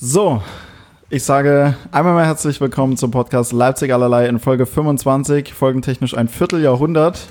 So, 0.00 0.40
ich 1.10 1.24
sage 1.24 1.74
einmal 1.90 2.14
mal 2.14 2.24
herzlich 2.24 2.60
willkommen 2.60 2.96
zum 2.96 3.10
Podcast 3.10 3.52
Leipzig 3.52 3.92
allerlei 3.92 4.28
in 4.28 4.38
Folge 4.38 4.64
25, 4.64 5.52
folgentechnisch 5.52 6.16
ein 6.16 6.28
Vierteljahrhundert 6.28 7.26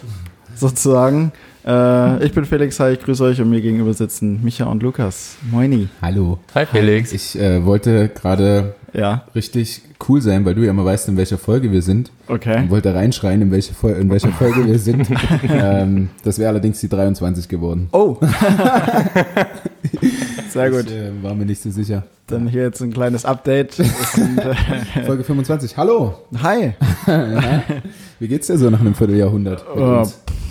sozusagen. 0.54 1.32
Äh, 1.66 2.26
ich 2.26 2.34
bin 2.34 2.44
Felix, 2.44 2.78
hi, 2.82 2.92
ich 2.92 3.00
grüße 3.00 3.24
euch 3.24 3.40
und 3.40 3.50
mir 3.52 3.62
gegenüber 3.62 3.94
sitzen 3.94 4.44
Micha 4.44 4.66
und 4.66 4.84
Lukas. 4.84 5.38
Moini. 5.50 5.88
Hallo. 6.02 6.40
Hi 6.56 6.66
Felix. 6.66 7.14
Ich 7.14 7.40
äh, 7.40 7.64
wollte 7.64 8.10
gerade 8.10 8.76
Ja, 8.92 9.24
richtig 9.34 9.84
cool 10.10 10.22
sein, 10.22 10.44
weil 10.44 10.54
du 10.54 10.64
ja 10.64 10.72
immer 10.72 10.84
weißt, 10.84 11.08
in 11.08 11.16
welcher 11.16 11.38
Folge 11.38 11.72
wir 11.72 11.82
sind. 11.82 12.12
okay. 12.28 12.64
Und 12.64 12.70
wollte 12.70 12.94
reinschreien, 12.94 13.42
in, 13.44 13.52
welche 13.52 13.74
Fol 13.74 13.92
in 13.92 14.10
welcher 14.10 14.34
Folge 14.34 14.66
wir 14.66 14.78
sind. 14.78 15.08
ähm, 15.50 16.10
das 16.22 16.38
wäre 16.38 16.50
allerdings 16.50 16.82
die 16.82 16.90
23 16.90 17.48
geworden. 17.48 17.88
Oh. 17.94 18.18
Sehr 20.50 20.70
gut. 20.72 20.86
Ich 20.88 20.94
äh, 20.96 21.12
war 21.24 21.34
mir 21.34 21.46
nicht 21.46 21.62
so 21.62 21.70
sicher. 21.72 22.04
Dann 22.28 22.48
hier 22.48 22.64
jetzt 22.64 22.82
ein 22.82 22.92
kleines 22.92 23.24
Update. 23.26 23.80
Es 23.80 24.12
sind, 24.14 24.38
äh, 24.40 24.54
Folge 25.06 25.24
25. 25.24 25.78
Hallo. 25.78 26.16
hi. 26.42 26.74
Wie 28.20 28.28
geht's 28.28 28.48
dir 28.48 28.58
so 28.58 28.70
nach 28.70 28.82
einem 28.82 28.96
Vierteljahrhundert? 28.96 29.66
Oh, 29.76 30.06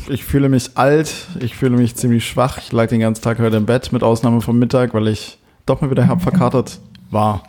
ich 0.09 0.25
fühle 0.25 0.49
mich 0.49 0.71
alt, 0.77 1.13
ich 1.41 1.55
fühle 1.57 1.77
mich 1.77 1.97
ziemlich 1.97 2.27
schwach. 2.27 2.59
Ich 2.59 2.73
lag 2.73 2.87
den 2.89 3.01
ganzen 3.01 3.23
Tag 3.23 3.39
heute 3.41 3.57
im 3.57 3.67
Bett, 3.67 3.93
mit 3.93 4.03
Ausnahme 4.03 4.41
vom 4.41 4.59
Mittag, 4.59 4.95
weil 4.95 5.09
ich 5.09 5.39
doch 5.67 5.81
mal 5.81 5.91
wieder 5.91 6.07
herb 6.07 6.23
verkatert 6.23 6.79
war. 7.11 7.43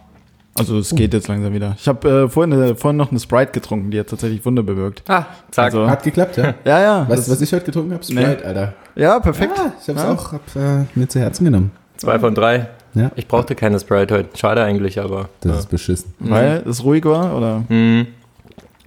Also 0.59 0.79
es 0.79 0.89
geht 0.95 1.13
jetzt 1.13 1.27
langsam 1.27 1.53
wieder. 1.53 1.75
Ich 1.79 1.87
habe 1.87 2.09
äh, 2.23 2.27
vorhin, 2.29 2.51
äh, 2.59 2.73
vorhin 2.75 2.97
noch 2.97 3.11
eine 3.11 3.19
Sprite 3.19 3.51
getrunken, 3.51 3.91
die 3.91 3.99
hat 3.99 4.07
tatsächlich 4.07 4.43
Wunder 4.43 4.63
bewirkt. 4.63 5.03
Ah, 5.07 5.27
zack. 5.51 5.65
Also- 5.65 5.87
Hat 5.87 6.01
geklappt, 6.03 6.35
ja? 6.37 6.55
Ja, 6.65 6.81
ja. 6.81 7.07
Weißt 7.09 7.27
du, 7.27 7.31
was 7.31 7.41
ich 7.41 7.53
heute 7.53 7.65
getrunken 7.65 7.93
habe? 7.93 8.03
Sprite, 8.03 8.43
Alter. 8.43 8.73
Ja, 8.95 9.19
perfekt. 9.19 9.53
Ja, 9.55 9.71
ich 9.79 9.87
hab's 9.87 10.01
Ja. 10.01 10.11
auch 10.11 10.31
hab, 10.33 10.55
äh, 10.55 10.85
mir 10.95 11.07
zu 11.07 11.19
Herzen 11.19 11.45
genommen. 11.45 11.71
Zwei 11.97 12.19
von 12.19 12.35
drei. 12.35 12.67
Ja. 12.93 13.11
Ich 13.15 13.27
brauchte 13.27 13.55
keine 13.55 13.79
Sprite 13.79 14.15
heute. 14.15 14.37
Schade 14.37 14.63
eigentlich, 14.63 14.99
aber. 14.99 15.29
Das 15.41 15.51
ja. 15.51 15.59
ist 15.59 15.69
beschissen. 15.69 16.13
Weil 16.19 16.63
es 16.67 16.83
ruhig 16.83 17.05
war, 17.05 17.35
oder? 17.37 17.63
Mhm. 17.69 18.07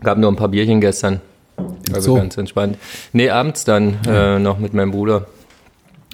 Gab 0.02 0.18
nur 0.18 0.30
ein 0.30 0.36
paar 0.36 0.48
Bierchen 0.48 0.80
gestern. 0.80 1.20
Also 1.92 2.12
So. 2.12 2.14
ganz 2.16 2.36
entspannt. 2.36 2.78
Nee, 3.12 3.30
abends 3.30 3.64
dann 3.64 3.98
äh, 4.08 4.38
noch 4.38 4.58
mit 4.58 4.72
meinem 4.74 4.90
Bruder. 4.92 5.26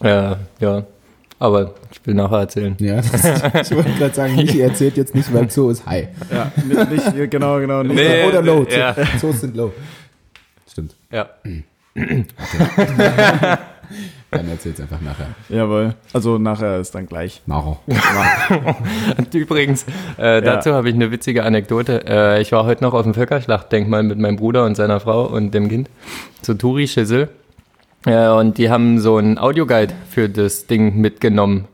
Ja, 0.03 0.39
ja. 0.59 0.83
Aber 1.39 1.75
ich 1.93 2.05
will 2.07 2.15
nachher 2.15 2.39
erzählen. 2.41 2.75
Ja, 2.81 2.97
das, 2.97 3.71
ich 3.71 3.77
wollte 3.77 3.91
gerade 3.99 4.15
sagen, 4.15 4.37
Michi 4.37 4.61
erzählt 4.63 4.97
jetzt 4.97 5.15
nicht, 5.15 5.33
weil 5.35 5.51
so 5.51 5.69
ist 5.71 5.85
high. 5.87 6.09
Ja, 6.33 6.51
nicht, 6.67 7.15
nicht 7.15 7.31
genau, 7.31 7.59
genau. 7.59 7.83
Nicht. 7.83 7.97
Nee. 7.97 8.25
Oder 8.27 8.41
low. 8.43 8.67
ja. 8.71 8.95
So 9.21 9.33
sind 9.33 9.55
low. 9.55 9.73
Stimmt. 10.71 10.95
Ja. 11.11 11.29
Dann 14.31 14.49
erzähl's 14.49 14.81
einfach 14.81 15.01
nachher. 15.01 15.29
Jawohl. 15.49 15.95
Also 16.13 16.39
nachher 16.39 16.81
ist 16.81 16.95
dann 16.95 17.07
gleich. 17.07 17.43
Nachher. 17.47 17.79
Und 19.19 19.33
übrigens, 19.35 19.85
äh, 20.17 20.43
dazu 20.43 20.73
habe 20.73 20.89
ich 20.89 20.95
eine 20.95 21.11
witzige 21.11 21.45
Anekdote. 21.45 22.05
Äh, 22.07 22.43
ich 22.43 22.53
war 22.53 22.65
heute 22.65 22.83
noch 22.83 22.93
auf 22.93 23.05
dem 23.05 23.15
Völkerschlachtdenkmal 23.15 24.03
mit 24.03 24.19
meinem 24.19 24.37
Bruder 24.37 24.65
und 24.65 24.75
seiner 24.75 25.01
Frau 25.01 25.27
und 25.27 25.55
dem 25.55 25.69
Kind 25.69 25.89
zu 26.43 26.55
Turi 26.55 26.89
Schissel. 26.89 27.29
Äh, 28.05 28.29
und 28.29 28.59
die 28.59 28.69
haben 28.69 28.99
so 28.99 29.17
einen 29.17 29.39
Audioguide 29.39 29.95
für 30.11 30.29
das 30.29 30.67
Ding 30.67 31.01
mitgenommen. 31.01 31.67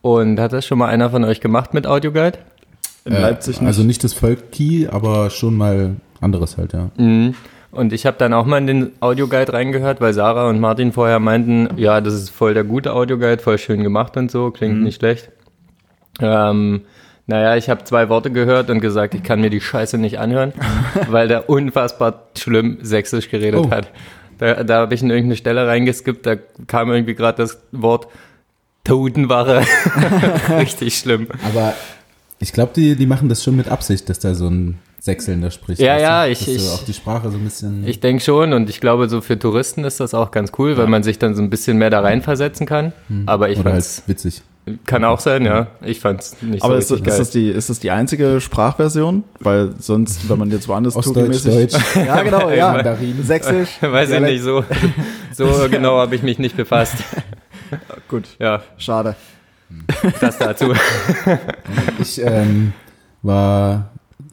Und 0.00 0.40
hat 0.40 0.52
das 0.52 0.66
schon 0.66 0.78
mal 0.78 0.88
einer 0.88 1.10
von 1.10 1.24
euch 1.24 1.40
gemacht 1.40 1.74
mit 1.74 1.86
Audioguide? 1.86 2.38
In 3.04 3.12
Leipzig 3.12 3.60
nicht. 3.60 3.66
Also 3.66 3.82
nicht 3.82 4.04
das 4.04 4.12
Volki, 4.12 4.88
aber 4.90 5.30
schon 5.30 5.56
mal 5.56 5.96
anderes 6.20 6.56
halt, 6.56 6.72
ja. 6.72 6.90
Mhm. 6.96 7.34
Und 7.70 7.92
ich 7.92 8.06
habe 8.06 8.16
dann 8.18 8.32
auch 8.32 8.46
mal 8.46 8.58
in 8.58 8.66
den 8.66 8.92
Audioguide 9.00 9.52
reingehört, 9.52 10.00
weil 10.00 10.14
Sarah 10.14 10.48
und 10.48 10.58
Martin 10.58 10.92
vorher 10.92 11.18
meinten, 11.20 11.68
ja, 11.76 12.00
das 12.00 12.14
ist 12.14 12.30
voll 12.30 12.54
der 12.54 12.64
gute 12.64 12.94
Audioguide, 12.94 13.42
voll 13.42 13.58
schön 13.58 13.82
gemacht 13.82 14.16
und 14.16 14.30
so, 14.30 14.50
klingt 14.50 14.82
nicht 14.82 14.96
schlecht. 15.00 15.30
Ähm, 16.20 16.82
naja, 17.26 17.56
ich 17.56 17.68
habe 17.68 17.84
zwei 17.84 18.08
Worte 18.08 18.30
gehört 18.30 18.70
und 18.70 18.80
gesagt, 18.80 19.14
ich 19.14 19.22
kann 19.22 19.40
mir 19.42 19.50
die 19.50 19.60
Scheiße 19.60 19.98
nicht 19.98 20.18
anhören, 20.18 20.52
weil 21.10 21.28
der 21.28 21.50
unfassbar 21.50 22.28
schlimm 22.38 22.78
sächsisch 22.80 23.28
geredet 23.28 23.60
Oh. 23.66 23.70
hat. 23.70 23.88
Da, 24.38 24.64
da 24.64 24.78
habe 24.80 24.94
ich 24.94 25.02
in 25.02 25.10
irgendeine 25.10 25.36
Stelle 25.36 25.66
reingeskippt, 25.66 26.24
da 26.24 26.36
kam 26.66 26.90
irgendwie 26.90 27.14
gerade 27.14 27.36
das 27.42 27.60
Wort 27.72 28.06
Totenwache. 28.84 29.60
Richtig 30.58 30.96
schlimm. 30.96 31.26
Aber 31.44 31.74
ich 32.38 32.52
glaube, 32.52 32.72
die, 32.74 32.96
die 32.96 33.06
machen 33.06 33.28
das 33.28 33.44
schon 33.44 33.56
mit 33.56 33.68
Absicht, 33.68 34.08
dass 34.08 34.20
da 34.20 34.34
so 34.34 34.48
ein 34.48 34.78
Sechselnder 35.00 35.50
spricht. 35.50 35.80
Ja, 35.80 35.98
ja, 35.98 36.24
du? 36.26 36.32
ich- 36.32 36.38
Dass 36.40 36.48
ich- 36.48 36.68
auch 36.70 36.84
die 36.84 36.92
Sprache 36.94 37.30
so 37.30 37.38
ein 37.38 37.44
bisschen. 37.44 37.86
Ich 37.86 38.00
denke 38.00 38.22
schon 38.22 38.52
und 38.52 38.68
ich 38.68 38.80
glaube, 38.80 39.08
so 39.08 39.20
für 39.20 39.38
Touristen 39.38 39.84
ist 39.84 40.00
das 40.00 40.12
auch 40.14 40.30
ganz 40.30 40.52
cool, 40.58 40.76
weil 40.76 40.86
man 40.88 41.02
sich 41.02 41.18
dann 41.18 41.34
so 41.34 41.42
ein 41.42 41.50
bisschen 41.50 41.78
mehr 41.78 41.90
da 41.90 42.00
reinversetzen 42.00 42.66
kann. 42.66 42.92
Aber 43.26 43.48
ich 43.50 43.58
oder 43.60 43.72
halt 43.72 43.84
fand's, 43.84 44.02
witzig. 44.06 44.42
kann 44.86 45.04
auch 45.04 45.20
sein, 45.20 45.44
ja. 45.44 45.68
Ich 45.82 46.00
fand's 46.00 46.36
nicht 46.42 46.62
Aber 46.62 46.74
so 46.82 46.94
ist, 46.96 47.00
ist, 47.00 47.06
geil. 47.06 47.18
das 47.18 47.30
die, 47.30 47.48
ist 47.48 47.70
das 47.70 47.78
die 47.78 47.90
einzige 47.90 48.40
Sprachversion? 48.40 49.24
Weil 49.40 49.72
sonst, 49.78 50.28
wenn 50.28 50.38
man 50.38 50.50
jetzt 50.50 50.66
woanders 50.68 50.94
Touri-mäßig- 50.96 51.72
Deutsch. 51.72 51.76
Ja, 52.06 52.22
genau, 52.22 52.50
ja. 52.50 52.72
Mandarin. 52.72 53.22
Sächsisch. 53.22 53.68
Weiß 53.80 54.10
ich 54.10 54.16
Dialekt. 54.16 54.32
nicht, 54.34 54.42
so, 54.44 54.64
so 55.32 55.68
genau 55.70 55.98
habe 55.98 56.14
ich 56.16 56.22
mich 56.22 56.38
nicht 56.38 56.56
befasst. 56.56 56.96
Gut, 58.08 58.24
Ja, 58.38 58.62
schade. 58.78 59.14
das 60.20 60.38
dazu. 60.38 60.72
Ich 62.00 62.20
ähm, 62.22 62.72
war 63.22 63.90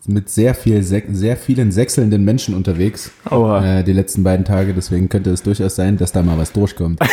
mit 0.08 0.30
sehr, 0.30 0.56
viel, 0.56 0.84
sehr 0.84 1.38
vielen 1.38 1.72
sechselnden 1.72 2.24
Menschen 2.24 2.56
unterwegs 2.56 3.12
äh, 3.30 3.84
die 3.84 3.94
letzten 3.94 4.24
beiden 4.24 4.46
Tage. 4.46 4.74
Deswegen 4.74 5.10
könnte 5.10 5.32
es 5.32 5.44
durchaus 5.44 5.76
sein, 5.76 5.98
dass 5.98 6.12
da 6.12 6.22
mal 6.24 6.38
was 6.38 6.52
durchkommt. 6.52 7.00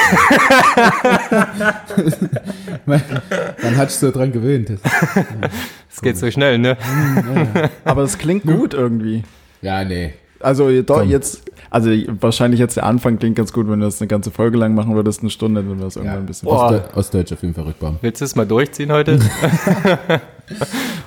Man 2.86 3.76
hat 3.76 3.90
sich 3.90 4.00
so 4.00 4.10
dran 4.10 4.32
gewöhnt. 4.32 4.72
Es 5.90 6.00
geht 6.00 6.16
so 6.16 6.30
schnell, 6.30 6.58
ne? 6.58 6.76
Aber 7.84 8.02
es 8.02 8.18
klingt 8.18 8.44
gut 8.44 8.74
irgendwie. 8.74 9.24
Ja, 9.60 9.84
nee. 9.84 10.14
Also 10.40 10.82
doch, 10.82 11.04
jetzt, 11.04 11.42
also 11.70 11.90
wahrscheinlich 12.20 12.58
jetzt 12.58 12.76
der 12.76 12.84
Anfang 12.84 13.18
klingt 13.18 13.36
ganz 13.36 13.52
gut, 13.52 13.68
wenn 13.68 13.78
du 13.80 13.86
das 13.86 14.00
eine 14.00 14.08
ganze 14.08 14.30
Folge 14.30 14.58
lang 14.58 14.74
machen 14.74 14.94
würdest, 14.94 15.20
eine 15.20 15.30
Stunde, 15.30 15.62
dann 15.62 15.78
wäre 15.78 15.88
es 15.88 15.96
irgendwann 15.96 16.18
ein 16.18 16.26
bisschen. 16.26 16.46
Boah. 16.46 16.66
Ostde 16.66 16.84
Ostdeutsch 16.94 17.32
auf 17.32 17.42
jeden 17.42 17.54
Fall 17.54 17.64
rückbauen. 17.64 17.98
Willst 18.02 18.20
du 18.20 18.24
es 18.24 18.34
mal 18.34 18.46
durchziehen 18.46 18.90
heute? 18.92 19.18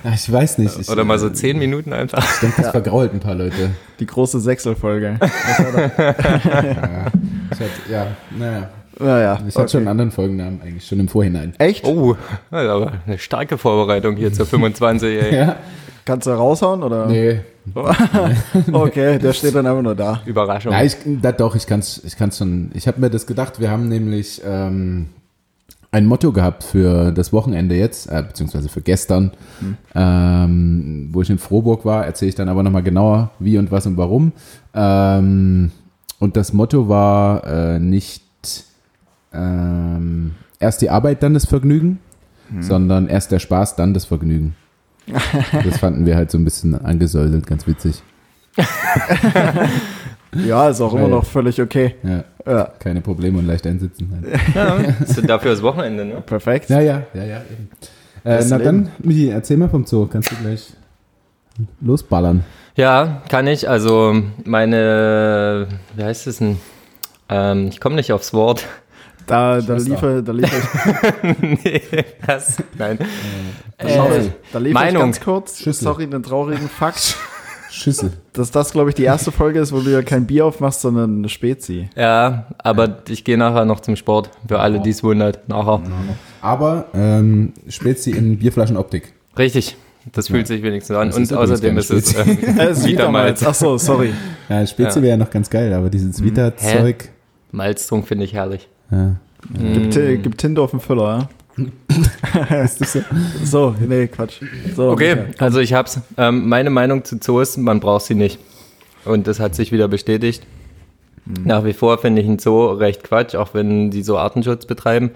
Ja, 0.04 0.12
ich 0.14 0.30
weiß 0.30 0.58
nicht. 0.58 0.78
Ich, 0.78 0.88
Oder 0.88 1.04
mal 1.04 1.18
so 1.18 1.30
zehn 1.30 1.58
Minuten 1.58 1.92
einfach? 1.92 2.24
Ich 2.34 2.40
denke, 2.40 2.62
das 2.62 2.70
vergrault 2.70 3.12
ein 3.12 3.20
paar 3.20 3.34
Leute. 3.34 3.70
Die 3.98 4.06
große 4.06 4.40
Sechsel-Folge. 4.40 5.18
Ja, 7.48 7.58
hatte, 7.58 7.70
ja 7.90 8.06
naja. 8.36 8.68
Naja. 8.98 9.38
Ich 9.46 9.56
hatte 9.56 9.68
schon 9.70 9.80
einen 9.80 9.88
anderen 9.88 10.10
Folgennamen 10.10 10.60
eigentlich, 10.62 10.86
schon 10.86 11.00
im 11.00 11.08
Vorhinein. 11.08 11.54
Echt? 11.58 11.86
Oh, 11.86 12.16
aber 12.50 12.92
eine 13.06 13.18
starke 13.18 13.58
Vorbereitung 13.58 14.16
hier 14.16 14.32
zur 14.32 14.46
25, 14.46 15.22
ey. 15.22 15.34
Ja? 15.36 15.56
Kannst 16.04 16.26
du 16.26 16.30
raushauen 16.30 16.82
oder? 16.82 17.06
Nee. 17.06 17.40
Okay, 18.72 19.18
der 19.18 19.32
steht 19.32 19.54
dann 19.54 19.66
einfach 19.66 19.82
nur 19.82 19.96
da. 19.96 20.22
Überraschung. 20.24 20.70
Ja, 20.72 20.82
ich, 20.82 20.96
da, 21.04 21.32
doch, 21.32 21.56
ich 21.56 21.66
kann's, 21.66 22.00
ich 22.04 22.16
kann's 22.16 22.38
schon. 22.38 22.70
Ich 22.74 22.86
habe 22.86 23.00
mir 23.00 23.10
das 23.10 23.26
gedacht, 23.26 23.58
wir 23.58 23.70
haben 23.70 23.88
nämlich 23.88 24.40
ähm, 24.46 25.08
ein 25.90 26.06
Motto 26.06 26.32
gehabt 26.32 26.64
für 26.64 27.12
das 27.12 27.32
Wochenende 27.32 27.74
jetzt, 27.74 28.10
äh, 28.10 28.22
beziehungsweise 28.26 28.68
für 28.68 28.80
gestern, 28.82 29.32
ähm, 29.94 31.08
wo 31.12 31.22
ich 31.22 31.30
in 31.30 31.38
Frohburg 31.38 31.84
war, 31.84 32.04
erzähle 32.04 32.28
ich 32.30 32.34
dann 32.34 32.48
aber 32.48 32.62
nochmal 32.62 32.82
genauer, 32.82 33.30
wie 33.38 33.56
und 33.58 33.70
was 33.70 33.86
und 33.86 33.96
warum. 33.96 34.32
Ähm, 34.74 35.70
und 36.18 36.36
das 36.36 36.52
Motto 36.52 36.88
war 36.88 37.46
äh, 37.46 37.78
nicht 37.78 38.24
ähm, 39.32 40.32
erst 40.58 40.82
die 40.82 40.90
Arbeit, 40.90 41.22
dann 41.22 41.34
das 41.34 41.46
Vergnügen, 41.46 41.98
sondern 42.60 43.08
erst 43.08 43.32
der 43.32 43.38
Spaß, 43.38 43.76
dann 43.76 43.92
das 43.92 44.04
Vergnügen. 44.04 44.54
das 45.64 45.78
fanden 45.78 46.06
wir 46.06 46.16
halt 46.16 46.30
so 46.30 46.38
ein 46.38 46.44
bisschen 46.44 46.74
angesäuselt, 46.74 47.46
ganz 47.46 47.66
witzig. 47.66 48.02
Ja, 50.46 50.68
ist 50.68 50.80
auch 50.80 50.92
immer 50.92 51.04
Weil- 51.04 51.10
noch 51.10 51.24
völlig 51.24 51.60
okay. 51.60 51.94
Ja, 52.02 52.24
Ja, 52.46 52.64
keine 52.78 53.00
Probleme 53.00 53.38
und 53.38 53.46
leicht 53.46 53.66
einsitzen. 53.66 54.10
Halt. 54.12 54.40
Ja, 54.54 54.74
ist 55.04 55.28
dafür 55.28 55.52
das 55.52 55.62
Wochenende, 55.62 56.04
ne? 56.04 56.22
perfekt. 56.24 56.68
Ja, 56.70 56.80
ja, 56.80 57.02
ja, 57.14 57.24
ja. 57.24 57.36
Eben. 57.50 57.68
Äh, 58.24 58.44
na 58.48 58.56
Leben. 58.56 58.64
dann, 58.64 58.88
Michi, 58.98 59.28
erzähl 59.28 59.56
mal 59.56 59.68
vom 59.68 59.86
Zoo. 59.86 60.06
Kannst 60.06 60.32
du 60.32 60.36
gleich 60.36 60.72
losballern? 61.80 62.44
Ja, 62.76 63.22
kann 63.28 63.46
ich. 63.46 63.68
Also 63.68 64.14
meine, 64.44 65.66
wie 65.94 66.02
heißt 66.04 66.26
es 66.26 66.38
denn? 66.38 66.58
Ähm, 67.28 67.68
ich 67.68 67.80
komme 67.80 67.96
nicht 67.96 68.12
aufs 68.12 68.32
Wort. 68.34 68.64
Da, 69.26 69.60
da 69.60 69.74
liefere 69.74 70.22
da 70.22 70.30
liefer 70.32 70.56
ich, 71.22 71.40
nee, 71.64 71.82
das, 72.26 72.58
nein. 72.78 72.96
da 73.76 73.84
Äh, 73.88 74.18
lief- 74.20 74.32
da 74.52 74.58
liefere 74.60 74.68
ich 74.68 74.74
Meinung. 74.74 75.02
ganz 75.02 75.20
kurz, 75.20 75.58
Schüssel. 75.58 75.82
sorry, 75.84 76.04
einen 76.04 76.22
traurigen 76.22 76.68
Fakt, 76.68 77.16
Schüssel. 77.76 78.12
dass 78.32 78.50
das, 78.50 78.72
glaube 78.72 78.90
ich, 78.90 78.94
die 78.96 79.04
erste 79.04 79.30
Folge 79.32 79.60
ist, 79.60 79.72
wo 79.72 79.80
du 79.80 79.90
ja 79.90 80.02
kein 80.02 80.26
Bier 80.26 80.46
aufmachst, 80.46 80.80
sondern 80.80 81.18
eine 81.18 81.28
Spezi. 81.28 81.88
Ja, 81.96 82.46
aber 82.58 82.98
ich 83.08 83.24
gehe 83.24 83.36
nachher 83.38 83.64
noch 83.64 83.80
zum 83.80 83.96
Sport. 83.96 84.30
Für 84.48 84.60
alle, 84.60 84.80
die 84.80 84.90
es 84.90 85.02
wundert. 85.02 85.48
Nachher. 85.48 85.80
Aber 86.40 86.86
ähm, 86.94 87.52
Spezi 87.68 88.10
in 88.12 88.38
Bierflaschenoptik. 88.38 89.12
Richtig. 89.38 89.76
Das 90.12 90.28
fühlt 90.28 90.46
sich 90.46 90.62
wenigstens 90.62 90.96
an. 90.96 91.08
Das 91.08 91.16
Und 91.16 91.24
ist 91.24 91.32
außerdem 91.32 91.76
ist 91.78 91.90
es 91.90 92.14
ähm, 92.16 92.38
Äh, 92.58 92.66
es 92.70 92.78
ist 92.78 92.86
Vitamalz. 92.86 93.42
Ach 93.44 93.54
so, 93.54 93.76
sorry. 93.76 94.12
Ja, 94.48 94.64
Spezi 94.66 94.98
Ja. 94.98 95.02
wäre 95.02 95.10
ja 95.12 95.16
noch 95.16 95.30
ganz 95.30 95.50
geil, 95.50 95.72
aber 95.72 95.90
dieses 95.90 96.22
Vita-Zeug. 96.22 97.10
Malztrunk 97.50 98.06
finde 98.06 98.24
ich 98.24 98.32
herrlich. 98.32 98.68
Ja. 98.90 99.16
Gibt, 99.52 99.96
äh, 99.96 100.16
gibt 100.16 100.38
Tinder 100.38 100.62
auf 100.62 100.70
dem 100.70 100.80
Füller, 100.80 101.18
das 101.18 101.28
so? 102.66 103.00
so, 103.44 103.74
nee, 103.80 104.06
Quatsch. 104.08 104.40
So, 104.74 104.90
Okay, 104.90 105.14
Michael. 105.16 105.34
also 105.38 105.60
ich 105.60 105.72
hab's. 105.72 106.00
Ähm, 106.16 106.48
meine 106.48 106.70
Meinung 106.70 107.04
zu 107.04 107.18
Zoos, 107.18 107.56
man 107.56 107.80
braucht 107.80 108.04
sie 108.04 108.14
nicht. 108.14 108.38
Und 109.04 109.26
das 109.26 109.40
hat 109.40 109.54
sich 109.54 109.72
wieder 109.72 109.88
bestätigt. 109.88 110.44
Nach 111.44 111.64
wie 111.64 111.72
vor 111.72 111.98
finde 111.98 112.22
ich 112.22 112.28
ein 112.28 112.38
Zoo 112.38 112.66
recht 112.72 113.02
Quatsch, 113.02 113.34
auch 113.34 113.54
wenn 113.54 113.90
die 113.90 114.02
so 114.02 114.16
Artenschutz 114.18 114.66
betreiben. 114.66 115.10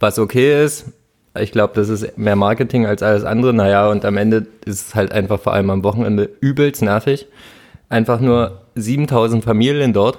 Was 0.00 0.18
okay 0.18 0.64
ist, 0.64 0.86
ich 1.38 1.52
glaube, 1.52 1.74
das 1.74 1.88
ist 1.88 2.16
mehr 2.16 2.36
Marketing 2.36 2.86
als 2.86 3.02
alles 3.02 3.24
andere. 3.24 3.52
Naja, 3.52 3.88
und 3.88 4.04
am 4.04 4.16
Ende 4.16 4.46
ist 4.64 4.88
es 4.88 4.94
halt 4.94 5.12
einfach 5.12 5.40
vor 5.40 5.52
allem 5.52 5.70
am 5.70 5.84
Wochenende 5.84 6.30
übelst 6.40 6.82
nervig. 6.82 7.26
Einfach 7.88 8.20
nur 8.20 8.62
7000 8.76 9.44
Familien 9.44 9.92
dort. 9.92 10.18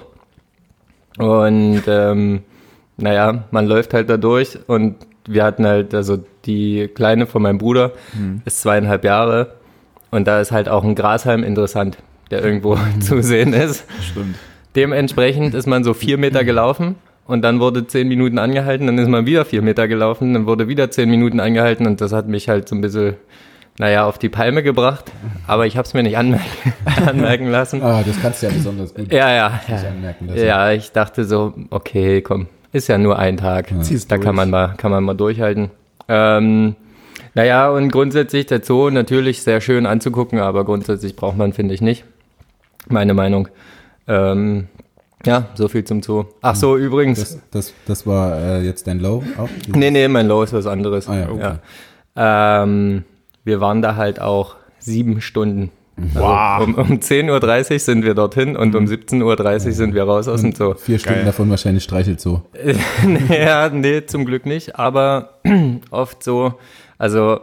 Und 1.18 1.82
ähm, 1.86 2.42
naja, 2.98 3.44
man 3.50 3.66
läuft 3.66 3.94
halt 3.94 4.08
da 4.10 4.16
durch 4.16 4.58
und 4.66 4.96
wir 5.28 5.44
hatten 5.44 5.66
halt, 5.66 5.94
also 5.94 6.18
die 6.44 6.88
Kleine 6.94 7.26
von 7.26 7.42
meinem 7.42 7.58
Bruder 7.58 7.92
ist 8.44 8.60
zweieinhalb 8.62 9.04
Jahre 9.04 9.54
und 10.10 10.26
da 10.26 10.40
ist 10.40 10.52
halt 10.52 10.68
auch 10.68 10.84
ein 10.84 10.94
Grashalm 10.94 11.42
interessant, 11.42 11.98
der 12.30 12.42
irgendwo 12.44 12.78
zu 13.00 13.22
sehen 13.22 13.52
ist. 13.52 13.84
Stimmt. 14.02 14.36
Dementsprechend 14.76 15.54
ist 15.54 15.66
man 15.66 15.84
so 15.84 15.94
vier 15.94 16.18
Meter 16.18 16.44
gelaufen 16.44 16.96
und 17.26 17.42
dann 17.42 17.60
wurde 17.60 17.86
zehn 17.86 18.08
Minuten 18.08 18.38
angehalten, 18.38 18.86
dann 18.86 18.98
ist 18.98 19.08
man 19.08 19.26
wieder 19.26 19.44
vier 19.44 19.62
Meter 19.62 19.88
gelaufen, 19.88 20.34
dann 20.34 20.46
wurde 20.46 20.68
wieder 20.68 20.90
zehn 20.90 21.08
Minuten 21.10 21.40
angehalten 21.40 21.86
und 21.86 22.00
das 22.00 22.12
hat 22.12 22.28
mich 22.28 22.48
halt 22.48 22.68
so 22.68 22.76
ein 22.76 22.82
bisschen, 22.82 23.14
naja, 23.78 24.06
auf 24.06 24.18
die 24.18 24.28
Palme 24.28 24.62
gebracht, 24.62 25.06
aber 25.46 25.66
ich 25.66 25.76
habe 25.76 25.86
es 25.86 25.94
mir 25.94 26.02
nicht 26.02 26.16
anmerken, 26.18 26.44
anmerken 27.06 27.48
lassen. 27.48 27.82
Ah, 27.82 28.02
das 28.06 28.20
kannst 28.20 28.42
du 28.42 28.46
ja 28.46 28.52
besonders 28.52 28.94
gut 28.94 29.10
Ja, 29.10 29.30
ja, 29.30 29.60
ja. 29.66 29.76
anmerken 29.88 30.26
lassen. 30.28 30.44
Ja, 30.46 30.70
ich 30.72 30.92
dachte 30.92 31.24
so, 31.24 31.54
okay, 31.70 32.20
komm, 32.20 32.46
ist 32.76 32.88
ja 32.88 32.98
nur 32.98 33.18
ein 33.18 33.36
Tag. 33.36 33.72
Zieh's 33.80 34.06
Da 34.06 34.18
kann 34.18 34.34
man 34.34 34.50
mal, 34.50 34.74
kann 34.76 34.90
man 34.90 35.02
mal 35.02 35.14
durchhalten. 35.14 35.70
Ähm, 36.08 36.76
naja, 37.34 37.70
und 37.70 37.90
grundsätzlich 37.90 38.46
der 38.46 38.62
Zoo 38.62 38.90
natürlich 38.90 39.42
sehr 39.42 39.60
schön 39.60 39.86
anzugucken, 39.86 40.38
aber 40.38 40.64
grundsätzlich 40.64 41.16
braucht 41.16 41.36
man, 41.36 41.52
finde 41.52 41.74
ich, 41.74 41.80
nicht. 41.80 42.04
Meine 42.88 43.14
Meinung. 43.14 43.48
Ähm, 44.06 44.68
ja, 45.24 45.46
so 45.54 45.68
viel 45.68 45.84
zum 45.84 46.02
Zoo. 46.02 46.26
Ach 46.40 46.54
so, 46.54 46.76
übrigens. 46.76 47.18
Das, 47.18 47.40
das, 47.50 47.74
das 47.86 48.06
war 48.06 48.38
äh, 48.38 48.62
jetzt 48.62 48.86
dein 48.86 49.00
Low 49.00 49.24
auch? 49.38 49.48
nee, 49.68 49.90
nee, 49.90 50.06
mein 50.08 50.28
Low 50.28 50.42
ist 50.42 50.52
was 50.52 50.66
anderes. 50.66 51.08
Ah 51.08 51.18
ja, 51.18 51.30
okay. 51.30 51.54
Ja. 52.16 52.62
Ähm, 52.62 53.04
wir 53.44 53.60
waren 53.60 53.82
da 53.82 53.96
halt 53.96 54.20
auch 54.20 54.56
sieben 54.78 55.20
Stunden. 55.20 55.72
Also 55.96 56.20
Wow. 56.20 56.62
um, 56.66 56.74
um 56.74 56.90
10.30 56.98 57.72
Uhr 57.72 57.78
sind 57.78 58.04
wir 58.04 58.14
dorthin 58.14 58.54
und 58.56 58.74
um 58.74 58.84
17.30 58.84 59.66
Uhr 59.66 59.72
sind 59.72 59.94
wir 59.94 60.02
raus 60.04 60.28
aus 60.28 60.42
dem 60.42 60.52
Zoo. 60.52 60.74
Vier 60.74 60.98
Stunden 60.98 61.20
Geil. 61.20 61.24
davon 61.26 61.48
wahrscheinlich 61.48 61.84
streichelt 61.84 62.20
so. 62.20 62.42
ja, 63.30 63.70
nee, 63.70 64.04
zum 64.04 64.24
Glück 64.26 64.44
nicht, 64.44 64.78
aber 64.78 65.38
oft 65.90 66.22
so, 66.22 66.54
also 66.98 67.40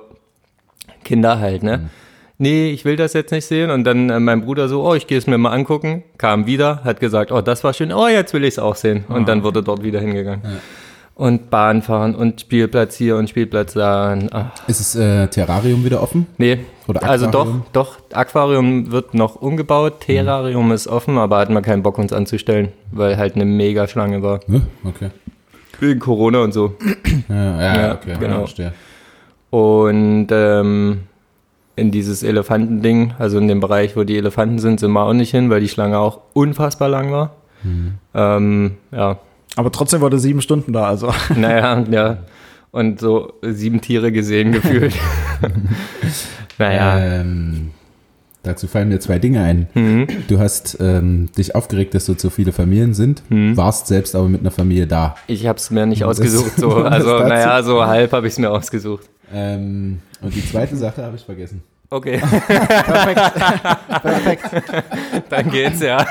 Kinder 1.04 1.40
halt, 1.40 1.64
ne? 1.64 1.90
Nee, 2.38 2.72
ich 2.72 2.84
will 2.84 2.96
das 2.96 3.14
jetzt 3.14 3.32
nicht 3.32 3.46
sehen. 3.46 3.70
Und 3.70 3.84
dann 3.86 4.10
äh, 4.10 4.20
mein 4.20 4.42
Bruder 4.42 4.68
so, 4.68 4.84
oh, 4.86 4.96
ich 4.96 5.08
gehe 5.08 5.18
es 5.18 5.28
mir 5.28 5.38
mal 5.38 5.52
angucken. 5.52 6.04
Kam 6.18 6.46
wieder, 6.46 6.84
hat 6.84 7.00
gesagt, 7.00 7.32
oh, 7.32 7.42
das 7.42 7.64
war 7.64 7.74
schön, 7.74 7.94
oh, 7.94 8.08
jetzt 8.08 8.34
will 8.34 8.44
ich 8.44 8.56
es 8.56 8.60
auch 8.60 8.76
sehen. 8.76 9.06
Und 9.08 9.30
dann 9.30 9.44
wurde 9.44 9.64
dort 9.64 9.84
wieder 9.84 10.00
hingegangen. 10.00 10.42
Und 11.15 11.51
Bahn 11.51 11.83
fahren 11.83 12.15
und 12.15 12.42
Spielplatz 12.42 12.95
hier 12.95 13.18
und 13.18 13.30
Spielplatz 13.30 13.74
da. 13.74 14.18
Ach, 14.31 14.45
Ist 14.68 14.80
das 14.80 14.95
äh, 14.95 15.27
Terrarium 15.27 15.86
wieder 15.86 16.01
offen? 16.01 16.25
nee, 16.39 16.60
Oder 16.88 17.04
also 17.04 17.27
doch, 17.27 17.42
Aquarium? 17.42 17.65
doch, 17.71 17.98
Aquarium 18.12 18.92
wird 18.92 19.13
noch 19.13 19.36
umgebaut, 19.36 20.00
Terrarium 20.01 20.71
ist 20.71 20.88
offen, 20.88 21.19
aber 21.19 21.38
hatten 21.38 21.54
wir 21.54 21.62
keinen 21.62 21.83
Bock 21.83 22.00
uns 22.00 22.12
anzustellen, 22.13 22.69
weil 22.92 23.18
halt 23.18 23.36
eine 23.36 23.45
mega 23.45 23.88
Schlange 23.88 24.24
war. 24.24 24.39
Okay. 24.83 25.10
Wegen 25.80 26.00
Corona 26.00 26.42
und 26.44 26.51
so. 26.54 26.75
Ja, 27.30 27.62
ja, 27.62 27.81
Ja, 27.81 27.94
okay. 27.94 28.16
genau. 28.19 28.39
verstehe. 28.39 28.74
Und 29.51 30.27
ähm, 30.31 31.01
in 31.75 31.92
dieses 31.92 32.24
Elefantending, 32.24 33.13
also 33.19 33.38
in 33.38 33.48
dem 33.48 33.59
Bereich, 33.59 33.95
wo 33.95 34.04
die 34.04 34.18
Elefanten 34.18 34.57
sind, 34.59 34.80
sind 34.80 34.92
wir 34.92 35.04
auch 35.04 35.13
nicht 35.13 35.30
hin, 35.31 35.50
weil 35.51 35.62
die 35.62 35.69
Schlange 35.69 36.00
auch 36.00 36.21
unfassbar 36.33 36.89
lang 36.89 37.12
war. 37.12 37.36
Ähm, 38.13 38.71
ja, 38.92 39.18
Aber 39.56 39.72
trotzdem 39.72 40.02
war 40.02 40.10
der 40.10 40.20
sieben 40.20 40.42
Stunden 40.42 40.74
da, 40.74 40.88
also. 40.88 41.14
naja, 41.36 41.84
ja. 41.90 42.18
Und 42.72 43.00
so 43.00 43.34
sieben 43.44 43.82
Tiere 43.82 44.12
gesehen 44.12 44.52
gefühlt. 44.52 44.96
naja. 46.58 46.98
Ähm, 47.00 47.70
dazu 48.42 48.68
fallen 48.68 48.90
mir 48.90 49.00
zwei 49.00 49.20
Dinge 49.20 49.44
ein. 49.44 49.68
Mhm. 49.76 50.08
Du 50.28 50.40
hast 50.40 50.78
ähm, 50.82 51.30
dich 51.38 51.54
aufgeregt, 51.54 51.94
dass 51.94 52.08
so 52.08 52.16
viele 52.32 52.52
Familien 52.52 52.96
sind, 52.96 53.22
Mhm. 53.30 53.56
warst 53.56 53.88
selbst 53.88 54.16
aber 54.16 54.28
mit 54.28 54.42
einer 54.42 54.50
Familie 54.52 54.88
da. 54.88 55.16
Ich 55.28 55.46
habe 55.46 55.60
es 55.60 55.70
mir 55.70 55.86
nicht 55.86 56.04
ausgesucht. 56.04 56.54
So. 56.58 56.76
Also, 56.84 57.20
naja, 57.20 57.62
so 57.62 57.86
halb 57.86 58.12
habe 58.12 58.26
ich 58.26 58.34
es 58.34 58.40
mir 58.40 58.50
ausgesucht. 58.50 59.08
Ähm, 59.32 60.00
und 60.22 60.34
die 60.36 60.44
zweite 60.46 60.76
Sache 60.76 61.04
habe 61.04 61.16
ich 61.16 61.24
vergessen. 61.24 61.62
Okay, 61.92 62.20
Perfekt. 64.02 64.42
dann 65.30 65.50
geht's 65.52 65.80
ja. 65.82 66.04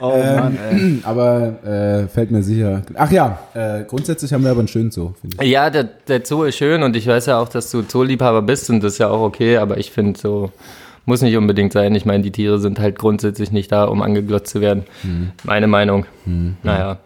Oh 0.00 0.16
Mann, 0.16 0.56
ey. 0.70 0.98
Aber 1.04 1.64
äh, 1.64 2.08
fällt 2.08 2.30
mir 2.30 2.42
sicher. 2.42 2.82
Ach 2.94 3.10
ja, 3.10 3.38
äh, 3.54 3.84
grundsätzlich 3.84 4.32
haben 4.32 4.44
wir 4.44 4.50
aber 4.50 4.60
einen 4.60 4.68
schönen 4.68 4.90
Zoo, 4.90 5.12
finde 5.20 5.36
ich. 5.40 5.50
Ja, 5.50 5.70
der, 5.70 5.84
der 5.84 6.24
Zoo 6.24 6.44
ist 6.44 6.56
schön 6.56 6.82
und 6.82 6.96
ich 6.96 7.06
weiß 7.06 7.26
ja 7.26 7.38
auch, 7.38 7.48
dass 7.48 7.70
du 7.70 7.82
Zooliebhaber 7.82 8.42
bist 8.42 8.70
und 8.70 8.82
das 8.82 8.94
ist 8.94 8.98
ja 8.98 9.08
auch 9.08 9.20
okay, 9.20 9.56
aber 9.56 9.78
ich 9.78 9.90
finde 9.90 10.18
so, 10.18 10.52
muss 11.04 11.22
nicht 11.22 11.36
unbedingt 11.36 11.72
sein. 11.72 11.94
Ich 11.94 12.04
meine, 12.04 12.22
die 12.22 12.30
Tiere 12.30 12.58
sind 12.58 12.78
halt 12.78 12.98
grundsätzlich 12.98 13.50
nicht 13.50 13.72
da, 13.72 13.84
um 13.84 14.02
angeglotzt 14.02 14.50
zu 14.50 14.60
werden. 14.60 14.84
Meine 15.44 15.66
Meinung. 15.66 16.06
Naja. 16.62 16.98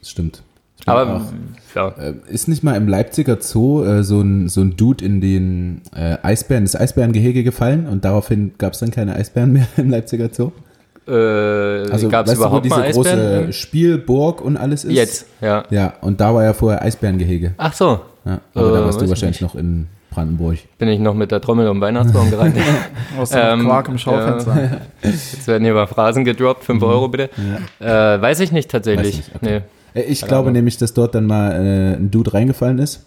Das 0.00 0.10
stimmt. 0.10 0.42
Glaub 0.84 0.96
Aber 0.96 1.16
auch, 1.16 1.32
ja. 1.74 1.88
äh, 2.02 2.14
ist 2.28 2.48
nicht 2.48 2.62
mal 2.62 2.74
im 2.74 2.88
Leipziger 2.88 3.38
Zoo 3.40 3.84
äh, 3.84 4.02
so, 4.02 4.20
ein, 4.20 4.48
so 4.48 4.62
ein 4.62 4.76
Dude 4.76 5.04
in 5.04 5.20
den 5.20 5.82
äh, 5.94 6.16
Eisbären, 6.22 6.64
das 6.64 6.74
Eisbärengehege 6.74 7.44
gefallen 7.44 7.86
und 7.86 8.04
daraufhin 8.04 8.52
gab 8.58 8.72
es 8.72 8.78
dann 8.80 8.90
keine 8.90 9.14
Eisbären 9.14 9.52
mehr 9.52 9.66
im 9.76 9.90
Leipziger 9.90 10.30
Zoo? 10.32 10.52
Äh, 11.08 11.12
Also 11.90 12.08
Gab 12.08 12.26
es 12.26 12.32
weißt 12.32 12.40
du, 12.40 12.42
wo 12.42 12.46
überhaupt 12.46 12.64
diese 12.64 12.76
mal 12.76 12.82
Eisbären? 12.84 13.44
große 13.46 13.52
Spielburg 13.52 14.40
und 14.42 14.56
alles 14.56 14.84
ist? 14.84 14.92
Jetzt, 14.92 15.26
ja. 15.40 15.64
Ja, 15.70 15.94
und 16.00 16.20
da 16.20 16.34
war 16.34 16.44
ja 16.44 16.52
vorher 16.52 16.82
Eisbärengehege. 16.82 17.52
Ach 17.56 17.72
so, 17.72 18.00
Ja, 18.24 18.40
aber 18.54 18.70
da 18.70 18.80
Äh, 18.80 18.84
warst 18.84 18.86
weiß 18.86 18.96
du 18.98 19.04
ich 19.04 19.10
wahrscheinlich 19.10 19.40
noch 19.40 19.54
in 19.54 19.86
Brandenburg. 20.10 20.58
bin 20.78 20.88
ich 20.88 20.98
noch 21.00 21.14
mit 21.14 21.30
der 21.30 21.40
Trommel 21.40 21.68
um 21.68 21.80
Weihnachtsbaum 21.80 22.30
gerannt. 22.30 22.56
Aus 23.18 23.30
dem 23.30 23.38
Ähm, 23.42 23.60
Quark 23.66 23.88
im 23.88 23.98
Schaufenster. 23.98 24.80
Jetzt 25.02 25.46
werden 25.46 25.64
hier 25.64 25.74
mal 25.74 25.86
Phrasen 25.86 26.24
gedroppt, 26.24 26.64
5 26.64 26.82
Euro 26.82 27.08
bitte. 27.08 27.30
Äh, 27.80 27.86
weiß 28.20 28.40
ich 28.40 28.52
nicht 28.52 28.70
tatsächlich. 28.70 29.18
Weiß 29.18 29.26
nicht, 29.26 29.34
okay. 29.36 29.62
nee. 29.94 30.00
Äh, 30.00 30.04
Ich 30.04 30.26
glaube 30.26 30.50
nämlich, 30.52 30.76
dass 30.78 30.94
dort 30.94 31.14
dann 31.14 31.26
mal 31.26 31.52
äh, 31.52 31.94
ein 31.96 32.10
Dude 32.10 32.34
reingefallen 32.34 32.78
ist. 32.78 33.06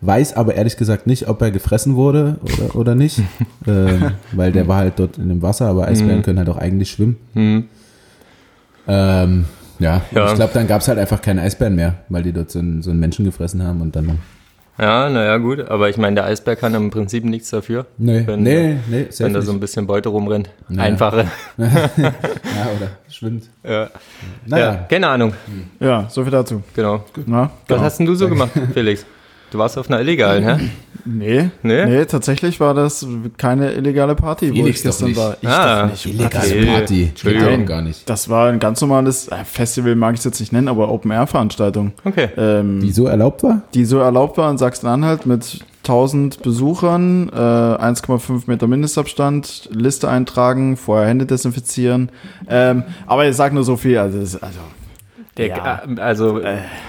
Weiß 0.00 0.34
aber 0.34 0.54
ehrlich 0.54 0.76
gesagt 0.76 1.06
nicht, 1.08 1.28
ob 1.28 1.42
er 1.42 1.50
gefressen 1.50 1.96
wurde 1.96 2.36
oder, 2.42 2.76
oder 2.76 2.94
nicht. 2.94 3.20
ähm, 3.66 4.12
weil 4.32 4.52
der 4.52 4.68
war 4.68 4.76
halt 4.78 4.98
dort 4.98 5.18
in 5.18 5.28
dem 5.28 5.42
Wasser, 5.42 5.66
aber 5.66 5.88
Eisbären 5.88 6.18
Mhm. 6.18 6.22
können 6.22 6.38
halt 6.38 6.48
auch 6.48 6.56
eigentlich 6.58 6.90
schwimmen. 6.90 7.16
Hm. 7.34 7.64
Ähm, 8.86 9.44
ja, 9.78 10.02
Ja. 10.12 10.28
ich 10.28 10.34
glaube, 10.34 10.52
dann 10.54 10.66
gab 10.66 10.80
es 10.82 10.88
halt 10.88 10.98
einfach 10.98 11.20
keine 11.20 11.42
Eisbären 11.42 11.74
mehr, 11.74 11.94
weil 12.08 12.22
die 12.22 12.32
dort 12.32 12.50
so 12.50 12.58
einen, 12.58 12.82
so 12.82 12.90
einen 12.90 13.00
Menschen 13.00 13.24
gefressen 13.24 13.62
haben 13.62 13.80
und 13.80 13.94
dann. 13.96 14.18
Ja, 14.80 15.10
naja, 15.10 15.36
gut. 15.38 15.68
Aber 15.68 15.88
ich 15.88 15.96
meine, 15.96 16.14
der 16.14 16.24
Eisbär 16.26 16.54
kann 16.54 16.72
im 16.76 16.90
Prinzip 16.90 17.24
nichts 17.24 17.50
dafür. 17.50 17.86
Nee, 17.98 18.22
Wenn- 18.24 18.44
nee, 18.44 18.76
nee, 18.88 19.08
wenn 19.18 19.34
da 19.34 19.42
so 19.42 19.50
ein 19.50 19.58
bisschen 19.58 19.88
Beute 19.88 20.08
rumrennt. 20.10 20.50
Ja. 20.68 20.82
Einfache. 20.82 21.26
Ja, 21.58 22.66
oder 22.76 22.88
schwimmt. 23.08 23.48
Ja. 23.64 23.90
Naja, 24.46 24.64
ja, 24.64 24.74
keine 24.88 25.08
Ahnung. 25.08 25.32
Ja, 25.80 26.06
so 26.08 26.22
viel 26.22 26.30
dazu. 26.30 26.62
Genau. 26.74 27.04
Na, 27.26 27.42
Was 27.42 27.50
genau. 27.66 27.80
hast 27.80 27.98
denn 27.98 28.06
du 28.06 28.14
so 28.14 28.28
gemacht, 28.28 28.50
Felix? 28.72 29.04
Du 29.50 29.58
warst 29.58 29.78
auf 29.78 29.88
einer 29.88 30.00
illegalen, 30.00 30.44
hä? 30.44 30.70
Nee, 31.04 31.48
Nee? 31.62 31.86
nee, 31.86 32.04
tatsächlich 32.04 32.60
war 32.60 32.74
das 32.74 33.06
keine 33.38 33.72
illegale 33.72 34.14
Party, 34.14 34.50
wo 34.50 34.56
Felix 34.56 34.78
ich 34.78 34.82
doch 34.82 34.88
gestern 34.90 35.08
nicht. 35.08 35.16
war. 35.16 35.36
Ich 35.40 35.48
Ah, 35.48 35.86
nicht. 35.86 36.04
illegale 36.06 36.44
Okay. 36.46 36.66
Party. 36.66 37.04
Entschuldigung. 37.04 37.64
Gar 37.66 37.80
nicht. 37.82 38.10
Das 38.10 38.28
war 38.28 38.50
ein 38.50 38.58
ganz 38.58 38.80
normales 38.82 39.28
äh, 39.28 39.36
Festival, 39.44 39.94
mag 39.96 40.14
ich 40.14 40.18
es 40.18 40.24
jetzt 40.24 40.40
nicht 40.40 40.52
nennen, 40.52 40.68
aber 40.68 40.90
Open-Air-Veranstaltung, 40.90 41.92
Okay. 42.04 42.28
ähm, 42.36 42.80
Die 42.80 42.92
so 42.92 43.06
erlaubt 43.06 43.42
war? 43.42 43.62
die 43.72 43.86
so 43.86 43.98
erlaubt 44.00 44.36
war 44.36 44.50
in 44.50 44.58
Sachsen-Anhalt 44.58 45.24
mit 45.24 45.60
1000 45.84 46.42
Besuchern, 46.42 47.30
äh, 47.30 47.36
1,5 47.36 48.42
Meter 48.46 48.66
Mindestabstand, 48.66 49.70
Liste 49.72 50.10
eintragen, 50.10 50.76
vorher 50.76 51.08
Hände 51.08 51.24
desinfizieren. 51.24 52.10
Ähm, 52.50 52.82
aber 53.06 53.26
ich 53.26 53.34
sag 53.34 53.54
nur 53.54 53.64
so 53.64 53.76
viel, 53.78 53.96
also, 53.96 54.18
also 54.18 54.58
Der, 55.38 55.46
ja. 55.48 55.82
äh, 55.96 56.00
Also 56.00 56.40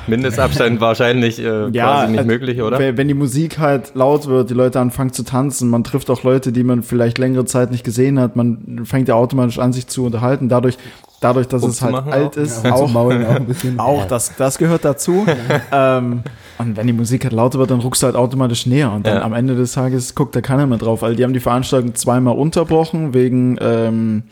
Mindestabstand 0.08 0.82
wahrscheinlich 0.82 1.40
äh, 1.40 1.72
quasi 1.72 2.12
nicht 2.12 2.22
äh, 2.22 2.26
möglich, 2.26 2.62
oder? 2.62 2.80
Wenn, 2.80 3.08
die 3.08 3.14
Musik 3.14 3.60
halt 3.60 3.92
laut 3.96 4.28
wird, 4.28 4.50
die 4.50 4.54
Leute 4.54 4.80
anfangen 4.80 5.14
zu 5.14 5.24
tanzen, 5.24 5.70
man 5.70 5.84
trifft 5.84 6.10
auch 6.10 6.24
Leute, 6.24 6.52
die 6.52 6.64
man 6.64 6.84
vielleicht 6.84 7.18
längere 7.18 7.46
Zeit 7.46 7.72
nicht 7.72 7.84
gesehen 7.84 8.20
hat, 8.20 8.36
man 8.36 8.82
fängt 8.86 9.08
ja 9.08 9.16
automatisch 9.16 9.60
an, 9.60 9.72
sich 9.74 9.88
zu 9.88 10.06
unterhalten. 10.06 10.50
Dadurch, 10.50 10.78
dadurch 11.22 11.48
dass 11.48 11.64
es 11.64 11.82
halt 11.82 11.96
alt 11.96 12.38
auch? 12.38 12.38
ist, 12.38 12.64
Ja, 12.66 12.74
auch, 12.74 12.92
Maulen 12.92 13.26
auch 13.26 13.36
ein 13.36 13.46
bisschen. 13.46 13.80
auch 13.80 14.06
das, 14.06 14.36
das 14.36 14.58
gehört 14.58 14.84
dazu. 14.86 15.26
ähm, 15.72 16.24
und 16.58 16.76
wenn 16.76 16.88
die 16.88 16.94
Musik 16.94 17.24
halt 17.24 17.34
lauter 17.34 17.60
wird, 17.60 17.72
dann 17.72 17.80
ruckst 17.80 18.02
du 18.04 18.08
halt 18.08 18.16
automatisch 18.16 18.66
näher. 18.66 18.92
Und 18.92 19.06
dann 19.08 19.18
Ja. 19.18 19.22
am 19.22 19.34
Ende 19.34 19.56
des 19.56 19.74
Tages 19.74 20.16
guckt 20.16 20.36
da 20.36 20.42
keiner 20.42 20.68
mehr 20.68 20.78
drauf. 20.78 21.04
Also 21.04 21.16
die 21.16 21.24
haben 21.24 21.34
die 21.34 21.40
Veranstaltung 21.40 21.96
zweimal 21.96 22.36
unterbrochen 22.36 23.14
wegen 23.14 23.58
ähm, 23.62 24.24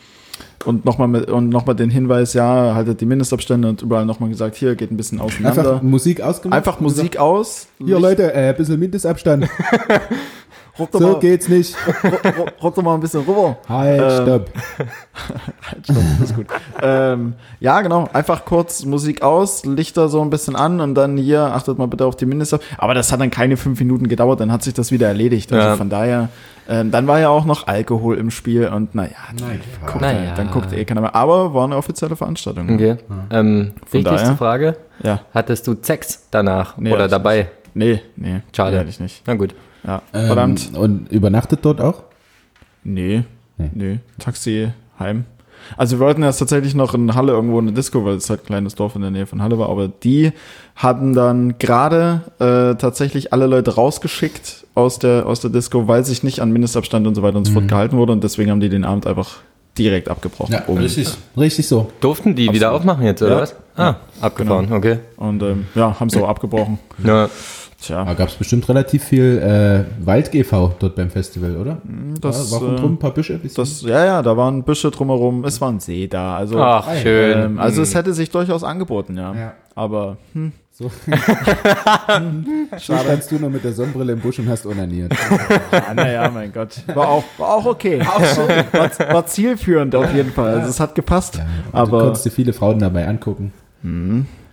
und 0.68 0.84
nochmal 0.84 1.08
mit 1.08 1.30
und 1.30 1.48
den 1.74 1.88
Hinweis, 1.88 2.34
ja, 2.34 2.74
haltet 2.74 3.00
die 3.00 3.06
Mindestabstände 3.06 3.68
und 3.68 3.80
überall 3.80 4.04
nochmal 4.04 4.28
gesagt, 4.28 4.54
hier 4.54 4.74
geht 4.74 4.90
ein 4.90 4.98
bisschen 4.98 5.18
auseinander. 5.18 5.72
Einfach 5.72 5.82
Musik 5.82 6.20
ausgemacht. 6.20 6.58
Einfach 6.58 6.78
Musik 6.80 7.16
aus. 7.16 7.68
Hier 7.78 7.98
Leute, 7.98 8.34
äh, 8.34 8.50
ein 8.50 8.56
bisschen 8.56 8.78
Mindestabstand. 8.78 9.48
ruck 10.78 10.90
doch, 10.92 11.00
so 11.00 11.08
mal, 11.12 11.20
geht's 11.20 11.48
nicht. 11.48 11.74
ruck, 12.38 12.52
ruck 12.62 12.74
doch 12.74 12.82
mal 12.82 12.94
ein 12.94 13.00
bisschen 13.00 13.22
rüber. 13.24 13.56
Halt, 13.68 14.00
Ähm, 14.00 14.10
stopp. 14.26 14.50
Halt, 15.70 15.84
stopp, 15.84 15.96
ist 16.22 16.36
gut. 16.36 16.46
ähm, 16.82 17.34
ja, 17.60 17.80
genau. 17.82 18.08
Einfach 18.12 18.44
kurz 18.44 18.84
Musik 18.84 19.22
aus, 19.22 19.64
Lichter 19.64 20.08
so 20.08 20.20
ein 20.22 20.30
bisschen 20.30 20.56
an 20.56 20.80
und 20.80 20.94
dann 20.94 21.16
hier, 21.16 21.42
achtet 21.42 21.78
mal 21.78 21.86
bitte 21.86 22.06
auf 22.06 22.16
die 22.16 22.26
Mindestabstände. 22.26 22.80
Aber 22.82 22.94
das 22.94 23.10
hat 23.12 23.20
dann 23.20 23.30
keine 23.30 23.56
fünf 23.56 23.78
Minuten 23.80 24.08
gedauert, 24.08 24.40
dann 24.40 24.52
hat 24.52 24.62
sich 24.62 24.74
das 24.74 24.92
wieder 24.92 25.08
erledigt. 25.08 25.52
Also 25.52 25.66
Ja. 25.68 25.76
von 25.76 25.88
daher, 25.90 26.28
ähm, 26.68 26.90
dann 26.90 27.06
war 27.06 27.18
ja 27.18 27.28
auch 27.30 27.44
noch 27.44 27.66
Alkohol 27.66 28.18
im 28.18 28.30
Spiel 28.30 28.68
und 28.68 28.94
naja, 28.94 29.10
Nein, 29.40 29.60
guckt, 29.86 30.00
Naja. 30.02 30.34
dann 30.36 30.50
guckt 30.50 30.72
eh 30.72 30.84
keiner 30.84 31.00
mehr. 31.00 31.14
Aber 31.14 31.54
war 31.54 31.64
eine 31.64 31.76
offizielle 31.76 32.14
Veranstaltung. 32.16 32.72
Okay. 32.74 32.96
Ähm, 33.30 33.72
Von 33.86 33.92
wichtigste 33.92 34.24
daher- 34.24 34.36
Frage. 34.36 34.76
Ja. 35.02 35.20
Hattest 35.32 35.66
du 35.66 35.76
Sex 35.80 36.26
danach 36.30 36.76
Nee, 36.76 36.92
oder 36.92 37.06
dabei? 37.08 37.48
Nee, 37.74 38.00
nee. 38.16 38.40
Schade. 38.54 38.72
Nee, 38.72 38.78
hatte 38.80 38.90
ich 38.90 39.00
nicht. 39.00 39.22
Na 39.26 39.34
gut. 39.34 39.54
Ja. 39.86 40.02
Ähm, 40.12 40.26
Verdammt. 40.26 40.70
Und 40.74 41.10
übernachtet 41.12 41.60
dort 41.62 41.80
auch? 41.80 42.02
Nee, 42.84 43.24
Nee. 43.56 43.70
nee. 43.74 43.98
Taxi 44.18 44.68
heim. 44.98 45.24
Also 45.76 45.98
wir 45.98 46.06
wollten 46.06 46.22
erst 46.22 46.38
tatsächlich 46.38 46.74
noch 46.76 46.94
in 46.94 47.14
Halle 47.16 47.32
irgendwo 47.32 47.58
eine 47.58 47.72
Disco, 47.72 48.04
weil 48.04 48.14
es 48.14 48.30
halt 48.30 48.42
ein 48.42 48.46
kleines 48.46 48.76
Dorf 48.76 48.94
in 48.94 49.02
der 49.02 49.10
Nähe 49.10 49.26
von 49.26 49.42
Halle 49.42 49.58
war, 49.58 49.68
aber 49.68 49.88
die 49.88 50.30
hatten 50.76 51.14
dann 51.14 51.58
gerade 51.58 52.22
äh, 52.38 52.76
tatsächlich 52.76 53.32
alle 53.32 53.46
Leute 53.46 53.74
rausgeschickt 53.74 54.66
aus 54.76 55.00
der, 55.00 55.26
aus 55.26 55.40
der 55.40 55.50
Disco, 55.50 55.88
weil 55.88 56.04
sich 56.04 56.22
nicht 56.22 56.40
an 56.40 56.52
Mindestabstand 56.52 57.08
und 57.08 57.16
so 57.16 57.22
weiter 57.22 57.38
und 57.38 57.44
so 57.46 57.52
fort 57.52 57.66
gehalten 57.66 57.96
wurde 57.96 58.12
und 58.12 58.22
deswegen 58.22 58.52
haben 58.52 58.60
die 58.60 58.68
den 58.68 58.84
Abend 58.84 59.08
einfach 59.08 59.38
direkt 59.78 60.08
abgebrochen. 60.08 60.56
Um- 60.66 60.78
richtig. 60.78 61.08
Richtig 61.36 61.66
so. 61.68 61.90
Durften 62.00 62.34
die 62.34 62.52
wieder 62.52 62.72
aufmachen 62.72 63.04
jetzt, 63.04 63.22
oder 63.22 63.36
Ja. 63.36 63.40
was? 63.42 63.54
Ah, 63.76 63.94
abgefahren, 64.20 64.72
okay. 64.72 64.98
Und 65.16 65.42
ähm, 65.42 65.66
ja, 65.74 65.98
haben 66.00 66.10
so 66.10 66.26
abgebrochen. 66.26 66.78
Ja. 67.04 67.28
Tja, 67.80 68.04
Da 68.04 68.14
gab 68.14 68.28
es 68.28 68.34
bestimmt 68.34 68.68
relativ 68.68 69.04
viel 69.04 69.38
äh, 69.38 70.04
Wald-GV 70.04 70.72
dort 70.80 70.96
beim 70.96 71.10
Festival, 71.10 71.56
oder? 71.56 71.78
das, 72.20 72.50
war, 72.50 72.60
war 72.60 72.72
äh, 72.72 72.76
drum 72.76 72.94
ein 72.94 72.98
paar 72.98 73.12
Büsche. 73.14 73.34
ein 73.34 73.38
bisschen? 73.40 73.62
das, 73.62 73.82
ja, 73.82 74.04
ja, 74.04 74.22
da 74.22 74.36
waren 74.36 74.64
Büsche 74.64 74.90
drumherum, 74.90 75.44
es 75.44 75.60
war 75.60 75.68
ein 75.70 75.78
See 75.78 76.08
da, 76.08 76.36
also, 76.36 76.58
Ach, 76.60 76.92
schön. 76.96 77.38
ähm, 77.38 77.58
also 77.60 77.82
es 77.82 77.94
hätte 77.94 78.14
sich 78.14 78.30
durchaus 78.30 78.64
angeboten, 78.64 79.16
ja. 79.16 79.32
Ja. 79.32 79.52
Aber 79.76 80.16
hm, 80.32 80.50
So. 80.78 80.92
Schade. 82.06 82.78
standst 82.78 83.32
du 83.32 83.40
noch 83.40 83.50
mit 83.50 83.64
der 83.64 83.72
Sonnenbrille 83.72 84.12
im 84.12 84.20
Busch 84.20 84.38
und 84.38 84.48
hast 84.48 84.64
onaniert. 84.64 85.12
Ja, 85.72 85.92
naja, 85.92 86.30
mein 86.32 86.52
Gott. 86.52 86.84
War 86.94 87.08
auch, 87.08 87.24
war 87.36 87.54
auch 87.56 87.66
okay. 87.66 87.98
War, 87.98 89.12
war 89.12 89.26
zielführend 89.26 89.96
auf 89.96 90.14
jeden 90.14 90.30
Fall. 90.30 90.54
Also 90.54 90.70
es 90.70 90.78
hat 90.78 90.94
gepasst. 90.94 91.34
du 91.34 91.42
aber 91.72 92.02
konntest 92.02 92.26
dir 92.26 92.30
viele 92.30 92.52
Frauen 92.52 92.78
dabei 92.78 93.08
angucken. 93.08 93.52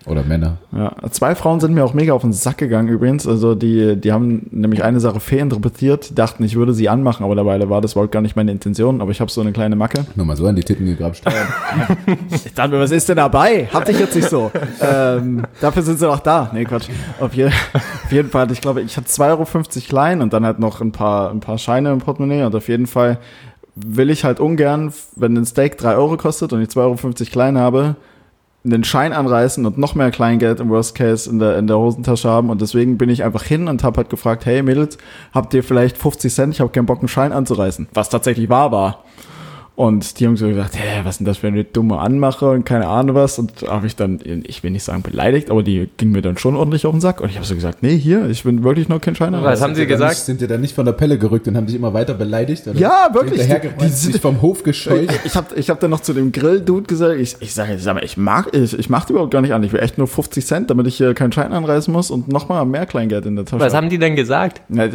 Oder 0.07 0.23
Männer. 0.23 0.57
ja, 0.71 0.93
zwei 1.09 1.33
Frauen 1.33 1.59
sind 1.59 1.73
mir 1.73 1.83
auch 1.83 1.93
mega 1.95 2.13
auf 2.13 2.21
den 2.21 2.33
Sack 2.33 2.59
gegangen 2.59 2.89
übrigens. 2.89 3.25
Also 3.27 3.55
die, 3.55 3.95
die 3.95 4.11
haben 4.11 4.47
nämlich 4.51 4.83
eine 4.83 4.99
Sache 4.99 5.19
fehlinterpretiert, 5.19 6.17
dachten, 6.17 6.43
ich 6.43 6.55
würde 6.55 6.73
sie 6.73 6.89
anmachen, 6.89 7.23
aber 7.23 7.35
dabei 7.35 7.67
war 7.69 7.81
das 7.81 7.95
wohl 7.95 8.07
gar 8.07 8.21
nicht 8.21 8.35
meine 8.35 8.51
Intention. 8.51 9.01
Aber 9.01 9.11
ich 9.11 9.19
habe 9.19 9.31
so 9.31 9.41
eine 9.41 9.51
kleine 9.51 9.75
Macke. 9.75 10.05
Nur 10.15 10.25
mal 10.25 10.37
so 10.37 10.45
an 10.45 10.55
die 10.55 10.63
Titten 10.63 10.85
gegrapscht. 10.85 11.23
Ich 12.29 12.53
dachte 12.53 12.71
mir, 12.71 12.79
was 12.79 12.91
ist 12.91 13.09
denn 13.09 13.15
dabei? 13.15 13.67
Hatte 13.73 13.91
ich 13.91 13.99
jetzt 13.99 14.15
nicht 14.15 14.29
so. 14.29 14.51
ähm, 14.81 15.45
dafür 15.59 15.81
sind 15.81 15.97
sie 15.97 16.07
auch 16.07 16.19
da. 16.19 16.51
Nee, 16.53 16.65
Quatsch. 16.65 16.87
Auf, 17.19 17.33
je, 17.33 17.47
auf 17.47 18.11
jeden 18.11 18.29
Fall, 18.29 18.51
ich 18.51 18.61
glaube, 18.61 18.81
ich 18.81 18.97
hatte 18.97 19.07
2,50 19.07 19.23
Euro 19.29 19.45
klein 19.87 20.21
und 20.21 20.33
dann 20.33 20.45
halt 20.45 20.59
noch 20.59 20.81
ein 20.81 20.91
paar, 20.91 21.31
ein 21.31 21.39
paar 21.39 21.57
Scheine 21.57 21.91
im 21.91 21.99
Portemonnaie 21.99 22.43
und 22.43 22.55
auf 22.55 22.67
jeden 22.67 22.85
Fall 22.85 23.17
will 23.75 24.09
ich 24.09 24.23
halt 24.23 24.39
ungern, 24.39 24.93
wenn 25.15 25.35
ein 25.35 25.45
Steak 25.45 25.77
3 25.77 25.95
Euro 25.95 26.17
kostet 26.17 26.53
und 26.53 26.61
ich 26.61 26.69
2,50 26.69 26.77
Euro 26.79 27.31
klein 27.31 27.57
habe, 27.57 27.95
einen 28.65 28.83
Schein 28.83 29.13
anreißen 29.13 29.65
und 29.65 29.77
noch 29.77 29.95
mehr 29.95 30.11
Kleingeld 30.11 30.59
im 30.59 30.69
Worst 30.69 30.95
Case 30.95 31.29
in 31.29 31.39
der, 31.39 31.57
in 31.57 31.67
der 31.67 31.77
Hosentasche 31.77 32.29
haben. 32.29 32.49
Und 32.49 32.61
deswegen 32.61 32.97
bin 32.97 33.09
ich 33.09 33.23
einfach 33.23 33.43
hin 33.43 33.67
und 33.67 33.83
habe 33.83 33.97
halt 33.97 34.09
gefragt, 34.09 34.45
hey 34.45 34.63
Mädels, 34.63 34.97
habt 35.33 35.53
ihr 35.53 35.63
vielleicht 35.63 35.97
50 35.97 36.33
Cent? 36.33 36.53
Ich 36.53 36.59
habe 36.59 36.71
keinen 36.71 36.85
Bock, 36.85 36.99
einen 36.99 37.07
Schein 37.07 37.31
anzureißen. 37.31 37.87
Was 37.93 38.09
tatsächlich 38.09 38.49
wahr 38.49 38.71
war. 38.71 39.03
Und 39.77 40.19
die 40.21 40.25
haben 40.25 40.37
so 40.37 40.47
gesagt, 40.47 40.75
hä, 40.77 41.01
was 41.03 41.15
ist 41.15 41.17
denn 41.19 41.25
das 41.25 41.39
für 41.39 41.47
eine 41.47 41.65
dumme 41.65 41.97
Anmache 41.99 42.49
und 42.49 42.63
keine 42.65 42.87
Ahnung 42.87 43.13
was. 43.17 43.37
Und 43.39 43.61
da 43.61 43.71
habe 43.73 43.87
ich 43.87 43.97
dann, 43.97 44.21
ich 44.45 44.63
will 44.63 44.71
nicht 44.71 44.83
sagen 44.83 45.01
beleidigt, 45.01 45.51
aber 45.51 45.63
die 45.63 45.89
ging 45.97 46.11
mir 46.11 46.21
dann 46.21 46.37
schon 46.37 46.55
ordentlich 46.55 46.85
auf 46.85 46.93
den 46.93 47.01
Sack. 47.01 47.19
Und 47.19 47.29
ich 47.29 47.35
habe 47.35 47.45
so 47.45 47.55
gesagt, 47.55 47.83
nee, 47.83 47.97
hier, 47.97 48.29
ich 48.29 48.43
bin 48.45 48.63
wirklich 48.63 48.87
noch 48.87 49.01
kein 49.01 49.15
Schein 49.15 49.33
Was 49.33 49.61
haben 49.61 49.75
sie 49.75 49.85
gesagt? 49.85 50.11
Nicht, 50.13 50.21
sind 50.21 50.39
die 50.39 50.47
da 50.47 50.57
nicht 50.57 50.73
von 50.73 50.85
der 50.85 50.93
Pelle 50.93 51.17
gerückt 51.17 51.49
und 51.49 51.57
haben 51.57 51.65
dich 51.65 51.75
immer 51.75 51.93
weiter 51.93 52.13
beleidigt? 52.13 52.65
Oder 52.67 52.79
Ja, 52.79 53.09
wirklich. 53.11 53.41
Die- 53.41 53.47
die 53.81 53.87
sind- 53.89 54.13
sich 54.13 54.21
vom 54.21 54.41
Hof 54.41 54.63
gescheucht. 54.63 55.11
Ich 55.25 55.35
habe 55.35 55.47
ich 55.55 55.69
hab 55.69 55.81
dann 55.81 55.91
noch 55.91 55.99
zu 55.99 56.13
dem 56.13 56.31
Grill-Dude 56.31 56.87
gesagt, 56.87 57.19
ich, 57.19 57.35
ich 57.41 57.53
sage, 57.53 57.77
sag 57.77 57.95
mal, 57.95 58.03
ich 58.05 58.15
mag, 58.15 58.55
ich, 58.55 58.79
ich 58.79 58.89
mach 58.89 59.03
die 59.03 59.11
überhaupt 59.11 59.31
gar 59.31 59.41
nicht 59.41 59.53
an. 59.53 59.61
Ich 59.63 59.73
will 59.73 59.81
echt 59.81 59.97
nur 59.97 60.07
50 60.07 60.45
Cent, 60.45 60.69
damit 60.69 60.87
ich 60.87 60.95
hier 60.95 61.13
keinen 61.13 61.33
Schein 61.33 61.51
anreißen 61.51 61.91
muss 61.93 62.11
und 62.11 62.29
nochmal 62.29 62.65
mehr 62.65 62.85
Kleingeld 62.85 63.25
in 63.25 63.35
der 63.35 63.43
Tasche. 63.43 63.59
Was 63.59 63.73
hab. 63.73 63.81
haben 63.83 63.89
die 63.89 63.97
denn 63.99 64.15
gesagt? 64.15 64.61
Na, 64.69 64.85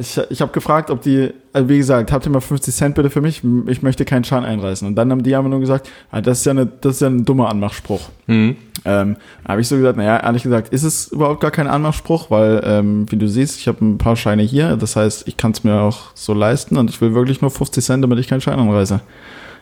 ich 0.00 0.18
ich 0.30 0.40
habe 0.40 0.52
gefragt, 0.52 0.90
ob 0.90 1.02
die, 1.02 1.32
also 1.52 1.68
wie 1.68 1.76
gesagt, 1.76 2.12
habt 2.12 2.26
ihr 2.26 2.30
mal 2.30 2.40
50 2.40 2.74
Cent 2.74 2.94
bitte 2.94 3.10
für 3.10 3.20
mich? 3.20 3.42
Ich 3.66 3.82
möchte 3.82 4.04
keinen 4.04 4.24
Schein 4.24 4.44
einreißen. 4.44 4.88
Und 4.88 4.94
dann 4.94 5.10
haben 5.10 5.22
die 5.22 5.34
einfach 5.36 5.50
nur 5.50 5.60
gesagt, 5.60 5.88
ah, 6.10 6.20
das 6.20 6.38
ist 6.38 6.46
ja 6.46 6.52
eine, 6.52 6.66
das 6.66 6.94
ist 6.96 7.00
ja 7.02 7.08
ein 7.08 7.24
dummer 7.24 7.50
Anmachspruch. 7.50 8.08
Mhm. 8.26 8.56
Ähm, 8.84 9.16
habe 9.46 9.60
ich 9.60 9.68
so 9.68 9.76
gesagt, 9.76 9.98
naja, 9.98 10.18
ehrlich 10.18 10.42
gesagt, 10.42 10.72
ist 10.72 10.82
es 10.82 11.08
überhaupt 11.08 11.40
gar 11.40 11.50
kein 11.50 11.66
Anmachspruch, 11.66 12.30
weil, 12.30 12.62
ähm, 12.64 13.06
wie 13.10 13.16
du 13.16 13.28
siehst, 13.28 13.58
ich 13.58 13.68
habe 13.68 13.84
ein 13.84 13.98
paar 13.98 14.16
Scheine 14.16 14.42
hier, 14.42 14.76
das 14.76 14.96
heißt, 14.96 15.28
ich 15.28 15.36
kann 15.36 15.52
es 15.52 15.62
mir 15.62 15.80
auch 15.80 16.12
so 16.14 16.32
leisten 16.32 16.76
und 16.78 16.90
ich 16.90 17.00
will 17.00 17.14
wirklich 17.14 17.42
nur 17.42 17.50
50 17.50 17.84
Cent, 17.84 18.02
damit 18.02 18.18
ich 18.18 18.28
keinen 18.28 18.40
Schein 18.40 18.58
anreiße. 18.58 19.00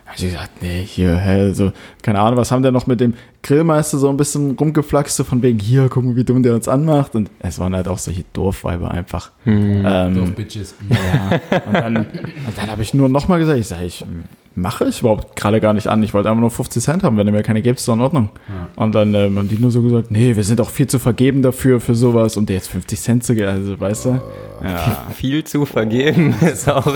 Hab 0.05 0.15
ich 0.17 0.23
gesagt, 0.23 0.61
nee, 0.61 0.83
hier, 0.83 1.15
hä, 1.17 1.53
so, 1.53 1.71
keine 2.01 2.19
Ahnung, 2.19 2.37
was 2.37 2.51
haben 2.51 2.63
der 2.63 2.71
noch 2.71 2.87
mit 2.87 2.99
dem 2.99 3.13
Grillmeister 3.43 3.97
so 3.97 4.09
ein 4.09 4.17
bisschen 4.17 4.51
rumgeflaxt, 4.51 5.15
so 5.17 5.23
von 5.23 5.41
wegen, 5.41 5.59
hier, 5.59 5.89
gucken, 5.89 6.15
wie 6.15 6.23
dumm 6.23 6.43
der 6.43 6.53
uns 6.55 6.67
anmacht. 6.67 7.15
Und 7.15 7.29
es 7.39 7.57
waren 7.59 7.75
halt 7.75 7.87
auch 7.87 7.97
solche 7.97 8.23
Dorfweiber 8.33 8.91
einfach. 8.91 9.31
Ähm, 9.45 9.83
Dorf 10.15 10.31
Bitches. 10.35 10.75
ja. 10.89 11.39
Und 11.67 11.73
dann, 11.73 11.95
und 11.97 12.07
dann 12.57 12.69
habe 12.71 12.81
ich 12.81 12.93
nur 12.93 13.09
nochmal 13.09 13.39
gesagt, 13.39 13.57
ich 13.59 13.67
sage, 13.67 13.85
ich 13.85 14.05
mache 14.53 14.85
ich 14.89 14.99
überhaupt 14.99 15.37
gerade 15.37 15.61
gar 15.61 15.73
nicht 15.73 15.87
an. 15.87 16.03
Ich 16.03 16.13
wollte 16.13 16.29
einfach 16.29 16.41
nur 16.41 16.51
50 16.51 16.83
Cent 16.83 17.03
haben. 17.03 17.15
Wenn 17.17 17.25
ihr 17.25 17.31
mir 17.31 17.41
keine 17.41 17.61
gebt, 17.61 17.79
ist 17.79 17.87
doch 17.87 17.93
in 17.93 18.01
Ordnung. 18.01 18.29
Und 18.75 18.93
dann 18.93 19.13
ähm, 19.15 19.37
haben 19.37 19.47
die 19.47 19.57
nur 19.57 19.71
so 19.71 19.81
gesagt, 19.81 20.11
nee, 20.11 20.35
wir 20.35 20.43
sind 20.43 20.59
auch 20.59 20.69
viel 20.69 20.87
zu 20.87 20.99
vergeben 20.99 21.41
dafür, 21.41 21.79
für 21.79 21.95
sowas. 21.95 22.35
Und 22.35 22.49
dir 22.49 22.55
jetzt 22.55 22.67
50 22.69 22.99
Cent 22.99 23.23
zu 23.23 23.33
geben, 23.33 23.47
also 23.47 23.79
weißt 23.79 24.05
du? 24.05 24.21
Ja. 24.63 25.07
Viel 25.15 25.43
zu 25.43 25.65
vergeben 25.65 26.35
ist 26.41 26.69
auch 26.69 26.93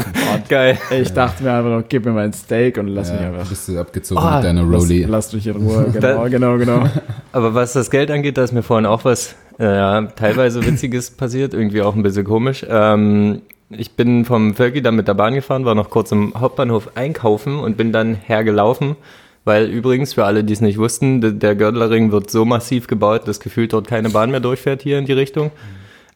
geil. 0.50 0.78
Ich 0.92 1.12
dachte 1.14 1.44
mir 1.44 1.54
einfach 1.54 1.72
noch, 1.72 1.84
gib 1.90 2.06
mir 2.06 2.12
mein 2.12 2.32
Steak 2.32 2.78
und 2.78 2.90
lass 2.90 3.12
mich 3.12 3.20
Ja, 3.22 3.30
einfach. 3.32 3.48
bist 3.50 3.68
du 3.68 3.80
abgezogen 3.80 4.22
Oh, 4.24 4.36
mit 4.36 4.44
deiner 4.44 4.64
Lass, 4.64 4.84
Rolli. 4.84 5.04
lass 5.06 5.34
mich 5.34 5.48
in 5.48 5.56
Ruhe. 5.56 5.88
Genau, 5.94 6.28
genau, 6.36 6.58
genau. 6.58 6.84
Aber 7.32 7.54
was 7.54 7.74
das 7.74 7.90
Geld 7.90 8.12
angeht, 8.12 8.38
da 8.38 8.44
ist 8.44 8.52
mir 8.54 8.64
vorhin 8.64 8.86
auch 8.86 9.06
was 9.06 9.36
äh, 9.58 10.04
teilweise 10.16 10.66
Witziges 10.66 11.12
passiert, 11.18 11.54
irgendwie 11.54 11.82
auch 11.82 11.96
ein 11.96 12.04
bisschen 12.04 12.26
komisch. 12.26 12.66
Ähm, 12.70 13.42
ich 13.70 13.92
bin 13.96 14.26
vom 14.26 14.54
Völki 14.54 14.82
dann 14.82 14.96
mit 14.96 15.08
der 15.08 15.14
Bahn 15.16 15.34
gefahren, 15.34 15.66
war 15.66 15.76
noch 15.76 15.90
kurz 15.90 16.12
im 16.12 16.34
Hauptbahnhof 16.40 16.92
einkaufen 16.96 17.58
und 17.60 17.78
bin 17.78 17.92
dann 17.92 18.14
hergelaufen, 18.16 18.96
weil 19.44 19.66
übrigens, 19.70 20.14
für 20.14 20.26
alle, 20.26 20.44
die 20.44 20.54
es 20.54 20.62
nicht 20.62 20.78
wussten, 20.78 21.22
de- 21.22 21.32
der 21.34 21.56
Gördlerring 21.56 22.12
wird 22.12 22.30
so 22.30 22.46
massiv 22.46 22.88
gebaut, 22.88 23.28
dass 23.28 23.40
gefühlt 23.40 23.74
dort 23.74 23.88
keine 23.88 24.10
Bahn 24.10 24.30
mehr 24.32 24.40
durchfährt 24.40 24.82
hier 24.82 25.00
in 25.00 25.06
die 25.06 25.14
Richtung. 25.14 25.52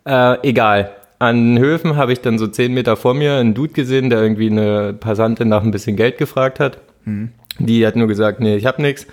Äh, 0.06 0.38
egal. 0.48 0.92
An 1.18 1.60
Höfen 1.60 1.98
habe 1.98 2.14
ich 2.14 2.22
dann 2.22 2.38
so 2.40 2.48
zehn 2.48 2.74
Meter 2.74 2.96
vor 2.96 3.14
mir 3.14 3.36
einen 3.36 3.54
Dude 3.54 3.74
gesehen, 3.74 4.10
der 4.10 4.22
irgendwie 4.22 4.50
eine 4.50 4.94
Passantin 4.94 5.50
nach 5.50 5.64
ein 5.64 5.72
bisschen 5.72 5.96
Geld 5.98 6.18
gefragt 6.18 6.60
hat. 6.62 6.78
Die 7.60 7.86
hat 7.86 7.96
nur 7.98 8.08
gesagt, 8.08 8.40
nee, 8.40 8.56
ich 8.56 8.66
hab 8.66 8.80
nix. 8.80 9.06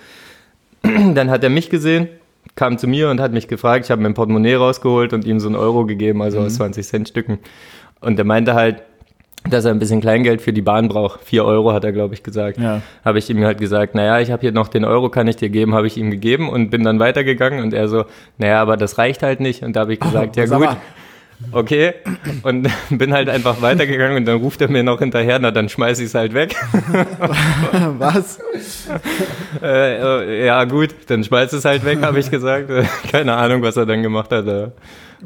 Dann 1.13 1.29
hat 1.29 1.43
er 1.43 1.49
mich 1.49 1.69
gesehen, 1.69 2.07
kam 2.55 2.77
zu 2.77 2.87
mir 2.87 3.09
und 3.09 3.19
hat 3.19 3.31
mich 3.31 3.47
gefragt. 3.47 3.85
Ich 3.85 3.91
habe 3.91 4.01
mein 4.01 4.13
Portemonnaie 4.13 4.55
rausgeholt 4.55 5.13
und 5.13 5.25
ihm 5.25 5.39
so 5.39 5.47
einen 5.47 5.55
Euro 5.55 5.85
gegeben, 5.85 6.21
also 6.21 6.39
aus 6.39 6.55
20 6.55 6.85
Cent 6.85 7.09
Stücken. 7.09 7.39
Und 7.99 8.17
er 8.19 8.25
meinte 8.25 8.53
halt, 8.53 8.83
dass 9.49 9.65
er 9.65 9.71
ein 9.71 9.79
bisschen 9.79 10.01
Kleingeld 10.01 10.41
für 10.41 10.53
die 10.53 10.61
Bahn 10.61 10.87
braucht. 10.87 11.23
Vier 11.23 11.45
Euro 11.45 11.71
hat 11.73 11.83
er, 11.83 11.91
glaube 11.91 12.13
ich, 12.13 12.23
gesagt. 12.23 12.57
Ja. 12.57 12.81
Habe 13.05 13.19
ich 13.19 13.29
ihm 13.29 13.43
halt 13.43 13.59
gesagt, 13.59 13.95
naja, 13.95 14.19
ich 14.19 14.31
habe 14.31 14.41
hier 14.41 14.51
noch 14.51 14.67
den 14.67 14.85
Euro, 14.85 15.09
kann 15.09 15.27
ich 15.27 15.35
dir 15.37 15.49
geben, 15.49 15.73
habe 15.73 15.87
ich 15.87 15.97
ihm 15.97 16.11
gegeben 16.11 16.49
und 16.49 16.69
bin 16.69 16.83
dann 16.83 16.99
weitergegangen 16.99 17.63
und 17.63 17.73
er 17.73 17.87
so, 17.87 18.05
naja, 18.37 18.61
aber 18.61 18.77
das 18.77 18.97
reicht 18.97 19.23
halt 19.23 19.39
nicht. 19.39 19.63
Und 19.63 19.75
da 19.75 19.81
habe 19.81 19.93
ich 19.93 19.99
gesagt, 20.01 20.35
ja 20.35 20.47
sag 20.47 20.59
gut. 20.59 20.77
Okay. 21.51 21.93
Und 22.43 22.69
bin 22.89 23.13
halt 23.13 23.29
einfach 23.29 23.61
weitergegangen 23.61 24.17
und 24.17 24.25
dann 24.25 24.37
ruft 24.37 24.61
er 24.61 24.69
mir 24.69 24.83
noch 24.83 24.99
hinterher, 24.99 25.39
na 25.39 25.51
dann 25.51 25.69
schmeiß 25.69 25.99
ich 25.99 26.07
es 26.07 26.15
halt 26.15 26.33
weg. 26.33 26.55
Was? 27.97 28.39
Äh, 29.61 29.97
äh, 29.97 30.45
ja, 30.45 30.63
gut, 30.65 30.89
dann 31.07 31.23
schmeiß 31.23 31.53
es 31.53 31.65
halt 31.65 31.85
weg, 31.85 32.01
habe 32.01 32.19
ich 32.19 32.29
gesagt. 32.31 32.69
Äh, 32.69 32.85
Keine 33.11 33.33
Ahnung, 33.35 33.61
was 33.61 33.77
er 33.77 33.85
dann 33.85 34.03
gemacht 34.03 34.31
hat. 34.31 34.47
Äh, 34.47 34.69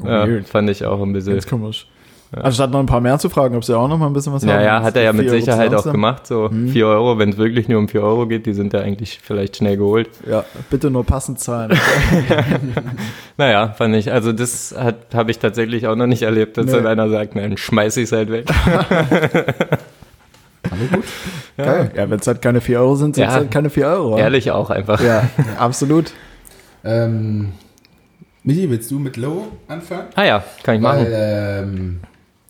ja, 0.04 0.26
Weird. 0.26 0.48
fand 0.48 0.70
ich 0.70 0.84
auch 0.84 1.02
ein 1.02 1.12
bisschen. 1.12 1.34
Ganz 1.34 1.46
komisch. 1.46 1.86
Anstatt 2.34 2.70
noch 2.70 2.80
ein 2.80 2.86
paar 2.86 3.00
mehr 3.02 3.18
zu 3.18 3.28
fragen, 3.28 3.56
ob 3.56 3.64
sie 3.64 3.76
auch 3.76 3.88
noch 3.88 3.98
mal 3.98 4.06
ein 4.06 4.14
bisschen 4.14 4.32
was 4.32 4.42
haben. 4.42 4.48
Ja, 4.50 4.62
ja, 4.62 4.78
Das 4.78 4.86
hat 4.86 4.96
er 4.96 5.02
ja 5.02 5.12
mit 5.12 5.28
Sicherheit 5.28 5.74
auch 5.74 5.84
gemacht. 5.90 6.26
So 6.26 6.48
vier 6.72 6.86
Euro, 6.86 7.18
wenn 7.18 7.28
es 7.30 7.36
wirklich 7.36 7.68
nur 7.68 7.78
um 7.78 7.88
vier 7.88 8.02
Euro 8.02 8.26
geht, 8.26 8.46
die 8.46 8.54
sind 8.54 8.72
ja 8.72 8.80
eigentlich 8.80 9.20
vielleicht 9.22 9.58
schnell 9.58 9.76
geholt. 9.76 10.08
Ja, 10.26 10.44
bitte 10.70 10.90
nur 10.90 11.04
passend 11.04 11.40
zahlen. 11.40 11.72
Naja, 13.36 13.68
fand 13.76 13.94
ich. 13.96 14.12
Also 14.12 14.32
das 14.32 14.74
habe 15.14 15.30
ich 15.30 15.38
tatsächlich 15.38 15.86
auch 15.86 15.96
noch 15.96 16.06
nicht 16.06 16.22
erlebt, 16.22 16.56
dass 16.56 16.66
Nee. 16.66 16.72
dann 16.72 16.86
einer 16.86 17.08
sagt, 17.10 17.34
nein, 17.34 17.56
schmeiß 17.56 17.96
ich 17.98 18.04
es 18.04 18.12
halt 18.12 18.30
weg. 18.30 18.46
Aber 20.70 20.76
gut. 20.92 21.04
Geil. 21.56 21.90
Ja, 21.96 22.08
wenn 22.08 22.18
es 22.20 22.26
halt 22.26 22.40
keine 22.40 22.60
4 22.60 22.80
Euro 22.80 22.94
sind, 22.94 23.14
sind 23.16 23.24
es 23.24 23.30
Ja. 23.30 23.36
halt 23.36 23.50
keine 23.50 23.68
4 23.70 23.86
Euro. 23.86 24.16
Ehrlich 24.18 24.50
auch 24.50 24.70
einfach. 24.70 25.00
Ja, 25.02 25.28
absolut. 25.58 26.12
Ähm, 26.84 27.52
Michi, 28.44 28.68
willst 28.70 28.90
du 28.90 28.98
mit 28.98 29.16
Low 29.16 29.48
anfangen? 29.68 30.06
Ah 30.14 30.24
ja, 30.24 30.44
kann 30.62 30.76
ich 30.76 30.80
machen. 30.80 31.00
Weil 31.06 31.62
ähm, 31.64 32.00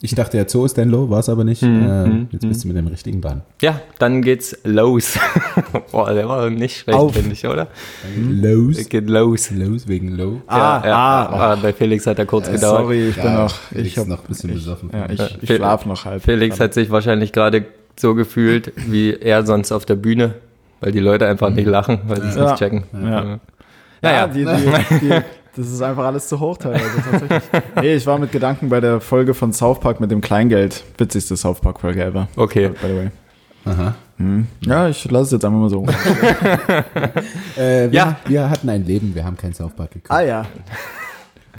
ich 0.03 0.15
dachte 0.15 0.37
ja, 0.37 0.49
Zoo 0.49 0.65
ist 0.65 0.77
dein 0.77 0.89
Low, 0.91 1.09
war 1.09 1.21
es 1.21 1.29
aber 1.29 1.45
nicht. 1.45 1.63
Hm, 1.63 1.87
ähm, 1.89 2.29
jetzt 2.33 2.47
bist 2.47 2.65
du 2.65 2.69
mit 2.69 2.77
dem 2.77 2.87
richtigen 2.89 3.21
dran. 3.21 3.43
Ja, 3.61 3.81
dann 3.99 4.21
geht's 4.21 4.57
los. 4.65 5.17
Boah, 5.93 6.13
der 6.13 6.29
war 6.29 6.51
nicht 6.51 6.79
schlecht, 6.79 7.11
finde 7.13 7.33
ich, 7.33 7.47
oder? 7.47 7.69
Los. 8.17 8.79
Es 8.79 8.89
geht 8.89 9.09
los. 9.09 9.51
Los 9.53 9.87
wegen 9.89 10.17
Low. 10.17 10.43
Ah, 10.49 10.57
ja, 10.83 10.87
ja. 10.89 10.97
ah. 10.97 11.53
Ah, 11.53 11.57
bei 11.63 11.73
Felix 11.73 12.07
hat 12.07 12.19
er 12.19 12.27
kurz 12.27 12.49
Äh, 12.49 12.53
gedauert. 12.53 12.81
sorry, 12.83 13.09
ich 13.11 13.15
bin 13.17 13.25
Ja, 13.25 13.43
noch. 13.45 13.55
Felix 13.55 13.89
Ich 13.89 13.99
hab, 13.99 14.09
noch 14.09 14.19
ein 14.21 14.27
bisschen 14.29 14.53
besoffen. 14.55 14.91
Ja, 14.93 15.07
ich, 15.09 15.21
ich 15.43 15.47
Fel- 15.47 15.57
schlaf 15.59 15.87
noch 15.87 16.05
halb. 16.05 16.23
Felix 16.23 16.59
hat 16.61 16.75
sich 16.75 16.91
wahrscheinlich 16.91 17.33
gerade 17.33 17.65
so 17.99 18.15
gefühlt, 18.15 18.73
wie 18.89 19.15
er 19.15 19.47
sonst 19.47 19.71
auf 19.71 19.85
der 19.87 19.97
Bühne, 19.97 20.35
weil 20.81 20.93
die 20.93 21.01
Leute 21.01 21.27
einfach 21.29 21.51
nicht 21.51 21.67
lachen, 21.67 22.01
weil 22.07 22.21
sie 22.23 22.29
es 22.29 22.35
Ja. 22.37 22.45
nicht 22.47 22.59
checken. 22.59 22.85
Ja. 22.93 23.01
Naja, 23.01 23.39
Ja, 24.03 24.27
die, 24.27 24.45
die, 24.45 24.99
die, 25.01 25.21
das 25.57 25.69
ist 25.71 25.83
einfach 25.83 26.05
alles 26.05 26.29
zu 26.29 26.41
hoch 26.41 26.57
teilweise 26.57 27.03
tatsächlich. 27.11 27.43
Nee, 27.77 27.95
ich 27.95 28.07
war 28.07 28.19
mit 28.19 28.33
Gedanken 28.33 28.69
bei 28.69 28.81
der 28.81 29.01
Folge 29.01 29.35
von 29.35 29.53
South 29.53 29.81
Park 29.81 30.01
mit 30.01 30.11
dem 30.11 30.21
Kleingeld. 30.21 30.83
Witzigste 30.99 31.37
South 31.37 31.61
Park-Folge 31.61 32.03
ever. 32.03 32.29
Okay. 32.37 32.69
By 32.69 32.75
the 32.89 32.97
way. 32.97 33.11
Aha. 33.65 33.95
Hm. 34.19 34.47
Ja, 34.61 34.89
ich 34.89 35.05
lasse 35.11 35.25
es 35.27 35.31
jetzt 35.33 35.45
einfach 35.45 35.59
mal 35.59 35.69
so. 35.71 35.85
Äh, 37.57 37.91
wir, 37.91 37.93
Ja. 37.93 38.17
wir 38.27 38.49
hatten 38.51 38.69
ein 38.71 38.85
Leben, 38.87 39.15
wir 39.15 39.25
haben 39.25 39.37
kein 39.37 39.53
South 39.53 39.73
Park 39.75 39.91
geguckt. 39.93 40.11
ah 40.11 40.23
ja. 40.23 40.47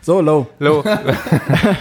So, 0.01 0.19
low. 0.21 0.47
Low. 0.59 0.83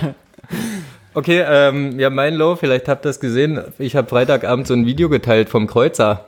okay, 1.14 1.44
ähm, 1.46 1.98
ja, 1.98 2.10
mein 2.10 2.34
Low, 2.34 2.56
vielleicht 2.56 2.88
habt 2.88 3.04
ihr 3.06 3.10
es 3.10 3.20
gesehen. 3.20 3.60
Ich 3.78 3.96
habe 3.96 4.08
Freitagabend 4.08 4.66
so 4.66 4.74
ein 4.74 4.86
Video 4.86 5.08
geteilt 5.08 5.48
vom 5.48 5.66
Kreuzer 5.66 6.26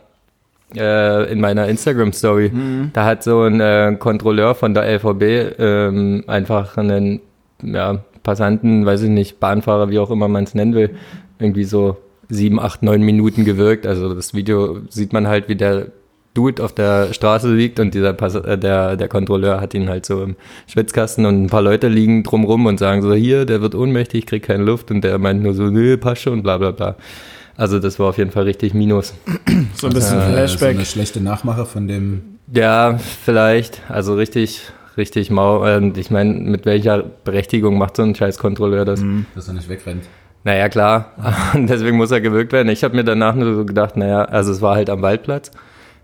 äh, 0.76 1.30
in 1.30 1.40
meiner 1.40 1.68
Instagram-Story. 1.68 2.50
Da 2.92 3.04
hat 3.04 3.23
so 3.23 3.42
ein 3.42 3.61
äh, 3.61 3.97
Kontrolleur 3.99 4.54
von 4.54 4.75
der 4.75 4.85
LVB 4.99 5.59
ähm, 5.59 6.25
einfach 6.26 6.76
einen 6.76 7.21
ja, 7.62 8.00
Passanten, 8.23 8.87
weiß 8.87 9.02
ich 9.02 9.11
nicht, 9.11 9.40
Bahnfahrer, 9.40 9.90
wie 9.90 9.99
auch 9.99 10.11
immer 10.11 10.28
man 10.28 10.44
es 10.44 10.54
nennen 10.54 10.75
will, 10.75 10.90
irgendwie 11.38 11.64
so 11.64 11.99
sieben, 12.28 12.59
acht, 12.59 12.83
neun 12.83 13.02
Minuten 13.02 13.44
gewirkt. 13.44 13.87
Also 13.87 14.14
das 14.14 14.35
Video 14.35 14.80
sieht 14.88 15.12
man 15.12 15.28
halt, 15.28 15.49
wie 15.49 15.56
der 15.56 15.88
Dude 16.35 16.62
auf 16.64 16.73
der 16.73 17.12
Straße 17.12 17.52
liegt 17.54 17.78
und 17.78 17.94
dieser 17.94 18.12
Pass 18.12 18.35
äh, 18.35 18.59
der, 18.59 18.97
der 18.97 19.09
Kontrolleur 19.09 19.61
hat 19.61 19.73
ihn 19.73 19.88
halt 19.88 20.04
so 20.04 20.23
im 20.23 20.37
Schwitzkasten 20.66 21.25
und 21.26 21.44
ein 21.44 21.49
paar 21.49 21.62
Leute 21.62 21.87
liegen 21.87 22.25
drumrum 22.25 22.66
und 22.66 22.78
sagen 22.78 23.02
so, 23.02 23.14
hier, 23.14 23.44
der 23.47 23.62
wird 23.62 23.76
ohnmächtig, 23.76 24.26
kriegt 24.26 24.47
keine 24.47 24.64
Luft 24.64 24.90
und 24.90 25.02
der 25.02 25.18
meint 25.18 25.42
nur 25.42 25.54
so, 25.54 25.64
nö, 25.64 25.97
passt 25.97 26.23
schon, 26.23 26.42
bla 26.42 26.59
bla 26.59 26.73
bla. 26.73 26.97
Also 27.56 27.78
das 27.78 27.99
war 27.99 28.08
auf 28.08 28.18
jeden 28.18 28.30
Fall 28.30 28.44
richtig 28.44 28.75
Minus. 28.75 29.14
So 29.75 29.87
ein 29.88 29.92
bisschen 29.92 30.18
Äh, 30.18 30.26
So 30.26 30.32
Flashback. 30.32 30.76
eine 30.76 30.84
schlechte 30.84 31.20
Nachmache 31.20 31.64
von 31.66 31.87
dem. 31.88 32.38
Ja, 32.52 32.99
vielleicht, 32.99 33.80
also 33.88 34.14
richtig, 34.14 34.62
richtig 34.96 35.30
mau. 35.30 35.64
Und 35.76 35.96
ich 35.99 36.11
meine, 36.11 36.32
mit 36.34 36.66
welcher 36.66 37.02
Berechtigung 37.02 37.78
macht 37.78 37.96
so 37.96 38.02
ein 38.02 38.14
scheiß 38.14 38.38
Kontrolleur 38.38 38.84
das? 38.84 39.02
Dass 39.34 39.49
er 39.49 39.54
nicht 39.54 39.68
wegrennt. 39.68 40.04
Naja, 40.44 40.68
klar. 40.68 41.12
Und 41.54 41.68
Deswegen 41.70 41.96
muss 41.96 42.11
er 42.11 42.20
gewirkt 42.20 42.52
werden. 42.52 42.68
Ich 42.68 42.84
habe 42.84 42.94
mir 42.96 43.04
danach 43.04 43.34
nur 43.34 43.54
so 43.54 43.64
gedacht, 43.64 43.96
naja, 43.96 44.23
also 44.25 44.52
es 44.52 44.61
war 44.61 44.75
halt 44.76 44.90
am 44.90 45.00
Waldplatz. 45.02 45.50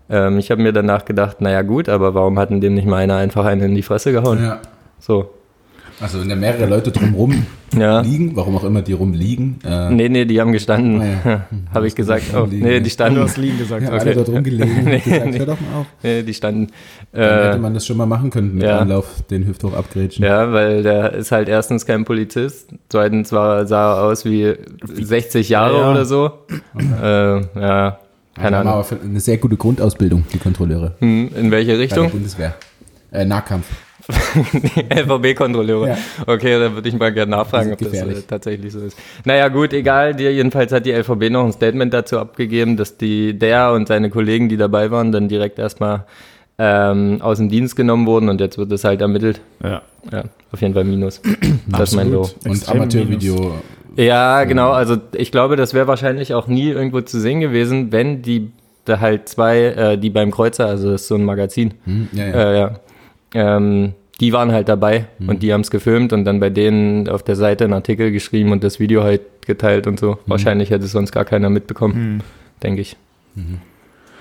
Ähm, 0.09 0.39
ich 0.39 0.49
habe 0.51 0.61
mir 0.61 0.73
danach 0.73 1.05
gedacht, 1.05 1.41
naja 1.41 1.61
gut, 1.61 1.87
aber 1.89 2.13
warum 2.15 2.39
hat 2.39 2.49
denn 2.49 2.59
dem 2.61 2.73
nicht 2.73 2.87
mal 2.87 2.97
einer 2.97 3.17
einfach 3.17 3.45
einen 3.45 3.61
in 3.61 3.75
die 3.75 3.83
Fresse 3.83 4.11
gehauen? 4.11 4.43
Ja. 4.43 4.59
So. 4.99 5.31
Also 5.99 6.19
wenn 6.21 6.29
da 6.29 6.35
mehrere 6.35 6.65
Leute 6.65 6.91
drumrum 6.91 7.45
Ja. 7.77 8.01
liegen, 8.01 8.35
warum 8.35 8.57
auch 8.57 8.63
immer 8.65 8.81
die 8.81 8.91
rumliegen. 8.93 9.59
Äh, 9.65 9.91
Nee, 9.91 10.09
nee, 10.09 10.25
die 10.25 10.41
haben 10.41 10.51
gestanden. 10.51 11.01
Ah, 11.01 11.29
ja. 11.29 11.41
habe 11.73 11.87
ich 11.87 11.95
gesagt. 11.95 12.23
Oh, 12.35 12.45
nee, 12.49 12.79
die 12.79 12.83
Du 12.83 12.89
standen. 12.89 13.19
hast 13.21 13.37
liegen 13.37 13.57
gesagt. 13.57 13.83
ja, 13.83 13.89
okay. 13.89 13.99
alle 13.99 14.13
dort 14.15 14.29
rumgelegen 14.29 14.77
und 14.87 15.03
gesagt, 15.03 15.37
hör 15.39 15.45
doch 15.45 15.61
mal 15.61 15.79
auf. 15.81 15.85
Nee, 16.03 16.23
die 16.23 16.33
standen. 16.33 16.67
Dann 17.13 17.21
Äh, 17.23 17.47
hätte 17.49 17.59
man 17.59 17.73
das 17.73 17.85
schon 17.85 17.95
mal 17.97 18.05
machen 18.07 18.29
können 18.29 18.53
mit 18.55 18.63
ja. 18.63 18.79
Anlauf, 18.79 19.23
den 19.29 19.47
Hüfthoch 19.47 19.73
abgrätschen. 19.73 20.25
Ja, 20.25 20.51
weil 20.51 20.83
der 20.83 21.13
ist 21.13 21.31
halt 21.31 21.47
erstens 21.49 21.85
kein 21.85 22.03
Polizist, 22.03 22.69
zweitens 22.89 23.31
war, 23.31 23.65
sah 23.67 23.95
er 23.95 24.03
aus 24.03 24.25
wie 24.25 24.53
60 24.93 25.47
Jahre 25.49 25.73
Ja, 25.75 25.81
ja. 25.81 25.91
oder 25.91 26.05
so. 26.05 26.31
Äh, 26.77 27.05
ja, 27.05 27.99
keine 28.35 28.45
haben 28.45 28.53
Ahnung. 28.53 28.73
aber 28.73 28.83
für- 28.83 28.99
eine 29.01 29.19
sehr 29.21 29.37
gute 29.37 29.55
Grundausbildung, 29.55 30.25
die 30.33 30.39
Kontrolleure. 30.39 30.95
Hm, 30.99 31.29
in 31.35 31.51
welche 31.51 31.71
Bei 31.71 31.75
der 31.77 31.79
Richtung? 31.79 32.09
Bundeswehr. 32.11 32.55
Äh, 33.13 33.23
Nahkampf. 33.25 33.65
LVB-Kontrolleure. 34.89 35.89
Ja. 35.89 35.97
Okay, 36.25 36.59
dann 36.59 36.75
würde 36.75 36.89
ich 36.89 36.97
mal 36.97 37.11
gerne 37.13 37.31
nachfragen, 37.31 37.71
ob 37.73 37.79
sind 37.79 37.91
das 37.91 37.99
äh, 37.99 38.01
gefährlich. 38.03 38.27
tatsächlich 38.27 38.73
so 38.73 38.79
ist. 38.79 38.97
Naja, 39.25 39.47
gut, 39.47 39.73
egal. 39.73 40.15
Die, 40.15 40.23
jedenfalls 40.23 40.71
hat 40.71 40.85
die 40.85 40.91
LVB 40.91 41.29
noch 41.29 41.45
ein 41.45 41.51
Statement 41.51 41.93
dazu 41.93 42.19
abgegeben, 42.19 42.77
dass 42.77 42.97
die, 42.97 43.37
der 43.37 43.71
und 43.73 43.87
seine 43.87 44.09
Kollegen, 44.09 44.49
die 44.49 44.57
dabei 44.57 44.91
waren, 44.91 45.11
dann 45.11 45.27
direkt 45.27 45.59
erstmal 45.59 46.05
ähm, 46.57 47.17
aus 47.21 47.37
dem 47.37 47.49
Dienst 47.49 47.75
genommen 47.75 48.05
wurden 48.05 48.29
und 48.29 48.39
jetzt 48.41 48.57
wird 48.57 48.71
es 48.71 48.83
halt 48.83 49.01
ermittelt. 49.01 49.41
Ja. 49.63 49.81
Ja, 50.11 50.23
auf 50.51 50.61
jeden 50.61 50.73
Fall 50.73 50.83
Minus. 50.83 51.21
das 51.67 51.89
ist 51.91 51.95
mein 51.95 52.11
Low. 52.11 52.29
Und 52.45 52.67
Amateurvideo. 52.69 53.55
Ja, 53.97 54.45
genau. 54.45 54.71
Also 54.71 54.97
ich 55.15 55.31
glaube, 55.31 55.55
das 55.57 55.73
wäre 55.73 55.87
wahrscheinlich 55.87 56.33
auch 56.33 56.47
nie 56.47 56.69
irgendwo 56.69 57.01
zu 57.01 57.19
sehen 57.19 57.39
gewesen, 57.41 57.91
wenn 57.91 58.21
die 58.21 58.51
da 58.85 58.99
halt 58.99 59.29
zwei, 59.29 59.59
äh, 59.65 59.97
die 59.97 60.09
beim 60.09 60.31
Kreuzer, 60.31 60.65
also 60.65 60.91
das 60.91 61.01
ist 61.01 61.07
so 61.07 61.15
ein 61.15 61.23
Magazin, 61.23 61.73
Hm, 61.85 62.07
ja, 62.13 62.25
ja. 62.25 62.33
äh, 62.51 62.59
ja, 62.59 62.71
ähm, 63.33 63.93
die 64.19 64.33
waren 64.33 64.51
halt 64.51 64.69
dabei 64.69 65.05
und 65.25 65.41
die 65.41 65.51
haben 65.51 65.61
es 65.61 65.71
gefilmt 65.71 66.13
und 66.13 66.25
dann 66.25 66.39
bei 66.39 66.51
denen 66.51 67.09
auf 67.09 67.23
der 67.23 67.35
Seite 67.35 67.63
einen 67.63 67.73
Artikel 67.73 68.11
geschrieben 68.11 68.51
und 68.51 68.63
das 68.63 68.79
Video 68.79 69.03
halt 69.03 69.21
geteilt 69.47 69.87
und 69.87 69.99
so. 69.99 70.19
Wahrscheinlich 70.27 70.69
hätte 70.69 70.85
es 70.85 70.91
sonst 70.91 71.11
gar 71.11 71.25
keiner 71.25 71.49
mitbekommen, 71.49 72.21
denke 72.61 72.81
ich. 72.81 72.97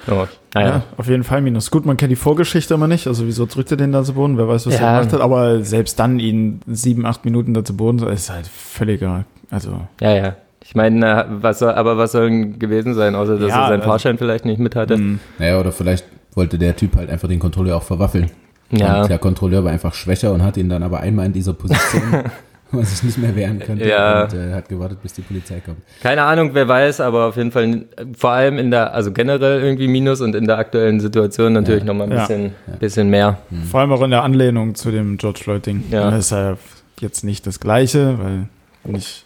Ja, 0.06 0.28
naja. 0.54 0.82
auf 0.96 1.08
jeden 1.08 1.24
Fall 1.24 1.42
Minus. 1.42 1.70
Gut, 1.70 1.84
man 1.84 1.98
kennt 1.98 2.10
die 2.10 2.16
Vorgeschichte 2.16 2.72
immer 2.72 2.86
nicht, 2.88 3.06
also 3.06 3.26
wieso 3.26 3.44
drückt 3.44 3.70
er 3.70 3.76
den 3.76 3.92
da 3.92 4.02
zu 4.02 4.14
Boden? 4.14 4.38
Wer 4.38 4.48
weiß, 4.48 4.66
was 4.66 4.78
Ja. 4.80 4.92
er 4.94 4.98
gemacht 5.00 5.12
hat, 5.12 5.20
aber 5.20 5.62
selbst 5.62 5.98
dann 5.98 6.18
ihn 6.18 6.60
sieben, 6.66 7.04
acht 7.04 7.26
Minuten 7.26 7.52
da 7.52 7.62
zu 7.62 7.76
Boden, 7.76 7.98
ist 8.08 8.30
halt 8.30 8.46
völliger, 8.46 9.24
also 9.50 9.82
Ja, 10.00 10.14
ja. 10.14 10.36
Ich 10.64 10.74
meine, 10.74 11.26
was 11.42 11.58
soll, 11.58 11.72
aber 11.72 11.98
was 11.98 12.12
soll 12.12 12.30
denn 12.30 12.58
gewesen 12.58 12.94
sein, 12.94 13.14
außer 13.14 13.36
dass 13.38 13.50
Ja, 13.50 13.62
er 13.64 13.68
seinen 13.68 13.80
also- 13.80 13.90
Fahrschein 13.90 14.16
vielleicht 14.18 14.44
nicht 14.46 14.58
mit 14.60 14.74
hatte? 14.76 14.94
hm. 14.94 15.20
Naja, 15.38 15.60
oder 15.60 15.72
vielleicht 15.72 16.06
wollte 16.34 16.56
der 16.58 16.74
Typ 16.76 16.96
halt 16.96 17.10
einfach 17.10 17.28
den 17.28 17.38
Kontrolleur 17.40 17.76
auch 17.76 17.82
verwaffeln. 17.82 18.30
Ja. 18.70 19.02
Und 19.02 19.10
der 19.10 19.18
Kontrolleur 19.18 19.64
war 19.64 19.72
einfach 19.72 19.94
schwächer 19.94 20.32
und 20.32 20.42
hat 20.42 20.56
ihn 20.56 20.68
dann 20.68 20.82
aber 20.82 21.00
einmal 21.00 21.26
in 21.26 21.32
dieser 21.32 21.52
Position, 21.54 22.02
wo 22.70 22.78
er 22.78 22.84
sich 22.84 23.02
nicht 23.02 23.18
mehr 23.18 23.34
wehren 23.34 23.58
könnte. 23.58 23.88
Ja. 23.88 24.24
Und 24.24 24.34
äh, 24.34 24.52
hat 24.54 24.68
gewartet, 24.68 25.02
bis 25.02 25.12
die 25.14 25.22
Polizei 25.22 25.60
kommt. 25.60 25.78
Keine 26.02 26.22
Ahnung, 26.22 26.50
wer 26.52 26.68
weiß, 26.68 27.00
aber 27.00 27.26
auf 27.26 27.36
jeden 27.36 27.50
Fall 27.50 27.84
vor 28.16 28.30
allem 28.30 28.58
in 28.58 28.70
der, 28.70 28.94
also 28.94 29.10
generell 29.12 29.60
irgendwie 29.60 29.88
Minus 29.88 30.20
und 30.20 30.34
in 30.36 30.46
der 30.46 30.58
aktuellen 30.58 31.00
Situation 31.00 31.52
natürlich 31.54 31.80
Ja. 31.82 31.86
nochmal 31.86 32.06
ein 32.06 32.12
Ja. 32.12 32.20
bisschen, 32.26 32.52
bisschen 32.78 33.10
mehr. 33.10 33.38
vor 33.70 33.80
allem 33.80 33.92
auch 33.92 34.02
in 34.02 34.10
der 34.10 34.22
Anlehnung 34.22 34.74
zu 34.76 34.90
dem 34.92 35.16
George 35.16 35.40
Floyd-Ding. 35.42 35.84
Ja. 35.90 36.10
Das 36.10 36.26
ist 36.26 36.30
ja 36.30 36.56
jetzt 37.00 37.24
nicht 37.24 37.46
das 37.46 37.58
Gleiche, 37.60 38.18
weil 38.20 38.46
nicht 38.84 39.24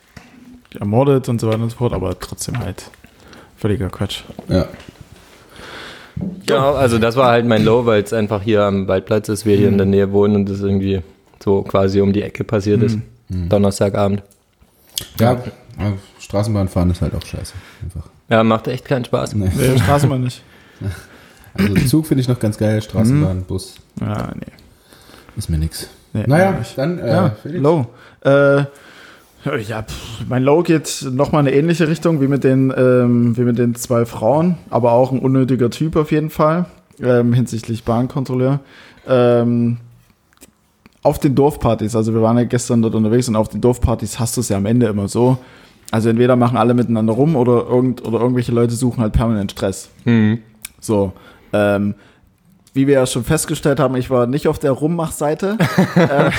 ermordet 0.80 1.28
und 1.28 1.40
so 1.40 1.48
weiter 1.48 1.60
und 1.62 1.70
so 1.70 1.76
fort, 1.76 1.92
aber 1.92 2.18
trotzdem 2.18 2.58
halt 2.60 2.90
völliger 3.56 3.88
Quatsch. 3.90 4.22
Ja. 4.48 4.66
Genau, 6.46 6.74
also 6.74 6.98
das 6.98 7.16
war 7.16 7.30
halt 7.30 7.46
mein 7.46 7.64
Low, 7.64 7.86
weil 7.86 8.02
es 8.02 8.12
einfach 8.12 8.42
hier 8.42 8.62
am 8.62 8.86
Waldplatz 8.86 9.28
ist, 9.28 9.46
wir 9.46 9.56
hier 9.56 9.68
in 9.68 9.78
der 9.78 9.86
Nähe 9.86 10.12
wohnen 10.12 10.36
und 10.36 10.48
das 10.48 10.60
irgendwie 10.60 11.02
so 11.42 11.62
quasi 11.62 12.00
um 12.00 12.12
die 12.12 12.22
Ecke 12.22 12.44
passiert 12.44 12.82
ist. 12.82 12.98
Donnerstagabend. 13.28 14.22
Ja, 15.18 15.38
Straßenbahn 16.20 16.68
fahren 16.68 16.90
ist 16.90 17.00
halt 17.02 17.14
auch 17.14 17.24
scheiße. 17.24 17.54
Einfach. 17.82 18.08
Ja, 18.28 18.44
macht 18.44 18.68
echt 18.68 18.84
keinen 18.84 19.04
Spaß. 19.04 19.34
Nee. 19.34 19.50
Nee, 19.54 19.78
Straßenbahn 19.78 20.22
nicht. 20.22 20.42
Also 21.56 21.72
Zug 21.86 22.06
finde 22.08 22.20
ich 22.20 22.26
noch 22.26 22.40
ganz 22.40 22.58
geil, 22.58 22.82
Straßenbahn, 22.82 23.44
Bus 23.44 23.76
Ja, 24.00 24.32
nee. 24.34 24.42
ist 25.36 25.48
mir 25.48 25.56
nix. 25.56 25.88
nee 26.12 26.24
Naja, 26.26 26.60
dann 26.74 26.98
äh, 26.98 27.06
ja, 27.08 27.30
Felix. 27.40 27.62
Low. 27.62 27.86
Äh, 28.24 28.64
ja, 29.44 29.82
pff, 29.82 30.26
mein 30.28 30.42
Low 30.42 30.62
geht 30.62 31.06
nochmal 31.10 31.42
in 31.42 31.48
eine 31.48 31.56
ähnliche 31.56 31.88
Richtung 31.88 32.20
wie 32.20 32.28
mit, 32.28 32.44
den, 32.44 32.72
ähm, 32.76 33.36
wie 33.36 33.42
mit 33.42 33.58
den 33.58 33.74
zwei 33.74 34.04
Frauen, 34.04 34.56
aber 34.70 34.92
auch 34.92 35.12
ein 35.12 35.18
unnötiger 35.18 35.70
Typ 35.70 35.96
auf 35.96 36.12
jeden 36.12 36.30
Fall, 36.30 36.66
ähm, 37.00 37.32
hinsichtlich 37.32 37.84
Bahnkontrolleur. 37.84 38.60
Ähm, 39.06 39.78
auf 41.02 41.18
den 41.18 41.34
Dorfpartys, 41.34 41.94
also 41.94 42.14
wir 42.14 42.22
waren 42.22 42.38
ja 42.38 42.44
gestern 42.44 42.80
dort 42.80 42.94
unterwegs 42.94 43.28
und 43.28 43.36
auf 43.36 43.48
den 43.48 43.60
Dorfpartys 43.60 44.18
hast 44.18 44.36
du 44.36 44.40
es 44.40 44.48
ja 44.48 44.56
am 44.56 44.66
Ende 44.66 44.86
immer 44.86 45.06
so. 45.08 45.38
Also 45.90 46.08
entweder 46.08 46.34
machen 46.34 46.56
alle 46.56 46.72
miteinander 46.72 47.12
rum 47.12 47.36
oder, 47.36 47.66
irgend, 47.68 48.04
oder 48.04 48.18
irgendwelche 48.18 48.52
Leute 48.52 48.74
suchen 48.74 49.02
halt 49.02 49.12
permanent 49.12 49.52
Stress. 49.52 49.90
Mhm. 50.04 50.38
So, 50.80 51.12
ähm, 51.52 51.94
wie 52.74 52.88
wir 52.88 52.94
ja 52.94 53.06
schon 53.06 53.24
festgestellt 53.24 53.78
haben, 53.80 53.94
ich 53.96 54.10
war 54.10 54.26
nicht 54.26 54.48
auf 54.48 54.58
der 54.58 54.72
Rummachseite. 54.72 55.56
äh, 55.94 56.30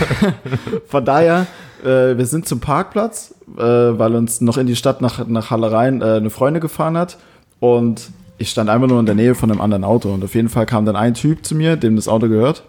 von 0.85 1.05
daher, 1.05 1.47
äh, 1.81 2.17
wir 2.17 2.25
sind 2.25 2.45
zum 2.47 2.59
Parkplatz, 2.59 3.33
äh, 3.57 3.61
weil 3.61 4.13
uns 4.15 4.41
noch 4.41 4.57
in 4.57 4.67
die 4.67 4.75
Stadt 4.75 5.01
nach, 5.01 5.25
nach 5.27 5.49
Halle 5.49 5.71
rein 5.71 6.01
äh, 6.01 6.15
eine 6.15 6.29
Freundin 6.29 6.61
gefahren 6.61 6.97
hat. 6.97 7.17
Und 7.61 8.11
ich 8.37 8.49
stand 8.49 8.69
einfach 8.69 8.87
nur 8.87 8.99
in 8.99 9.05
der 9.05 9.15
Nähe 9.15 9.33
von 9.33 9.49
einem 9.49 9.61
anderen 9.61 9.85
Auto. 9.85 10.13
Und 10.13 10.25
auf 10.25 10.35
jeden 10.35 10.49
Fall 10.49 10.65
kam 10.65 10.85
dann 10.85 10.97
ein 10.97 11.13
Typ 11.13 11.45
zu 11.45 11.55
mir, 11.55 11.77
dem 11.77 11.95
das 11.95 12.09
Auto 12.09 12.27
gehört. 12.27 12.63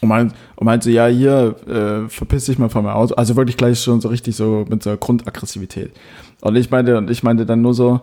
Und 0.00 0.08
meint, 0.08 0.34
und 0.56 0.64
meinte, 0.64 0.90
ja, 0.90 1.06
hier, 1.06 1.54
äh, 1.68 2.08
verpiss 2.08 2.46
dich 2.46 2.58
mal 2.58 2.70
von 2.70 2.84
meinem 2.84 2.96
Auto. 2.96 3.14
Also 3.14 3.36
wirklich 3.36 3.56
gleich 3.56 3.80
schon 3.80 4.00
so 4.00 4.08
richtig 4.08 4.34
so 4.34 4.64
mit 4.68 4.82
so 4.82 4.90
einer 4.90 4.96
Grundaggressivität. 4.96 5.92
Und 6.40 6.56
ich 6.56 6.70
meinte, 6.70 6.98
und 6.98 7.08
ich 7.08 7.22
meinte 7.22 7.46
dann 7.46 7.62
nur 7.62 7.74
so, 7.74 8.00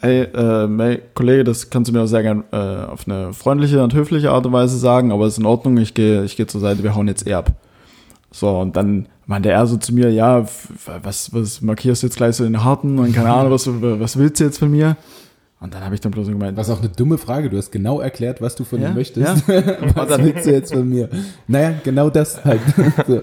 hey, 0.00 0.22
äh, 0.22 0.68
hey, 0.78 1.02
Kollege, 1.14 1.44
das 1.44 1.70
kannst 1.70 1.88
du 1.88 1.92
mir 1.94 2.02
auch 2.02 2.06
sehr 2.06 2.22
gern 2.22 2.44
äh, 2.52 2.56
auf 2.56 3.06
eine 3.06 3.32
freundliche 3.32 3.82
und 3.82 3.94
höfliche 3.94 4.30
Art 4.30 4.46
und 4.46 4.52
Weise 4.52 4.78
sagen, 4.78 5.12
aber 5.12 5.26
ist 5.26 5.38
in 5.38 5.46
Ordnung, 5.46 5.76
ich 5.78 5.94
gehe 5.94 6.24
ich 6.24 6.36
geh 6.36 6.46
zur 6.46 6.60
Seite, 6.60 6.82
wir 6.82 6.94
hauen 6.94 7.08
jetzt 7.08 7.26
eh 7.26 7.34
ab. 7.34 7.52
So, 8.30 8.58
und 8.58 8.76
dann 8.76 9.06
meinte 9.26 9.50
er 9.50 9.66
so 9.66 9.76
zu 9.76 9.94
mir, 9.94 10.10
ja, 10.12 10.46
was, 11.02 11.32
was 11.32 11.60
markierst 11.62 12.02
du 12.02 12.06
jetzt 12.06 12.16
gleich 12.16 12.36
so 12.36 12.44
den 12.44 12.64
Harten 12.64 12.98
und 12.98 13.12
keine 13.12 13.32
Ahnung, 13.32 13.52
was, 13.52 13.66
was 13.68 14.18
willst 14.18 14.40
du 14.40 14.44
jetzt 14.44 14.58
von 14.58 14.70
mir? 14.70 14.96
Und 15.58 15.72
dann 15.72 15.82
habe 15.82 15.94
ich 15.94 16.02
dann 16.02 16.12
bloß 16.12 16.26
so 16.26 16.32
gemeint, 16.32 16.56
Was 16.58 16.68
auch 16.68 16.80
eine 16.80 16.90
dumme 16.90 17.16
Frage. 17.16 17.48
Du 17.48 17.56
hast 17.56 17.72
genau 17.72 18.00
erklärt, 18.00 18.42
was 18.42 18.56
du 18.56 18.64
von 18.64 18.80
Ja, 18.80 18.88
ihm 18.90 18.94
möchtest. 18.94 19.48
ja. 19.48 19.64
was 19.94 20.18
willst 20.18 20.46
du 20.46 20.52
jetzt 20.52 20.72
von 20.72 20.86
mir? 20.86 21.08
Naja, 21.48 21.72
genau 21.82 22.10
das 22.10 22.44
halt. 22.44 22.60
so. 23.06 23.22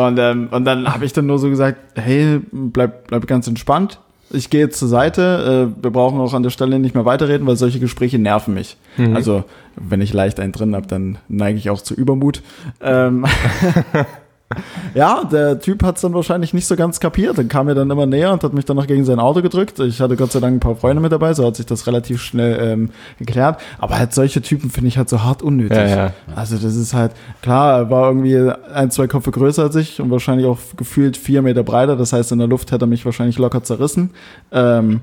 Und, 0.00 0.18
ähm, 0.18 0.48
und 0.52 0.64
dann 0.64 0.86
habe 0.86 1.04
ich 1.04 1.12
dann 1.12 1.26
nur 1.26 1.38
so 1.40 1.50
gesagt, 1.50 1.78
hey, 2.00 2.40
bleib, 2.52 3.08
bleib 3.08 3.26
ganz 3.26 3.48
entspannt. 3.48 3.98
Ich 4.34 4.50
gehe 4.50 4.60
jetzt 4.60 4.78
zur 4.78 4.88
Seite. 4.88 5.70
Äh, 5.78 5.82
wir 5.82 5.90
brauchen 5.90 6.20
auch 6.20 6.34
an 6.34 6.42
der 6.42 6.50
Stelle 6.50 6.78
nicht 6.78 6.94
mehr 6.94 7.04
weiterreden, 7.04 7.46
weil 7.46 7.56
solche 7.56 7.80
Gespräche 7.80 8.18
nerven 8.18 8.54
mich. 8.54 8.76
Also, 9.14 9.44
wenn 9.76 10.00
ich 10.00 10.12
leicht 10.12 10.40
einen 10.40 10.52
drin 10.52 10.74
habe, 10.74 10.86
dann 10.86 11.18
neige 11.28 11.58
ich 11.58 11.70
auch 11.70 11.80
zu 11.80 11.94
Übermut. 11.94 12.42
Ähm, 12.80 13.24
ja, 14.94 15.24
der 15.24 15.58
Typ 15.60 15.82
hat 15.82 15.96
es 15.96 16.02
dann 16.02 16.14
wahrscheinlich 16.14 16.54
nicht 16.54 16.66
so 16.66 16.76
ganz 16.76 17.00
kapiert. 17.00 17.38
Dann 17.38 17.48
kam 17.48 17.68
er 17.68 17.74
dann 17.74 17.90
immer 17.90 18.06
näher 18.06 18.32
und 18.32 18.42
hat 18.44 18.52
mich 18.52 18.64
dann 18.64 18.76
noch 18.76 18.86
gegen 18.86 19.04
sein 19.04 19.18
Auto 19.18 19.42
gedrückt. 19.42 19.78
Ich 19.80 20.00
hatte 20.00 20.16
Gott 20.16 20.32
sei 20.32 20.40
Dank 20.40 20.56
ein 20.56 20.60
paar 20.60 20.76
Freunde 20.76 21.00
mit 21.00 21.12
dabei, 21.12 21.34
so 21.34 21.46
hat 21.46 21.56
sich 21.56 21.66
das 21.66 21.86
relativ 21.86 22.20
schnell 22.20 22.58
ähm, 22.60 22.90
geklärt. 23.18 23.60
Aber 23.78 23.98
halt 23.98 24.12
solche 24.12 24.42
Typen 24.42 24.70
finde 24.70 24.88
ich 24.88 24.98
halt 24.98 25.08
so 25.08 25.22
hart 25.22 25.42
unnötig. 25.42 25.76
Ja, 25.76 25.86
ja. 25.86 26.12
Also 26.34 26.56
das 26.56 26.76
ist 26.76 26.94
halt, 26.94 27.12
klar, 27.42 27.78
er 27.78 27.90
war 27.90 28.08
irgendwie 28.08 28.50
ein, 28.72 28.90
zwei 28.90 29.06
Köpfe 29.06 29.30
größer 29.30 29.64
als 29.64 29.76
ich 29.76 30.00
und 30.00 30.10
wahrscheinlich 30.10 30.46
auch 30.46 30.58
gefühlt 30.76 31.16
vier 31.16 31.42
Meter 31.42 31.62
breiter. 31.62 31.96
Das 31.96 32.12
heißt, 32.12 32.32
in 32.32 32.38
der 32.38 32.48
Luft 32.48 32.72
hätte 32.72 32.84
er 32.84 32.88
mich 32.88 33.04
wahrscheinlich 33.04 33.38
locker 33.38 33.62
zerrissen. 33.62 34.10
Ähm, 34.52 35.00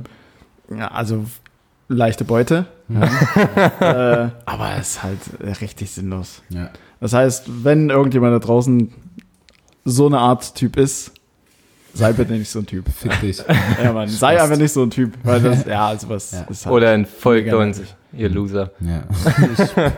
ja, 0.76 0.90
also 0.90 1.26
leichte 1.88 2.24
Beute. 2.24 2.66
äh, 3.80 3.84
aber 4.46 4.72
es 4.80 4.92
ist 4.92 5.04
halt 5.04 5.20
richtig 5.62 5.92
sinnlos. 5.92 6.42
Ja. 6.50 6.70
Das 7.00 7.14
heißt, 7.14 7.64
wenn 7.64 7.90
irgendjemand 7.90 8.34
da 8.34 8.40
draußen 8.40 8.92
so 9.86 10.06
eine 10.08 10.20
Art 10.20 10.56
Typ 10.56 10.78
ist, 10.78 11.12
sei 11.94 12.14
bitte 12.14 12.34
nicht 12.34 12.50
so 12.50 12.60
ein 12.60 12.66
Typ. 12.66 12.86
Fick 12.90 13.20
dich. 13.22 13.44
Ja, 13.84 13.94
Mann, 13.94 14.08
sei 14.10 14.42
einfach 14.42 14.58
nicht 14.58 14.72
so 14.72 14.84
ein 14.84 14.90
Typ. 14.90 15.14
Weil 15.24 15.42
das, 15.42 15.66
ja, 15.66 15.88
also 15.88 16.10
was 16.10 16.32
Ja. 16.32 16.42
ist 16.50 16.66
halt. 16.66 16.76
Oder 16.76 16.94
entfolgt 16.94 17.52
uns, 17.54 17.82
ihr 18.14 18.30
Loser. 18.30 18.72
Ja. 18.80 19.04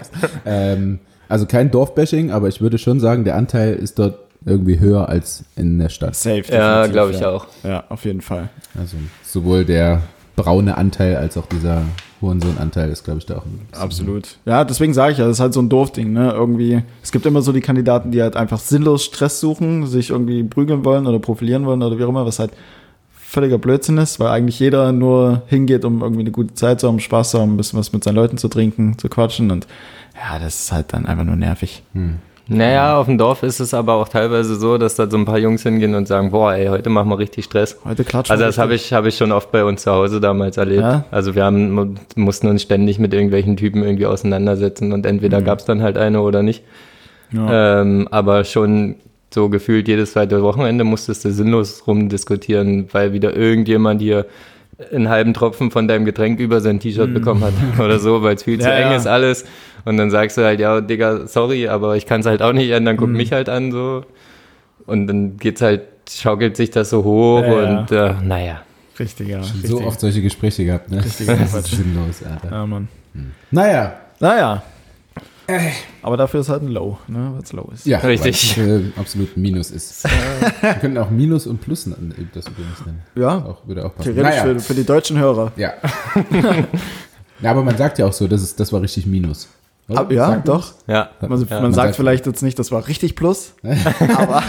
ähm, 0.45 0.99
also 1.29 1.45
kein 1.45 1.71
Dorfbashing, 1.71 2.31
aber 2.31 2.47
ich 2.47 2.61
würde 2.61 2.77
schon 2.77 2.99
sagen, 2.99 3.23
der 3.23 3.35
Anteil 3.35 3.73
ist 3.75 3.99
dort 3.99 4.19
irgendwie 4.45 4.79
höher 4.79 5.07
als 5.07 5.43
in 5.55 5.79
der 5.79 5.89
Stadt. 5.89 6.15
Safe. 6.15 6.43
Ja, 6.49 6.87
glaube 6.87 7.11
ich 7.11 7.19
ja. 7.21 7.29
auch. 7.29 7.47
Ja, 7.63 7.85
auf 7.89 8.05
jeden 8.05 8.21
Fall. 8.21 8.49
Also 8.77 8.97
sowohl 9.23 9.63
der 9.65 10.01
braune 10.35 10.77
Anteil 10.77 11.15
als 11.15 11.37
auch 11.37 11.45
dieser 11.45 11.83
Hurensohn-Anteil 12.21 12.89
ist, 12.89 13.03
glaube 13.03 13.19
ich, 13.19 13.25
da 13.25 13.37
auch 13.37 13.45
ein 13.45 13.59
bisschen 13.59 13.83
Absolut. 13.83 14.37
Ja, 14.45 14.63
deswegen 14.63 14.93
sage 14.93 15.11
ich 15.11 15.17
ja, 15.17 15.25
das 15.25 15.37
ist 15.37 15.41
halt 15.41 15.53
so 15.53 15.61
ein 15.61 15.69
Dorfding, 15.69 16.13
ne? 16.13 16.31
Irgendwie, 16.31 16.81
es 17.03 17.11
gibt 17.11 17.25
immer 17.25 17.41
so 17.41 17.51
die 17.51 17.61
Kandidaten, 17.61 18.11
die 18.11 18.21
halt 18.21 18.35
einfach 18.35 18.59
sinnlos 18.59 19.03
Stress 19.03 19.39
suchen, 19.39 19.85
sich 19.87 20.09
irgendwie 20.09 20.43
prügeln 20.43 20.85
wollen 20.85 21.05
oder 21.05 21.19
profilieren 21.19 21.65
wollen 21.65 21.83
oder 21.83 21.97
wie 21.99 22.03
auch 22.03 22.09
immer, 22.09 22.25
was 22.25 22.39
halt 22.39 22.51
völliger 23.11 23.57
Blödsinn 23.57 23.97
ist, 23.97 24.19
weil 24.19 24.27
eigentlich 24.27 24.59
jeder 24.59 24.91
nur 24.91 25.41
hingeht, 25.47 25.85
um 25.85 26.01
irgendwie 26.01 26.21
eine 26.21 26.31
gute 26.31 26.53
Zeit 26.53 26.79
zu 26.79 26.87
haben, 26.87 26.99
Spaß 26.99 27.31
zu 27.31 27.39
haben, 27.39 27.53
ein 27.53 27.57
bisschen 27.57 27.79
was 27.79 27.91
mit 27.91 28.03
seinen 28.03 28.15
Leuten 28.15 28.37
zu 28.37 28.47
trinken, 28.47 28.97
zu 28.97 29.09
quatschen 29.09 29.51
und 29.51 29.67
ja, 30.15 30.37
das 30.39 30.65
ist 30.65 30.71
halt 30.71 30.93
dann 30.93 31.07
einfach 31.07 31.23
nur 31.25 31.35
nervig. 31.35 31.81
Naja, 32.47 32.97
auf 32.97 33.05
dem 33.05 33.17
Dorf 33.17 33.41
ist 33.43 33.59
es 33.61 33.73
aber 33.73 33.93
auch 33.93 34.09
teilweise 34.09 34.55
so, 34.55 34.77
dass 34.77 34.95
da 34.95 35.09
so 35.09 35.15
ein 35.17 35.23
paar 35.23 35.37
Jungs 35.37 35.63
hingehen 35.63 35.95
und 35.95 36.07
sagen, 36.09 36.31
boah, 36.31 36.53
ey, 36.53 36.67
heute 36.67 36.89
machen 36.89 37.07
wir 37.09 37.17
richtig 37.17 37.45
Stress. 37.45 37.77
Heute 37.85 38.03
klatschen 38.03 38.33
Also 38.33 38.43
das 38.43 38.57
habe 38.57 38.75
ich, 38.75 38.91
hab 38.91 39.05
ich 39.05 39.15
schon 39.15 39.31
oft 39.31 39.49
bei 39.51 39.63
uns 39.63 39.83
zu 39.83 39.91
Hause 39.91 40.19
damals 40.19 40.57
erlebt. 40.57 40.81
Ja? 40.81 41.05
Also 41.09 41.35
wir 41.35 41.45
haben, 41.45 41.71
mu- 41.71 41.95
mussten 42.15 42.47
uns 42.47 42.61
ständig 42.61 42.99
mit 42.99 43.13
irgendwelchen 43.13 43.55
Typen 43.55 43.81
irgendwie 43.81 44.05
auseinandersetzen 44.05 44.91
und 44.91 45.05
entweder 45.05 45.39
Mhm. 45.39 45.45
gab's 45.45 45.63
dann 45.65 45.81
halt 45.81 45.97
eine 45.97 46.19
oder 46.21 46.43
nicht. 46.43 46.63
Ja. 47.31 47.81
Ähm, 47.81 48.07
aber 48.11 48.43
schon 48.43 48.95
so 49.33 49.47
gefühlt 49.49 49.87
jedes 49.87 50.11
zweite 50.11 50.43
Wochenende 50.43 50.83
musstest 50.83 51.23
du 51.25 51.31
sinnlos 51.31 51.87
rumdiskutieren, 51.87 52.89
weil 52.91 53.13
wieder 53.13 53.35
irgendjemand 53.35 54.01
hier 54.01 54.25
einen 54.91 55.09
halben 55.09 55.33
Tropfen 55.33 55.71
von 55.71 55.87
deinem 55.87 56.05
Getränk 56.05 56.39
über 56.39 56.61
sein 56.61 56.79
T-Shirt 56.79 57.13
bekommen 57.13 57.43
hat 57.43 57.53
oder 57.79 57.99
so, 57.99 58.23
weil 58.23 58.35
es 58.35 58.43
viel 58.43 58.59
zu. 58.59 58.67
Ja, 58.67 58.75
eng 58.75 58.91
ja. 58.91 58.95
ist 58.97 59.07
alles. 59.07 59.45
Und 59.85 59.97
dann 59.97 60.09
sagst 60.09 60.37
du 60.37 60.43
halt, 60.43 60.59
ja, 60.59 60.81
Digga, 60.81 61.27
sorry, 61.27 61.67
aber 61.67 61.95
ich 61.95 62.05
kann 62.05 62.21
es 62.21 62.25
halt 62.25 62.41
auch 62.41 62.53
nicht 62.53 62.69
ändern, 62.71 62.97
guck 62.97 63.09
mich 63.09 63.31
halt 63.31 63.49
an 63.49 63.71
so. 63.71 64.05
Und 64.85 65.07
dann 65.07 65.37
geht's 65.37 65.61
halt, 65.61 65.81
schaukelt 66.09 66.57
sich 66.57 66.71
das 66.71 66.89
so 66.89 67.03
hoch 67.03 67.41
Ja, 67.41 67.61
ja. 67.61 67.79
und 67.79 67.91
äh, 67.91 68.13
naja. 68.23 68.61
Richtiger. 68.99 69.41
so 69.43 69.53
richtiger. 69.53 69.87
oft 69.87 69.99
solche 69.99 70.21
Gespräche 70.21 70.65
gehabt, 70.65 70.91
ne? 70.91 71.03
Richtiger 71.03 71.35
das 71.37 71.53
ist 71.53 71.71
sinnlos, 71.71 72.21
Alter. 72.23 72.55
Ja, 72.55 72.65
Mann. 72.65 72.87
Naja, 73.51 73.93
Naja. 74.19 74.63
Aber 76.01 76.17
dafür 76.17 76.39
ist 76.41 76.49
halt 76.49 76.61
ein 76.63 76.69
Low, 76.69 76.97
ne? 77.07 77.31
Weil 77.33 77.43
es 77.43 77.51
low 77.53 77.69
ist. 77.73 77.85
ja, 77.85 77.97
Richtig. 77.99 78.57
weil 78.57 78.69
es, 78.69 78.81
äh, 78.81 78.99
absolut 78.99 79.35
Minus 79.37 79.71
ist. 79.71 80.03
Wir 80.61 80.73
können 80.75 80.97
auch 80.97 81.09
Minus 81.09 81.47
und 81.47 81.59
Plus 81.61 81.85
nennen, 81.85 82.13
das 82.33 82.47
übrigens 82.47 82.85
nennen. 82.85 83.01
Ja, 83.15 83.37
Auch, 83.45 83.67
würde 83.67 83.85
auch 83.85 83.95
passen. 83.95 84.13
theoretisch 84.15 84.39
Naja. 84.41 84.53
für, 84.53 84.59
für 84.59 84.73
die 84.73 84.85
deutschen 84.85 85.17
Hörer. 85.19 85.51
Ja. 85.57 85.73
ja, 87.41 87.51
aber 87.51 87.63
man 87.63 87.77
sagt 87.77 87.99
ja 87.99 88.05
auch 88.05 88.13
so, 88.13 88.27
das, 88.27 88.41
ist, 88.41 88.59
das 88.59 88.71
war 88.71 88.81
richtig 88.81 89.05
Minus. 89.05 89.49
Oder? 89.89 89.99
Ah, 89.99 90.13
ja, 90.13 90.27
Sagt 90.27 90.47
doch. 90.47 90.73
Ja. 90.87 91.09
Also, 91.19 91.43
Ja, 91.45 91.55
man, 91.55 91.63
man 91.63 91.73
sagt 91.73 91.87
sagt- 91.87 91.95
vielleicht 91.97 92.25
jetzt 92.25 92.41
nicht, 92.41 92.57
das 92.57 92.71
war 92.71 92.87
richtig 92.87 93.15
plus. 93.17 93.53
das? 93.63 93.77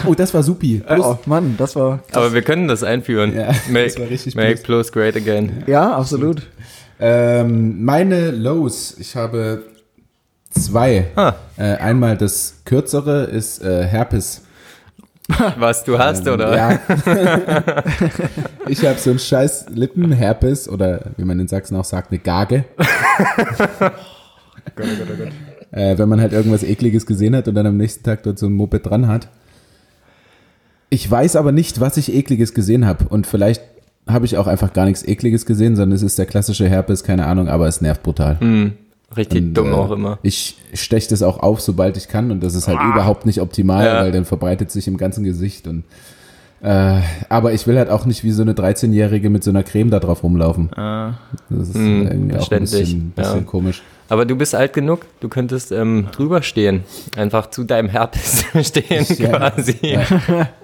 Oh, 0.07 0.15
das 0.15 0.33
war 0.33 0.45
supi. 0.45 0.81
Plus. 0.87 1.05
Oh 1.05 1.19
Mann, 1.27 1.57
das 1.59 1.75
war. 1.75 2.01
Aber 2.13 2.33
wir 2.33 2.43
können 2.43 2.69
das 2.69 2.85
einführen. 2.85 3.35
Ja, 3.35 3.53
make, 3.69 3.87
das 3.87 3.99
war 3.99 4.09
richtig 4.09 4.37
make 4.37 4.55
plus. 4.63 4.91
plus 4.91 4.93
great 4.93 5.17
again. 5.17 5.65
Ja, 5.67 5.97
absolut. 5.97 6.43
Ähm, 7.01 7.85
meine 7.85 8.31
Lows, 8.31 8.95
ich 9.01 9.17
habe 9.17 9.65
zwei. 10.55 11.07
Ah. 11.17 11.35
Äh, 11.57 11.75
einmal 11.77 12.17
das 12.17 12.57
kürzere 12.65 13.25
ist 13.25 13.63
äh, 13.63 13.85
Herpes. 13.85 14.43
Was 15.57 15.85
du 15.85 15.99
hast, 15.99 16.27
Ähm, 16.27 16.35
oder? 16.35 16.57
Ja. 16.57 16.79
ich 18.69 18.85
habe 18.85 18.99
so 18.99 19.11
einen 19.11 19.19
scheiß 19.19 19.67
Lippenherpes 19.71 20.69
oder 20.69 21.13
wie 21.17 21.25
man 21.25 21.41
in 21.41 21.49
Sachsen 21.49 21.77
auch 21.77 21.85
sagt, 21.85 22.11
eine 22.11 22.19
Gage. 22.19 22.65
Äh, 25.71 25.99
wenn 25.99 26.09
man 26.09 26.21
halt 26.21 26.33
irgendwas 26.33 26.63
ekliges 26.63 27.05
gesehen 27.05 27.35
hat 27.35 27.49
und 27.49 27.55
dann 27.57 27.67
am 27.67 27.77
nächsten 27.77 28.05
Tag 28.05 28.23
dort 28.23 28.39
so 28.39 28.47
ein 28.47 28.53
Moped 28.53 28.87
dran 28.87 29.09
hat. 29.09 29.29
Ich 30.89 31.11
weiß 31.11 31.35
aber 31.35 31.51
nicht, 31.51 31.81
was 31.81 31.97
ich 31.97 32.15
ekliges 32.15 32.55
gesehen 32.55 32.87
habe 32.87 33.07
und 33.09 33.27
vielleicht 33.27 33.61
habe 34.07 34.25
ich 34.27 34.37
auch 34.37 34.47
einfach 34.47 34.73
gar 34.73 34.85
nichts 34.85 35.03
ekliges 35.03 35.47
gesehen, 35.47 35.75
sondern 35.77 35.97
es 35.97 36.03
ist 36.03 36.19
der 36.19 36.27
klassische 36.27 36.69
Herpes, 36.69 37.03
keine 37.03 37.27
Ahnung, 37.27 37.49
aber 37.49 37.67
es 37.67 37.81
nervt 37.81 38.03
brutal. 38.05 38.39
Hm, 38.41 38.75
richtig 39.17 39.43
Und, 39.43 39.55
dumm 39.55 39.69
äh, 39.73 39.75
auch 39.77 39.91
immer. 39.91 40.19
Ich 40.23 40.57
steche 40.75 41.09
das 41.11 41.23
auch 41.23 41.39
auf, 41.41 41.61
sobald 41.61 41.97
ich 41.97 42.09
kann 42.09 42.31
und 42.31 42.43
das 42.43 42.55
ist 42.55 42.69
halt 42.69 42.79
überhaupt 42.81 43.27
nicht 43.27 43.41
optimal, 43.41 43.85
Ja. 43.87 44.01
weil 44.03 44.13
dann 44.13 44.25
verbreitet 44.25 44.71
sich 44.71 44.87
im 44.89 44.97
ganzen 44.97 45.25
Gesicht 45.25 45.67
und 45.67 45.85
äh, 46.63 47.01
aber 47.29 47.53
ich 47.53 47.67
will 47.67 47.77
halt 47.77 47.91
auch 47.91 48.07
nicht 48.07 48.25
wie 48.25 48.31
so 48.31 48.41
eine 48.41 48.55
13-Jährige 48.55 49.29
mit 49.29 49.45
so 49.45 49.51
einer 49.51 49.63
Creme 49.63 49.91
da 49.91 50.01
drauf 50.01 50.23
rumlaufen. 50.23 50.71
Äh, 50.73 51.13
Das 51.51 51.69
ist 51.69 51.75
Hm, 51.75 52.07
irgendwie 52.07 52.37
auch 52.39 52.51
ein 52.51 52.61
bisschen, 52.61 53.11
bisschen 53.11 53.37
ja. 53.37 53.43
komisch. 53.43 53.83
Aber 54.09 54.25
du 54.25 54.35
bist 54.35 54.55
alt 54.55 54.73
genug, 54.73 55.01
du 55.21 55.29
könntest 55.29 55.73
ähm, 55.73 56.07
drüber 56.13 56.43
stehen. 56.43 56.85
Einfach 57.17 57.51
zu 57.51 57.65
deinem 57.65 57.89
Herpes 57.91 58.45
stehen 58.63 59.05
Ja. 59.19 59.51
quasi. 59.51 59.77
Ja. 59.83 60.05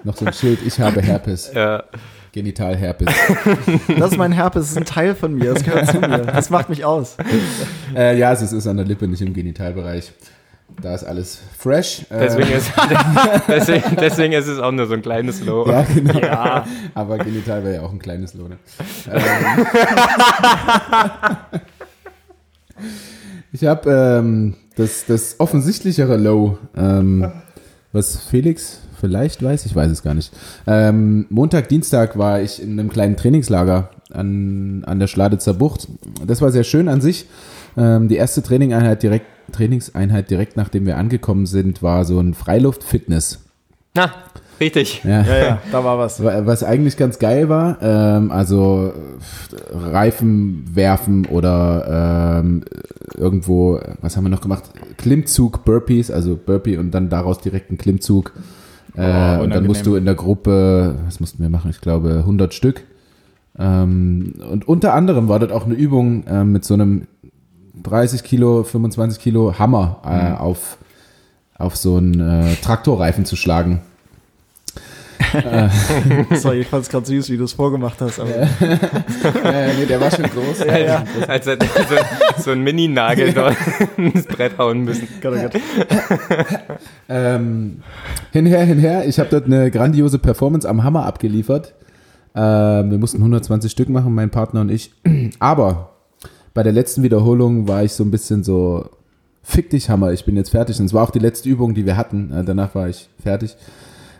Noch 0.03 0.17
so 0.17 0.25
ein 0.25 0.33
Schild, 0.33 0.59
ich 0.65 0.79
habe 0.79 1.01
Herpes, 1.03 1.51
Ja. 1.53 1.83
Genitalherpes. 2.31 3.07
das 3.99 4.11
ist 4.11 4.17
mein 4.17 4.31
Herpes, 4.31 4.61
das 4.63 4.71
ist 4.71 4.77
ein 4.77 4.85
Teil 4.85 5.15
von 5.15 5.35
mir, 5.35 5.53
das 5.53 5.63
gehört 5.63 5.87
zu 5.91 5.99
mir. 5.99 6.19
Das 6.19 6.49
macht 6.49 6.69
mich 6.69 6.85
aus. 6.85 7.17
äh, 7.95 8.17
ja, 8.17 8.31
es 8.31 8.41
ist 8.41 8.67
an 8.67 8.77
der 8.77 8.85
Lippe, 8.85 9.07
nicht 9.07 9.21
im 9.21 9.33
Genitalbereich. 9.33 10.13
Da 10.81 10.95
ist 10.95 11.03
alles 11.03 11.41
fresh. 11.57 12.03
Äh, 12.09 12.19
Deswegen, 12.19 12.51
ist, 12.51 12.71
deswegen, 13.47 13.95
deswegen 13.97 14.33
ist 14.33 14.47
es 14.47 14.57
auch 14.59 14.71
nur 14.71 14.87
so 14.87 14.93
ein 14.93 15.01
kleines 15.01 15.43
Low. 15.43 15.67
ja, 15.69 15.83
genau. 15.83 16.19
Ja. 16.19 16.65
Aber 16.93 17.17
genital 17.17 17.63
wäre 17.63 17.75
ja 17.75 17.81
auch 17.81 17.91
ein 17.91 17.99
kleines 17.99 18.33
Lohne. 18.33 18.57
Ähm, 19.11 19.21
ich 23.51 23.65
habe 23.65 23.91
ähm, 23.91 24.55
das, 24.75 25.05
das 25.05 25.39
offensichtlichere 25.39 26.17
Low, 26.17 26.57
ähm, 26.75 27.29
was 27.91 28.17
Felix 28.17 28.79
vielleicht 29.01 29.43
weiß, 29.43 29.65
ich 29.65 29.75
weiß 29.75 29.91
es 29.91 30.03
gar 30.03 30.13
nicht. 30.13 30.31
Ähm, 30.65 31.25
Montag, 31.29 31.67
Dienstag 31.67 32.17
war 32.17 32.41
ich 32.41 32.61
in 32.61 32.79
einem 32.79 32.89
kleinen 32.89 33.17
Trainingslager 33.17 33.89
an, 34.13 34.83
an 34.85 34.99
der 34.99 35.07
Schladitzer 35.07 35.55
Bucht. 35.55 35.87
Das 36.25 36.41
war 36.41 36.51
sehr 36.51 36.63
schön 36.63 36.87
an 36.87 37.01
sich. 37.01 37.25
Ähm, 37.75 38.07
die 38.07 38.15
erste 38.15 38.43
Trainingeinheit 38.43 39.03
direkt, 39.03 39.25
Trainingseinheit 39.51 40.29
direkt 40.29 40.55
nachdem 40.55 40.85
wir 40.85 40.97
angekommen 40.97 41.45
sind, 41.45 41.81
war 41.83 42.05
so 42.05 42.19
ein 42.19 42.33
Freiluft-Fitness. 42.33 43.39
Na, 43.93 44.11
richtig. 44.59 45.03
Ja. 45.03 45.23
Ja, 45.23 45.37
ja, 45.37 45.61
da 45.71 45.83
war 45.83 45.97
was. 45.97 46.23
Was 46.23 46.63
eigentlich 46.63 46.95
ganz 46.95 47.19
geil 47.19 47.49
war, 47.49 47.77
ähm, 47.81 48.31
also 48.31 48.93
Reifen 49.71 50.63
werfen 50.73 51.25
oder 51.25 52.39
ähm, 52.39 52.63
irgendwo, 53.17 53.79
was 54.01 54.15
haben 54.15 54.25
wir 54.25 54.29
noch 54.29 54.41
gemacht? 54.41 54.63
Klimmzug, 54.97 55.65
Burpees, 55.65 56.11
also 56.11 56.37
Burpee 56.37 56.77
und 56.77 56.91
dann 56.91 57.09
daraus 57.09 57.39
direkt 57.39 57.69
einen 57.69 57.77
Klimmzug. 57.77 58.33
Äh, 58.95 59.39
und 59.39 59.53
dann 59.53 59.65
musst 59.65 59.85
du 59.85 59.95
in 59.95 60.05
der 60.05 60.15
Gruppe, 60.15 60.95
was 61.05 61.19
mussten 61.19 61.41
wir 61.41 61.49
machen? 61.49 61.71
Ich 61.71 61.81
glaube 61.81 62.17
100 62.19 62.53
Stück. 62.53 62.83
Ähm, 63.57 64.35
und 64.49 64.67
unter 64.67 64.93
anderem 64.93 65.27
war 65.27 65.39
dort 65.39 65.51
auch 65.51 65.65
eine 65.65 65.75
Übung 65.75 66.25
äh, 66.25 66.43
mit 66.43 66.65
so 66.65 66.73
einem 66.73 67.07
30 67.81 68.23
Kilo, 68.23 68.63
25 68.63 69.21
Kilo 69.21 69.57
Hammer 69.57 70.01
äh, 70.05 70.39
auf, 70.39 70.77
auf 71.57 71.75
so 71.75 71.97
einen 71.97 72.19
äh, 72.19 72.55
Traktorreifen 72.55 73.25
zu 73.25 73.35
schlagen. 73.35 73.81
Das 76.29 76.45
war 76.45 76.53
jedenfalls 76.53 76.89
gerade 76.89 77.05
süß, 77.05 77.29
wie 77.29 77.37
du 77.37 77.43
es 77.43 77.53
vorgemacht 77.53 77.99
hast. 78.01 78.19
Aber 78.19 78.29
Ja, 79.43 79.73
nee, 79.77 79.85
der 79.87 79.99
war 80.01 80.11
schon 80.11 80.25
groß. 80.25 80.61
Als, 80.61 81.29
als 81.29 81.45
hätte 81.47 81.65
er 81.75 81.83
so, 82.37 82.43
so 82.43 82.51
ein 82.51 82.61
Mini-Nagel 82.61 83.33
dort 83.33 83.55
ins 83.97 84.25
Brett 84.25 84.57
hauen 84.57 84.83
müssen. 84.83 85.07
Gott, 85.21 85.33
oh 85.37 85.41
Gott. 85.41 85.61
Ähm, 87.09 87.81
hinher, 88.31 88.63
hinher. 88.63 89.07
Ich 89.07 89.19
habe 89.19 89.29
dort 89.29 89.45
eine 89.45 89.71
grandiose 89.71 90.19
Performance 90.19 90.67
am 90.67 90.83
Hammer 90.83 91.05
abgeliefert. 91.05 91.73
Ähm, 92.33 92.91
wir 92.91 92.97
mussten 92.97 93.17
120 93.17 93.71
Stück 93.71 93.89
machen, 93.89 94.13
mein 94.13 94.29
Partner 94.29 94.61
und 94.61 94.69
ich. 94.69 94.93
Aber 95.39 95.93
bei 96.53 96.63
der 96.63 96.73
letzten 96.73 97.03
Wiederholung 97.03 97.67
war 97.67 97.83
ich 97.83 97.93
so 97.93 98.03
ein 98.03 98.11
bisschen 98.11 98.43
so, 98.43 98.89
fick 99.43 99.69
dich 99.69 99.89
Hammer, 99.89 100.11
ich 100.11 100.25
bin 100.25 100.35
jetzt 100.35 100.49
fertig. 100.51 100.79
Und 100.79 100.85
es 100.85 100.93
war 100.93 101.03
auch 101.03 101.11
die 101.11 101.19
letzte 101.19 101.49
Übung, 101.49 101.73
die 101.73 101.85
wir 101.85 101.97
hatten. 101.97 102.31
Äh, 102.31 102.43
danach 102.43 102.75
war 102.75 102.89
ich 102.89 103.09
fertig. 103.21 103.55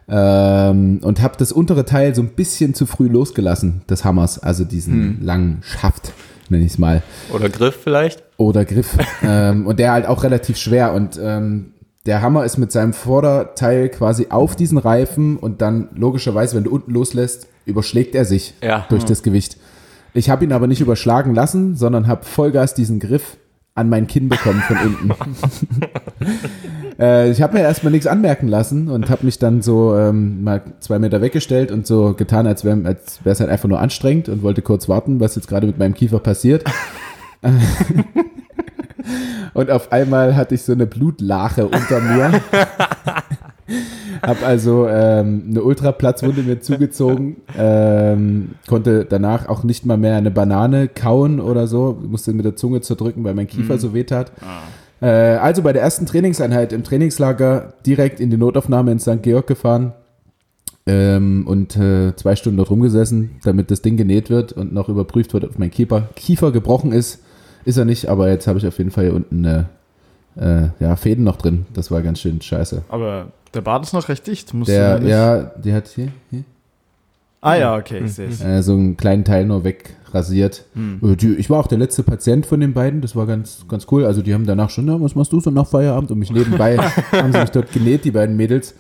Ähm, 0.09 0.99
und 1.03 1.21
habe 1.21 1.35
das 1.37 1.51
untere 1.51 1.85
Teil 1.85 2.13
so 2.15 2.21
ein 2.21 2.29
bisschen 2.29 2.73
zu 2.73 2.85
früh 2.85 3.07
losgelassen, 3.07 3.81
des 3.89 4.03
Hammers. 4.03 4.39
Also 4.39 4.63
diesen 4.65 5.23
langen 5.23 5.59
Schaft, 5.61 6.11
nenne 6.49 6.63
ich 6.65 6.73
es 6.73 6.77
mal. 6.77 7.01
Oder 7.31 7.49
Griff 7.49 7.77
vielleicht? 7.81 8.23
Oder 8.37 8.65
Griff. 8.65 8.97
ähm, 9.23 9.65
und 9.67 9.79
der 9.79 9.91
halt 9.93 10.05
auch 10.05 10.23
relativ 10.23 10.57
schwer. 10.57 10.93
Und 10.93 11.19
ähm, 11.21 11.73
der 12.05 12.21
Hammer 12.21 12.43
ist 12.45 12.57
mit 12.57 12.71
seinem 12.71 12.93
Vorderteil 12.93 13.89
quasi 13.89 14.27
auf 14.29 14.55
diesen 14.55 14.77
Reifen 14.77 15.37
und 15.37 15.61
dann 15.61 15.89
logischerweise, 15.95 16.55
wenn 16.57 16.63
du 16.63 16.71
unten 16.71 16.91
loslässt, 16.91 17.47
überschlägt 17.65 18.15
er 18.15 18.25
sich 18.25 18.55
Ja. 18.61 18.85
durch 18.89 19.05
das 19.05 19.21
Gewicht. 19.23 19.57
Ich 20.13 20.29
habe 20.29 20.43
ihn 20.43 20.51
aber 20.51 20.67
nicht 20.67 20.81
überschlagen 20.81 21.33
lassen, 21.33 21.75
sondern 21.77 22.07
habe 22.07 22.25
Vollgas 22.25 22.73
diesen 22.73 22.99
Griff 22.99 23.37
an 23.73 23.89
mein 23.89 24.07
Kinn 24.07 24.29
bekommen 24.29 24.61
von 24.61 24.77
unten. 24.77 25.11
äh, 26.99 27.31
ich 27.31 27.41
habe 27.41 27.57
mir 27.57 27.63
erstmal 27.63 27.91
nichts 27.91 28.07
anmerken 28.07 28.47
lassen 28.47 28.89
und 28.89 29.09
habe 29.09 29.25
mich 29.25 29.39
dann 29.39 29.61
so 29.61 29.95
ähm, 29.97 30.43
mal 30.43 30.61
zwei 30.79 30.99
Meter 30.99 31.21
weggestellt 31.21 31.71
und 31.71 31.87
so 31.87 32.13
getan, 32.13 32.47
als 32.47 32.65
wäre 32.65 32.97
es 33.23 33.39
halt 33.39 33.49
einfach 33.49 33.69
nur 33.69 33.79
anstrengend 33.79 34.29
und 34.29 34.43
wollte 34.43 34.61
kurz 34.61 34.89
warten, 34.89 35.19
was 35.19 35.35
jetzt 35.35 35.47
gerade 35.47 35.67
mit 35.67 35.79
meinem 35.79 35.93
Kiefer 35.93 36.19
passiert. 36.19 36.63
Und 39.53 39.71
auf 39.71 39.91
einmal 39.91 40.35
hatte 40.35 40.55
ich 40.55 40.63
so 40.63 40.71
eine 40.71 40.85
Blutlache 40.85 41.65
unter 41.65 41.99
mir. 41.99 42.41
Hab 44.21 44.45
also 44.45 44.87
ähm, 44.87 45.43
eine 45.49 45.63
Ultraplatzwunde 45.63 46.43
mir 46.43 46.59
zugezogen, 46.61 47.37
ähm, 47.57 48.55
konnte 48.67 49.05
danach 49.05 49.47
auch 49.47 49.63
nicht 49.63 49.85
mal 49.85 49.97
mehr 49.97 50.15
eine 50.15 50.31
Banane 50.31 50.87
kauen 50.87 51.39
oder 51.39 51.67
so, 51.67 51.97
musste 52.01 52.33
mit 52.33 52.45
der 52.45 52.55
Zunge 52.55 52.81
zerdrücken, 52.81 53.23
weil 53.23 53.33
mein 53.33 53.47
Kiefer 53.47 53.77
so 53.77 53.93
weh 53.93 54.03
tat. 54.03 54.31
Äh, 55.01 55.07
also 55.07 55.61
bei 55.61 55.73
der 55.73 55.81
ersten 55.81 56.05
Trainingseinheit 56.05 56.73
im 56.73 56.83
Trainingslager 56.83 57.73
direkt 57.85 58.19
in 58.19 58.29
die 58.29 58.37
Notaufnahme 58.37 58.91
in 58.91 58.99
St. 58.99 59.21
Georg 59.23 59.47
gefahren 59.47 59.93
ähm, 60.85 61.45
und 61.47 61.75
äh, 61.75 62.15
zwei 62.15 62.35
Stunden 62.35 62.57
dort 62.57 62.69
rumgesessen, 62.69 63.31
damit 63.43 63.71
das 63.71 63.81
Ding 63.81 63.97
genäht 63.97 64.29
wird 64.29 64.53
und 64.53 64.73
noch 64.73 64.89
überprüft 64.89 65.33
wird, 65.33 65.43
ob 65.43 65.59
mein 65.59 65.71
Kiefer, 65.71 66.09
Kiefer 66.15 66.51
gebrochen 66.51 66.91
ist. 66.91 67.23
Ist 67.65 67.77
er 67.77 67.85
nicht, 67.85 68.07
aber 68.07 68.29
jetzt 68.29 68.47
habe 68.47 68.57
ich 68.57 68.65
auf 68.65 68.77
jeden 68.77 68.91
Fall 68.91 69.05
hier 69.05 69.13
unten 69.13 69.45
äh, 69.45 69.63
äh, 70.39 70.69
ja, 70.79 70.95
Fäden 70.95 71.23
noch 71.23 71.37
drin. 71.37 71.65
Das 71.73 71.91
war 71.91 72.01
ganz 72.01 72.19
schön 72.19 72.41
scheiße. 72.41 72.83
Aber 72.89 73.27
der 73.53 73.61
Bart 73.61 73.83
ist 73.83 73.93
noch 73.93 74.07
recht 74.09 74.25
dicht. 74.27 74.53
Musst 74.53 74.69
Der, 74.69 74.99
du 74.99 75.07
ja, 75.09 75.43
die 75.43 75.73
hat 75.73 75.87
hier, 75.87 76.09
hier 76.29 76.43
Ah 77.43 77.55
ja, 77.55 77.75
okay, 77.75 78.03
ich 78.05 78.13
sehe 78.13 78.27
es. 78.27 78.39
äh, 78.43 78.61
so 78.61 78.73
einen 78.73 78.97
kleinen 78.97 79.23
Teil 79.25 79.45
nur 79.45 79.63
wegrasiert. 79.63 80.65
Die, 80.75 81.35
ich 81.35 81.49
war 81.49 81.59
auch 81.59 81.65
der 81.65 81.79
letzte 81.79 82.03
Patient 82.03 82.45
von 82.45 82.59
den 82.59 82.73
beiden, 82.73 83.01
das 83.01 83.15
war 83.15 83.25
ganz, 83.25 83.65
ganz 83.67 83.87
cool. 83.91 84.05
Also 84.05 84.21
die 84.21 84.33
haben 84.35 84.45
danach 84.45 84.69
schon, 84.69 84.85
na, 84.85 85.01
was 85.01 85.15
machst 85.15 85.33
du 85.33 85.39
so 85.39 85.49
nach 85.49 85.65
Feierabend? 85.65 86.11
Und 86.11 86.19
mich 86.19 86.31
nebenbei 86.31 86.77
haben 87.11 87.33
sie 87.33 87.39
mich 87.39 87.49
dort 87.49 87.71
genäht, 87.71 88.05
die 88.05 88.11
beiden 88.11 88.35
Mädels. 88.37 88.75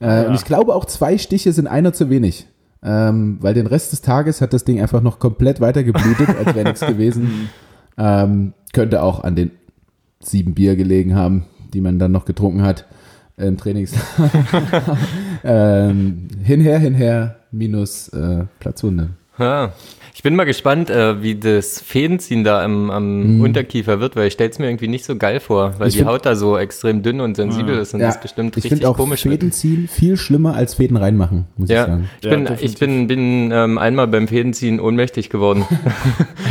Äh, 0.00 0.24
Und 0.26 0.34
ich 0.34 0.44
glaube 0.44 0.74
auch 0.74 0.86
zwei 0.86 1.18
Stiche 1.18 1.52
sind 1.52 1.68
einer 1.68 1.92
zu 1.92 2.10
wenig. 2.10 2.46
Ähm, 2.82 3.38
weil 3.42 3.54
den 3.54 3.66
Rest 3.66 3.92
des 3.92 4.00
Tages 4.00 4.40
hat 4.40 4.54
das 4.54 4.64
Ding 4.64 4.80
einfach 4.80 5.02
noch 5.02 5.18
komplett 5.18 5.60
weiter 5.60 5.84
geblutet, 5.84 6.30
als 6.30 6.54
wäre 6.54 6.64
nichts 6.64 6.80
gewesen. 6.86 7.50
Ähm, 7.96 8.54
könnte 8.72 9.02
auch 9.02 9.22
an 9.22 9.36
den 9.36 9.50
sieben 10.18 10.54
Bier 10.54 10.74
gelegen 10.74 11.14
haben, 11.14 11.44
die 11.74 11.80
man 11.80 11.98
dann 11.98 12.10
noch 12.10 12.24
getrunken 12.24 12.62
hat 12.62 12.86
im 13.48 13.56
Trainings. 13.56 13.94
ähm, 15.44 16.28
hinher, 16.42 16.78
hinher, 16.78 17.36
minus 17.50 18.08
äh, 18.08 18.44
Platzwunde. 18.58 19.10
Ja. 19.38 19.72
Ich 20.12 20.22
bin 20.22 20.36
mal 20.36 20.44
gespannt, 20.44 20.90
äh, 20.90 21.22
wie 21.22 21.34
das 21.36 21.80
Fädenziehen 21.80 22.44
da 22.44 22.62
am, 22.62 22.90
am 22.90 23.40
Unterkiefer 23.40 24.00
wird, 24.00 24.14
weil 24.16 24.26
ich 24.26 24.34
stelle 24.34 24.50
es 24.50 24.58
mir 24.58 24.66
irgendwie 24.66 24.88
nicht 24.88 25.06
so 25.06 25.16
geil 25.16 25.40
vor, 25.40 25.76
weil 25.78 25.88
Ich 25.88 25.94
die 25.94 26.00
find- 26.00 26.10
Haut 26.10 26.26
da 26.26 26.34
so 26.34 26.58
extrem 26.58 27.02
dünn 27.02 27.22
und 27.22 27.36
sensibel 27.36 27.78
ist 27.78 27.94
und 27.94 28.00
das 28.00 28.20
bestimmt 28.20 28.54
ich 28.58 28.64
richtig 28.64 28.84
auch 28.84 28.96
komisch 28.98 29.22
Fäden 29.22 29.50
wird. 29.50 29.88
viel 29.90 30.16
schlimmer 30.18 30.54
als 30.56 30.74
Fäden 30.74 30.98
reinmachen, 30.98 31.46
muss 31.56 31.70
ich 31.70 31.74
Ja, 31.76 31.86
sagen. 31.86 32.10
ich 32.20 32.24
Ja, 32.26 32.36
bin, 32.36 32.48
ich 32.60 32.76
bin, 32.78 33.06
bin 33.06 33.50
ähm, 33.50 33.78
einmal 33.78 34.08
beim 34.08 34.28
Fädenziehen 34.28 34.78
ohnmächtig 34.78 35.30
geworden. 35.30 35.64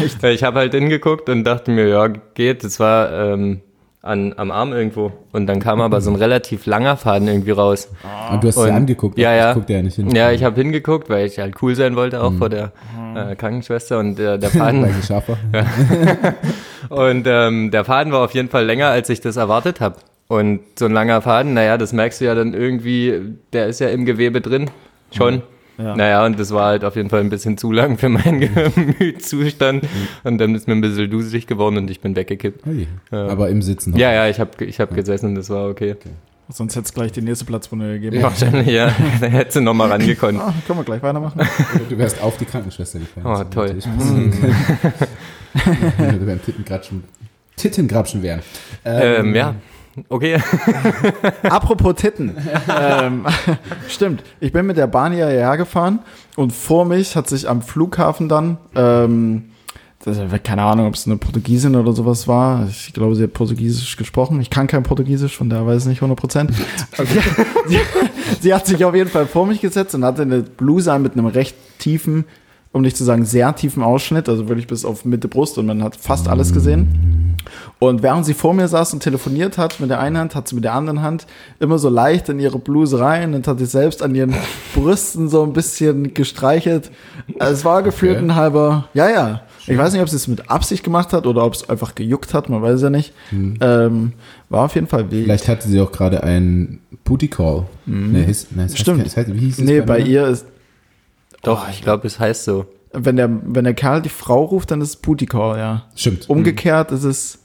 Ich 0.24 0.44
habe 0.44 0.60
halt 0.60 0.74
hingeguckt 0.74 1.30
und 1.30 1.44
dachte 1.44 1.70
mir, 1.70 1.88
ja, 1.90 2.08
geht. 2.08 2.64
Das 2.64 2.80
war 2.80 3.12
ähm, 3.12 3.60
an, 4.02 4.34
am 4.38 4.50
Arm 4.52 4.72
irgendwo. 4.74 5.12
Und 5.32 5.48
dann 5.48 5.60
kam 5.60 5.82
aber 5.82 6.00
so 6.02 6.10
ein 6.10 6.16
relativ 6.16 6.66
langer 6.66 6.96
Faden 6.98 7.28
irgendwie 7.28 7.52
raus. 7.52 7.90
Und 8.32 8.44
du 8.44 8.48
hast 8.48 8.58
Und- 8.58 8.66
sie 8.68 8.72
angeguckt. 8.72 9.18
ja, 9.18 9.34
ja. 9.36 9.50
Ich 9.50 9.56
guck 9.56 9.68
dir 9.68 9.78
ja 9.78 9.82
nicht 9.84 9.96
hin. 9.96 10.10
Ja, 10.16 10.32
ich 10.32 10.44
habe 10.44 10.56
hingeguckt, 10.56 11.10
weil 11.10 11.26
ich 11.26 11.38
halt 11.40 11.56
cool 11.62 11.76
sein 11.76 11.96
wollte, 11.96 12.22
auch 12.22 12.34
vor 12.34 12.50
der 12.50 12.72
äh, 13.16 13.36
Krankenschwester. 13.36 14.00
Und 14.00 14.20
äh, 14.20 14.40
der 14.40 14.50
Faden. 14.50 14.86
Und 16.90 17.26
ähm, 17.28 17.72
der 17.72 17.86
Faden 17.86 18.12
war 18.14 18.22
auf 18.24 18.34
jeden 18.34 18.50
Fall 18.50 18.66
länger, 18.66 18.88
als 18.88 19.10
ich 19.10 19.22
das 19.22 19.36
erwartet 19.38 19.82
habe. 19.82 19.96
Und 20.28 20.62
so 20.78 20.86
ein 20.86 20.92
langer 20.92 21.22
Faden, 21.22 21.54
naja, 21.54 21.78
das 21.78 21.92
merkst 21.92 22.22
du 22.22 22.26
ja 22.26 22.36
dann 22.36 22.54
irgendwie, 22.54 23.20
der 23.52 23.68
ist 23.68 23.80
ja 23.80 23.90
im 23.90 24.06
Gewebe 24.06 24.42
drin. 24.42 24.70
Schon. 25.12 25.42
Ja. 25.80 25.96
Naja, 25.96 26.26
und 26.26 26.38
das 26.38 26.52
war 26.52 26.68
halt 26.68 26.84
auf 26.84 26.98
jeden 26.98 27.10
Fall 27.10 27.22
ein 27.22 27.30
bisschen 27.30 27.58
zu 27.58 27.72
lang 27.72 27.98
für 27.98 28.10
meinen 28.10 28.40
Gemütszustand. 28.76 29.86
Und 30.26 30.38
dann 30.38 30.54
ist 30.54 30.68
mir 30.68 30.74
ein 30.74 30.82
bisschen 30.82 31.10
duselig 31.10 31.48
geworden 31.48 31.78
und 31.78 31.90
ich 31.90 32.02
bin 32.02 32.16
weggekippt. 32.18 32.68
Ui. 32.68 32.88
Aber 33.12 33.50
im 33.50 33.62
Sitzen. 33.62 33.96
Ja, 33.96 34.12
ja, 34.12 34.28
ich 34.28 34.40
habe 34.42 34.66
ich 34.66 34.80
hab 34.80 34.94
gesessen 34.94 35.28
und 35.28 35.36
das 35.36 35.50
war 35.50 35.70
okay. 35.70 35.96
Sonst 36.52 36.76
hätte 36.76 36.86
es 36.86 36.94
gleich 36.94 37.12
die 37.12 37.22
nächste 37.22 37.46
Platzwunde 37.46 38.00
gegeben. 38.00 38.24
Wahrscheinlich, 38.24 38.68
ja. 38.68 38.92
Da 39.22 39.28
hätte 39.28 39.54
sie 39.54 39.62
nochmal 39.62 39.92
rangekonnt. 39.92 40.40
Ah, 40.40 40.54
können 40.66 40.80
wir 40.80 40.84
gleich 40.84 41.02
weitermachen? 41.02 41.40
Du 41.90 41.98
wärst 41.98 42.22
auf 42.22 42.38
die 42.38 42.46
Krankenschwester 42.46 43.00
gefallen. 43.00 43.26
Oh, 43.26 43.44
toll. 43.54 43.76
du 45.54 46.26
beim 46.26 46.44
Tittengrapschen, 46.44 47.04
Tittengrapschen 47.56 48.24
wären. 48.24 48.42
Ähm, 48.84 49.36
ja, 49.36 49.56
okay. 50.10 50.42
Apropos 51.44 51.96
Titten. 51.96 52.36
ähm, 52.70 53.26
stimmt. 53.90 54.24
Ich 54.40 54.52
bin 54.52 54.66
mit 54.66 54.78
der 54.78 54.88
Bahn 54.88 55.14
hierher 55.14 55.58
gefahren 55.58 56.00
und 56.36 56.54
vor 56.54 56.86
mich 56.86 57.16
hat 57.16 57.28
sich 57.28 57.50
am 57.50 57.62
Flughafen 57.62 58.30
dann, 58.30 58.58
ähm, 58.76 59.52
das, 60.04 60.18
keine 60.44 60.64
Ahnung, 60.64 60.88
ob 60.88 60.94
es 60.94 61.06
eine 61.06 61.18
Portugiesin 61.18 61.76
oder 61.76 61.92
sowas 61.92 62.28
war. 62.28 62.68
Ich 62.70 62.94
glaube, 62.94 63.16
sie 63.16 63.24
hat 63.24 63.34
Portugiesisch 63.34 63.98
gesprochen. 63.98 64.40
Ich 64.40 64.50
kann 64.50 64.68
kein 64.68 64.84
Portugiesisch, 64.84 65.36
von 65.36 65.50
daher 65.50 65.68
weiß 65.68 65.84
ich 65.84 65.90
nicht 65.90 65.98
100 65.98 66.18
Prozent. 66.18 66.52
sie, 66.98 67.06
sie, 67.68 67.80
sie 68.40 68.54
hat 68.54 68.66
sich 68.66 68.86
auf 68.86 68.96
jeden 68.96 69.10
Fall 69.10 69.26
vor 69.26 69.46
mich 69.46 69.60
gesetzt 69.60 69.96
und 69.96 70.06
hatte 70.06 70.22
eine 70.22 70.42
Bluse 70.42 70.94
an 70.94 71.02
mit 71.02 71.14
einem 71.14 71.26
recht 71.26 71.56
tiefen, 71.80 72.26
um 72.72 72.82
nicht 72.84 72.96
zu 72.98 73.04
sagen 73.04 73.26
sehr 73.26 73.56
tiefen 73.56 73.82
Ausschnitt, 73.84 74.30
also 74.30 74.48
wirklich 74.48 74.68
bis 74.68 74.86
auf 74.86 75.04
Mitte 75.06 75.28
Brust 75.28 75.58
und 75.58 75.66
man 75.66 75.84
hat 75.84 75.96
fast 75.96 76.28
alles 76.28 76.54
gesehen. 76.54 77.36
Und 77.80 78.04
während 78.04 78.26
sie 78.26 78.34
vor 78.34 78.54
mir 78.54 78.68
saß 78.68 78.94
und 78.94 79.02
telefoniert 79.02 79.58
hat, 79.58 79.80
mit 79.80 79.90
der 79.90 80.00
einen 80.00 80.18
Hand, 80.18 80.36
hat 80.36 80.48
sie 80.48 80.56
mit 80.56 80.66
der 80.66 80.74
anderen 80.74 81.02
Hand 81.02 81.26
immer 81.60 81.80
so 81.80 81.90
leicht 81.90 82.30
in 82.30 82.40
ihre 82.40 82.60
Bluse 82.60 83.00
rein 83.00 83.34
und 83.34 83.48
hat 83.48 83.58
sich 83.60 83.70
selbst 83.70 84.04
an 84.04 84.14
ihren 84.14 84.36
Brüsten 84.76 85.30
so 85.30 85.44
ein 85.44 85.54
bisschen 85.54 86.14
gestreichelt. 86.14 86.92
Also 87.40 87.54
Es 87.54 87.66
war 87.66 87.82
gefühlt 87.82 88.18
Okay. 88.18 88.26
ein 88.26 88.36
halber, 88.36 88.88
ja, 88.94 89.10
ja. 89.10 89.42
Ich 89.68 89.78
weiß 89.78 89.94
nicht, 89.94 90.02
ob 90.02 90.10
sie 90.10 90.16
es 90.16 90.28
mit 90.28 90.50
Absicht 90.50 90.84
gemacht 90.84 91.14
hat 91.14 91.28
oder 91.28 91.46
ob 91.46 91.54
es 91.54 91.70
einfach 91.70 91.94
gejuckt 91.96 92.34
hat, 92.34 92.50
man 92.50 92.62
weiß 92.62 92.82
ja 92.82 92.90
nicht. 92.90 93.14
Ähm, 93.32 94.14
war 94.50 94.66
auf 94.66 94.74
jeden 94.76 94.88
Fall 94.88 95.10
weh. 95.12 95.24
Vielleicht 95.24 95.48
hatte 95.48 95.68
sie 95.68 95.80
auch 95.80 95.92
gerade 95.92 96.24
einen 96.24 96.80
Booty 97.04 97.28
Call. 97.28 97.66
Nee, 97.86 98.26
hieß, 98.26 98.48
nee, 98.52 98.64
es 98.64 98.74
heißt- 98.74 98.78
Stimmt. 98.78 99.16
Heißt, 99.16 99.34
wie 99.34 99.40
hieß 99.40 99.60
es 99.60 99.64
nee, 99.64 99.82
bei 99.82 99.98
Männern? 100.00 100.10
ihr 100.12 100.28
ist, 100.28 100.46
Doch, 101.44 101.70
ich 101.70 101.82
glaube, 101.82 102.06
es 102.08 102.20
heißt 102.20 102.44
so. 102.44 102.66
wenn 102.94 103.16
der, 103.16 103.30
wenn 103.46 103.64
der 103.64 103.74
Kerl 103.74 104.02
die 104.02 104.10
Frau 104.10 104.44
ruft, 104.44 104.72
dann 104.72 104.82
ist 104.82 104.90
es 104.90 104.96
Booty 104.98 105.26
Call, 105.26 105.58
ja. 105.58 105.86
Stimmt. 105.96 106.30
Umgekehrt 106.30 106.92
ist 106.92 107.04
es, 107.04 107.40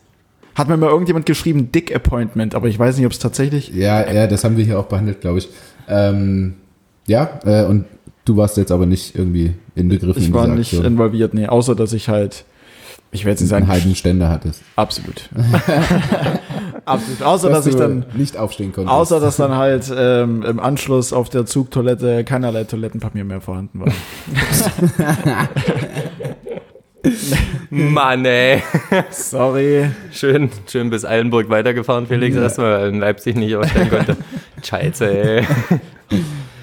hat 0.54 0.68
mir 0.68 0.76
mal 0.76 0.88
irgendjemand 0.88 1.26
geschrieben, 1.26 1.70
Dick 1.72 1.94
Appointment, 1.94 2.54
aber 2.54 2.68
ich 2.68 2.78
weiß 2.78 2.96
nicht, 2.96 3.06
ob 3.06 3.12
es 3.12 3.18
tatsächlich 3.18 3.68
Ja, 3.74 4.10
ja, 4.10 4.26
das 4.26 4.42
haben 4.44 4.56
wir 4.56 4.64
hier 4.64 4.78
auch 4.78 4.86
behandelt, 4.86 5.20
glaube 5.20 5.38
ich. 5.38 5.48
Ähm, 5.88 6.54
ja, 7.06 7.38
äh, 7.44 7.64
und 7.66 7.84
du 8.24 8.36
warst 8.36 8.56
jetzt 8.56 8.72
aber 8.72 8.86
nicht 8.86 9.16
irgendwie 9.16 9.52
inbegriffen 9.74 10.22
Ich 10.22 10.28
in 10.28 10.34
war 10.34 10.44
diese 10.46 10.56
nicht 10.56 10.72
Aktion. 10.74 10.92
involviert, 10.92 11.34
nee, 11.34 11.46
außer 11.46 11.74
dass 11.74 11.92
ich 11.92 12.08
halt, 12.08 12.44
ich 13.14 13.24
werde 13.24 13.30
jetzt 13.30 13.42
nicht 13.42 13.52
einen 13.52 13.66
sagen, 13.66 13.72
halben 13.72 13.94
Ständer 13.94 14.28
hattest. 14.28 14.62
absolut. 14.76 15.30
absolut. 16.84 17.22
Außer, 17.22 17.48
dass 17.48 17.64
du 17.64 17.70
ich 17.70 17.76
dann, 17.76 18.04
nicht 18.14 18.36
aufstehen 18.36 18.72
konntest. 18.72 18.92
außer, 18.92 19.20
dass 19.20 19.36
dann 19.36 19.52
halt 19.56 19.90
ähm, 19.96 20.42
im 20.42 20.58
Anschluss 20.58 21.12
auf 21.12 21.28
der 21.28 21.46
Zugtoilette 21.46 22.24
keinerlei 22.24 22.64
Toilettenpapier 22.64 23.24
mehr 23.24 23.40
vorhanden 23.40 23.80
war. 23.80 23.92
Mann, 27.70 28.24
ey. 28.24 28.62
Sorry. 29.10 29.90
Schön, 30.10 30.50
schön 30.66 30.90
bis 30.90 31.04
Eilenburg 31.04 31.50
weitergefahren, 31.50 32.06
Felix, 32.06 32.34
erstmal, 32.34 32.80
weil 32.80 32.88
in 32.88 32.98
Leipzig 32.98 33.36
nicht 33.36 33.54
ausstellen 33.54 33.90
konnte. 33.90 34.16
Scheiße, 34.62 35.06
ey. 35.06 35.46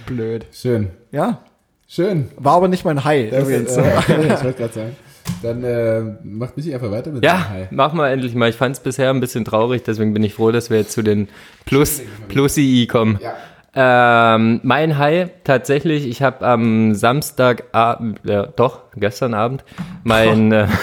Blöd. 0.06 0.48
Schön. 0.52 0.90
Ja, 1.12 1.40
Schön. 1.88 2.30
war 2.38 2.56
aber 2.56 2.68
nicht 2.68 2.84
mein 2.84 3.04
High. 3.04 3.30
Das, 3.30 3.44
übrigens. 3.44 3.78
äh, 3.78 4.34
ich 4.34 4.44
wollte 4.44 4.54
gerade 4.54 4.74
sagen. 4.74 4.96
Dann 5.42 5.64
äh, 5.64 6.02
macht 6.24 6.56
mich 6.58 6.74
einfach 6.74 6.92
weiter 6.92 7.12
mit 7.12 7.24
Ja, 7.24 7.38
dem 7.38 7.50
Hi. 7.50 7.68
mach 7.72 7.94
mal 7.94 8.10
endlich 8.12 8.36
mal. 8.36 8.50
Ich 8.50 8.56
fand 8.56 8.76
es 8.76 8.82
bisher 8.82 9.10
ein 9.10 9.20
bisschen 9.20 9.44
traurig, 9.46 9.84
deswegen 9.84 10.14
bin 10.14 10.24
ich 10.24 10.34
froh, 10.36 10.52
dass 10.52 10.70
wir 10.70 10.78
jetzt 10.78 10.92
zu 10.92 11.02
den 11.02 11.28
Plus, 11.66 12.02
Plus-II 12.28 12.88
kommen. 12.88 13.20
Ja. 13.22 14.36
Ähm, 14.36 14.60
mein 14.64 14.98
High 14.98 15.30
tatsächlich, 15.46 16.06
ich 16.08 16.22
habe 16.22 16.46
am 16.46 16.94
Samstagabend, 16.94 18.20
ja, 18.24 18.46
doch, 18.48 18.82
gestern 18.98 19.34
Abend, 19.34 19.64
mein, 20.04 20.52
äh, 20.52 20.68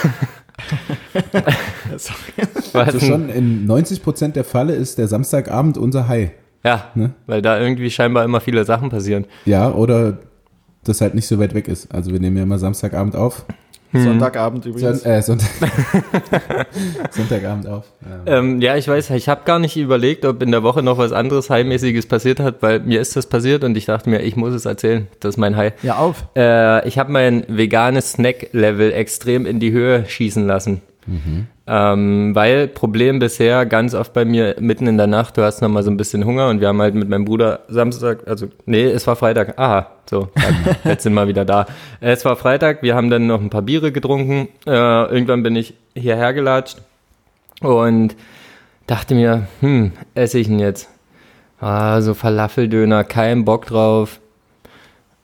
Also 2.73 2.99
schon 3.01 3.29
in 3.29 3.69
90% 3.69 4.33
der 4.33 4.45
Fälle 4.45 4.75
ist 4.75 4.99
der 4.99 5.09
Samstagabend 5.09 5.79
unser 5.79 6.09
Hi. 6.09 6.31
ja, 6.65 6.91
Ne? 6.95 7.11
weil 7.27 7.43
da 7.43 7.61
irgendwie 7.61 7.91
scheinbar 7.91 8.25
immer 8.25 8.41
viele 8.41 8.65
Sachen 8.65 8.91
passieren. 8.91 9.27
Ja, 9.45 9.71
oder 9.71 10.19
das 10.85 11.01
halt 11.01 11.15
nicht 11.15 11.27
so 11.27 11.39
weit 11.39 11.55
weg 11.55 11.69
ist. 11.69 11.93
Also 11.95 12.13
wir 12.13 12.21
nehmen 12.21 12.37
ja 12.37 12.43
immer 12.45 12.59
Samstagabend 12.59 13.15
auf. 13.17 13.45
Sonntagabend 13.93 14.67
übrigens. 14.67 15.03
Son 15.03 15.11
äh, 15.11 15.23
Sonntag 15.23 15.49
Sonntagabend 17.11 17.67
auf. 17.67 17.85
Ja. 18.27 18.39
Ähm, 18.39 18.61
ja, 18.61 18.77
ich 18.77 18.87
weiß, 18.87 19.11
ich 19.11 19.29
habe 19.29 19.43
gar 19.45 19.59
nicht 19.59 19.77
überlegt, 19.77 20.25
ob 20.25 20.43
in 20.43 20.51
der 20.51 20.63
Woche 20.63 20.83
noch 20.83 20.99
was 20.99 21.13
anderes 21.13 21.49
High-mäßiges 21.49 22.07
passiert 22.07 22.41
hat, 22.41 22.57
weil 22.61 22.81
mir 22.81 23.01
ist 23.01 23.17
das 23.17 23.27
passiert 23.27 23.65
und 23.65 23.77
ich 23.77 23.87
dachte 23.87 24.11
mir, 24.11 24.21
ich 24.21 24.37
muss 24.37 24.53
es 24.53 24.67
erzählen. 24.67 25.09
Das 25.21 25.35
ist 25.35 25.39
mein 25.39 25.57
High. 25.57 25.73
Ja, 25.83 25.97
auf. 25.97 26.25
Äh, 26.37 26.87
ich 26.87 26.99
habe 26.99 27.11
mein 27.13 27.45
veganes 27.49 28.13
Snack-Level 28.13 28.93
extrem 28.93 29.47
in 29.47 29.61
die 29.61 29.73
Höhe 29.73 30.05
schießen 30.07 30.47
lassen. 30.47 30.83
Ähm, 31.67 32.35
weil 32.35 32.69
Problem 32.69 33.19
bisher 33.19 33.67
ganz 33.67 33.95
oft 33.95 34.13
bei 34.13 34.25
mir 34.25 34.57
mitten 34.59 34.87
in 34.87 34.97
der 34.97 35.07
Nacht, 35.07 35.37
du 35.37 35.43
hast 35.43 35.61
noch 35.61 35.69
mal 35.69 35.83
so 35.83 35.91
ein 35.91 35.97
bisschen 35.97 36.25
Hunger 36.25 36.49
und 36.49 36.61
wir 36.61 36.69
haben 36.69 36.81
halt 36.81 36.95
mit 36.95 37.09
meinem 37.09 37.25
Bruder 37.25 37.61
Samstag, 37.69 38.27
also 38.27 38.49
nee, 38.65 38.85
es 38.85 39.07
war 39.07 39.17
Freitag, 39.17 39.59
aha, 39.59 39.91
so, 40.07 40.29
jetzt 40.85 41.03
sind 41.03 41.13
wir 41.13 41.29
wieder 41.29 41.45
da. 41.45 41.67
Es 42.01 42.25
war 42.25 42.37
Freitag, 42.37 42.83
wir 42.83 42.95
haben 42.95 43.11
dann 43.11 43.27
noch 43.27 43.41
ein 43.41 43.51
paar 43.51 43.63
Biere 43.63 43.93
getrunken, 43.93 44.49
äh, 44.67 44.71
irgendwann 44.71 45.43
bin 45.43 45.57
ich 45.57 45.75
hierher 45.95 46.33
gelatscht 46.33 46.79
und 47.61 48.17
dachte 48.87 49.15
mir, 49.15 49.47
hm, 49.61 49.93
esse 50.15 50.39
ich 50.39 50.47
denn 50.47 50.59
jetzt? 50.59 50.89
Ah, 51.61 52.01
so 52.01 52.15
Falafeldöner, 52.15 53.05
kein 53.05 53.45
Bock 53.45 53.67
drauf. 53.67 54.21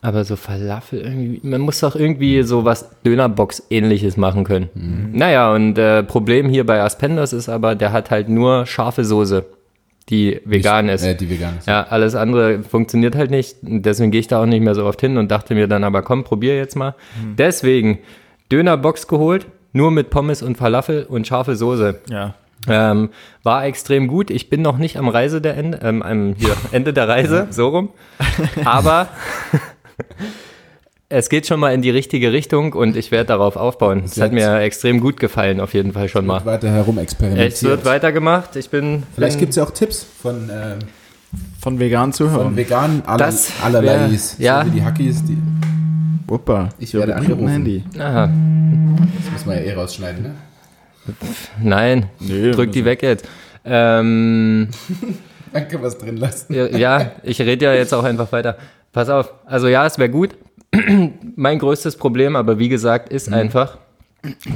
Aber 0.04 0.24
so 0.24 0.36
Falafel 0.36 1.00
irgendwie, 1.00 1.40
man 1.42 1.62
muss 1.62 1.80
doch 1.80 1.96
irgendwie 1.96 2.42
so 2.42 2.66
was 2.66 2.90
Dönerbox-ähnliches 3.06 4.18
machen 4.18 4.44
können. 4.44 4.68
Naja, 5.14 5.50
und 5.50 5.78
äh, 5.78 6.02
Problem 6.02 6.46
hier 6.50 6.66
bei 6.66 6.82
Aspendos 6.82 7.32
ist 7.32 7.48
aber, 7.48 7.74
der 7.74 7.90
hat 7.92 8.10
halt 8.10 8.28
nur 8.28 8.66
scharfe 8.66 9.02
Soße, 9.02 9.46
die 10.10 10.42
vegan 10.44 10.90
ist. 10.90 11.06
Äh, 11.06 11.14
die 11.14 11.30
vegan 11.30 11.56
ist. 11.56 11.66
Ja, 11.66 11.84
alles 11.84 12.14
andere 12.16 12.62
funktioniert 12.64 13.16
halt 13.16 13.30
nicht. 13.30 13.56
Deswegen 13.62 14.10
gehe 14.10 14.20
ich 14.20 14.28
da 14.28 14.42
auch 14.42 14.46
nicht 14.46 14.60
mehr 14.60 14.74
so 14.74 14.84
oft 14.84 15.00
hin 15.00 15.16
und 15.16 15.30
dachte 15.30 15.54
mir 15.54 15.68
dann 15.68 15.84
aber, 15.84 16.02
komm, 16.02 16.22
probier 16.22 16.54
jetzt 16.54 16.76
mal. 16.76 16.94
Deswegen 17.38 18.00
Dönerbox 18.52 19.08
geholt, 19.08 19.46
nur 19.72 19.90
mit 19.90 20.10
Pommes 20.10 20.42
und 20.42 20.58
Falafel 20.58 21.04
und 21.04 21.26
scharfe 21.26 21.56
Soße. 21.56 22.00
Ja. 22.10 22.34
Ähm, 22.68 23.08
war 23.42 23.64
extrem 23.64 24.06
gut. 24.06 24.30
Ich 24.30 24.50
bin 24.50 24.60
noch 24.60 24.76
nicht 24.76 24.98
am 24.98 25.08
Reise 25.08 25.40
der 25.40 25.56
Ende, 25.56 25.80
ähm, 25.82 26.02
am 26.02 26.34
hier, 26.36 26.54
Ende 26.72 26.92
der 26.92 27.08
Reise, 27.08 27.46
so 27.50 27.68
rum. 27.68 27.88
Aber 28.66 29.08
es 31.08 31.28
geht 31.28 31.46
schon 31.46 31.60
mal 31.60 31.72
in 31.74 31.82
die 31.82 31.90
richtige 31.90 32.32
Richtung 32.32 32.72
und 32.72 32.96
ich 32.96 33.10
werde 33.10 33.26
darauf 33.28 33.56
aufbauen. 33.56 34.02
Es 34.04 34.20
hat 34.20 34.32
mir 34.32 34.60
extrem 34.60 35.00
gut 35.00 35.18
gefallen, 35.20 35.60
auf 35.60 35.74
jeden 35.74 35.92
Fall 35.92 36.08
schon 36.08 36.26
mal. 36.26 36.44
Weiter 36.44 36.70
herum 36.70 36.98
experimentiert. 36.98 37.52
Es 37.52 37.62
wird 37.62 37.84
weitergemacht. 37.84 38.56
Ich 38.56 38.70
bin. 38.70 39.04
Vielleicht 39.14 39.38
gibt 39.38 39.50
es 39.50 39.56
ja 39.56 39.64
auch 39.64 39.70
Tipps 39.70 40.04
von, 40.22 40.48
äh, 40.50 40.76
Von 41.60 41.78
veganen 41.78 42.12
von 42.12 42.28
Zuhörern. 42.28 42.56
veganen 42.56 43.02
aller, 43.06 43.82
wär- 43.82 44.10
ja. 44.38 44.64
So 44.64 44.66
wie 44.72 44.74
die 44.78 44.84
Hackies, 44.84 45.24
die, 45.24 45.38
Wuppa. 46.26 46.70
Ich 46.78 46.94
werde 46.94 47.14
angerufen. 47.16 47.48
Handy. 47.48 47.84
Aha, 47.98 48.26
das 48.28 49.32
muss 49.32 49.46
man 49.46 49.56
ja 49.56 49.62
eh 49.62 49.74
rausschneiden, 49.74 50.22
ne? 50.22 50.30
nein, 51.62 52.06
Nee, 52.18 52.50
drück 52.52 52.72
die 52.72 52.84
weg 52.86 53.02
jetzt. 53.02 53.28
Ähm, 53.64 54.68
wir 55.52 55.82
es 55.84 55.98
drin 55.98 56.16
lassen. 56.16 56.52
ja, 56.54 56.66
ja, 56.66 57.12
ich 57.22 57.40
rede 57.40 57.66
ja 57.66 57.74
jetzt 57.74 57.92
auch 57.92 58.04
einfach 58.04 58.32
weiter. 58.32 58.56
Pass 58.94 59.10
auf. 59.10 59.34
Also 59.44 59.68
ja, 59.68 59.84
es 59.84 59.98
wäre 59.98 60.08
gut. 60.08 60.30
mein 61.36 61.58
größtes 61.58 61.96
Problem, 61.96 62.36
aber 62.36 62.58
wie 62.58 62.68
gesagt, 62.68 63.12
ist 63.12 63.30
einfach, 63.32 63.78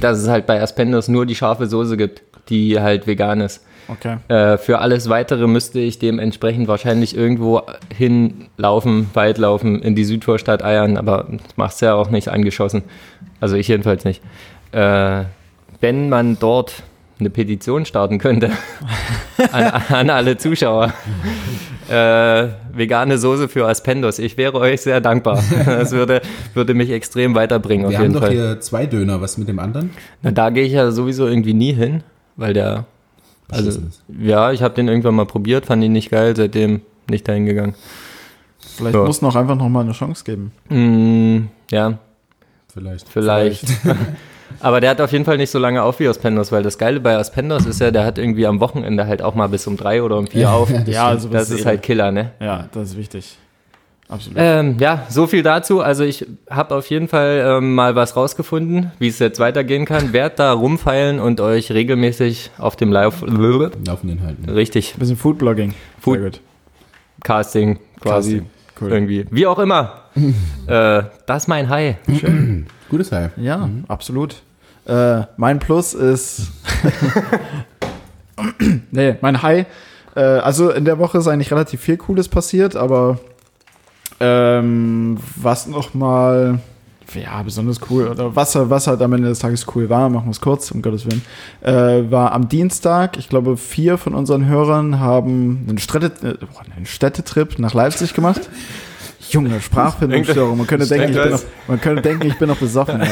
dass 0.01 0.19
es 0.19 0.29
halt 0.29 0.47
bei 0.47 0.63
Aspendos 0.63 1.09
nur 1.09 1.27
die 1.27 1.35
scharfe 1.35 1.67
Soße 1.67 1.97
gibt, 1.97 2.23
die 2.49 2.81
halt 2.81 3.07
vegan 3.07 3.41
ist. 3.41 3.65
Okay. 3.89 4.19
Äh, 4.29 4.59
für 4.59 4.79
alles 4.79 5.09
weitere 5.09 5.47
müsste 5.47 5.81
ich 5.81 5.99
dementsprechend 5.99 6.69
wahrscheinlich 6.69 7.17
irgendwo 7.17 7.63
hinlaufen, 7.95 9.11
weit 9.15 9.39
laufen, 9.39 9.83
in 9.83 9.95
die 9.95 10.05
Südvorstadt 10.05 10.63
eiern, 10.63 10.97
aber 10.97 11.27
das 11.31 11.57
machst 11.57 11.83
du 11.83 11.87
ja 11.87 11.95
auch 11.95 12.11
nicht 12.11 12.29
angeschossen. 12.29 12.85
Also 13.41 13.57
ich 13.57 13.69
jedenfalls 13.69 14.05
nicht. 14.05 14.23
Äh, 14.73 15.25
wenn 15.81 16.09
man 16.09 16.39
dort 16.39 16.83
eine 17.19 17.31
Petition 17.31 17.87
starten 17.87 18.19
könnte 18.19 18.51
an, 19.53 19.65
an 19.89 20.11
alle 20.11 20.37
Zuschauer. 20.37 20.93
Äh, 21.89 22.49
vegane 22.73 23.19
Soße 23.19 23.49
für 23.49 23.67
Aspendos. 23.67 24.19
Ich 24.19 24.37
wäre 24.37 24.55
euch 24.59 24.81
sehr 24.83 25.01
dankbar. 25.01 25.43
Das 25.65 25.93
würde, 25.93 26.21
würde 26.55 26.75
mich 26.75 26.91
extrem 26.91 27.35
weiterbringen 27.35 27.87
auf 27.87 27.93
Wir 27.93 27.99
haben 28.01 28.13
doch 28.13 28.21
Fall. 28.21 28.33
hier 28.33 28.61
zwei 28.61 28.87
Döner. 28.87 29.21
Was 29.21 29.39
mit 29.39 29.49
dem 29.49 29.59
anderen? 29.59 29.91
Na, 30.23 30.31
da 30.31 30.51
gehe 30.51 30.65
ich 30.65 30.73
ja 30.73 30.91
sowieso 30.91 31.27
irgendwie 31.27 31.55
nie 31.55 31.73
hin, 31.73 32.03
weil 32.37 32.53
der 32.53 32.85
also, 33.51 33.81
ja, 34.21 34.53
ich 34.53 34.63
habe 34.63 34.75
den 34.75 34.89
irgendwann 34.89 35.15
mal 35.15 35.25
probiert, 35.25 35.65
fand 35.67 35.83
ihn 35.83 35.93
nicht 35.93 36.11
geil, 36.11 36.37
seitdem 36.37 36.83
nicht 37.09 37.27
dahin 37.27 37.47
gegangen. 37.47 37.75
Vielleicht 38.59 38.95
Ja. 38.95 39.05
muss 39.05 39.23
noch 39.23 39.37
einfach 39.37 39.57
noch 39.57 39.69
mal 39.71 39.81
eine 39.81 39.93
Chance 39.93 40.23
geben. 40.25 40.53
Mm, 40.69 41.47
ja, 41.71 41.99
Vielleicht. 42.73 43.09
vielleicht. 43.09 43.65
Aber 44.61 44.81
der 44.81 44.91
hat 44.91 45.01
auf 45.01 45.13
jeden 45.13 45.25
Fall 45.25 45.37
nicht 45.37 45.51
so 45.51 45.59
lange 45.59 45.83
auf 45.83 46.01
wie 46.01 46.09
Aspendos, 46.09 46.51
weil 46.53 46.63
das 46.63 46.79
Geile 46.79 47.01
bei 47.01 47.17
Aspendos 47.17 47.67
ist 47.67 47.81
ja, 47.81 47.91
der 47.91 48.05
hat 48.05 48.19
irgendwie 48.19 48.47
am 48.47 48.61
Wochenende 48.61 49.07
halt 49.07 49.23
auch 49.23 49.35
mal 49.35 49.49
bis 49.49 49.67
um 49.67 49.77
drei 49.77 50.03
oder 50.03 50.17
um 50.19 50.27
vier 50.27 50.51
auf. 50.51 50.71
das 50.87 50.89
Ja, 50.89 51.07
also 51.09 51.29
Das 51.29 51.51
ist 51.51 51.65
halt 51.67 51.83
Killer, 51.83 52.11
ne? 52.11 52.33
Ja, 52.41 52.69
das 52.73 52.91
ist 52.91 52.97
wichtig. 52.97 53.37
Absolut. 54.09 54.39
Ähm, 54.41 54.77
ja, 54.81 55.05
so 55.11 55.27
viel 55.27 55.43
dazu. 55.43 55.83
Also 55.83 56.03
ich 56.03 56.27
habe 56.49 56.75
auf 56.77 56.89
jeden 56.89 57.09
Fall 57.09 57.45
ähm, 57.47 57.75
mal 57.75 57.95
was 57.95 58.17
rausgefunden, 58.17 58.91
wie 58.99 59.09
es 59.09 59.19
jetzt 59.19 59.39
weitergehen 59.39 59.85
kann. 59.85 60.15
Werd 60.15 60.39
da 60.39 60.53
rumfeilen 60.55 61.21
und 61.21 61.43
euch 61.43 61.71
regelmäßig 61.73 62.51
auf 62.57 62.75
dem 62.77 62.91
Live 62.91 63.21
Laufenden 63.27 64.23
halten. 64.23 64.49
richtig 64.49 64.95
Ein 64.95 65.01
bisschen 65.01 65.17
Foodblogging. 65.19 65.75
Food- 66.01 66.21
Sehr 66.21 66.31
gut. 66.31 66.41
Casting 67.23 67.79
quasi 68.01 68.39
Casting. 68.39 68.51
Cool. 68.81 68.93
irgendwie. 68.93 69.27
Wie 69.31 69.47
auch 69.47 69.59
immer. 69.59 70.05
äh, 70.67 71.03
das 71.27 71.43
ist 71.43 71.49
mein 71.49 71.69
High. 71.69 71.97
Gutes 72.89 73.13
Heil. 73.13 73.33
Ja, 73.37 73.69
absolut. 73.89 74.37
Äh, 74.89 75.27
mein 75.37 75.59
Plus 75.59 75.95
ist. 75.95 76.49
nee, 78.91 79.17
mein 79.21 79.43
High. 79.43 79.67
Äh, 80.17 80.21
also 80.21 80.71
in 80.71 80.85
der 80.85 80.99
Woche 80.99 81.19
ist 81.19 81.29
eigentlich 81.29 81.53
relativ 81.53 81.81
viel 81.81 81.99
Cooles 81.99 82.29
passiert, 82.29 82.75
aber 82.75 83.19
ähm, 84.19 85.19
was 85.37 85.67
nochmal. 85.67 86.59
Ja, 87.15 87.43
besonders 87.43 87.81
cool, 87.89 88.09
oder 88.09 88.37
was, 88.37 88.55
was 88.55 88.87
halt 88.87 89.01
am 89.01 89.15
Ende 89.15 89.29
des 89.29 89.39
Tages 89.39 89.67
cool 89.75 89.89
war, 89.89 90.11
machen 90.11 90.27
wir 90.27 90.31
es 90.31 90.43
kurz, 90.43 90.71
um 90.71 90.83
Gottes 90.83 91.07
Willen, 91.07 91.23
äh, 91.63 92.11
war 92.11 92.33
am 92.33 92.51
Dienstag, 92.51 93.17
ich 93.17 93.31
glaube, 93.31 93.57
vier 93.57 93.97
von 93.97 94.15
unseren 94.15 94.45
Hörern 94.45 95.01
haben 95.01 95.65
einen, 95.67 95.79
Städte, 95.79 96.13
äh, 96.23 96.75
einen 96.77 96.85
Städtetrip 96.85 97.59
nach 97.59 97.73
Leipzig 97.73 98.13
gemacht. 98.13 98.51
Junge, 99.31 99.61
Sprachfindungsstörung. 99.61 100.59
Man 100.59 100.67
könnte, 100.67 100.87
denken, 100.87 101.11
ich 101.17 101.23
bin 101.23 101.31
noch, 101.33 101.43
man 101.69 101.81
könnte 101.81 102.03
denken, 102.03 102.27
ich 102.27 102.39
bin 102.39 102.49
noch 102.49 102.57
besoffen. 102.59 103.01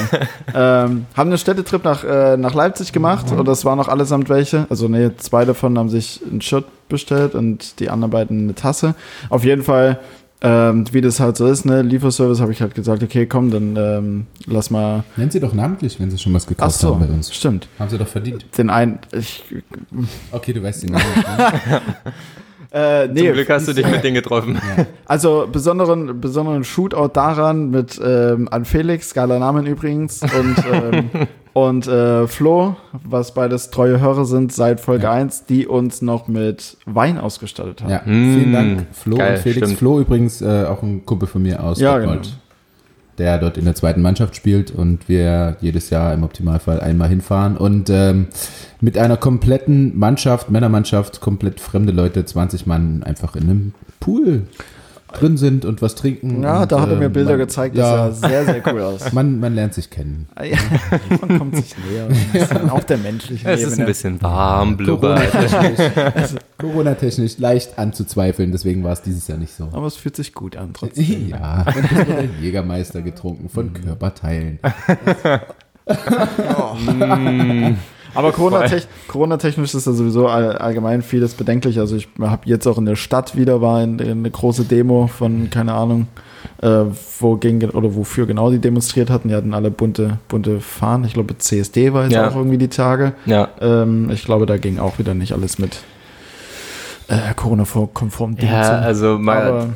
Ähm, 0.55 1.07
haben 1.14 1.29
einen 1.29 1.37
Städtetrip 1.38 1.85
nach, 1.85 2.02
äh, 2.05 2.37
nach 2.38 2.55
Leipzig 2.55 2.92
gemacht 2.92 3.31
und 3.31 3.46
das 3.46 3.64
waren 3.66 3.79
auch 3.79 3.88
allesamt 3.88 4.29
welche. 4.31 4.66
Also 4.70 4.88
nee, 4.88 5.11
zwei 5.18 5.44
davon 5.44 5.76
haben 5.76 5.90
sich 5.90 6.20
ein 6.31 6.40
Shirt 6.40 6.64
bestellt 6.88 7.35
und 7.35 7.79
die 7.81 7.90
anderen 7.90 8.11
beiden 8.11 8.44
eine 8.44 8.54
Tasse. 8.54 8.94
Auf 9.29 9.44
jeden 9.44 9.62
Fall, 9.62 9.98
ähm, 10.40 10.85
wie 10.92 11.02
das 11.02 11.21
halt 11.21 11.37
so 11.37 11.46
ist, 11.46 11.67
ne, 11.67 11.83
Lieferservice 11.83 12.40
habe 12.40 12.52
ich 12.52 12.62
halt 12.62 12.75
gesagt, 12.75 13.02
okay, 13.02 13.27
komm, 13.27 13.50
dann 13.50 13.77
ähm, 13.77 14.27
lass 14.46 14.71
mal. 14.71 15.04
Nennen 15.17 15.31
Sie 15.31 15.40
doch 15.40 15.52
namentlich, 15.52 16.00
wenn 16.00 16.10
Sie 16.10 16.17
schon 16.19 16.33
was 16.33 16.44
Ach 16.44 16.48
gekauft 16.48 16.79
so, 16.79 16.94
haben 16.94 17.06
bei 17.06 17.12
uns. 17.12 17.35
stimmt. 17.35 17.69
Haben 17.79 17.90
Sie 17.90 17.98
doch 17.98 18.08
verdient. 18.08 18.46
Den 18.56 18.71
einen, 18.71 18.98
ich, 19.12 19.44
Okay, 20.33 20.52
du 20.54 20.62
weißt 20.62 20.85
den 20.85 20.92
Namen. 20.92 21.04
Äh, 22.77 23.08
nee, 23.08 23.24
Zum 23.27 23.33
Glück 23.35 23.48
hast 23.50 23.68
du 23.68 23.72
dich 23.72 23.87
mit 23.90 24.04
denen 24.04 24.14
getroffen. 24.14 24.60
Also 25.06 25.48
besonderen, 25.50 26.20
besonderen 26.20 26.62
Shootout 26.64 27.08
daran 27.14 27.70
mit 27.70 28.00
ähm, 28.04 28.48
an 28.50 28.64
Felix, 28.64 29.14
geiler 29.14 29.38
Namen 29.38 29.66
übrigens, 29.66 30.20
und, 30.22 30.56
ähm, 30.72 31.10
und 31.54 31.87
äh, 31.87 32.27
Flo, 32.27 32.77
was 32.92 33.33
beides 33.33 33.70
treue 33.70 33.98
Hörer 34.00 34.24
sind 34.27 34.52
seit 34.52 34.81
Folge 34.81 35.04
Ja. 35.04 35.12
1, 35.12 35.46
die 35.46 35.66
uns 35.66 36.02
noch 36.02 36.29
mit 36.29 36.77
Wein 36.85 37.18
ausgestattet 37.18 37.83
haben. 37.83 37.90
Ja, 37.90 38.02
Mm, 38.04 38.35
vielen 38.35 38.52
Dank, 38.52 38.87
Flo 38.92 39.16
geil, 39.16 39.37
und 39.37 39.42
Felix. 39.42 39.58
stimmt. 39.66 39.79
Flo 39.79 40.00
übrigens 40.00 40.42
äh, 40.42 40.64
auch 40.68 40.83
ein 40.83 41.06
Kumpel 41.06 41.27
von 41.29 41.42
mir 41.42 41.62
aus 41.62 41.81
Ja, 41.81 41.96
Detmold. 41.98 42.22
genau. 42.24 42.35
Der 43.19 43.38
dort 43.38 43.56
in 43.56 43.64
der 43.64 43.75
zweiten 43.75 44.02
Mannschaft 44.02 44.37
spielt 44.37 44.71
und 44.71 45.08
wir 45.08 45.56
jedes 45.60 45.90
Jahr 45.90 46.12
im 46.14 46.23
Optimalfall 46.23 46.81
einmal 46.81 47.08
hinfahren 47.08 47.56
und 47.56 47.90
ähm, 47.90 48.29
mit 48.81 48.98
einer 48.98 49.17
kompletten 49.17 49.98
Mannschaft, 49.98 50.50
Männermannschaft, 50.50 51.21
komplett 51.21 51.60
fremde 51.60 51.92
Leute, 51.92 52.25
20 52.25 52.67
Mann 52.67 53.02
einfach 53.02 53.37
in 53.37 53.42
einem 53.42 53.75
Pool 54.00 54.42
drin 55.13 55.37
sind 55.37 55.65
und 55.65 55.83
was 55.83 55.94
trinken. 55.94 56.42
Ja, 56.42 56.63
und, 56.63 56.73
da 56.73 56.81
hat 56.81 56.90
er 56.90 56.96
mir 56.96 57.07
ähm, 57.07 57.13
Bilder 57.13 57.31
man, 57.31 57.38
gezeigt, 57.40 57.77
Ja, 57.77 58.09
das 58.09 58.21
sah 58.21 58.29
sehr, 58.29 58.44
sehr 58.44 58.63
cool 58.67 58.81
aus. 58.83 59.13
man, 59.13 59.38
man 59.40 59.54
lernt 59.54 59.75
sich 59.75 59.90
kennen. 59.90 60.29
Ah, 60.35 60.44
ja, 60.44 60.57
Man 61.21 61.38
kommt 61.38 61.57
sich 61.57 61.75
näher. 61.79 62.09
Das 62.33 62.50
ist 62.50 62.71
auf 62.71 62.85
der 62.85 62.98
menschlichen 62.98 63.48
Es 63.48 63.61
ist 63.61 63.67
ein 63.69 63.73
Ebene. 63.75 63.87
bisschen 63.87 64.23
warm, 64.23 64.77
blubbert. 64.77 65.31
Corona-technisch 65.33 66.35
Corona-technisch 66.59 67.38
leicht 67.38 67.79
anzuzweifeln, 67.79 68.52
deswegen 68.52 68.83
war 68.85 68.92
es 68.92 69.02
dieses 69.02 69.27
Jahr 69.29 69.38
nicht 69.38 69.54
so. 69.54 69.69
Aber 69.73 69.87
es 69.87 69.96
fühlt 69.96 70.17
sich 70.17 70.35
gut 70.35 70.57
an 70.57 70.71
trotzdem. 70.73 71.29
Ja, 71.29 71.65
und 71.67 71.85
es 71.85 71.96
wurde 72.07 72.19
ein 72.19 72.31
Jägermeister 72.40 73.02
getrunken 73.02 73.48
von 73.48 73.73
Körperteilen. 73.73 74.59
Aber 78.17 78.31
Corona-tech- 78.33 78.87
Corona-technisch 79.08 79.75
ist 79.75 79.87
ja 79.87 79.92
sowieso 79.92 80.29
all, 80.29 80.56
allgemein 80.58 81.02
vieles 81.02 81.35
bedenklich. 81.35 81.79
Also 81.79 81.96
ich 81.96 82.08
habe 82.21 82.42
jetzt 82.46 82.67
auch 82.67 82.79
in 82.79 82.85
der 82.87 82.96
Stadt 82.96 83.37
wieder 83.37 83.60
war 83.60 83.83
in, 83.83 83.98
in 83.98 84.10
eine 84.19 84.31
große 84.31 84.64
Demo 84.64 85.06
von, 85.06 85.50
keine 85.50 85.75
Ahnung, 85.75 86.08
äh, 86.62 86.85
wogegen 87.21 87.71
oder 87.71 87.94
wofür 87.94 88.27
genau 88.27 88.50
die 88.50 88.58
demonstriert 88.58 89.10
hatten. 89.10 89.29
Die 89.29 89.35
hatten 89.35 89.52
alle 89.54 89.71
bunte, 89.71 90.19
bunte 90.29 90.60
Fahnen. 90.60 91.04
Ich 91.04 91.14
glaube, 91.14 91.37
CSD 91.38 91.92
war 91.92 92.04
jetzt 92.04 92.12
Ja. 92.12 92.29
auch 92.29 92.37
irgendwie 92.37 92.58
die 92.58 92.69
Tage. 92.69 93.12
Ja. 93.27 93.48
Ähm, 93.60 94.10
ich 94.10 94.25
glaube, 94.25 94.46
da 94.46 94.56
ging 94.56 94.79
auch 94.79 94.98
wieder 94.98 95.14
nicht 95.14 95.33
alles 95.33 95.58
mit 95.58 95.79
äh, 97.08 97.35
Corona-konform 97.37 98.37
Ja, 98.40 98.79
also 98.81 99.19
mal, 99.19 99.71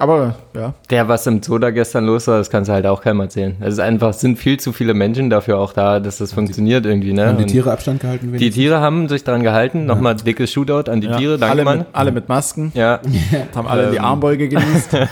Aber, 0.00 0.36
ja, 0.54 0.74
der, 0.90 1.08
was 1.08 1.26
im 1.26 1.42
Zoo 1.42 1.58
da 1.58 1.70
gestern 1.70 2.06
los 2.06 2.28
war, 2.28 2.38
das 2.38 2.50
kannst 2.50 2.68
du 2.68 2.72
halt 2.72 2.86
auch 2.86 3.02
keinem 3.02 3.20
erzählen. 3.20 3.56
Es 3.60 3.74
ist 3.74 3.80
einfach, 3.80 4.10
es 4.10 4.20
sind 4.20 4.38
viel 4.38 4.60
zu 4.60 4.72
viele 4.72 4.94
Menschen 4.94 5.28
dafür 5.28 5.58
auch 5.58 5.72
da, 5.72 5.98
dass 5.98 6.18
das 6.18 6.32
funktioniert 6.32 6.86
irgendwie, 6.86 7.12
ne? 7.12 7.26
Haben 7.26 7.38
die 7.38 7.42
Und 7.44 7.48
Tiere 7.50 7.72
Abstand 7.72 8.00
gehalten? 8.00 8.26
die 8.26 8.32
wenigstens? 8.34 8.54
Tiere 8.54 8.80
haben 8.80 9.08
sich 9.08 9.24
dran 9.24 9.42
gehalten. 9.42 9.86
Nochmal 9.86 10.14
dickes 10.14 10.52
Shootout 10.52 10.88
an 10.90 11.00
die 11.00 11.08
ja. 11.08 11.16
Tiere, 11.16 11.38
danke 11.38 11.50
alle, 11.52 11.64
Mann. 11.64 11.78
mit, 11.78 11.86
alle 11.92 12.12
mit 12.12 12.28
Masken, 12.28 12.70
Ja, 12.74 13.00
haben 13.56 13.66
alle 13.66 13.90
die 13.90 13.96
Ähm. 13.96 14.04
Armbeuge 14.04 14.48
genießt. 14.48 14.94
Und 14.94 15.08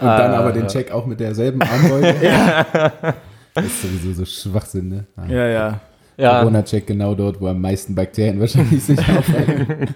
dann 0.00 0.32
Ah, 0.32 0.38
aber 0.38 0.52
den 0.52 0.68
Check 0.68 0.90
auch 0.90 1.06
mit 1.06 1.20
derselben 1.20 1.60
Armbeuge. 1.62 2.14
Das 3.54 3.66
ist 3.66 3.82
sowieso 3.82 4.12
so 4.14 4.24
Schwachsinn, 4.24 4.88
ne? 4.88 5.04
Ah. 5.14 5.24
ja, 5.28 5.46
ja. 5.46 5.80
ja. 6.16 6.38
Corona-Check 6.40 6.86
genau 6.86 7.14
dort, 7.14 7.38
wo 7.38 7.48
am 7.48 7.60
meisten 7.60 7.94
Bakterien 7.94 8.40
wahrscheinlich 8.40 8.82
sich 8.82 8.98
aufhalten. 8.98 9.94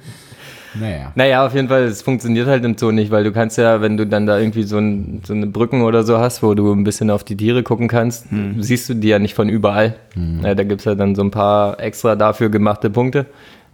Naja. 0.75 1.13
Naja, 1.15 1.47
auf 1.47 1.55
jeden 1.55 1.69
Fall, 1.69 1.85
es 1.85 2.03
funktioniert 2.03 2.47
halt 2.47 2.65
im 2.65 2.77
Zoo 2.77 2.91
nicht, 2.91 3.11
weil 3.11 3.25
du 3.25 3.33
kannst 3.33 3.59
ja, 3.59 3.81
wenn 3.81 3.97
du 3.97 4.07
dann 4.07 4.27
da 4.27 4.39
irgendwie 4.39 4.65
so, 4.65 4.79
ein, 4.79 5.23
so 5.25 5.33
eine 5.33 5.47
Brücken 5.47 5.83
oder 5.83 6.03
so 6.03 6.19
hast, 6.19 6.43
wo 6.43 6.55
du 6.55 6.73
ein 6.73 6.85
bisschen 6.85 7.11
auf 7.11 7.25
die 7.25 7.37
Tiere 7.37 7.63
gucken 7.63 7.89
kannst, 7.89 8.27
siehst 8.59 8.89
du 8.89 8.95
die 8.95 9.09
ja 9.09 9.19
nicht 9.19 9.35
von 9.35 9.49
überall. 9.49 9.95
Ja, 10.43 10.55
da 10.55 10.65
gibt's 10.65 10.85
ja 10.85 10.95
dann 10.95 11.15
so 11.15 11.23
ein 11.23 11.31
paar 11.31 11.81
extra 11.81 12.17
dafür 12.17 12.49
gemachte 12.49 12.91
Punkte. 12.91 13.27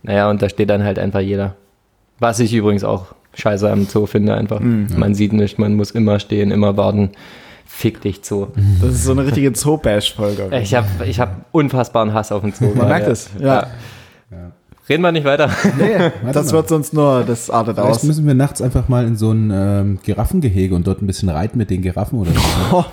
Naja, 0.02 0.28
und 0.30 0.42
da 0.42 0.48
steht 0.48 0.70
dann 0.70 0.82
halt 0.84 0.98
einfach 0.98 1.20
jeder. 1.20 1.54
Was 2.18 2.38
ich 2.40 2.52
übrigens 2.54 2.84
auch 2.84 3.14
scheiße 3.34 3.70
am 3.70 3.86
Zoo 3.86 4.06
finde 4.06 4.34
einfach. 4.34 4.60
Man 4.60 5.14
sieht 5.14 5.32
nicht, 5.32 5.58
man 5.58 5.74
muss 5.74 5.90
immer 5.92 6.18
stehen, 6.20 6.50
immer 6.50 6.76
warten. 6.76 7.10
Fick 7.64 8.02
dich 8.02 8.20
Zoo. 8.22 8.48
Das 8.82 8.90
ist 8.90 9.04
so 9.04 9.12
eine 9.12 9.24
richtige 9.24 9.54
Zoo-Bash-Folge. 9.54 10.50
Ich 10.60 10.74
habe 10.74 10.86
ich 11.06 11.18
hab 11.18 11.46
unfassbaren 11.52 12.12
Hass 12.12 12.30
auf 12.30 12.42
den 12.42 12.52
Zoo. 12.52 12.74
Man 12.74 12.88
merkt 12.88 13.08
es, 13.08 13.30
ja. 13.40 13.68
Reden 14.92 15.02
wir 15.02 15.12
nicht 15.12 15.24
weiter. 15.24 15.48
Nee, 15.78 16.10
das 16.32 16.46
mal. 16.48 16.52
wird 16.52 16.68
sonst 16.68 16.92
nur, 16.92 17.24
das 17.24 17.48
artet 17.48 17.76
Vielleicht 17.76 17.90
aus. 17.96 18.02
müssen 18.02 18.26
wir 18.26 18.34
nachts 18.34 18.60
einfach 18.60 18.88
mal 18.88 19.06
in 19.06 19.16
so 19.16 19.32
ein 19.32 19.50
ähm, 19.50 19.98
Giraffengehege 20.02 20.74
und 20.74 20.86
dort 20.86 21.00
ein 21.00 21.06
bisschen 21.06 21.30
reiten 21.30 21.56
mit 21.56 21.70
den 21.70 21.80
Giraffen 21.80 22.18
oder 22.18 22.30
so. 22.32 22.40
Oh, 22.72 22.84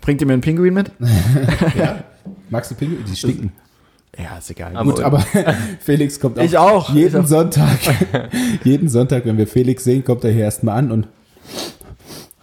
bringt 0.00 0.20
ihr 0.20 0.26
mir 0.26 0.32
einen 0.32 0.42
Pinguin 0.42 0.74
mit? 0.74 0.90
Magst 2.50 2.72
du 2.72 2.74
Pinguine? 2.74 3.04
Die 3.08 3.14
stinken. 3.16 3.52
Ja, 4.18 4.38
ist 4.38 4.50
egal. 4.50 4.72
Aber- 4.76 4.90
Gut, 4.92 5.00
aber 5.04 5.24
Felix 5.80 6.18
kommt 6.18 6.38
auch, 6.40 6.42
Ich 6.44 6.58
auch. 6.58 6.92
jeden 6.92 7.08
Ich 7.20 7.24
auch. 7.24 7.26
Sonntag. 7.28 7.78
jeden 8.64 8.88
Sonntag, 8.88 9.24
wenn 9.26 9.38
wir 9.38 9.46
Felix 9.46 9.84
sehen, 9.84 10.04
kommt 10.04 10.24
er 10.24 10.32
hier 10.32 10.42
erstmal 10.44 10.76
an 10.78 10.90
und 10.90 11.06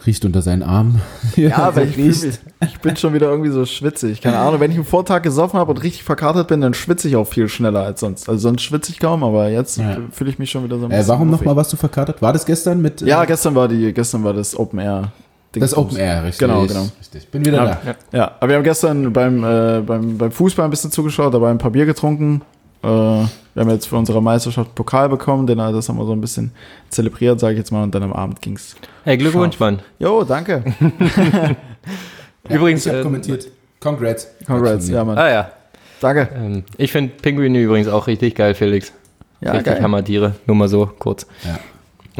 riecht 0.06 0.26
unter 0.26 0.42
seinen 0.42 0.64
Armen. 0.64 1.02
ja, 1.36 1.58
aber 1.58 1.84
ich, 1.84 1.98
mich, 1.98 2.24
ich 2.62 2.80
bin 2.82 2.96
schon 2.96 3.14
wieder 3.14 3.30
irgendwie 3.30 3.52
so 3.52 3.66
schwitzig. 3.66 4.22
Keine 4.22 4.38
Ahnung, 4.40 4.60
wenn 4.60 4.72
ich 4.72 4.78
am 4.78 4.86
Vortag 4.86 5.22
gesoffen 5.24 5.60
habe 5.60 5.72
und 5.72 5.78
richtig 5.84 6.04
verkartet 6.04 6.48
bin, 6.48 6.62
dann 6.62 6.74
schwitze 6.74 7.08
ich 7.08 7.16
auch 7.16 7.28
viel 7.28 7.48
schneller 7.50 7.82
als 7.84 8.00
sonst. 8.00 8.28
Also 8.30 8.42
sonst 8.42 8.62
schwitze 8.64 8.92
ich 8.92 9.00
kaum, 9.00 9.24
aber 9.24 9.50
jetzt 9.50 9.78
Ja. 9.78 9.98
fühle 10.12 10.30
ich 10.32 10.40
mich 10.40 10.50
schon 10.52 10.64
wieder 10.64 10.78
so 10.80 10.86
ein 10.86 10.92
Äh, 10.92 10.96
bisschen. 10.98 11.10
warum 11.10 11.30
nochmal 11.30 11.56
warst 11.56 11.72
du 11.74 11.78
verkatert? 11.78 12.22
War 12.22 12.34
das 12.34 12.46
gestern 12.46 12.82
mit? 12.82 13.02
äh, 13.02 13.06
Ja, 13.08 13.26
gestern 13.26 13.56
war 13.56 13.68
die, 13.68 13.94
gestern 13.94 14.24
war 14.24 14.34
das 14.34 14.58
Open 14.58 14.80
Air. 14.80 15.12
das 15.54 15.76
Open 15.78 15.98
Air, 15.98 16.24
richtig. 16.24 16.40
Genau, 16.48 16.66
genau. 16.66 16.88
Richtig. 17.00 17.28
Bin 17.30 17.46
wieder 17.46 17.58
Ja. 17.58 17.78
da. 18.12 18.18
Ja, 18.18 18.32
aber 18.40 18.48
wir 18.50 18.56
haben 18.56 18.64
gestern 18.64 19.12
beim, 19.14 19.44
äh, 19.44 19.82
beim, 19.82 20.18
beim 20.18 20.32
Fußball 20.32 20.66
ein 20.66 20.72
bisschen 20.72 20.92
zugeschaut, 20.92 21.34
dabei 21.34 21.50
ein 21.52 21.58
paar 21.58 21.72
Bier 21.72 21.86
getrunken. 21.86 22.42
Äh, 22.84 23.24
wir 23.54 23.62
haben 23.62 23.70
jetzt 23.70 23.88
für 23.88 23.98
unsere 23.98 24.22
Meisterschaft 24.22 24.74
Pokal 24.76 25.10
bekommen, 25.10 25.48
den, 25.48 25.60
äh, 25.60 25.72
das 25.72 25.90
haben 25.90 25.98
wir 25.98 26.06
so 26.06 26.14
ein 26.14 26.22
bisschen 26.22 26.52
zelebriert, 26.90 27.40
sage 27.40 27.54
ich 27.54 27.60
jetzt 27.60 27.72
mal, 27.72 27.84
und 27.84 27.94
dann 27.94 28.04
am 28.04 28.14
Abend 28.14 28.42
ging's. 28.42 28.76
Hey, 29.04 29.18
Glückwunsch, 29.18 29.58
Scharf. 29.58 29.72
Mann. 29.72 29.80
Jo, 30.00 30.24
danke. 30.24 30.64
Übrigens, 32.50 32.86
ich 32.86 32.90
habe 32.90 33.00
ähm, 33.00 33.04
kommentiert. 33.04 33.48
Congrats. 33.80 34.28
Congrats, 34.46 34.90
ja, 34.90 35.04
Mann. 35.04 35.18
Ah 35.18 35.30
ja, 35.30 35.52
Danke. 36.00 36.30
ähm, 36.36 36.64
ich 36.78 36.92
finde 36.92 37.14
Pinguine 37.22 37.60
übrigens 37.60 37.88
auch 37.88 38.08
richtig 38.08 38.36
geil, 38.36 38.54
Felix. 38.54 38.94
Ja, 39.42 39.52
richtig 39.52 39.74
geil. 39.74 39.84
Hammertiere. 39.84 40.36
Nur 40.46 40.56
mal 40.56 40.68
so 40.68 40.90
kurz. 41.00 41.26
Ja. 41.44 41.60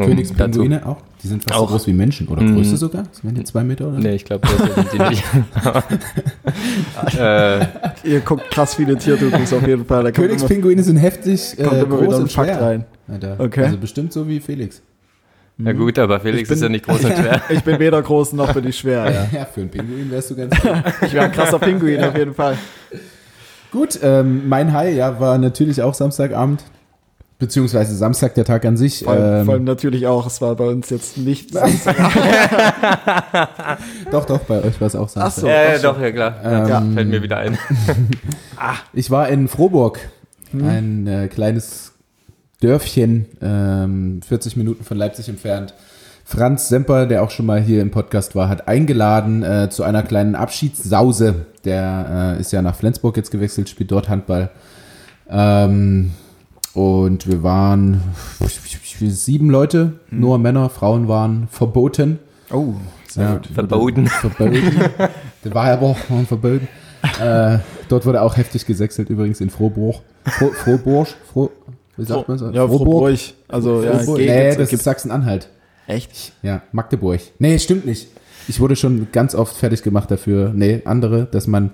Königspinguine 0.04 0.86
auch? 0.86 0.98
Die 1.24 1.28
sind 1.28 1.44
fast 1.44 1.54
Auch. 1.56 1.68
so 1.70 1.74
groß 1.76 1.88
wie 1.88 1.94
Menschen 1.94 2.28
oder 2.30 2.42
Mhm. 2.42 2.56
größer 2.56 2.78
sogar? 2.78 3.04
Sind 3.12 3.38
die 3.38 3.44
zwei 3.44 3.64
Meter 3.64 3.88
oder? 3.90 4.00
Nee, 4.00 4.16
ich 4.16 4.26
glaube, 4.26 4.48
das 4.48 4.76
sind 4.76 4.94
die 4.94 5.00
nicht. 5.10 5.24
äh, 7.20 7.66
Ihr 8.04 8.20
guckt 8.22 8.50
krass 8.52 8.76
viele 8.76 8.98
Tierdokus 8.98 9.54
auf 9.54 9.66
jeden 9.68 9.86
Fall. 9.86 10.12
Königspinguine 10.12 10.82
sind 10.84 10.98
heftig 10.98 11.58
äh, 11.60 11.64
kommt 11.64 11.82
immer 11.82 11.86
groß 11.98 12.02
wieder 12.02 12.16
ein 12.16 12.22
und 12.24 12.32
Fakt 12.32 12.50
schwer. 12.50 12.62
rein. 12.62 12.86
Alter. 13.08 13.36
Okay. 13.40 13.64
Also 13.66 13.78
bestimmt 13.78 14.14
so 14.14 14.28
wie 14.28 14.40
Felix. 14.40 14.82
ja 15.58 15.74
gut, 15.74 16.00
aber 16.00 16.20
Felix 16.20 16.50
bin- 16.50 16.56
ist 16.58 16.64
ja 16.64 16.70
nicht 16.70 16.86
groß 16.86 17.04
und 17.06 17.14
schwer. 17.18 17.42
Ich 17.50 17.64
bin 17.64 17.78
weder 17.80 18.02
groß 18.02 18.34
noch 18.34 18.54
bin 18.54 18.68
ich 18.68 18.78
schwer. 18.78 19.12
Ja. 19.12 19.28
Ja, 19.40 19.46
für 19.46 19.62
einen 19.62 19.70
Pinguin 19.70 20.10
wärst 20.10 20.32
du 20.32 20.36
ganz 20.36 20.60
gut. 20.60 20.72
Ich 21.04 21.14
wäre 21.14 21.26
ein 21.26 21.32
krasser 21.32 21.60
Pinguin 21.60 22.04
auf 22.04 22.18
jeden 22.18 22.34
Fall. 22.34 22.58
Gut, 23.72 24.00
ähm, 24.02 24.50
mein 24.50 24.74
High 24.74 24.96
ja, 24.96 25.20
war 25.20 25.38
natürlich 25.38 25.82
auch 25.82 25.94
Samstagabend. 25.94 26.64
Beziehungsweise 27.42 27.96
Samstag, 27.96 28.36
der 28.36 28.46
Tag 28.46 28.64
an 28.66 28.78
sich. 28.78 29.04
Vor 29.04 29.14
allem, 29.14 29.40
ähm, 29.40 29.46
vor 29.46 29.56
allem 29.56 29.64
natürlich 29.64 30.06
auch, 30.06 30.28
es 30.28 30.42
war 30.42 30.56
bei 30.56 30.66
uns 30.66 30.92
jetzt 30.92 31.18
nicht. 31.18 31.56
doch, 34.12 34.26
doch, 34.26 34.42
bei 34.42 34.64
euch 34.64 34.80
war 34.80 34.86
es 34.86 34.96
auch 34.96 35.10
Samstag. 35.10 35.42
so. 35.42 35.48
ja, 35.48 35.54
ja, 35.54 35.70
ach 35.72 35.78
so. 35.78 35.88
doch, 35.88 36.00
ja 36.00 36.12
klar. 36.12 36.36
Ähm, 36.44 36.68
ja, 36.68 36.84
fällt 36.94 37.10
mir 37.10 37.24
wieder 37.24 37.38
ein. 37.38 37.58
Ich 38.94 39.10
war 39.10 39.28
in 39.28 39.48
Froburg, 39.48 39.98
ein 40.54 41.08
äh, 41.08 41.30
kleines 41.30 41.94
Dörfchen, 42.60 43.26
ähm, 43.42 44.22
40 44.22 44.56
Minuten 44.56 44.84
von 44.84 44.98
Leipzig 44.98 45.28
entfernt. 45.28 45.74
Franz 46.24 46.70
Semper, 46.70 47.08
der 47.08 47.24
auch 47.24 47.32
schon 47.32 47.48
mal 47.48 47.60
hier 47.60 47.82
im 47.82 47.90
Podcast 47.90 48.36
war, 48.36 48.50
hat 48.50 48.68
eingeladen 48.68 49.42
äh, 49.42 49.72
zu 49.72 49.82
einer 49.82 50.04
kleinen 50.04 50.36
Abschiedssause. 50.36 51.48
Der 51.66 52.36
äh, 52.38 52.40
ist 52.40 52.52
ja 52.52 52.62
nach 52.62 52.76
Flensburg 52.76 53.18
jetzt 53.18 53.32
gewechselt, 53.32 53.68
spielt 53.68 53.90
dort 53.90 54.10
Handball. 54.10 54.52
Ähm, 55.28 56.12
und 56.74 57.28
wir 57.28 57.44
waren 57.44 58.02
sieben 59.02 59.50
Leute, 59.50 59.94
nur 60.10 60.38
Männer, 60.38 60.70
Frauen 60.70 61.08
waren 61.08 61.48
verboten. 61.50 62.20
Oh, 62.52 62.74
sehr 63.08 63.24
Ja, 63.24 63.34
gut. 63.36 63.48
Verboten. 63.48 64.08
Verboten. 64.08 64.80
Der 65.44 65.54
war 65.54 65.66
aber 65.66 65.88
auch 65.88 65.98
verboten. 66.28 66.68
äh, 67.20 67.58
dort 67.90 68.06
wurde 68.06 68.22
auch 68.22 68.38
heftig 68.38 68.66
gesächselt, 68.66 69.10
übrigens 69.10 69.42
in 69.42 69.50
Frohburg. 69.50 70.02
Fro 70.26 70.52
Frohburg? 70.52 71.08
Froh, 71.32 71.50
wie 71.98 72.06
sagt 72.06 72.28
man 72.30 72.38
so? 72.38 72.50
Ja, 72.52 72.68
Frohburg. 72.68 73.18
Also, 73.48 73.84
ja, 73.84 73.98
Frohburg. 74.00 74.20
Nee, 74.20 74.56
das 74.56 74.72
ist 74.72 74.84
Sachsen-Anhalt. 74.84 75.50
Echt? 75.88 76.34
Ja, 76.42 76.62
Magdeburg. 76.72 77.20
Nee, 77.40 77.58
stimmt 77.60 77.86
nicht. 77.86 78.08
Ich 78.48 78.60
wurde 78.60 78.76
schon 78.76 79.08
ganz 79.12 79.36
oft 79.36 79.56
fertig 79.56 79.84
gemacht 79.84 80.10
dafür, 80.10 80.52
nee, 80.54 80.82
andere, 80.86 81.26
dass 81.26 81.48
man 81.48 81.72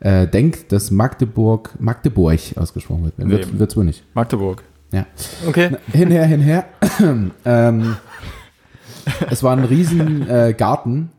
äh, 0.00 0.26
denkt, 0.26 0.72
dass 0.72 0.90
Magdeburg, 0.90 1.74
Magdeburg 1.78 2.38
ausgesprochen 2.56 3.04
wird. 3.04 3.14
Wird 3.30 3.52
Nee. 3.52 3.58
wird's 3.58 3.76
wohl 3.76 3.84
nicht. 3.84 4.04
Magdeburg. 4.14 4.62
Ja. 4.92 5.06
Okay. 5.48 5.70
Hinher, 5.92 6.24
hinher. 6.26 6.64
ähm, 7.44 7.96
es 9.30 9.42
war 9.42 9.56
ein 9.56 9.64
riesen 9.64 10.28
äh, 10.28 10.54
Garten. 10.56 11.10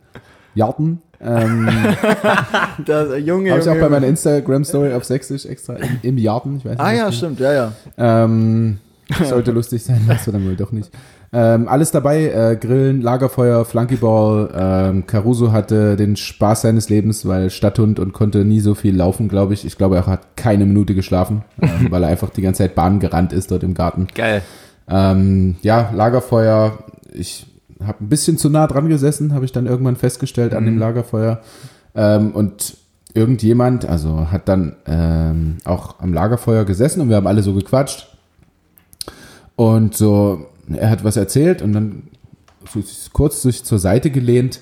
Garten. 0.56 1.02
Ähm, 1.20 1.68
Der 2.88 3.18
Junge, 3.20 3.52
Habe 3.52 3.62
ich 3.62 3.70
auch 3.70 3.80
bei 3.80 3.90
meiner. 3.90 4.08
Instagram-Story 4.08 4.94
auf 4.94 5.04
Sächsisch 5.04 5.46
extra 5.46 5.74
im, 5.76 6.00
im 6.04 6.24
Garten. 6.24 6.58
Ich 6.58 6.66
weiß 6.66 6.72
nicht, 6.74 6.80
Ah 6.80 6.94
ja, 6.94 7.06
das- 7.08 7.18
stimmt, 7.18 7.40
ja, 7.40 7.54
ja. 7.54 7.72
Ähm, 7.98 8.78
sollte 9.24 9.52
lustig 9.52 9.84
sein, 9.84 10.02
das 10.08 10.28
war 10.28 10.34
dann 10.34 10.46
wohl 10.46 10.56
doch 10.56 10.72
nicht. 10.72 10.92
Ähm, 11.34 11.68
alles 11.68 11.92
dabei, 11.92 12.26
äh, 12.30 12.56
Grillen, 12.56 13.02
Lagerfeuer, 13.02 13.66
Flunkyball. 13.66 14.50
Ähm, 14.56 15.08
Caruso 15.08 15.52
hatte 15.52 15.96
den 15.98 16.16
Spaß 16.16 16.62
seines 16.62 16.90
Lebens, 16.90 17.28
weil 17.28 17.50
Stadthund 17.50 18.00
und 18.00 18.14
konnte 18.14 18.46
nie 18.46 18.62
so 18.62 18.76
viel 18.76 18.96
laufen, 18.96 19.28
glaube 19.28 19.54
ich. 19.54 19.66
Ich 19.66 19.78
glaube, 19.78 19.98
er 19.98 20.06
hat 20.06 20.38
keine 20.38 20.66
Minute 20.66 20.96
geschlafen, 20.96 21.44
ähm, 21.62 21.88
weil 21.90 22.04
er 22.04 22.10
einfach 22.10 22.30
die 22.30 22.42
ganze 22.42 22.60
Zeit 22.60 22.76
Bahn 22.76 23.00
gerannt 23.00 23.34
ist 23.34 23.52
dort 23.52 23.64
im 23.64 23.74
Garten. 23.74 24.08
Geil. 24.16 24.42
Ähm, 24.90 25.58
ja, 25.62 25.92
Lagerfeuer. 25.94 26.78
Ich 27.14 27.46
habe 27.84 28.04
ein 28.04 28.10
bisschen 28.10 28.38
zu 28.38 28.50
nah 28.50 28.68
dran 28.68 28.88
gesessen, 28.88 29.34
habe 29.34 29.46
ich 29.46 29.52
dann 29.52 29.68
irgendwann 29.68 29.98
festgestellt 29.98 30.54
an 30.54 30.66
dem 30.66 30.78
Lagerfeuer. 30.78 31.42
Ähm, 31.94 32.32
und 32.32 32.78
irgendjemand, 33.14 33.86
also 33.86 34.32
hat 34.32 34.48
dann 34.48 34.76
ähm, 34.86 35.58
auch 35.66 36.00
am 36.00 36.14
Lagerfeuer 36.14 36.66
gesessen 36.66 37.02
und 37.02 37.10
wir 37.10 37.18
haben 37.18 37.28
alle 37.28 37.44
so 37.44 37.54
gequatscht. 37.54 38.08
Und 39.56 39.96
so, 39.96 40.46
er 40.76 40.90
hat 40.90 41.04
was 41.04 41.18
erzählt 41.18 41.62
und 41.62 41.74
dann 41.74 42.04
kurz 43.14 43.42
sich 43.42 43.64
zur 43.64 43.80
Seite 43.80 44.10
gelehnt 44.10 44.60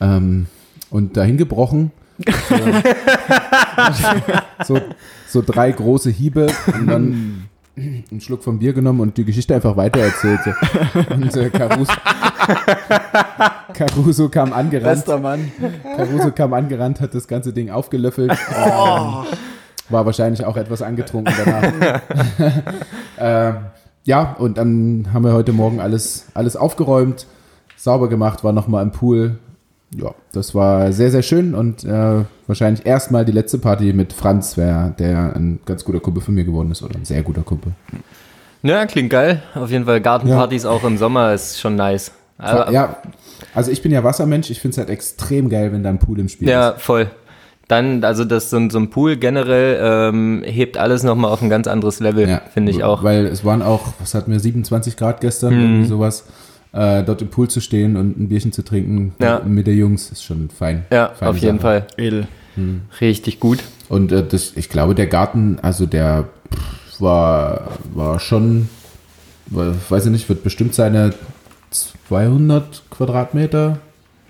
ähm, 0.00 0.46
und 0.90 1.16
dahin 1.16 1.36
gebrochen. 1.36 1.92
so, 4.64 4.80
so 5.26 5.42
drei 5.44 5.72
große 5.72 6.10
Hiebe 6.10 6.48
und 6.78 6.86
dann 6.86 7.48
einen 7.76 8.20
Schluck 8.20 8.44
vom 8.44 8.58
Bier 8.58 8.72
genommen 8.74 9.00
und 9.00 9.16
die 9.16 9.24
Geschichte 9.24 9.54
einfach 9.54 9.76
weitererzählt. 9.76 10.40
So. 10.44 11.14
Und 11.14 11.36
äh, 11.36 11.50
Caruso, 11.50 11.92
Caruso 13.74 14.28
kam 14.28 14.52
angerannt. 14.52 14.96
Bester 14.96 15.18
Mann. 15.18 15.50
Caruso 15.96 16.32
kam 16.32 16.52
angerannt, 16.52 17.00
hat 17.00 17.14
das 17.14 17.26
ganze 17.26 17.52
Ding 17.52 17.70
aufgelöffelt. 17.70 18.30
Ähm, 18.30 19.24
war 19.88 20.06
wahrscheinlich 20.06 20.44
auch 20.44 20.56
etwas 20.56 20.82
angetrunken 20.82 21.34
danach. 21.44 22.00
ähm, 23.18 23.56
ja, 24.04 24.34
und 24.38 24.58
dann 24.58 25.08
haben 25.12 25.24
wir 25.24 25.32
heute 25.32 25.52
Morgen 25.52 25.80
alles, 25.80 26.26
alles 26.34 26.56
aufgeräumt, 26.56 27.26
sauber 27.76 28.08
gemacht, 28.08 28.44
war 28.44 28.52
nochmal 28.52 28.82
im 28.82 28.90
Pool. 28.92 29.38
Ja, 29.94 30.14
das 30.32 30.54
war 30.54 30.90
sehr, 30.92 31.10
sehr 31.10 31.22
schön 31.22 31.54
und 31.54 31.84
äh, 31.84 32.24
wahrscheinlich 32.46 32.86
erstmal 32.86 33.26
die 33.26 33.32
letzte 33.32 33.58
Party 33.58 33.92
mit 33.92 34.14
Franz, 34.14 34.56
wer, 34.56 34.88
der 34.98 35.36
ein 35.36 35.60
ganz 35.66 35.84
guter 35.84 36.00
Kumpel 36.00 36.22
von 36.22 36.34
mir 36.34 36.44
geworden 36.44 36.70
ist 36.70 36.82
oder 36.82 36.96
ein 36.96 37.04
sehr 37.04 37.22
guter 37.22 37.42
Kumpel. 37.42 37.72
Ja, 38.62 38.86
klingt 38.86 39.10
geil. 39.10 39.42
Auf 39.54 39.70
jeden 39.70 39.84
Fall 39.84 40.00
Gartenpartys 40.00 40.64
auch 40.64 40.84
im 40.84 40.96
Sommer 40.96 41.34
ist 41.34 41.60
schon 41.60 41.76
nice. 41.76 42.12
Aber, 42.38 42.72
ja, 42.72 42.96
also 43.54 43.70
ich 43.70 43.82
bin 43.82 43.92
ja 43.92 44.02
Wassermensch, 44.02 44.50
ich 44.50 44.60
finde 44.60 44.72
es 44.72 44.78
halt 44.78 44.88
extrem 44.88 45.48
geil, 45.50 45.72
wenn 45.72 45.82
da 45.82 45.90
ein 45.90 45.98
Pool 45.98 46.18
im 46.20 46.28
Spiel 46.28 46.48
Ja, 46.48 46.70
ist. 46.70 46.82
voll. 46.82 47.10
Dann, 47.72 48.04
also 48.04 48.26
das 48.26 48.50
so, 48.50 48.58
ein- 48.58 48.68
so 48.68 48.78
ein 48.78 48.90
Pool 48.90 49.16
generell 49.16 49.78
ähm, 49.82 50.42
hebt 50.44 50.76
alles 50.76 51.02
nochmal 51.04 51.30
auf 51.30 51.40
ein 51.40 51.48
ganz 51.48 51.66
anderes 51.66 52.00
Level, 52.00 52.28
Ja, 52.28 52.42
finde 52.52 52.70
ich 52.70 52.84
auch. 52.84 53.02
Weil 53.02 53.24
es 53.24 53.46
waren 53.46 53.62
auch, 53.62 53.94
was 53.98 54.14
hatten 54.14 54.30
wir, 54.30 54.38
27 54.40 54.94
Grad 54.98 55.22
gestern, 55.22 55.54
Mhm. 55.54 55.60
irgendwie 55.62 55.88
sowas. 55.88 56.24
Äh, 56.74 57.02
dort 57.02 57.22
im 57.22 57.28
Pool 57.28 57.48
zu 57.48 57.60
stehen 57.60 57.96
und 57.96 58.18
ein 58.18 58.28
Bierchen 58.28 58.52
zu 58.52 58.62
trinken 58.62 59.14
Ja. 59.20 59.40
mit 59.46 59.66
der 59.66 59.74
Jungs 59.74 60.10
ist 60.12 60.22
schon 60.22 60.50
fein. 60.50 60.84
Ja, 60.92 61.12
auf 61.20 61.38
jeden 61.38 61.58
Sache. 61.60 61.84
Fall. 61.84 61.86
Edel. 61.96 62.26
Richtig 63.00 63.40
gut. 63.40 63.60
Und 63.88 64.12
äh, 64.12 64.22
das, 64.22 64.52
ich 64.56 64.68
glaube, 64.68 64.94
der 64.94 65.06
Garten, 65.06 65.58
also 65.62 65.86
der 65.86 66.24
pff, 66.54 67.00
war, 67.00 67.68
war 67.94 68.20
schon, 68.20 68.68
war- 69.46 69.74
weiß 69.88 70.04
ich 70.06 70.12
nicht, 70.12 70.28
wird 70.28 70.42
bestimmt 70.44 70.74
seine 70.74 71.14
200 71.70 72.82
Quadratmeter 72.90 73.78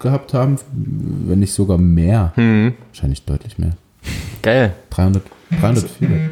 gehabt 0.02 0.34
haben, 0.34 0.58
wenn 0.72 1.38
nicht 1.38 1.52
sogar 1.54 1.78
mehr. 1.78 2.32
Mhm. 2.36 2.74
Wahrscheinlich 2.88 3.24
deutlich 3.24 3.58
mehr. 3.58 3.72
Geil. 4.42 4.74
300, 4.90 5.22
300, 5.60 5.88
400. 5.88 6.30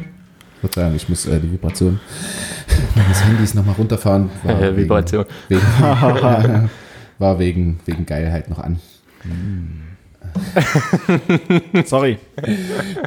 Verzeihung, 0.61 0.95
ich 0.95 1.09
muss 1.09 1.25
äh, 1.25 1.39
die 1.39 1.51
Vibration 1.51 1.99
meines 2.95 3.25
Handys 3.25 3.55
nochmal 3.55 3.75
runterfahren. 3.75 4.29
War 4.43 4.77
Vibration. 4.77 5.25
Wegen, 5.49 5.61
wegen, 5.61 6.69
war 7.17 7.39
wegen, 7.39 7.79
wegen 7.85 8.05
Geilheit 8.05 8.49
noch 8.49 8.59
an. 8.59 8.79
Sorry. 11.85 12.17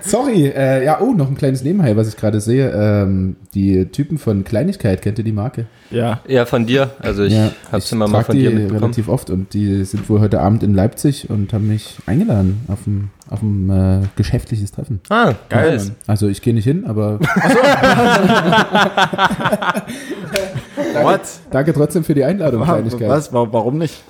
Sorry, 0.02 0.46
äh, 0.48 0.84
ja, 0.84 1.00
oh, 1.00 1.12
noch 1.12 1.28
ein 1.28 1.36
kleines 1.36 1.62
Nebenheil, 1.62 1.96
was 1.96 2.08
ich 2.08 2.16
gerade 2.16 2.40
sehe. 2.40 2.70
Ähm, 2.70 3.36
die 3.54 3.86
Typen 3.86 4.18
von 4.18 4.44
Kleinigkeit, 4.44 5.02
kennt 5.02 5.18
ihr 5.18 5.24
die 5.24 5.32
Marke? 5.32 5.66
Ja. 5.90 6.20
Ja, 6.26 6.46
von 6.46 6.66
dir. 6.66 6.90
Also 7.00 7.24
ich 7.24 7.32
ja, 7.34 7.50
hab's 7.70 7.86
ich 7.86 7.92
immer 7.92 8.08
mal 8.08 8.24
von 8.24 8.34
die 8.36 8.42
dir 8.42 8.50
mitbekommen. 8.50 8.80
relativ 8.80 9.08
oft 9.08 9.30
und 9.30 9.52
die 9.54 9.84
sind 9.84 10.08
wohl 10.08 10.20
heute 10.20 10.40
Abend 10.40 10.62
in 10.62 10.74
Leipzig 10.74 11.30
und 11.30 11.52
haben 11.52 11.68
mich 11.68 11.96
eingeladen 12.06 12.60
auf 12.68 12.86
ein, 12.86 13.10
auf 13.30 13.42
ein 13.42 13.70
äh, 13.70 14.00
geschäftliches 14.16 14.72
Treffen. 14.72 15.00
Ah, 15.08 15.34
Geil. 15.48 15.76
Mann. 15.78 15.90
Also 16.06 16.28
ich 16.28 16.42
gehe 16.42 16.54
nicht 16.54 16.64
hin, 16.64 16.84
aber 16.86 17.18
What? 21.02 21.20
danke 21.50 21.72
trotzdem 21.72 22.04
für 22.04 22.14
die 22.14 22.24
Einladung, 22.24 22.62
Kleinigkeit. 22.64 23.08
Was? 23.08 23.32
Wa- 23.32 23.48
Warum 23.50 23.78
nicht? 23.78 24.02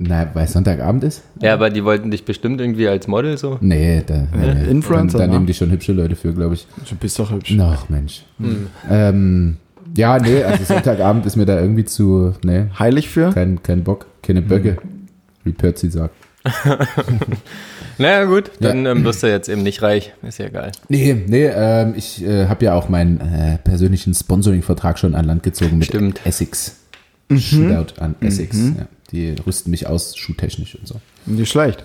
Na, 0.00 0.28
weil 0.32 0.46
Sonntagabend 0.46 1.02
ist? 1.04 1.22
Ja, 1.42 1.54
aber 1.54 1.70
die 1.70 1.84
wollten 1.84 2.10
dich 2.12 2.24
bestimmt 2.24 2.60
irgendwie 2.60 2.86
als 2.86 3.08
Model 3.08 3.36
so. 3.36 3.58
Nee, 3.60 4.02
da, 4.06 4.26
nee, 4.32 4.54
nee. 4.54 4.70
Influencer, 4.70 5.18
Da, 5.18 5.24
da 5.24 5.28
ne? 5.28 5.34
nehmen 5.34 5.46
die 5.46 5.54
schon 5.54 5.70
hübsche 5.72 5.92
Leute 5.92 6.14
für, 6.14 6.32
glaube 6.32 6.54
ich. 6.54 6.66
Du 6.88 6.94
bist 6.94 7.18
doch 7.18 7.32
hübsch. 7.32 7.56
Ach, 7.60 7.88
Mensch. 7.88 8.24
Ähm, 8.88 9.56
ja, 9.96 10.18
nee, 10.20 10.44
also 10.44 10.62
Sonntagabend 10.64 11.26
ist 11.26 11.34
mir 11.36 11.46
da 11.46 11.60
irgendwie 11.60 11.84
zu, 11.84 12.34
nee, 12.44 12.66
Heilig 12.78 13.08
für? 13.08 13.32
kein, 13.32 13.60
kein 13.62 13.82
Bock, 13.82 14.06
keine 14.22 14.40
Böcke, 14.42 14.76
wie 15.44 15.52
Percy 15.52 15.90
sagt. 15.90 16.14
Naja, 18.00 18.26
gut, 18.26 18.52
dann 18.60 18.86
ähm, 18.86 19.02
wirst 19.04 19.24
du 19.24 19.26
jetzt 19.26 19.48
eben 19.48 19.64
nicht 19.64 19.82
reich. 19.82 20.12
Ist 20.22 20.38
ja 20.38 20.46
egal. 20.46 20.70
Nee, 20.88 21.20
nee, 21.26 21.46
ähm, 21.46 21.94
ich 21.96 22.24
äh, 22.24 22.46
habe 22.46 22.64
ja 22.64 22.74
auch 22.74 22.88
meinen 22.88 23.20
äh, 23.20 23.58
persönlichen 23.58 24.14
Sponsoring-Vertrag 24.14 25.00
schon 25.00 25.16
an 25.16 25.24
Land 25.24 25.42
gezogen 25.42 25.78
mit 25.78 25.88
Stimmt. 25.88 26.20
Essex. 26.24 26.76
Shootout 27.36 28.00
an 28.00 28.14
Essex. 28.20 28.56
Ja, 28.56 28.86
die 29.10 29.34
rüsten 29.46 29.70
mich 29.70 29.86
aus, 29.86 30.16
schuhtechnisch 30.16 30.76
und 30.76 30.86
so. 30.86 31.00
Nicht 31.26 31.50
schlecht. 31.50 31.82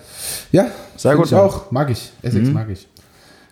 Ja, 0.52 0.66
Sehr 0.96 1.16
gut, 1.16 1.26
Ich 1.26 1.34
auch, 1.34 1.70
mag 1.70 1.90
ich. 1.90 2.10
Essex 2.22 2.48
mag 2.50 2.68
ich. 2.70 2.86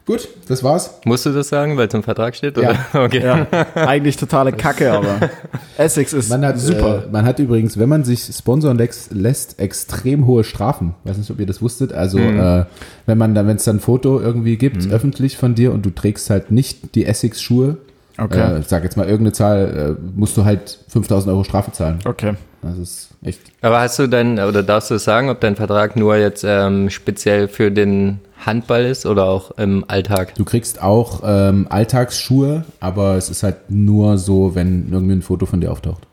Gut, 0.05 0.29
das 0.49 0.65
war's. 0.65 0.99
Musst 1.05 1.27
du 1.27 1.31
das 1.31 1.49
sagen, 1.49 1.77
weil 1.77 1.87
es 1.87 1.95
im 1.95 2.03
Vertrag 2.03 2.35
steht? 2.35 2.59
Oder? 2.59 2.73
Ja. 2.73 2.87
Okay. 3.05 3.23
Ja. 3.23 3.47
Eigentlich 3.77 4.17
totale 4.17 4.53
Kacke, 4.53 4.91
aber 4.93 5.31
Essex 5.79 6.13
ist 6.13 6.29
Man 6.29 6.45
hat, 6.45 6.59
super. 6.59 7.05
Äh, 7.07 7.11
man 7.13 7.25
hat 7.25 7.39
übrigens, 7.39 7.79
wenn 7.79 7.89
man 7.89 8.03
sich 8.03 8.25
sponsoren 8.25 8.79
lässt, 9.11 9.61
extrem 9.61 10.27
hohe 10.27 10.43
Strafen. 10.43 10.97
Weiß 11.05 11.19
nicht, 11.19 11.31
ob 11.31 11.39
ihr 11.39 11.47
das 11.47 11.63
wusstet. 11.63 11.93
Also, 11.93 12.19
äh, 12.19 12.65
wenn 13.07 13.19
man 13.19 13.35
dann, 13.37 13.47
wenn 13.47 13.57
es 13.57 13.65
dann 13.65 13.77
ein 13.77 13.81
Foto 13.81 14.21
irgendwie 14.21 14.57
gibt, 14.57 14.91
öffentlich 14.91 15.37
von 15.37 15.55
dir 15.55 15.73
und 15.73 15.87
du 15.87 15.91
trägst 15.91 16.31
halt 16.31 16.51
nicht 16.51 16.97
die 16.97 17.07
Essex-Schuhe, 17.07 17.77
Okay. 18.19 18.57
äh, 18.57 18.61
ich 18.61 18.69
sag 18.69 18.85
jetzt 18.85 18.97
mal 18.97 19.05
irgendeine 19.05 19.33
Zahl, 19.33 19.97
äh, 19.99 20.03
musst 20.17 20.37
du 20.37 20.45
halt 20.45 20.79
5000 20.89 21.33
Euro 21.33 21.45
Strafe 21.45 21.73
zahlen. 21.73 21.99
okay. 22.05 22.35
Das 22.63 22.79
ist 22.79 23.09
echt. 23.23 23.41
Aber 23.61 23.81
hast 23.81 23.99
du 23.99 24.07
dein, 24.07 24.39
oder 24.39 24.63
darfst 24.63 24.91
du 24.93 24.99
sagen, 24.99 25.31
ob 25.31 25.41
dein 25.41 25.57
Vertrag 25.57 25.97
nur 25.97 26.17
jetzt 26.17 26.45
ähm, 26.47 26.91
speziell 26.91 27.49
für 27.49 27.73
den 27.73 28.21
Handball 28.47 28.85
ist 28.85 29.05
oder 29.05 29.25
auch 29.25 29.51
im 29.59 29.85
Alltag? 29.89 30.37
Du 30.37 30.45
kriegst 30.45 30.81
auch 30.81 31.23
ähm, 31.25 31.67
Alltagsschuhe, 31.69 32.65
aber 32.79 33.17
es 33.17 33.31
ist 33.31 33.43
halt 33.43 33.69
nur 33.69 34.17
so, 34.17 34.55
wenn 34.55 34.93
irgendwie 34.93 35.15
ein 35.15 35.23
Foto 35.23 35.45
von 35.45 35.61
dir 35.61 35.73
auftaucht. 35.73 36.07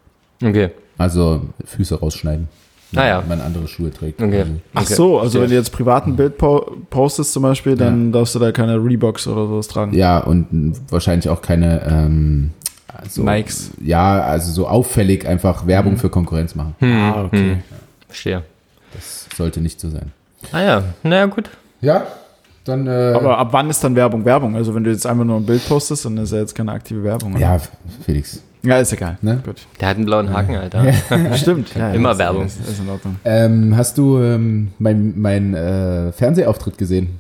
Okay. 0.44 0.72
Also 0.98 1.42
Füße 1.66 2.00
rausschneiden. 2.00 2.48
Ah 2.96 3.06
ja. 3.06 3.22
Wenn 3.22 3.28
man 3.38 3.42
andere 3.42 3.68
Schuhe 3.68 3.92
trägt. 3.92 4.22
Okay. 4.22 4.40
Also, 4.40 4.52
Ach 4.74 4.82
Okay. 4.84 4.94
so, 4.96 5.20
also 5.20 5.42
wenn 5.42 5.50
du 5.50 5.56
jetzt 5.56 5.72
privat 5.72 6.08
ein 6.08 6.16
Bild 6.16 6.38
po 6.38 6.76
postest 6.90 7.34
zum 7.34 7.44
Beispiel, 7.44 7.76
dann 7.76 8.12
darfst 8.12 8.34
du 8.36 8.40
da 8.40 8.52
keine 8.52 8.84
Reeboks 8.84 9.28
oder 9.28 9.48
sowas 9.48 9.68
tragen. 9.68 9.94
Ja, 9.94 10.20
und 10.20 10.74
wahrscheinlich 10.90 11.30
auch 11.30 11.42
keine 11.42 11.82
ähm, 11.88 12.52
so, 13.08 13.24
Nikes. 13.24 13.72
Ja, 13.82 14.22
also 14.22 14.52
so 14.52 14.68
auffällig 14.68 15.28
einfach 15.28 15.68
Werbung 15.68 15.98
für 15.98 16.10
Konkurrenz 16.10 16.56
machen. 16.56 16.76
Ah, 16.82 17.26
okay. 17.26 17.58
Verstehe. 18.08 18.44
Das 18.94 19.28
sollte 19.38 19.62
nicht 19.62 19.80
so 19.80 19.90
sein. 19.90 20.12
Ah 20.52 20.62
ja, 20.62 20.84
naja, 21.04 21.28
gut. 21.28 21.50
Ja, 21.82 22.08
dann 22.66 22.88
äh, 22.88 23.14
Aber 23.16 23.38
ab 23.38 23.50
wann 23.52 23.70
ist 23.70 23.84
dann 23.84 23.96
Werbung 23.96 24.26
Werbung? 24.26 24.56
Also 24.56 24.74
wenn 24.74 24.84
du 24.84 24.90
jetzt 24.90 25.06
einfach 25.06 25.26
nur 25.26 25.38
ein 25.38 25.46
Bild 25.46 25.66
postest, 25.68 26.06
dann 26.06 26.18
ist 26.18 26.32
ja 26.32 26.40
jetzt 26.40 26.56
keine 26.56 26.72
aktive 26.72 27.04
Werbung. 27.04 27.34
oder? 27.34 27.42
ja, 27.42 27.58
Felix. 28.04 28.42
Ja, 28.62 28.78
ist 28.80 28.92
egal. 28.92 29.18
Ne? 29.22 29.42
Gut. 29.46 29.58
Der 29.80 29.88
hat 29.88 29.96
einen 29.98 30.06
blauen 30.06 30.34
Haken, 30.34 30.56
Alter. 30.58 30.92
Stimmt. 31.36 31.74
Ja, 31.76 31.92
Immer 31.94 32.12
ist, 32.12 32.18
Werbung. 32.20 32.46
Ist, 32.46 32.60
ist 32.60 32.80
in 32.80 32.90
Ordnung. 32.90 33.16
Ähm, 33.24 33.74
hast 33.78 33.98
du 33.98 34.20
ähm, 34.20 34.72
mein, 34.80 35.14
mein 35.20 35.54
äh, 35.54 36.12
Fernsehauftritt 36.12 36.78
gesehen? 36.78 37.20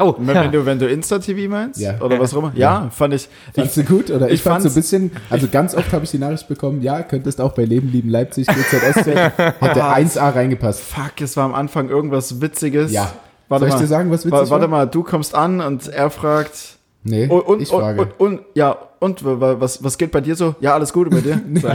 Oh, 0.00 0.14
Wenn, 0.18 0.36
ja. 0.36 0.44
wenn 0.44 0.52
du, 0.52 0.64
wenn 0.66 0.78
du 0.78 0.86
Insta-TV 0.86 1.50
meinst? 1.50 1.80
Ja. 1.80 2.00
Oder 2.00 2.20
was 2.20 2.32
auch 2.32 2.38
immer? 2.38 2.52
Ja, 2.54 2.88
fand 2.90 3.14
ich. 3.14 3.28
Fandst 3.52 3.76
du 3.78 3.82
gut? 3.82 4.10
Oder 4.10 4.26
ich, 4.28 4.34
ich 4.34 4.42
fand 4.42 4.62
so 4.62 4.68
ein 4.68 4.74
bisschen, 4.74 5.10
also 5.28 5.48
ganz 5.50 5.74
oft 5.74 5.92
habe 5.92 6.04
ich 6.04 6.10
die 6.12 6.18
Nachricht 6.18 6.46
bekommen, 6.46 6.82
ja, 6.82 7.02
könntest 7.02 7.40
auch 7.40 7.52
bei 7.52 7.64
Leben 7.64 7.90
lieben 7.90 8.08
Leipzig, 8.08 8.46
GZSZ, 8.46 9.06
hätte 9.06 9.82
1A 9.84 10.34
reingepasst. 10.34 10.80
Fuck, 10.82 11.20
es 11.20 11.36
war 11.36 11.44
am 11.46 11.54
Anfang 11.54 11.88
irgendwas 11.88 12.40
Witziges. 12.40 12.92
Ja. 12.92 13.10
Warte 13.48 13.62
Soll 13.62 13.68
ich 13.70 13.74
mal. 13.74 13.80
dir 13.80 13.86
sagen, 13.88 14.10
was 14.12 14.20
witzig 14.24 14.32
Wa- 14.32 14.50
Warte 14.50 14.70
war? 14.70 14.78
mal, 14.80 14.86
du 14.86 15.02
kommst 15.02 15.34
an 15.34 15.60
und 15.60 15.88
er 15.88 16.10
fragt. 16.10 16.77
Nee, 17.08 17.26
Und, 17.26 17.40
und, 17.42 17.62
ich 17.62 17.68
frage. 17.68 18.00
Und, 18.02 18.20
und, 18.20 18.32
und, 18.38 18.40
ja, 18.54 18.76
und 19.00 19.24
wa- 19.24 19.40
wa- 19.40 19.56
was, 19.60 19.82
was 19.82 19.96
geht 19.98 20.10
bei 20.10 20.20
dir 20.20 20.34
so? 20.36 20.54
Ja, 20.60 20.74
alles 20.74 20.92
Gute 20.92 21.10
bei 21.10 21.20
dir? 21.20 21.40
So? 21.60 21.68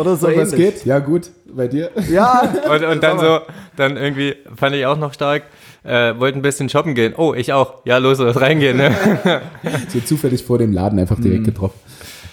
Oder 0.00 0.16
so 0.16 0.26
Und 0.28 0.36
was 0.36 0.52
geht? 0.54 0.84
Ja, 0.84 0.98
gut, 0.98 1.30
bei 1.54 1.68
dir? 1.68 1.90
Ja. 2.10 2.42
Und, 2.70 2.84
und 2.84 3.02
dann 3.02 3.18
so, 3.18 3.38
dann 3.76 3.96
irgendwie, 3.96 4.34
fand 4.56 4.74
ich 4.74 4.86
auch 4.86 4.96
noch 4.98 5.12
stark, 5.14 5.42
äh, 5.84 6.14
wollten 6.18 6.38
ein 6.38 6.42
bisschen 6.42 6.68
shoppen 6.68 6.94
gehen. 6.94 7.14
Oh, 7.16 7.34
ich 7.34 7.52
auch. 7.52 7.84
Ja, 7.84 7.98
los, 7.98 8.18
los, 8.18 8.40
reingehen, 8.40 8.76
ne? 8.78 8.90
So 9.88 10.00
zufällig 10.00 10.42
vor 10.44 10.58
dem 10.58 10.72
Laden 10.72 10.98
einfach 10.98 11.20
direkt 11.20 11.44
getroffen. 11.44 11.78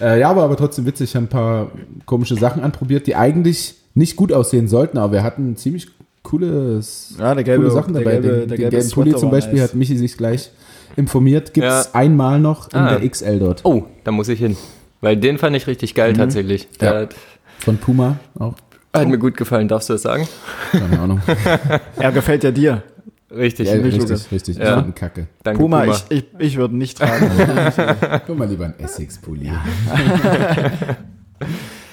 Äh, 0.00 0.20
ja, 0.20 0.30
aber, 0.30 0.42
aber 0.44 0.56
trotzdem 0.56 0.86
witzig, 0.86 1.14
haben 1.14 1.24
ein 1.24 1.28
paar 1.28 1.70
komische 2.06 2.34
Sachen 2.36 2.62
anprobiert, 2.62 3.06
die 3.06 3.16
eigentlich 3.16 3.74
nicht 3.94 4.16
gut 4.16 4.32
aussehen 4.32 4.66
sollten, 4.68 4.96
aber 4.98 5.12
wir 5.14 5.22
hatten 5.22 5.56
ziemlich 5.56 5.88
cooles, 6.30 7.14
Ja, 7.18 7.34
der 7.34 7.44
gelbe- 7.44 7.62
coole 7.64 7.70
Sachen 7.70 7.94
der 7.94 8.02
dabei. 8.02 8.16
gelbe- 8.16 8.22
den 8.22 8.30
der 8.32 8.46
den 8.46 8.56
gelbe 8.56 8.70
gelben 8.76 8.90
Pulli 8.90 9.14
zum 9.16 9.30
Beispiel 9.30 9.54
nice. 9.60 9.68
hat 9.70 9.74
Michi 9.74 9.96
sich 9.96 10.16
gleich 10.16 10.50
informiert. 10.96 11.54
Gibt 11.54 11.66
es 11.66 11.90
Ja. 11.92 12.00
einmal 12.00 12.40
noch 12.40 12.70
in 12.72 12.78
Ah. 12.78 12.96
der 12.98 13.08
XL 13.08 13.38
dort. 13.38 13.64
Oh, 13.64 13.84
da 14.04 14.10
muss 14.12 14.28
ich 14.28 14.38
hin. 14.38 14.56
Weil 15.00 15.16
den 15.16 15.38
fand 15.38 15.56
ich 15.56 15.66
richtig 15.66 15.94
geil 15.94 16.12
tatsächlich. 16.14 16.68
Der 16.80 16.92
Ja. 16.94 17.00
hat, 17.00 17.14
Von 17.58 17.76
Puma 17.78 18.16
auch. 18.38 18.54
Hat 18.94 19.08
mir 19.08 19.18
gut 19.18 19.36
gefallen, 19.36 19.68
darfst 19.68 19.88
du 19.88 19.92
das 19.94 20.02
sagen? 20.02 20.26
Keine 20.72 20.98
Ahnung. 20.98 21.20
Er 21.98 22.12
gefällt 22.12 22.42
ja 22.44 22.50
dir. 22.50 22.82
Richtig. 23.30 23.68
Ja, 23.68 23.76
nicht 23.76 23.96
richtig, 24.00 24.32
richtig. 24.32 24.56
Ja. 24.58 24.84
Ich 24.88 24.94
kacke. 24.96 25.28
Danke, 25.44 25.60
Puma, 25.60 25.84
ich, 25.84 26.04
ich, 26.08 26.24
ich 26.38 26.56
würde 26.56 26.76
nicht 26.76 26.98
tragen. 26.98 27.30
Guck 28.26 28.36
mal 28.38 28.48
lieber 28.48 28.64
ein 28.64 28.74
Essex-Pulli. 28.78 29.52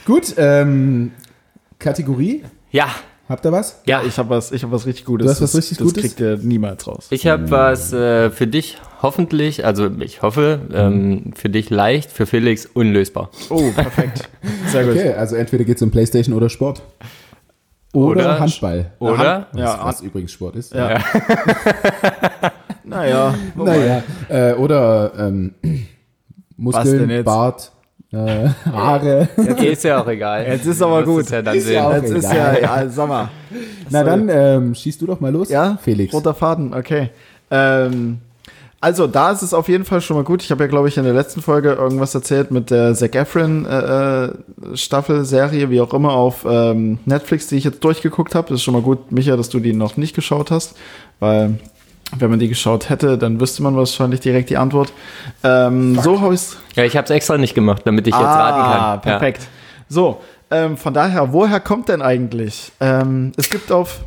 Gut, 0.06 0.34
ähm, 0.38 1.12
Kategorie. 1.80 2.44
ja, 2.72 2.88
Habt 3.30 3.46
ihr 3.46 3.52
was? 3.52 3.82
ja. 3.86 4.02
ich 4.04 4.18
habe 4.18 4.30
was, 4.30 4.52
ich 4.54 4.64
hab 4.64 4.72
was 4.72 4.86
richtig 4.86 5.04
Gutes. 5.06 5.26
Du 5.26 5.32
hast 5.32 5.42
was 5.42 5.52
Das- 5.52 5.58
richtig 5.62 5.78
das 5.80 5.88
Gutes? 5.88 6.02
kriegt 6.04 6.20
ihr 6.22 6.38
niemals 6.38 6.88
raus. 6.88 7.08
Ich 7.10 7.28
habe 7.28 7.52
was 7.52 7.92
äh, 7.92 8.30
für 8.30 8.48
dich, 8.48 8.78
hoffentlich, 9.02 9.66
also 9.66 9.90
ich 10.00 10.22
hoffe, 10.22 10.62
ähm, 10.74 11.34
für 11.36 11.50
dich 11.50 11.70
leicht, 11.70 12.10
für 12.12 12.26
Felix 12.26 12.66
unlösbar. 12.66 13.30
Oh, 13.50 13.72
perfekt. 13.76 14.30
Sehr 14.68 14.86
gut. 14.86 14.94
Okay, 14.94 15.12
also 15.14 15.36
entweder 15.36 15.66
geht 15.66 15.76
es 15.76 15.82
um 15.82 15.92
Playstation 15.92 16.34
oder 16.36 16.48
Sport. 16.50 16.82
Oder, 17.94 18.12
Oder- 18.22 18.40
Handball. 18.40 18.92
Oder? 19.00 19.48
Was, 19.52 19.60
Ja, 19.60 19.80
was 19.84 20.02
übrigens 20.02 20.32
Sport 20.32 20.56
ist. 20.56 20.74
Ja. 20.74 20.98
naja. 22.84 23.34
Naja, 23.56 24.04
äh, 24.30 24.54
oder 24.54 25.12
ähm, 25.18 25.54
Muskeln? 26.56 27.24
Bart, 27.24 27.72
äh, 28.26 28.50
Haare. 28.72 29.30
Jetzt 29.38 29.64
ist 29.64 29.84
ja 29.84 30.02
auch 30.02 30.08
egal. 30.08 30.46
Jetzt 30.48 30.66
ist 30.66 30.82
aber 30.82 31.04
gut. 31.04 31.24
es 31.26 31.30
Ja 31.30 31.42
dann 31.42 31.56
Ist 31.58 31.66
sehen. 31.66 31.76
ja 31.76 31.96
Jetzt 31.98 32.10
ist 32.12 32.26
egal. 32.32 32.60
ja, 32.62 32.82
ja, 32.84 32.90
sag 32.90 33.08
mal. 33.08 33.30
Na 33.90 34.04
dann, 34.04 34.30
ähm, 34.30 34.76
schießt 34.76 35.02
du 35.02 35.06
doch 35.08 35.20
mal 35.20 35.32
los, 35.32 35.50
Ja, 35.50 35.78
Felix. 35.82 36.14
Roter 36.14 36.34
Faden, 36.34 36.74
okay. 36.74 37.10
Ähm, 37.50 38.18
also 38.80 39.08
da 39.08 39.32
ist 39.32 39.42
es 39.42 39.54
auf 39.54 39.70
jeden 39.70 39.86
Fall 39.86 40.02
schon 40.02 40.18
mal 40.18 40.24
gut. 40.24 40.44
Ich 40.44 40.52
habe 40.52 40.64
ja, 40.64 40.68
glaube 40.70 40.88
ich, 40.88 40.98
in 40.98 41.04
der 41.04 41.14
letzten 41.14 41.42
Folge 41.42 41.72
irgendwas 41.74 42.14
erzählt 42.14 42.52
mit 42.52 42.70
der 42.70 42.94
Zac 42.94 43.16
Efron 43.16 43.66
äh, 43.66 44.26
äh, 44.26 44.32
Staffel, 44.76 45.26
Serie, 45.26 45.70
wie 45.72 45.82
auch 45.82 45.94
immer, 45.94 46.14
auf 46.14 46.46
ähm, 46.48 47.00
Netflix, 47.06 47.48
die 47.48 47.56
ich 47.56 47.64
jetzt 47.64 47.84
durchgeguckt 47.84 48.36
habe. 48.36 48.50
Das 48.50 48.56
ist 48.58 48.64
schon 48.64 48.74
mal 48.76 48.84
gut, 48.84 49.12
Micha, 49.12 49.36
dass 49.36 49.50
du 49.50 49.60
die 49.60 49.74
noch 49.74 49.98
nicht 49.98 50.16
geschaut 50.16 50.52
hast, 50.52 50.76
weil 51.20 51.56
wenn 52.18 52.30
man 52.30 52.40
die 52.40 52.48
geschaut 52.48 52.90
hätte, 52.90 53.18
dann 53.18 53.40
wüsste 53.40 53.64
man 53.64 53.76
wahrscheinlich 53.76 54.20
direkt 54.22 54.50
die 54.50 54.58
Antwort. 54.58 54.94
Ähm, 55.44 56.00
so 56.00 56.22
habe 56.22 56.34
ich 56.34 56.42
es 56.42 56.58
Ja, 56.76 56.84
ich 56.84 56.96
habe 56.96 57.06
es 57.06 57.12
extra 57.12 57.38
nicht 57.38 57.54
gemacht, 57.54 57.82
damit 57.86 58.08
ich 58.08 58.14
jetzt 58.14 58.24
raten 58.24 58.62
kann. 58.62 58.82
Ah, 58.82 58.98
perfekt. 58.98 59.48
So, 59.90 60.22
ähm, 60.50 60.78
von 60.78 60.94
daher, 60.94 61.34
woher 61.34 61.60
kommt 61.60 61.90
denn 61.90 62.02
eigentlich? 62.02 62.72
Ähm, 62.80 63.34
es 63.36 63.50
gibt 63.50 63.72
auf 63.72 64.02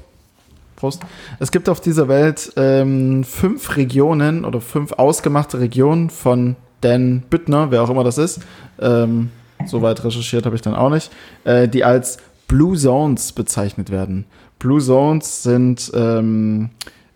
Prost. 0.76 1.02
Es 1.38 1.50
gibt 1.52 1.68
auf 1.68 1.80
dieser 1.80 2.08
Welt 2.08 2.52
ähm, 2.56 3.22
fünf 3.24 3.76
Regionen 3.76 4.44
oder 4.44 4.60
fünf 4.60 4.92
ausgemachte 4.92 5.60
Regionen 5.60 6.08
von 6.08 6.56
Dan 6.80 7.20
Büttner, 7.28 7.70
wer 7.70 7.82
auch 7.82 7.90
immer 7.90 8.04
das 8.04 8.16
ist. 8.16 8.40
Ähm, 8.80 9.30
Soweit 9.66 10.02
recherchiert 10.04 10.46
habe 10.46 10.56
ich 10.56 10.62
dann 10.62 10.74
auch 10.74 10.90
nicht, 10.90 11.10
äh, 11.44 11.68
die 11.68 11.84
als 11.84 12.18
Blue 12.48 12.76
Zones 12.76 13.32
bezeichnet 13.32 13.90
werden. 13.90 14.24
Blue 14.58 14.80
Zones 14.80 15.42
sind 15.42 15.90
ähm, 15.94 16.70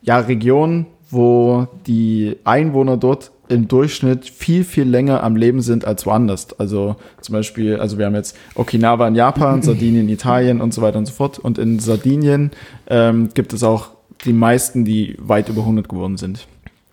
ja 0.04 0.18
Regionen, 0.18 0.86
wo 1.10 1.66
die 1.86 2.36
Einwohner 2.44 2.96
dort 2.96 3.30
im 3.48 3.68
Durchschnitt 3.68 4.28
viel, 4.28 4.64
viel 4.64 4.84
länger 4.84 5.22
am 5.22 5.36
Leben 5.36 5.60
sind 5.60 5.84
als 5.84 6.06
woanders. 6.06 6.58
Also 6.58 6.96
zum 7.20 7.34
Beispiel, 7.34 7.76
also 7.76 7.98
wir 7.98 8.06
haben 8.06 8.14
jetzt 8.14 8.36
Okinawa 8.54 9.06
in 9.08 9.14
Japan, 9.14 9.62
Sardinien 9.62 10.08
in 10.08 10.14
Italien 10.14 10.60
und 10.60 10.72
so 10.72 10.82
weiter 10.82 10.98
und 10.98 11.06
so 11.06 11.12
fort. 11.12 11.38
Und 11.38 11.58
in 11.58 11.78
Sardinien 11.78 12.52
ähm, 12.86 13.28
gibt 13.34 13.52
es 13.52 13.62
auch 13.62 13.90
die 14.24 14.32
meisten, 14.32 14.84
die 14.84 15.16
weit 15.18 15.48
über 15.48 15.60
100 15.60 15.88
geworden 15.88 16.16
sind. 16.16 16.46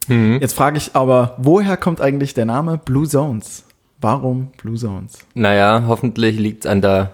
Mhm. 0.08 0.40
Jetzt 0.42 0.54
frage 0.54 0.78
ich 0.78 0.96
aber, 0.96 1.36
woher 1.38 1.78
kommt 1.78 2.02
eigentlich 2.02 2.34
der 2.34 2.46
Name 2.46 2.78
Blue 2.84 3.08
Zones? 3.08 3.64
Warum 4.02 4.48
Blue 4.58 4.76
Zones? 4.76 5.20
Naja, 5.34 5.84
hoffentlich 5.88 6.38
liegt 6.38 6.66
es 6.66 6.72
an 6.72 6.82
der 6.82 7.12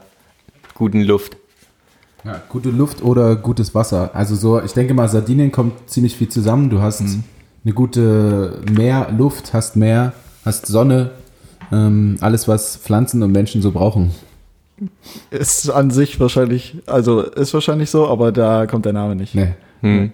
guten 0.73 1.01
Luft. 1.01 1.37
Ja, 2.23 2.41
gute 2.49 2.69
Luft 2.69 3.01
oder 3.03 3.35
gutes 3.35 3.73
Wasser. 3.75 4.11
Also 4.13 4.35
so, 4.35 4.61
ich 4.61 4.73
denke 4.73 4.93
mal, 4.93 5.07
Sardinien 5.07 5.51
kommt 5.51 5.89
ziemlich 5.89 6.15
viel 6.15 6.29
zusammen. 6.29 6.69
Du 6.69 6.81
hast 6.81 7.01
eine 7.63 7.73
gute 7.73 8.61
Meerluft, 8.71 9.53
hast 9.53 9.75
Meer, 9.75 10.13
hast 10.43 10.65
Sonne, 10.65 11.11
ähm, 11.71 12.17
alles, 12.21 12.47
was 12.47 12.77
Pflanzen 12.77 13.23
und 13.23 13.31
Menschen 13.31 13.61
so 13.61 13.71
brauchen. 13.71 14.11
Ist 15.31 15.69
an 15.69 15.89
sich 15.89 16.19
wahrscheinlich, 16.19 16.77
also 16.85 17.21
ist 17.21 17.53
wahrscheinlich 17.53 17.89
so, 17.89 18.07
aber 18.07 18.31
da 18.31 18.67
kommt 18.67 18.85
der 18.85 18.93
Name 18.93 19.15
nicht. 19.15 19.33
Nee. 19.33 19.53
Hm. 19.81 20.11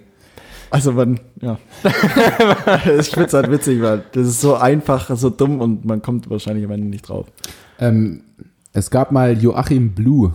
Also 0.70 0.92
man, 0.92 1.20
ja. 1.40 1.58
ich 2.98 3.10
finde 3.10 3.26
es 3.26 3.34
halt 3.34 3.50
witzig, 3.50 3.80
weil 3.82 4.02
das 4.12 4.26
ist 4.26 4.40
so 4.40 4.56
einfach, 4.56 5.14
so 5.16 5.30
dumm 5.30 5.60
und 5.60 5.84
man 5.84 6.02
kommt 6.02 6.28
wahrscheinlich 6.30 6.64
am 6.64 6.72
Ende 6.72 6.88
nicht 6.88 7.08
drauf. 7.08 7.26
Ähm, 7.78 8.22
es 8.72 8.90
gab 8.90 9.12
mal 9.12 9.40
Joachim 9.40 9.92
Blue. 9.92 10.34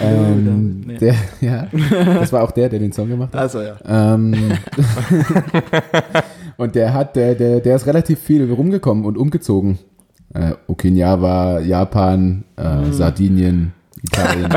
Ähm, 0.00 0.80
Nee. 0.86 0.98
der, 0.98 1.14
ja, 1.40 1.66
das 2.14 2.32
war 2.32 2.42
auch 2.42 2.50
der, 2.50 2.68
der 2.68 2.78
den 2.78 2.92
Song 2.92 3.08
gemacht 3.08 3.32
hat. 3.34 3.40
Also 3.40 3.60
ja. 3.60 3.76
Ähm, 3.86 4.34
und 6.56 6.74
der 6.74 6.94
hat, 6.94 7.16
der, 7.16 7.34
der, 7.34 7.60
der 7.60 7.76
ist 7.76 7.86
relativ 7.86 8.18
viel 8.20 8.50
rumgekommen 8.50 9.04
und 9.04 9.16
umgezogen. 9.18 9.78
Äh, 10.34 10.52
Okinawa, 10.66 11.60
Japan, 11.60 12.44
äh, 12.56 12.90
Sardinien, 12.92 13.72
Italien. 14.02 14.48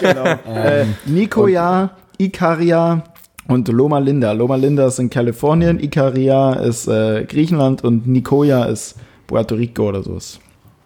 genau. 0.00 0.24
äh, 0.54 0.84
Nicoya, 1.06 1.90
Ikaria 2.18 3.02
und 3.48 3.68
Loma 3.68 3.98
Linda. 3.98 4.32
Loma 4.32 4.56
Linda 4.56 4.86
ist 4.88 4.98
in 4.98 5.10
Kalifornien, 5.10 5.78
Ikaria 5.80 6.54
ist 6.54 6.88
äh, 6.88 7.24
Griechenland 7.24 7.84
und 7.84 8.06
Nicoya 8.06 8.64
ist 8.64 8.96
Puerto 9.26 9.54
Rico 9.54 9.88
oder 9.88 10.02
sowas. 10.02 10.40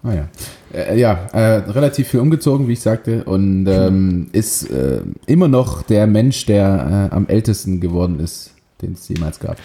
Ah 0.05 0.13
ja. 0.15 0.29
Äh, 0.75 0.99
ja, 0.99 1.13
äh, 1.33 1.71
relativ 1.71 2.09
viel 2.09 2.21
umgezogen, 2.21 2.67
wie 2.67 2.73
ich 2.73 2.81
sagte, 2.81 3.23
und 3.25 3.67
ähm, 3.69 4.29
ist 4.33 4.69
äh, 4.71 5.01
immer 5.27 5.47
noch 5.49 5.83
der 5.83 6.07
Mensch, 6.09 6.45
der 6.47 7.09
äh, 7.13 7.15
am 7.15 7.27
ältesten 7.29 7.81
geworden 7.81 8.19
ist, 8.19 8.53
den 8.81 8.95
es 8.95 9.09
jemals 9.09 9.39
gab. 9.39 9.57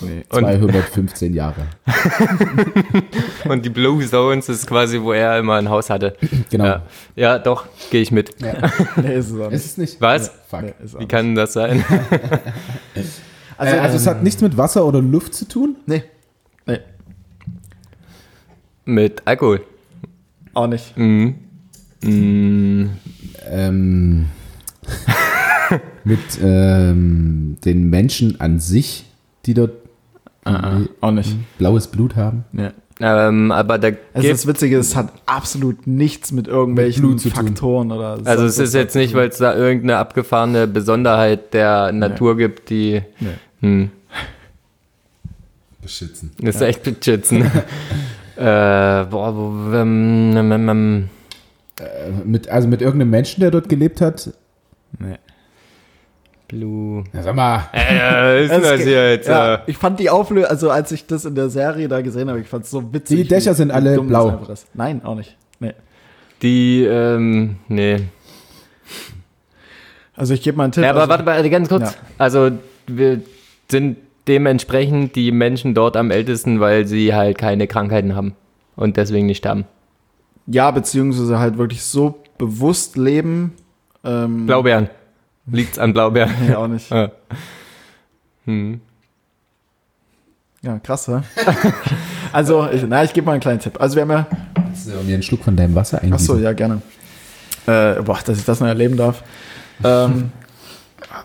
Nee. 0.00 0.24
Und- 0.30 0.38
215 0.40 1.34
Jahre. 1.34 1.66
Und 3.46 3.66
die 3.66 3.68
Blue 3.68 4.02
Zones 4.08 4.48
ist 4.48 4.66
quasi, 4.66 5.02
wo 5.02 5.12
er 5.12 5.38
immer 5.38 5.56
ein 5.56 5.68
Haus 5.68 5.90
hatte. 5.90 6.16
Genau. 6.50 6.64
Ja, 6.64 6.82
ja 7.16 7.38
doch, 7.38 7.66
gehe 7.90 8.00
ich 8.00 8.10
mit. 8.10 8.34
Nee, 8.96 9.14
ist 9.14 9.30
es 9.32 9.38
auch 9.38 9.46
Es 9.48 9.52
nicht. 9.52 9.64
ist 9.66 9.78
nicht. 9.78 10.00
Was? 10.00 10.30
Fuck. 10.48 10.62
Nee, 10.62 10.72
ist 10.82 10.94
auch 10.94 11.00
Wie 11.00 11.02
nicht. 11.04 11.10
kann 11.10 11.34
das 11.34 11.52
sein? 11.52 11.84
Also, 13.58 13.76
äh, 13.76 13.78
also 13.80 13.96
es 13.96 14.06
hat 14.06 14.22
nichts 14.24 14.40
mit 14.40 14.56
Wasser 14.56 14.84
oder 14.86 15.00
Luft 15.02 15.34
zu 15.34 15.46
tun. 15.46 15.76
Nee. 15.86 16.02
Nee, 16.66 16.80
mit 18.84 19.22
Alkohol. 19.24 19.60
Auch 20.54 20.66
nicht. 20.66 20.96
Mhm. 20.96 21.34
Mhm. 22.02 22.90
Ähm, 23.50 24.26
mit 26.04 26.18
ähm, 26.42 27.56
den 27.64 27.90
Menschen 27.90 28.40
an 28.40 28.58
sich, 28.58 29.04
die 29.46 29.54
dort 29.54 29.72
Auch 31.00 31.10
nicht. 31.12 31.36
blaues 31.58 31.86
Blut 31.88 32.16
haben. 32.16 32.44
Nee. 32.52 32.70
Ähm, 33.00 33.50
aber 33.50 33.78
da 33.78 33.88
Also 34.14 34.28
das 34.28 34.46
Witzige 34.46 34.78
ist, 34.78 34.88
es 34.88 34.96
hat 34.96 35.12
absolut 35.26 35.86
nichts 35.86 36.30
mit 36.30 36.46
irgendwelchen 36.46 37.02
Mit 37.02 37.10
Blut 37.10 37.20
zu 37.20 37.30
tun. 37.30 37.46
Faktoren 37.48 37.90
oder 37.92 38.18
also 38.24 38.44
es 38.44 38.56
sonst 38.56 38.58
ist 38.58 38.74
was 38.74 38.74
jetzt 38.74 38.94
nicht, 38.96 39.14
weil 39.14 39.28
es 39.28 39.38
da 39.38 39.54
irgendeine 39.56 39.96
abgefahrene 39.98 40.66
Besonderheit 40.68 41.52
der 41.54 41.90
Natur 41.92 42.36
gibt, 42.36 42.70
die 42.70 43.02
Nee. 43.18 43.28
hm, 43.60 43.90
Beschützen. 45.80 46.30
das 46.40 46.56
ist 46.56 46.62
echt 46.62 46.82
beschützen. 46.84 47.50
äh, 48.36 49.04
boah, 49.04 49.34
wo, 49.36 49.74
ähm, 49.74 50.36
ähm, 50.36 50.52
ähm, 50.52 50.68
ähm, 50.68 51.08
Mit, 52.24 52.48
also 52.48 52.68
mit 52.68 52.82
irgendeinem 52.82 53.10
Menschen, 53.10 53.40
der 53.40 53.50
dort 53.50 53.68
gelebt 53.68 54.00
hat. 54.00 54.30
Nee. 54.98 55.16
Blue. 56.48 57.04
Ja, 57.14 57.22
sag 57.22 57.34
mal. 57.34 57.68
Äh, 57.72 58.44
ist 58.44 58.50
das 58.52 58.82
hier 58.82 59.10
jetzt? 59.12 59.28
Ja, 59.28 59.54
Äh, 59.54 59.58
ich 59.66 59.78
fand 59.78 59.98
die 59.98 60.10
Auflösung, 60.10 60.50
also 60.50 60.70
als 60.70 60.92
ich 60.92 61.06
das 61.06 61.24
in 61.24 61.34
der 61.34 61.48
Serie 61.48 61.88
da 61.88 62.02
gesehen 62.02 62.28
habe, 62.28 62.40
ich 62.40 62.48
fand 62.48 62.64
es 62.64 62.70
so 62.70 62.92
witzig. 62.92 63.22
Die 63.22 63.28
Dächer 63.28 63.54
sind 63.54 63.70
alle 63.70 64.00
blau. 64.00 64.26
das 64.26 64.34
einfach 64.34 64.52
ist. 64.52 64.66
Nein, 64.74 65.02
auch 65.04 65.14
nicht. 65.14 65.36
Nee. 65.60 65.72
die, 66.42 66.84
ähm, 66.84 67.56
nee. 67.68 68.00
Also 70.14 70.34
ich 70.34 70.42
gebe 70.42 70.56
mal 70.58 70.64
einen 70.64 70.72
Tipp. 70.72 70.84
Ja, 70.84 70.90
aber 70.90 71.00
also, 71.00 71.10
warte 71.10 71.24
mal, 71.24 71.50
ganz 71.50 71.68
kurz. 71.68 71.82
Ja. 71.82 71.94
Also, 72.18 72.50
wir 72.86 73.22
sind 73.70 73.96
dementsprechend 74.28 75.16
die 75.16 75.32
Menschen 75.32 75.74
dort 75.74 75.96
am 75.96 76.10
ältesten, 76.10 76.60
weil 76.60 76.86
sie 76.86 77.14
halt 77.14 77.38
keine 77.38 77.66
Krankheiten 77.66 78.14
haben 78.14 78.34
und 78.76 78.96
deswegen 78.96 79.26
nicht 79.26 79.38
sterben. 79.38 79.64
Ja, 80.46 80.70
beziehungsweise 80.70 81.38
halt 81.38 81.58
wirklich 81.58 81.82
so 81.82 82.20
bewusst 82.38 82.96
leben. 82.96 83.52
Ähm, 84.04 84.46
Blaubeeren. 84.46 84.88
Liegt's 85.46 85.78
an 85.78 85.92
Blaubeeren? 85.92 86.30
Nee, 86.46 86.54
auch 86.54 86.68
nicht. 86.68 86.90
Ja. 86.90 87.10
Hm. 88.44 88.80
Ja, 90.62 90.80
krass, 90.80 91.06
hä? 91.06 91.20
also, 92.32 92.68
ich, 92.72 92.82
na, 92.88 93.04
ich 93.04 93.12
gebe 93.12 93.24
mal 93.26 93.32
einen 93.34 93.40
kleinen 93.40 93.60
Tipp. 93.60 93.80
Also 93.80 93.94
wir 93.94 94.02
haben 94.02 94.10
ja 94.10 94.26
Kannst 94.54 94.88
du 94.88 94.92
mir 95.04 95.14
einen 95.14 95.22
Schluck 95.22 95.44
von 95.44 95.54
deinem 95.54 95.76
Wasser 95.76 95.98
Ach 95.98 96.18
so, 96.18 96.32
eingießen? 96.34 96.42
ja, 96.42 96.52
gerne. 96.52 96.82
Äh, 97.66 98.02
boah, 98.02 98.18
dass 98.24 98.38
ich 98.38 98.44
das 98.44 98.58
noch 98.58 98.66
erleben 98.66 98.96
darf. 98.96 99.22
ähm, 99.84 100.32
Ah, 100.32 100.41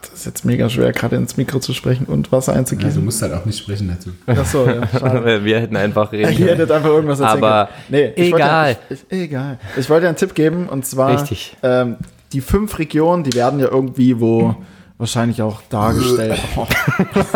Das 0.01 0.11
ist 0.19 0.25
jetzt 0.25 0.45
mega 0.45 0.69
schwer, 0.69 0.91
gerade 0.91 1.15
ins 1.15 1.37
Mikro 1.37 1.59
zu 1.59 1.73
sprechen 1.73 2.05
und 2.05 2.31
Wasser 2.31 2.51
Ja, 2.51 2.55
du 2.55 2.59
einzugießen. 2.59 3.03
musst 3.05 3.21
halt 3.21 3.33
auch 3.33 3.45
nicht 3.45 3.57
sprechen 3.59 3.87
dazu. 3.87 4.09
Achso, 4.25 4.65
ja, 4.67 4.87
schade. 4.99 5.43
Wir 5.43 5.59
hätten 5.61 5.75
einfach 5.75 6.11
reden 6.11 6.31
Ihr 6.37 6.47
hättet 6.51 6.71
einfach 6.71 6.89
irgendwas 6.89 7.19
erzählen 7.19 7.43
Aber 7.43 7.69
wollte 7.89 8.17
egal. 8.17 8.71
Ja, 8.71 8.77
ich, 8.89 8.99
ich, 9.09 9.19
egal. 9.23 9.59
Ich 9.77 9.89
wollte 9.89 10.07
einen 10.07 10.17
Tipp 10.17 10.33
geben 10.35 10.67
und 10.69 10.85
zwar 10.85 11.13
Richtig. 11.21 11.55
Ähm, 11.63 11.97
die 12.33 12.41
fünf 12.41 12.77
Regionen, 12.79 13.23
die 13.23 13.33
werden 13.33 13.59
ja 13.59 13.67
irgendwie 13.69 14.19
wo 14.19 14.55
wahrscheinlich 14.97 15.41
auch 15.43 15.61
dargestellt. 15.69 16.39
Oh. 16.55 16.65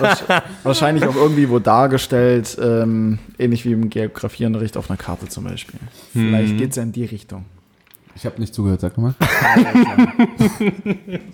Wahrsch- 0.00 0.42
wahrscheinlich 0.62 1.06
auch 1.06 1.14
irgendwie 1.14 1.48
wo 1.50 1.58
dargestellt, 1.58 2.56
ähm, 2.60 3.18
ähnlich 3.38 3.64
wie 3.64 3.72
im 3.72 3.90
Geografieunterricht 3.90 4.76
auf 4.76 4.88
einer 4.90 4.96
Karte 4.96 5.28
zum 5.28 5.44
Beispiel. 5.44 5.78
Vielleicht 6.12 6.56
geht 6.58 6.70
es 6.70 6.76
ja 6.76 6.82
in 6.82 6.92
die 6.92 7.04
Richtung. 7.04 7.44
Ich 8.20 8.26
habe 8.26 8.38
nicht 8.38 8.54
zugehört, 8.54 8.82
sag 8.82 8.98
mal. 8.98 9.14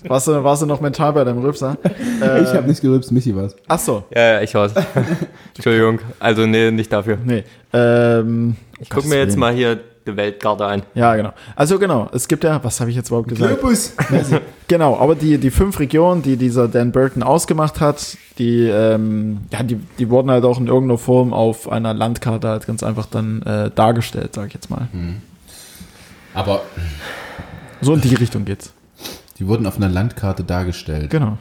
Warst 0.07 0.29
du, 0.29 0.45
warst 0.45 0.63
du 0.63 0.67
noch 0.67 0.81
mental 0.81 1.13
bei 1.13 1.25
deinem 1.25 1.39
Rübser? 1.39 1.77
Äh, 2.23 2.43
ich 2.45 2.51
habe 2.51 2.69
nicht 2.69 2.81
gerülpst, 2.81 3.11
Michi 3.11 3.35
war's. 3.35 3.57
ach 3.67 3.81
so, 3.81 4.05
Ja, 4.15 4.35
ja, 4.35 4.41
ich 4.43 4.55
war's. 4.55 4.73
Entschuldigung. 5.57 5.99
Also, 6.21 6.47
nee, 6.47 6.71
nicht 6.71 6.93
dafür. 6.93 7.19
nee. 7.25 7.43
Ähm, 7.73 8.55
Ich 8.79 8.89
guck 8.89 9.05
mir 9.07 9.17
jetzt 9.19 9.37
mal 9.37 9.53
hier 9.53 9.81
die 10.07 10.17
Weltkarte 10.17 10.65
an. 10.65 10.83
Ja, 10.95 11.17
genau. 11.17 11.33
Also 11.57 11.81
genau, 11.81 12.09
es 12.13 12.29
gibt 12.29 12.45
ja, 12.45 12.63
was 12.63 12.79
habe 12.79 12.91
ich 12.91 12.97
jetzt 12.97 13.09
überhaupt 13.09 13.31
gesagt? 13.31 13.59
Globus. 13.59 13.93
Genau, 14.69 14.97
aber 14.97 15.17
die, 15.17 15.39
die 15.39 15.51
fünf 15.51 15.81
Regionen, 15.81 16.23
die 16.23 16.37
dieser 16.37 16.69
Dan 16.69 16.93
Burton 16.93 17.25
ausgemacht 17.25 17.81
hat, 17.81 18.17
die, 18.39 18.69
ähm, 18.69 19.39
ja, 19.53 19.65
die, 19.65 19.81
die 19.99 20.09
wurden 20.09 20.31
halt 20.31 20.45
auch 20.45 20.61
in 20.61 20.69
irgendeiner 20.69 20.99
Form 20.99 21.33
auf 21.33 21.69
einer 21.69 21.93
Landkarte 21.95 22.47
halt 22.49 22.65
ganz 22.69 22.85
einfach 22.85 23.07
dann 23.07 23.43
äh, 23.43 23.73
dargestellt, 23.75 24.37
sag 24.37 24.47
ich 24.47 24.55
jetzt 24.55 24.71
mal. 24.71 24.87
Aber 26.37 26.63
So 27.81 27.95
in 27.95 28.01
die 28.01 28.15
Richtung 28.15 28.45
geht's. 28.45 28.73
die 29.39 29.47
wurden 29.49 29.67
auf 29.67 29.77
einer 29.77 29.89
Landkarte 29.89 30.45
dargestellt. 30.45 31.11
Genau. 31.11 31.39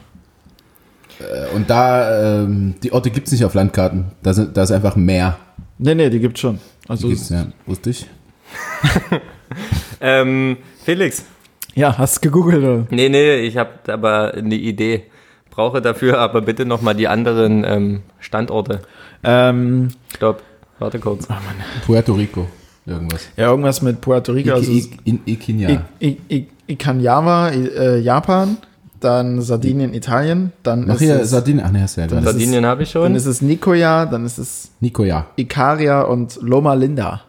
Äh, 1.19 1.53
Und 1.55 1.69
da, 1.69 2.41
ähm, 2.43 2.75
die 2.81 2.91
Orte 2.91 3.11
gibt's 3.11 3.31
nicht 3.31 3.45
auf 3.45 3.53
Landkarten. 3.53 4.11
Da, 4.23 4.33
sind, 4.33 4.55
da 4.57 4.63
ist 4.63 4.71
einfach 4.71 4.95
Meer. 4.95 5.37
Nee, 5.77 5.95
nee, 5.95 6.09
die 6.09 6.19
gibt's 6.19 6.39
schon. 6.39 6.59
Die 6.85 6.89
Also, 6.89 7.07
gibt's, 7.09 7.29
ja. 7.29 7.47
Wusste 7.65 7.89
ich. 7.91 8.07
Ähm, 10.01 10.57
Felix. 10.83 11.23
ja, 11.75 11.97
hast 11.97 12.17
du 12.17 12.21
gegoogelt 12.29 12.63
oder? 12.63 12.87
Nee, 12.89 13.09
nee, 13.09 13.35
ich 13.37 13.57
habe 13.57 13.71
aber 13.87 14.33
eine 14.33 14.55
Idee. 14.55 15.03
Brauche 15.51 15.81
dafür 15.81 16.19
aber 16.19 16.41
bitte 16.41 16.65
nochmal 16.65 16.95
die 16.95 17.07
anderen 17.07 17.63
ähm, 17.63 18.01
Standorte. 18.19 18.81
Ähm, 19.23 19.89
Stopp. 20.15 20.41
Warte 20.79 20.99
kurz. 20.99 21.27
Puerto 21.85 22.13
Rico. 22.13 22.47
Irgendwas. 22.85 23.21
ja, 23.35 23.49
irgendwas 23.49 23.81
mit 23.81 23.99
Puerto 24.01 24.31
Rico, 24.31 24.53
also 24.53 24.71
in 25.05 25.19
Iquinia. 25.25 25.69
I, 25.99 26.07
I, 26.07 26.17
I, 26.29 26.47
Ikanyawa, 26.67 27.49
äh, 27.49 27.99
Japan, 27.99 28.57
dann 28.99 29.41
Sardinien, 29.41 29.93
Italien, 29.93 30.51
dann 30.63 30.85
Ach 30.89 30.93
ist 30.95 31.01
hier, 31.01 31.19
es, 31.19 31.29
Sardinien. 31.31 31.65
Ach 31.67 31.71
nee, 31.71 31.81
hast 31.81 31.97
du 31.97 32.01
ja 32.01 32.07
Dann 32.07 32.19
ist 32.19 32.25
es- 32.25 32.31
Sardinien 32.31 32.65
habe 32.65 32.83
ich 32.83 32.91
dann 32.91 33.01
schon. 33.03 33.15
ist 33.15 33.25
es 33.25 33.41
Nicoya, 33.41 34.05
dann 34.05 34.25
ist 34.25 34.37
es 34.37 34.71
Nicoya. 34.79 35.25
Ikaria 35.35 36.01
und 36.01 36.37
Loma 36.41 36.73
Linda. 36.75 37.21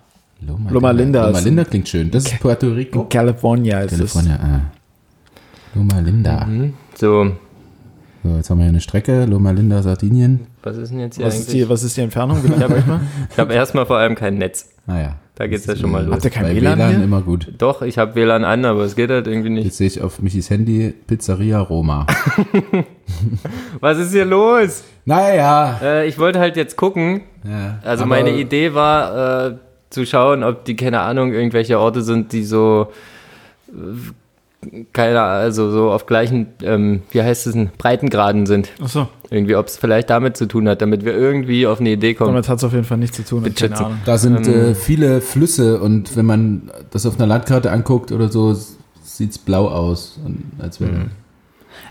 Loma, 0.47 0.71
Loma 0.71 0.91
Linda 0.91 1.27
Loma 1.27 1.39
ist- 1.39 1.45
Linda 1.47 1.65
klingt 1.65 1.89
schön. 1.89 2.11
Das 2.11 2.25
ist 2.27 2.39
Puerto 2.41 2.69
Rico. 2.69 3.05
California 3.09 3.81
ist 3.81 3.91
California. 3.93 4.39
Ah. 4.43 4.61
Loma 5.75 5.99
Linda. 6.01 6.45
Mhm. 6.45 6.75
So, 6.95 7.33
So, 8.27 8.37
jetzt 8.37 8.51
haben 8.51 8.59
wir 8.59 8.65
hier 8.65 8.71
eine 8.71 8.81
Strecke. 8.81 9.25
Loma 9.25 9.53
Linda, 9.53 9.83
Sardinien. 9.83 10.49
was 10.63 10.77
ist 10.77 10.91
denn 10.91 10.99
jetzt 10.99 11.13
es. 11.13 11.17
hier 11.19 11.27
Was 11.27 11.35
ist, 11.35 11.49
eigentlich? 11.49 11.63
die, 11.63 11.69
was 11.69 11.83
ist 11.85 11.97
die 11.97 12.01
Entfernung? 12.01 12.39
Ich 13.31 13.39
habe 13.39 13.55
erstmal 13.55 13.87
vor 13.87 13.99
allem 13.99 14.17
kein 14.17 14.39
Netz. 14.39 14.69
Naja. 14.87 15.17
Da 15.37 15.47
geht's 15.47 15.67
ja 15.67 15.77
schon 15.77 15.91
mal 15.91 16.05
los. 16.05 16.15
Habt 16.15 16.25
ihr 16.25 16.31
kein 16.31 16.45
Bei 16.45 16.57
WLAN 16.57 16.79
WLAN 16.79 17.03
immer 17.05 17.21
gut. 17.21 17.53
Doch, 17.59 17.83
ich 17.83 17.99
habe 17.99 18.15
WLAN 18.17 18.43
an, 18.45 18.65
aber 18.65 18.81
es 18.85 18.97
geht 18.97 19.11
halt 19.11 19.27
irgendwie 19.27 19.51
nicht. 19.51 19.67
Jetzt 19.67 19.77
sehe 19.77 19.87
ich 19.87 20.01
auf 20.01 20.21
Michis 20.23 20.51
Handy 20.51 20.93
Pizzeria 21.07 21.61
Roma. 21.61 22.07
Was 23.81 23.99
ist 23.99 24.13
hier 24.13 24.25
los? 24.25 24.83
naja. 25.05 25.79
Äh, 25.83 26.09
ich 26.09 26.19
wollte 26.19 26.41
halt 26.41 26.57
jetzt 26.57 26.77
gucken. 26.77 27.21
Ja, 27.49 27.79
Also 27.85 28.07
meine 28.07 28.31
Idee 28.37 28.75
war 28.75 29.51
äh, 29.51 29.57
zu 29.91 30.05
schauen, 30.05 30.43
ob 30.43 30.65
die, 30.65 30.75
keine 30.75 31.01
Ahnung, 31.01 31.33
irgendwelche 31.33 31.79
Orte 31.79 32.03
sind, 32.03 32.33
die 32.33 32.45
so 32.45 32.89
äh, 33.69 33.73
keine 34.93 35.21
also 35.21 35.71
so 35.71 35.91
auf 35.91 36.07
gleichen, 36.07 36.47
ähm, 36.63 37.03
wie 37.11 37.23
heißt 37.23 37.47
es 37.47 37.53
denn, 37.55 37.71
Breitengraden 37.79 38.47
sind. 38.47 38.71
Achso, 38.83 39.09
Irgendwie, 39.31 39.57
ob 39.57 39.67
es 39.67 39.77
vielleicht 39.77 40.11
damit 40.11 40.37
zu 40.37 40.47
tun 40.47 40.69
hat, 40.69 40.83
damit 40.83 41.05
wir 41.05 41.15
irgendwie 41.17 41.67
auf 41.67 41.81
eine 41.81 41.91
Idee 41.91 42.15
kommen. 42.15 42.29
damit 42.33 42.49
hat 42.49 42.59
es 42.59 42.65
auf 42.65 42.73
jeden 42.73 42.85
Fall 42.85 42.99
nichts 42.99 43.17
zu 43.17 43.25
tun. 43.25 43.43
Bitte 43.43 43.69
Keine. 43.69 43.81
Ahnung. 43.87 43.99
Da 44.05 44.19
sind 44.19 44.47
Ähm, 44.47 44.55
äh, 44.71 44.75
viele 44.75 45.21
Flüsse 45.21 45.81
und 45.81 46.17
wenn 46.17 46.27
man 46.27 46.71
das 46.91 47.07
auf 47.07 47.17
einer 47.17 47.27
Landkarte 47.27 47.71
anguckt 47.71 48.13
oder 48.13 48.29
so, 48.29 48.55
sieht 49.03 49.31
es 49.31 49.39
blau 49.39 49.69
aus. 49.69 50.19
Und 50.25 50.45
als 50.59 50.81
wäre 50.81 51.11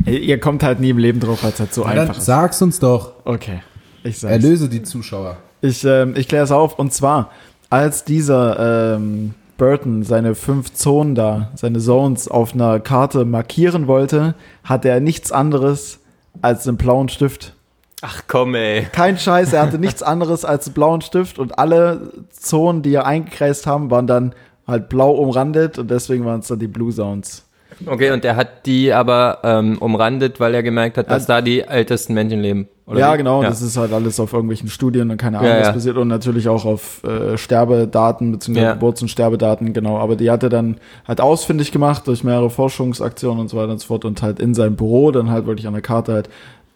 Ey, 0.05 0.17
Ihr 0.17 0.39
kommt 0.39 0.63
halt 0.63 0.79
nie 0.79 0.89
im 0.89 0.97
Leben 0.97 1.19
drauf, 1.19 1.43
es 1.43 1.59
halt 1.59 1.73
so 1.73 1.83
Dann 1.83 1.97
einfach 1.99 2.17
ist. 2.17 2.25
sag's 2.25 2.61
uns 2.61 2.79
doch. 2.79 3.13
Okay, 3.23 3.61
ich 4.03 4.19
sag's. 4.19 4.31
Erlöse 4.31 4.67
die 4.69 4.83
Zuschauer. 4.83 5.37
Ich, 5.61 5.83
ähm, 5.85 6.13
ich 6.17 6.27
kläre 6.27 6.43
es 6.43 6.51
auf. 6.51 6.77
Und 6.77 6.93
zwar, 6.93 7.31
als 7.69 8.03
dieser 8.03 8.95
ähm, 8.97 9.33
Burton 9.57 10.03
seine 10.03 10.35
fünf 10.35 10.73
Zonen 10.73 11.15
da, 11.15 11.51
seine 11.55 11.79
Zones 11.79 12.27
auf 12.27 12.53
einer 12.53 12.79
Karte 12.79 13.25
markieren 13.25 13.87
wollte, 13.87 14.35
hatte 14.63 14.89
er 14.89 14.99
nichts 14.99 15.31
anderes 15.31 15.99
als 16.41 16.67
einen 16.67 16.77
blauen 16.77 17.09
Stift. 17.09 17.53
Ach 18.01 18.23
komm, 18.27 18.55
ey. 18.55 18.87
Kein 18.91 19.17
Scheiß, 19.17 19.53
er 19.53 19.61
hatte 19.61 19.79
nichts 19.79 20.03
anderes 20.03 20.45
als 20.45 20.67
einen 20.67 20.73
blauen 20.73 21.01
Stift 21.01 21.39
und 21.39 21.57
alle 21.57 22.11
Zonen, 22.29 22.81
die 22.81 22.93
er 22.93 23.05
eingekreist 23.05 23.65
haben, 23.65 23.89
waren 23.89 24.07
dann 24.07 24.35
halt 24.67 24.89
blau 24.89 25.11
umrandet 25.11 25.79
und 25.79 25.89
deswegen 25.89 26.25
waren 26.25 26.41
es 26.41 26.47
dann 26.47 26.59
die 26.59 26.67
Blue 26.67 26.93
Zones. 26.93 27.44
Okay, 27.85 28.11
und 28.11 28.23
der 28.23 28.35
hat 28.37 28.65
die 28.65 28.93
aber 28.93 29.39
ähm, 29.43 29.77
umrandet, 29.79 30.39
weil 30.39 30.53
er 30.55 30.63
gemerkt 30.63 30.97
hat, 30.97 31.11
dass 31.11 31.25
da 31.25 31.41
die 31.41 31.61
ältesten 31.61 32.13
Menschen 32.13 32.39
leben. 32.41 32.67
oder 32.85 32.99
ja, 32.99 33.13
wie? 33.13 33.17
genau, 33.17 33.43
das 33.43 33.61
ist 33.61 33.75
halt 33.75 33.91
alles 33.91 34.19
auf 34.19 34.31
irgendwelchen 34.31 34.69
Studien 34.69 35.11
und 35.11 35.17
keine 35.17 35.39
Ahnung, 35.39 35.51
Ja, 35.51 35.59
was 35.59 35.67
ja. 35.67 35.73
passiert 35.73 35.97
und 35.97 36.07
natürlich 36.07 36.47
auch 36.47 36.63
auf 36.63 37.03
äh, 37.03 37.37
Sterbedaten 37.37 38.31
bzw. 38.31 38.59
Ja. 38.61 38.73
Geburts- 38.73 39.01
und 39.01 39.09
Sterbedaten, 39.09 39.73
genau. 39.73 39.97
Aber 39.97 40.15
die 40.15 40.31
hat 40.31 40.43
er 40.43 40.49
dann 40.49 40.77
halt 41.07 41.19
ausfindig 41.19 41.71
gemacht 41.73 42.07
durch 42.07 42.23
mehrere 42.23 42.49
Forschungsaktionen 42.49 43.41
und 43.41 43.49
so 43.49 43.57
weiter 43.57 43.71
und 43.73 43.79
so 43.81 43.87
fort 43.87 44.05
und 44.05 44.21
halt 44.21 44.39
in 44.39 44.53
seinem 44.53 44.77
Büro 44.77 45.11
dann 45.11 45.29
halt 45.29 45.45
wirklich 45.45 45.67
an 45.67 45.73
der 45.73 45.81
Karte 45.81 46.13
halt 46.13 46.29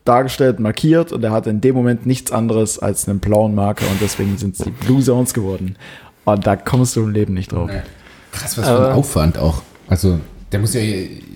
dargestellt, 0.05 0.59
markiert 0.59 1.11
und 1.13 1.23
er 1.23 1.31
hatte 1.31 1.49
in 1.49 1.61
dem 1.61 1.75
Moment 1.75 2.05
nichts 2.07 2.31
anderes 2.31 2.79
als 2.79 3.07
einen 3.07 3.19
blauen 3.19 3.55
Marker 3.55 3.85
und 3.89 4.01
deswegen 4.01 4.37
sind 4.37 4.59
es 4.59 4.65
die 4.65 4.71
Blue 4.71 5.01
Zones 5.01 5.33
geworden. 5.33 5.77
Und 6.25 6.45
da 6.45 6.55
kommst 6.55 6.95
du 6.95 7.01
im 7.03 7.11
Leben 7.11 7.33
nicht 7.35 7.53
drauf. 7.53 7.69
Krass, 8.31 8.57
was 8.57 8.67
für 8.67 8.87
ein 8.87 8.93
Aufwand 8.93 9.37
auch. 9.37 9.61
Also, 9.87 10.19
der 10.51 10.59
muss 10.59 10.73
ja 10.73 10.81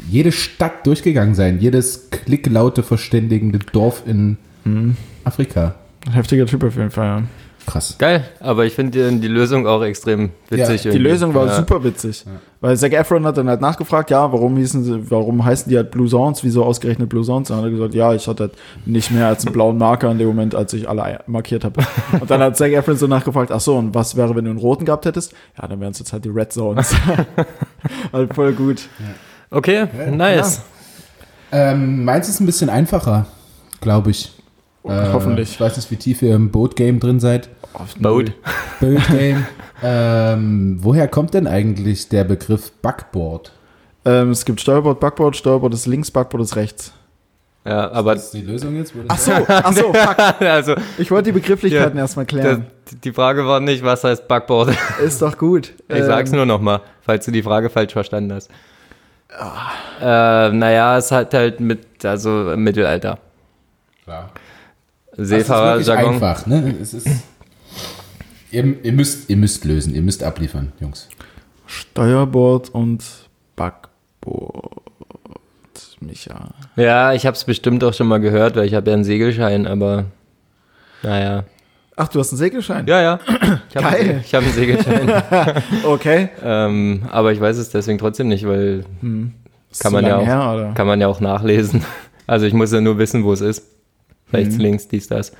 jede 0.10 0.32
Stadt 0.32 0.86
durchgegangen 0.86 1.36
sein. 1.36 1.60
Jedes 1.60 2.10
klicklaute, 2.10 2.84
verständigende 2.84 3.60
Dorf 3.60 4.04
in 4.06 4.38
Mhm. 4.66 4.96
Afrika. 5.24 5.76
Heftiger 6.12 6.46
Typ 6.46 6.64
auf 6.64 6.76
jeden 6.78 6.92
Fall, 6.92 7.06
ja. 7.06 7.24
Krass. 7.66 7.96
Geil, 7.98 8.26
aber 8.40 8.66
ich 8.66 8.74
finde 8.74 9.12
die, 9.12 9.20
die 9.22 9.28
Lösung 9.28 9.66
auch 9.68 9.82
extrem 9.84 10.32
witzig. 10.50 10.84
Ja, 10.84 10.92
Die 10.92 10.98
irgendwie. 10.98 11.12
Lösung 11.12 11.34
war 11.34 11.46
ja. 11.48 11.56
super 11.56 11.84
witzig. 11.84 12.26
Weil 12.60 12.78
Zac 12.78 12.94
Efron 12.94 13.26
hat 13.26 13.38
dann 13.38 13.48
halt 13.48 13.62
nachgefragt, 13.62 14.10
ja, 14.10 14.32
warum 14.32 14.58
hießen 14.58 14.84
sie, 14.84 15.12
warum 15.12 15.44
heißen 15.44 15.70
die 15.70 15.78
halt 15.78 15.92
Blue 15.92 16.08
Zones, 16.08 16.44
wieso 16.44 16.64
ausgerechnet 16.64 17.10
Blue 17.10 17.24
Zones? 17.24 17.50
Und 17.50 17.58
dann 17.58 17.66
hat 17.66 17.72
er 17.72 17.76
gesagt, 17.76 17.94
ja, 17.94 18.14
ich 18.14 18.28
hatte 18.28 18.44
halt 18.44 18.54
nicht 18.86 19.12
mehr 19.12 19.28
als 19.28 19.46
einen 19.46 19.54
blauen 19.54 19.78
Marker 19.78 20.12
in 20.12 20.18
dem 20.18 20.28
Moment, 20.28 20.56
als 20.56 20.74
ich 20.74 20.88
alle 20.88 21.20
markiert 21.28 21.64
habe. 21.64 21.82
Und 22.20 22.30
dann 22.30 22.42
hat 22.42 22.58
Zac 22.58 22.72
Efron 22.72 22.98
so 22.98 23.08
nachgefragt, 23.08 23.52
ach 23.52 23.62
so, 23.62 23.76
und 23.76 23.96
was 23.96 24.16
wäre, 24.16 24.36
wenn 24.36 24.46
du 24.46 24.52
einen 24.52 24.60
roten 24.60 24.86
gehabt 24.86 25.06
hättest? 25.06 25.34
Ja, 25.60 25.68
dann 25.68 25.80
wären 25.80 25.92
es 25.92 26.00
jetzt 26.00 26.14
halt 26.14 26.26
die 26.26 26.30
Red 26.30 26.52
Zones. 26.52 26.96
halt 28.14 28.34
voll 28.34 28.54
gut. 28.54 28.88
Okay, 29.50 29.88
nice. 30.12 30.62
Ähm, 31.52 32.04
meins 32.04 32.28
ist 32.30 32.40
ein 32.40 32.46
bisschen 32.46 32.70
einfacher, 32.70 33.28
glaube 33.80 34.12
ich. 34.12 34.34
Äh, 34.86 35.14
Hoffentlich. 35.14 35.52
Ich 35.52 35.60
weiß 35.60 35.78
nicht, 35.78 35.90
wie 35.92 35.96
tief 35.96 36.22
ihr 36.22 36.36
im 36.36 36.52
Boat-Game 36.52 37.00
drin 37.00 37.20
seid. 37.20 37.50
Boat. 38.00 38.34
Boat-Game. 38.80 39.46
ähm, 39.84 40.78
woher 40.82 41.08
kommt 41.08 41.34
denn 41.34 41.48
eigentlich 41.48 42.10
der 42.10 42.24
Begriff 42.26 42.72
Backboard? 42.82 43.52
Ähm, 44.06 44.32
es 44.32 44.44
gibt 44.44 44.60
Steuerbord, 44.60 45.00
Backboard, 45.00 45.38
Steuerbord 45.38 45.74
ist 45.74 45.86
links, 45.86 46.12
Backboard 46.12 46.44
ist 46.44 46.56
rechts. 46.56 46.94
Ja, 47.66 47.90
aber 47.92 48.14
ist 48.16 48.32
die 48.32 48.42
Lösung 48.42 48.76
jetzt? 48.76 48.94
Ach 49.08 49.18
so, 49.18 49.32
ach 49.48 49.72
so, 49.72 49.94
fuck. 49.94 50.42
also 50.42 50.76
Ich 50.98 51.10
wollte 51.10 51.32
die 51.32 51.40
Begrifflichkeiten 51.40 51.96
Ja, 51.96 52.04
erstmal 52.04 52.26
das, 52.26 52.34
klären. 52.42 52.68
die 53.06 53.14
Frage 53.14 53.46
war 53.48 53.62
nicht, 53.62 53.82
was 53.86 54.04
heißt 54.04 54.28
Backboard. 54.28 54.76
Ist 55.02 55.22
doch 55.22 55.38
gut. 55.38 55.74
Ich 55.88 56.04
sag's 56.04 56.32
Ähm, 56.32 56.36
nur 56.36 56.46
nochmal, 56.46 56.82
falls 57.02 57.24
du 57.24 57.32
die 57.32 57.42
Frage 57.42 57.70
falsch 57.70 57.94
verstanden 57.94 58.34
hast. 58.34 58.52
Äh, 60.02 60.52
naja, 60.52 60.98
es 60.98 61.10
hat 61.12 61.34
halt 61.34 61.62
mit, 61.62 62.04
also 62.06 62.52
im 62.52 62.64
Mittelalter. 62.66 63.18
Klar. 64.04 64.30
Das 64.34 64.43
Seefahrerjargon. 65.18 66.14
einfach, 66.16 66.46
ne? 66.46 66.76
Es 66.82 66.94
ist, 66.94 67.08
ihr, 68.52 68.84
ihr, 68.84 68.94
müsst, 68.94 69.30
ihr 69.30 69.38
müsst 69.38 69.66
lösen, 69.66 69.94
ihr 69.96 70.02
müsst 70.02 70.24
abliefern, 70.24 70.72
Jungs. 70.80 71.08
Steuerbord 71.66 72.70
und 72.70 73.04
Backboard. 73.56 74.82
Micha. 76.00 76.50
Ja, 76.76 77.14
ich 77.14 77.26
hab's 77.26 77.44
bestimmt 77.46 77.84
auch 77.84 77.94
schon 77.94 78.08
mal 78.08 78.20
gehört, 78.20 78.56
weil 78.56 78.66
ich 78.66 78.74
habe 78.74 78.90
ja 78.90 78.96
einen 78.96 79.04
Segelschein, 79.04 79.68
aber 79.68 80.06
naja. 81.02 81.44
Ach, 81.96 82.08
du 82.08 82.20
hast 82.20 82.32
einen 82.32 82.40
Segelschein? 82.40 82.88
Ja, 82.88 83.02
ja. 83.02 83.20
Ich 83.70 83.76
hab 83.76 83.84
Geil. 83.84 84.02
Einen, 84.10 84.20
ich 84.22 84.34
habe 84.34 84.46
einen 84.46 84.56
Segelschein. 84.56 85.24
Okay. 85.86 86.30
ähm, 86.44 87.04
aber 87.12 87.32
ich 87.32 87.40
weiß 87.40 87.58
es 87.58 87.70
deswegen 87.70 88.00
trotzdem 88.00 88.28
nicht, 88.30 88.48
weil 88.48 88.84
Ist 89.72 89.82
Kann 89.82 89.94
man, 89.94 90.06
ja 90.06 90.18
auch, 90.18 90.26
her, 90.26 90.52
oder? 90.56 90.72
kann 90.74 90.88
man 90.88 91.00
ja 91.00 91.08
auch 91.08 91.20
nachlesen. 91.20 91.84
Also 92.26 92.46
ich 92.46 92.54
muss 92.54 92.72
ja 92.72 92.80
nur 92.80 92.98
wissen, 93.00 93.26
wo 93.26 93.34
es 93.34 93.42
ist. 93.42 93.64
Rechts, 94.34 94.56
Mhm. 94.56 94.62
links, 94.62 94.88
dies, 94.88 95.08
das. 95.08 95.32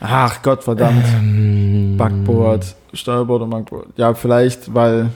Ach 0.00 0.42
Gott, 0.42 0.62
verdammt. 0.62 1.04
Ähm, 1.18 1.96
Backboard, 1.96 2.76
Steuerbord 2.92 3.42
und 3.42 3.50
Backboard. 3.50 3.86
Ja, 3.96 4.14
vielleicht, 4.14 4.72
weil 4.72 5.10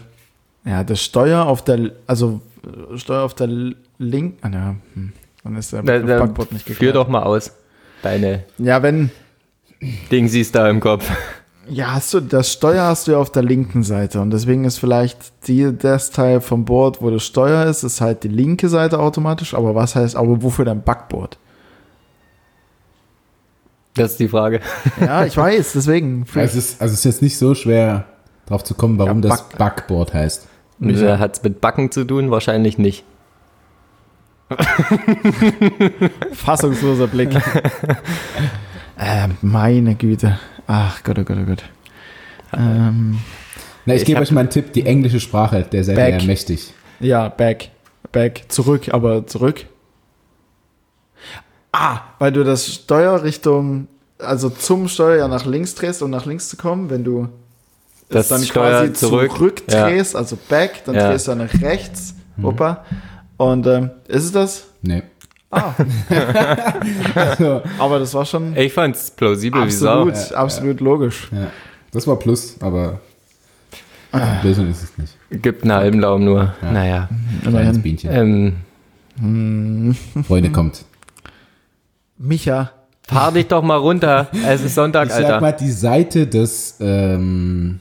ja, 0.64 0.83
das 0.83 1.01
Steuer 1.03 1.47
auf 1.47 1.62
der, 1.62 1.93
also 2.07 2.41
Steuer 2.97 3.23
auf 3.25 3.35
der 3.35 3.49
linken, 3.99 4.39
ah, 4.43 4.51
ja, 4.53 4.75
hm, 4.95 5.12
dann 5.45 5.57
ist 5.57 5.73
der 5.73 5.83
Da, 5.83 5.99
Backboard 5.99 6.53
nicht 6.53 6.64
führ 6.64 6.75
geklärt. 6.75 6.97
doch 6.97 7.09
mal 7.09 7.23
aus. 7.23 7.53
Deine 8.03 8.45
Ja, 8.59 8.83
wenn, 8.83 9.11
Dingsies 10.11 10.51
da 10.53 10.68
im 10.68 10.81
Kopf. 10.81 11.09
ja, 11.68 11.93
hast 11.95 12.12
du, 12.14 12.20
das 12.20 12.53
Steuer 12.53 12.85
hast 12.85 13.07
du 13.07 13.12
ja 13.12 13.18
auf 13.18 13.31
der 13.31 13.43
linken 13.45 13.83
Seite 13.85 14.20
und 14.20 14.31
deswegen 14.33 14.64
ist 14.64 14.79
vielleicht 14.79 15.47
die, 15.47 15.77
das 15.77 16.11
Teil 16.11 16.41
vom 16.41 16.64
Board, 16.64 17.01
wo 17.03 17.11
das 17.11 17.25
Steuer 17.25 17.66
ist, 17.66 17.85
ist 17.85 18.01
halt 18.01 18.25
die 18.25 18.29
linke 18.29 18.68
Seite 18.68 18.99
automatisch, 18.99 19.55
aber 19.55 19.75
was 19.77 19.95
heißt, 19.95 20.16
aber 20.16 20.43
wofür 20.43 20.64
dein 20.64 20.83
Backboard? 20.83 21.39
Das 23.95 24.12
ist 24.12 24.20
die 24.20 24.28
Frage. 24.28 24.61
Ja, 25.01 25.24
ich 25.26 25.36
weiß, 25.36 25.72
deswegen. 25.74 26.24
Also 26.34 26.59
es, 26.59 26.72
ist, 26.72 26.80
also 26.80 26.93
es 26.95 27.01
ist 27.01 27.05
jetzt 27.05 27.22
nicht 27.22 27.36
so 27.38 27.55
schwer 27.55 28.07
drauf 28.47 28.64
zu 28.64 28.74
kommen, 28.74 28.99
warum 28.99 29.22
Ja, 29.22 29.28
das 29.28 29.49
Back- 29.49 29.59
Backboard 29.59 30.14
heißt. 30.14 30.49
Hat 30.80 31.36
es 31.36 31.43
mit 31.43 31.61
Backen 31.61 31.90
zu 31.93 32.05
tun? 32.05 32.30
Wahrscheinlich 32.30 32.78
nicht. 32.78 33.05
Fassungsloser 36.32 37.07
Blick. 37.07 37.30
äh, 38.99 39.28
meine 39.40 39.95
Güte. 39.95 40.38
Ach 40.66 41.03
Gott, 41.03 41.18
oh 41.18 41.24
Gott, 41.24 41.38
oh 41.43 41.45
Gott. 41.47 41.62
Ähm, 42.53 43.18
Na, 43.86 43.95
ich, 43.95 44.03
Ich 44.03 44.07
gebe 44.07 44.20
euch 44.20 44.30
mal 44.30 44.40
einen 44.40 44.51
Tipp, 44.51 44.72
die 44.72 44.86
englische 44.86 45.20
Sprache, 45.20 45.62
der 45.70 45.84
seid 45.84 45.99
ihr 46.22 46.26
mächtig. 46.26 46.72
ja, 47.01 47.28
back. 47.28 47.70
Back. 48.11 48.45
Zurück, 48.49 48.88
aber 48.93 49.26
zurück. 49.26 49.64
Ah, 51.73 52.01
weil 52.18 52.33
du 52.33 52.45
das 52.45 52.66
Steuer 52.66 53.23
Richtung, 53.23 53.89
also 54.18 54.51
zum 54.51 54.89
Steuer 54.89 55.16
ja 55.18 55.29
nach 55.29 55.47
links 55.47 55.75
drehst, 55.75 56.03
um 56.03 56.11
nach 56.11 56.27
links 56.27 56.49
zu 56.51 56.57
kommen, 56.57 56.91
wenn 56.91 57.03
du 57.03 57.29
Das 58.11 58.25
es 58.25 58.29
dann 58.29 58.43
Steuer 58.43 58.81
quasi 58.81 58.93
zurück, 58.93 59.33
zurückdrehst, 59.33 60.14
also 60.14 60.37
back, 60.49 60.83
dann 60.85 60.95
Ja. 60.95 61.09
drehst 61.11 61.29
du 61.29 61.35
nach 61.35 61.53
rechts, 61.62 62.14
Opa. 62.43 62.85
Und 63.39 63.66
ähm, 63.66 63.91
ist 64.07 64.25
es 64.25 64.33
das? 64.33 64.64
Nee. 64.83 65.03
Ah, 65.51 65.73
Also, 67.14 67.62
aber 67.79 67.99
das 67.99 68.14
war 68.14 68.25
schon 68.25 68.57
Ich 68.57 68.73
fand's 68.73 69.11
plausibel 69.11 69.66
wie 69.66 69.70
Sau. 69.70 70.09
absolut, 70.09 70.33
absolut 70.33 70.81
logisch. 70.81 71.29
ja, 71.33 71.49
das 71.91 72.07
war 72.07 72.16
Plus, 72.18 72.57
aber 72.61 73.01
Lösung 74.43 74.70
ist 74.70 74.83
es 74.83 74.99
nicht. 74.99 75.16
Gibt 75.43 75.62
einen 75.62 75.73
halben 75.73 76.01
Daumen 76.03 76.25
nur. 76.27 76.55
Ja. 76.62 76.70
Naja. 76.70 77.09
Kleines. 77.43 77.81
Bienchen. 77.81 78.57
Ähm, 79.18 79.97
Freunde, 80.27 80.51
kommt. 80.53 80.85
Micha, 82.25 82.70
fahr 83.07 83.33
dich 83.33 83.49
doch 83.49 83.62
mal 83.62 83.77
runter. 83.77 84.29
Es 84.47 84.62
ist 84.62 84.75
Sonntag, 84.77 85.09
Ich 85.09 85.12
sag 85.12 85.25
Alter. 85.25 85.41
mal, 85.41 85.53
die 85.53 85.73
Seite 85.73 86.27
des, 86.29 86.77
ähm, 86.81 87.81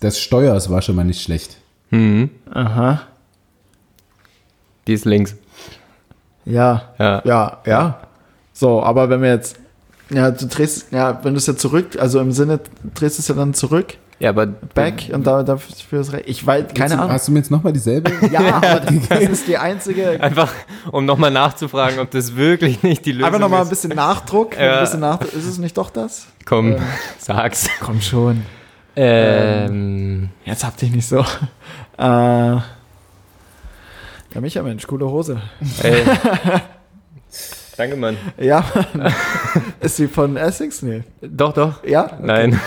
des 0.00 0.20
Steuers 0.20 0.70
war 0.70 0.80
schon 0.80 0.94
mal 0.96 1.04
nicht 1.04 1.20
schlecht. 1.22 1.56
Mhm. 1.90 2.30
aha, 2.52 3.02
Die 4.86 4.92
ist 4.92 5.04
links. 5.04 5.34
ja, 6.44 6.82
Ja. 6.98 7.20
Ja, 7.24 7.58
ja. 7.66 7.98
So, 8.52 8.82
aber 8.82 9.10
wenn 9.10 9.22
wir 9.22 9.30
jetzt, 9.30 9.56
ja, 10.10 10.30
du 10.30 10.46
drehst, 10.46 10.92
ja, 10.92 11.18
wenn 11.24 11.34
du 11.34 11.38
es 11.38 11.46
ja 11.46 11.56
zurück, 11.56 11.96
also 11.98 12.20
im 12.20 12.30
Sinne, 12.30 12.60
drehst 12.94 13.18
du 13.18 13.22
es 13.22 13.28
ja 13.28 13.34
dann 13.34 13.54
zurück, 13.54 13.94
Ja, 14.20 14.28
aber 14.30 14.46
back 14.46 15.08
und 15.12 15.26
da, 15.26 15.42
dafür 15.42 16.00
ist 16.00 16.12
recht. 16.12 16.28
Ich 16.28 16.46
weiß, 16.46 16.66
keine 16.74 16.84
Hast 16.84 16.92
du- 16.92 16.98
Ahnung. 16.98 17.12
Hast 17.12 17.26
du 17.28 17.32
mir 17.32 17.38
jetzt 17.38 17.50
nochmal 17.50 17.72
dieselbe? 17.72 18.12
Ja, 18.30 18.56
aber 18.56 18.80
das 19.08 19.20
ist 19.22 19.48
die 19.48 19.56
einzige. 19.56 20.20
einfach, 20.20 20.52
um 20.92 21.04
nochmal 21.06 21.30
nachzufragen, 21.30 21.98
ob 22.00 22.10
das 22.10 22.36
wirklich 22.36 22.82
nicht 22.82 23.06
die 23.06 23.12
Lösung 23.12 23.26
Einfach 23.26 23.40
nochmal 23.40 23.60
ein 23.60 23.64
ist. 23.64 23.70
bisschen 23.70 23.90
Nachdruck. 23.96 24.56
Ja. 24.58 24.76
Ein 24.78 24.84
bisschen 24.84 25.00
Nachdruck. 25.00 25.32
Ist 25.32 25.46
es 25.46 25.56
nicht 25.58 25.76
doch 25.78 25.88
das? 25.90 26.26
Komm, 26.44 26.72
Ähm. 26.72 26.82
sag's. 27.18 27.68
Komm 27.80 28.00
schon. 28.02 28.42
Ähm, 28.94 30.28
Jetzt 30.44 30.64
habt 30.64 30.82
ihr 30.82 30.90
nicht 30.90 31.08
so. 31.08 31.24
Äh, 31.98 32.02
ja, 32.02 32.62
Micha, 34.40 34.62
Mensch, 34.62 34.86
coole 34.86 35.06
Hose. 35.06 35.40
ey. 35.82 36.02
Danke, 37.76 37.96
Mann. 37.96 38.16
Ja, 38.38 38.64
Mann. 38.94 39.12
ist 39.80 39.96
sie 39.96 40.08
von 40.08 40.36
Essex? 40.38 40.80
Nee. 40.82 41.02
Doch, 41.20 41.52
doch. 41.52 41.84
Ja? 41.84 42.04
Okay. 42.04 42.14
Nein. 42.22 42.60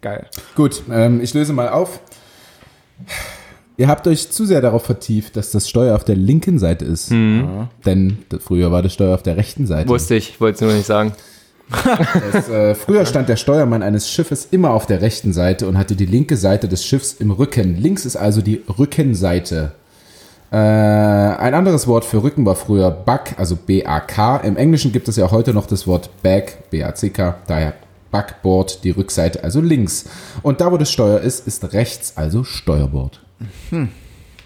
Geil. 0.00 0.26
Gut, 0.54 0.82
ähm, 0.90 1.20
ich 1.20 1.34
löse 1.34 1.52
mal 1.52 1.68
auf. 1.68 2.00
Ihr 3.76 3.88
habt 3.88 4.06
euch 4.08 4.30
zu 4.30 4.44
sehr 4.44 4.60
darauf 4.60 4.84
vertieft, 4.84 5.36
dass 5.36 5.50
das 5.52 5.68
Steuer 5.68 5.94
auf 5.94 6.04
der 6.04 6.16
linken 6.16 6.58
Seite 6.58 6.84
ist. 6.84 7.10
Mhm. 7.10 7.68
Denn 7.86 8.18
früher 8.40 8.72
war 8.72 8.82
das 8.82 8.92
Steuer 8.92 9.14
auf 9.14 9.22
der 9.22 9.36
rechten 9.36 9.66
Seite. 9.66 9.88
Wusste 9.88 10.16
ich, 10.16 10.40
wollte 10.40 10.56
es 10.56 10.60
nur 10.60 10.72
nicht 10.72 10.86
sagen. 10.86 11.12
Es, 12.32 12.48
äh, 12.48 12.74
früher 12.74 13.04
stand 13.06 13.28
der 13.28 13.36
Steuermann 13.36 13.82
eines 13.82 14.10
Schiffes 14.10 14.48
immer 14.50 14.70
auf 14.70 14.86
der 14.86 15.00
rechten 15.00 15.32
Seite 15.32 15.68
und 15.68 15.78
hatte 15.78 15.96
die 15.96 16.06
linke 16.06 16.36
Seite 16.36 16.66
des 16.66 16.84
Schiffs 16.84 17.12
im 17.12 17.30
Rücken. 17.30 17.76
Links 17.76 18.04
ist 18.04 18.16
also 18.16 18.40
die 18.40 18.62
Rückenseite. 18.78 19.72
Äh, 20.50 20.56
ein 20.56 21.54
anderes 21.54 21.86
Wort 21.86 22.04
für 22.04 22.22
Rücken 22.22 22.46
war 22.46 22.56
früher 22.56 22.90
Back, 22.90 23.34
also 23.36 23.54
B-A-K. 23.54 24.38
Im 24.38 24.56
Englischen 24.56 24.92
gibt 24.92 25.08
es 25.08 25.16
ja 25.16 25.30
heute 25.30 25.52
noch 25.52 25.66
das 25.66 25.86
Wort 25.86 26.10
Back, 26.22 26.70
B-A-C-K, 26.70 27.36
daher 27.46 27.74
Backboard, 28.10 28.84
die 28.84 28.90
Rückseite, 28.90 29.42
also 29.44 29.60
links. 29.60 30.08
Und 30.42 30.60
da, 30.60 30.70
wo 30.72 30.76
das 30.76 30.90
Steuer 30.90 31.20
ist, 31.20 31.46
ist 31.46 31.72
rechts, 31.72 32.14
also 32.16 32.44
Steuerbord. 32.44 33.20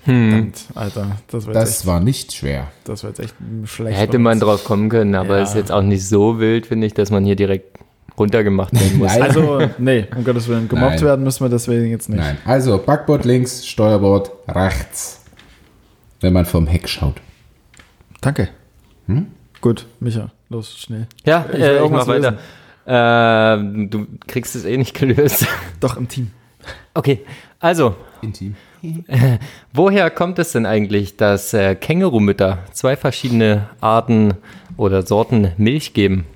Verdammt, 0.05 0.65
Alter, 0.75 1.17
das 1.31 1.47
wird, 1.47 1.55
Das 1.57 1.79
echt, 1.79 1.87
war 1.87 2.01
nicht 2.01 2.33
schwer. 2.33 2.69
das 2.85 3.05
wird 3.05 3.21
echt 3.21 3.35
schlecht. 3.67 3.97
Hätte 3.99 4.19
man 4.19 4.41
drauf 4.41 4.65
kommen 4.65 4.89
können, 4.89 5.15
aber 5.15 5.37
Ja. 5.37 5.45
ist 5.45 5.55
jetzt 5.55 5.71
auch 5.71 5.83
nicht 5.83 6.07
so 6.09 6.41
wild, 6.41 6.67
finde 6.67 6.87
ich, 6.89 6.95
dass 6.95 7.11
man 7.13 7.25
hier 7.25 7.37
direkt 7.37 7.79
runtergemacht 8.19 8.75
werden 8.75 8.99
muss. 8.99 9.13
Nein. 9.13 9.23
Also, 9.23 9.61
nee, 9.79 10.07
um 10.17 10.25
Gottes 10.25 10.49
Willen. 10.49 10.69
Gemobbt 10.69 10.97
Nein. 10.97 11.05
werden 11.05 11.25
müssen 11.25 11.45
wir 11.45 11.49
deswegen 11.51 11.87
jetzt 11.91 12.09
nicht. 12.09 12.19
Nein, 12.19 12.37
also 12.45 12.79
Backboard 12.79 13.25
links, 13.25 13.65
Steuerbord 13.67 14.33
rechts. 14.49 15.21
Wenn 16.21 16.33
man 16.33 16.47
vom 16.47 16.67
Heck 16.67 16.89
schaut. 16.89 17.15
Danke. 18.21 18.49
Gut, 19.61 19.87
Micha, 20.01 20.31
los, 20.49 20.77
schnell. 20.79 21.07
Ja, 21.25 21.47
Ich 21.53 21.59
äh, 21.61 21.85
ich 21.85 21.91
mach 21.91 22.07
weiter. 22.09 22.39
Ähm, 22.87 23.91
du 23.91 24.07
kriegst 24.27 24.57
es 24.57 24.65
eh 24.65 24.77
nicht 24.77 24.95
gelöst. 24.95 25.47
Doch, 25.81 25.97
im 25.97 26.09
Team. 26.09 26.31
Okay, 26.95 27.21
also, 27.61 27.95
Intim. 28.21 28.57
woher 29.73 30.11
kommt 30.11 30.39
es 30.39 30.53
denn 30.53 30.67
eigentlich, 30.67 31.17
dass 31.17 31.55
äh, 31.55 31.75
Kängurumütter 31.75 32.59
zwei 32.73 32.97
verschiedene 32.97 33.69
Arten 33.81 34.35
oder 34.77 35.07
Sorten 35.07 35.53
Milch 35.57 35.95
geben? 35.95 36.27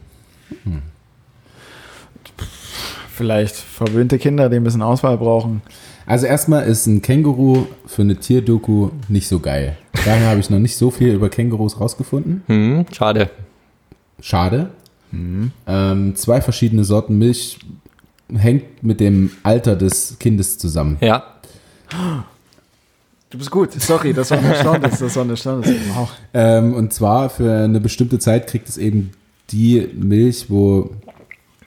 Vielleicht 3.13 3.57
verwöhnte 3.57 4.19
Kinder, 4.19 4.49
die 4.49 4.57
ein 4.57 4.65
bisschen 4.65 4.83
Auswahl 4.83 5.19
brauchen. 5.19 5.63
Also 6.07 6.27
erstmal 6.27 6.67
ist 6.67 6.87
ein 6.87 7.03
Känguru 7.03 7.67
für 7.87 8.03
eine 8.03 8.17
Tierdoku 8.17 8.91
nicht 9.09 9.27
so 9.27 9.41
geil. 9.41 9.77
Daher 10.05 10.29
habe 10.29 10.39
ich 10.39 10.51
noch 10.51 10.61
nicht 10.61 10.77
so 10.77 10.93
viel 10.93 11.15
über 11.15 11.29
Kängurus 11.29 11.81
rausgefunden. 11.81 12.43
Hm, 12.47 12.87
schade. 12.93 13.31
Schade. 14.21 14.71
Ähm, 15.13 16.15
zwei 16.17 16.41
verschiedene 16.41 16.85
Sorten 16.85 17.17
Milch 17.19 17.59
hängt 18.35 18.83
mit 18.83 19.01
dem 19.01 19.31
Alter 19.43 19.77
des 19.77 20.19
Kindes 20.19 20.59
zusammen. 20.59 20.99
Ja, 21.01 21.25
Du 23.29 23.39
bist 23.39 23.51
gut. 23.51 23.73
Sorry, 23.73 24.13
das 24.13 24.31
war 24.31 24.39
ein 24.39 24.45
Erstaunnis. 24.45 24.99
Das 25.01 25.17
war 25.17 25.25
ein 25.25 25.31
Erstaunnis. 25.31 25.69
Wow. 25.95 26.11
Ähm, 26.33 26.75
und 26.75 26.93
zwar 26.93 27.29
für 27.29 27.65
eine 27.65 27.81
bestimmte 27.81 28.19
Zeit 28.19 28.47
kriegt 28.47 28.69
es 28.69 28.79
eben 28.79 29.11
die 29.51 29.89
Milch, 29.95 30.47
wo 30.49 30.91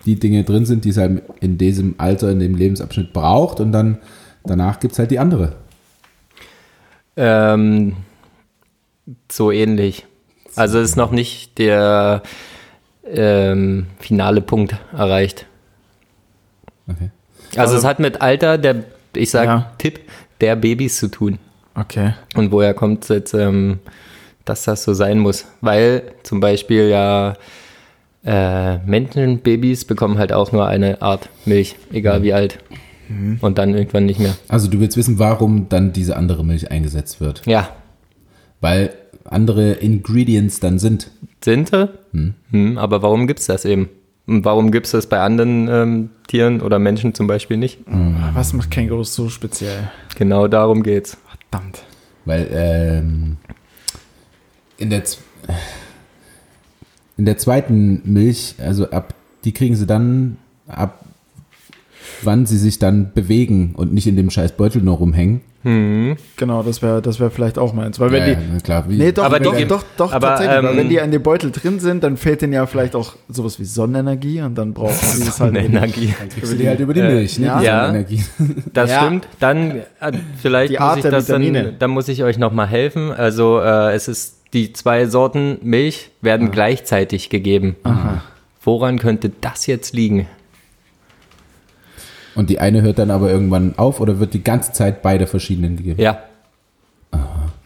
die 0.06 0.16
Dinge 0.16 0.44
drin 0.46 0.66
sind, 0.66 0.86
die 0.86 0.90
es 0.90 0.98
halt 0.98 1.22
in 1.42 1.58
diesem 1.58 1.96
Alter, 1.98 2.32
in 2.32 2.40
dem 2.40 2.56
Lebensabschnitt 2.56 3.12
braucht. 3.14 3.60
Und 3.60 3.74
dann 3.74 3.98
danach 4.46 4.80
gibt 4.80 4.94
es 4.94 5.00
halt 5.00 5.12
die 5.12 5.20
andere. 5.20 5.58
ähm, 7.18 7.96
so 9.32 9.52
ähnlich. 9.52 10.06
Also 10.56 10.80
ist 10.80 10.96
noch 10.96 11.12
nicht 11.12 11.58
der 11.58 12.24
ähm, 13.14 13.88
finale 14.00 14.42
Punkt 14.42 14.76
erreicht. 14.94 15.46
Okay. 16.88 17.10
Also 17.52 17.62
Also- 17.62 17.78
es 17.78 17.86
hat 17.86 18.00
mit 18.00 18.22
Alter 18.22 18.58
der, 18.58 18.84
ich 19.16 19.30
sag 19.32 19.46
Ja. 19.46 19.72
Tipp, 19.78 20.00
der 20.42 20.56
Babys 20.56 20.98
zu 20.98 21.08
tun. 21.10 21.40
Okay. 21.76 22.14
Und 22.36 22.52
woher 22.52 22.74
kommt 22.74 23.04
es 23.04 23.10
jetzt, 23.10 23.34
ähm, 23.34 23.80
dass 24.46 24.64
das 24.64 24.84
so 24.84 24.94
sein 24.94 25.20
muss? 25.20 25.46
Weil 25.62 26.04
zum 26.24 26.40
Beispiel 26.40 26.90
ja 26.90 27.36
äh, 28.26 28.78
Menschenbabys 28.80 29.86
bekommen 29.86 30.18
halt 30.18 30.34
auch 30.34 30.52
nur 30.52 30.68
eine 30.68 31.02
Art 31.02 31.30
Milch, 31.46 31.76
egal 31.92 32.22
wie 32.24 32.34
alt. 32.34 32.60
Und 33.42 33.58
dann 33.58 33.74
irgendwann 33.74 34.06
nicht 34.06 34.20
mehr. 34.20 34.36
Also 34.50 34.68
du 34.70 34.80
willst 34.80 34.96
wissen, 34.96 35.18
warum 35.18 35.68
dann 35.70 35.94
diese 35.94 36.16
andere 36.16 36.46
Milch 36.46 36.70
eingesetzt 36.70 37.20
wird. 37.22 37.42
Ja, 37.48 37.70
Weil 38.62 38.94
andere 39.26 39.74
Ingredients 39.74 40.60
dann 40.60 40.80
sind. 40.80 41.12
sind 41.44 41.70
sie, 41.70 41.90
hm, 42.52 42.78
aber 42.78 43.02
warum 43.02 43.28
gibt 43.28 43.40
es 43.40 43.48
das 43.48 43.66
eben? 43.66 43.90
Und 44.26 44.46
warum 44.46 44.72
gibt 44.72 44.86
es 44.86 44.92
das 44.92 45.08
bei 45.08 45.20
anderen 45.20 45.68
ähm, 45.68 46.10
Tieren 46.28 46.62
oder 46.62 46.78
Menschen 46.78 47.16
zum 47.16 47.26
Beispiel 47.26 47.58
nicht? 47.58 47.80
Was 48.34 48.54
macht 48.54 48.70
Kängurus 48.70 49.16
so 49.16 49.28
speziell? 49.28 49.90
Genau 50.16 50.48
darum 50.48 50.84
geht's. 50.84 51.18
Verdammt. 51.50 51.82
Weil 52.26 52.48
ähm, 52.52 53.38
in 54.78 54.92
der 54.92 55.04
in 57.18 57.26
der 57.26 57.38
zweiten 57.38 58.02
Milch, 58.06 58.56
also 58.60 58.92
ab, 58.92 59.14
die 59.44 59.52
kriegen 59.52 59.76
sie 59.76 59.86
dann 59.86 60.38
ab, 60.68 61.04
wann 62.22 62.46
sie 62.46 62.58
sich 62.58 62.80
dann 62.80 63.12
bewegen 63.14 63.74
und 63.76 63.94
nicht 63.94 64.08
in 64.08 64.16
dem 64.16 64.30
scheiß 64.30 64.54
Beutel 64.54 64.82
nur 64.82 64.98
rumhängen. 64.98 65.42
Genau, 65.62 66.64
das 66.64 66.82
wäre 66.82 67.02
das 67.02 67.20
wär 67.20 67.30
vielleicht 67.32 67.58
auch 67.58 67.74
meins. 67.74 68.00
Weil 68.00 68.12
wenn 68.12 68.28
ja, 68.28 68.36
die. 68.36 68.54
ja, 68.54 68.60
klar. 68.64 68.86
Wie, 68.88 68.96
Nee, 68.98 69.12
doch, 69.12 69.26
Aber 69.26 69.40
doch, 69.42 69.56
die- 69.58 69.66
doch, 69.66 69.84
doch, 69.98 70.14
aber, 70.14 70.28
tatsächlich. 70.30 70.64
weil 70.64 70.72
ähm, 70.72 70.78
wenn 70.78 70.90
die 70.90 71.02
an 71.02 71.12
dem 71.12 71.22
Beutel 71.22 71.52
drin 71.52 71.80
sind, 71.80 72.04
dann 72.04 72.16
fehlt 72.16 72.42
denen 72.42 72.54
ja 72.54 72.66
vielleicht 72.66 72.96
auch 72.96 73.16
sowas 73.28 73.60
wie 73.60 73.66
Sonnenenergie 73.66 74.42
und 74.42 74.56
dann 74.58 74.74
brauchen 74.74 74.94
sie 74.94 75.26
das 75.26 75.40
halt. 75.42 75.56
Energie. 75.58 76.14
dann 76.18 76.30
kriegst 76.30 76.54
du 76.54 76.56
die 76.56 76.68
halt 76.68 76.80
über 76.80 76.94
die 76.94 77.02
Äh, 77.02 77.14
Milch, 77.14 77.40
ne? 77.40 77.48
ja. 77.48 77.60
Die 77.60 77.66
Ja. 77.66 77.86
Sonnenenergie. 77.88 78.24
Das 78.74 78.90
Ja. 78.90 79.02
stimmt. 79.06 79.28
Dann 79.40 79.72
äh, 79.72 80.12
vielleicht 80.42 80.70
Die 80.72 80.78
muss 80.78 80.82
Art 80.82 80.98
ich 80.98 81.02
der 81.04 81.12
das 81.12 81.26
dann, 81.26 81.76
dann 81.78 81.90
muss 81.92 82.08
ich 82.08 82.24
euch 82.24 82.38
noch 82.38 82.54
mal 82.54 82.68
helfen. 82.68 83.12
Also 83.12 83.60
äh, 83.60 83.94
es 83.94 84.08
ist 84.08 84.38
die 84.54 84.72
zwei 84.74 85.08
Sorten 85.08 85.58
Milch 85.62 86.10
werden 86.22 86.52
gleichzeitig 86.52 87.30
gegeben. 87.30 87.76
Woran 88.64 88.98
könnte 89.00 89.30
das 89.42 89.68
jetzt 89.68 89.94
liegen? 89.94 90.26
Und 92.40 92.50
die 92.50 92.60
eine 92.60 92.82
hört 92.82 93.00
dann 93.00 93.12
aber 93.12 93.30
irgendwann 93.30 93.74
auf 93.76 94.00
oder 94.00 94.22
wird 94.22 94.34
die 94.34 94.42
ganze 94.42 94.72
Zeit 94.72 95.02
beide 95.02 95.28
verschiedenen 95.28 95.76
gegeben? 95.76 96.00
Ja. 96.02 96.24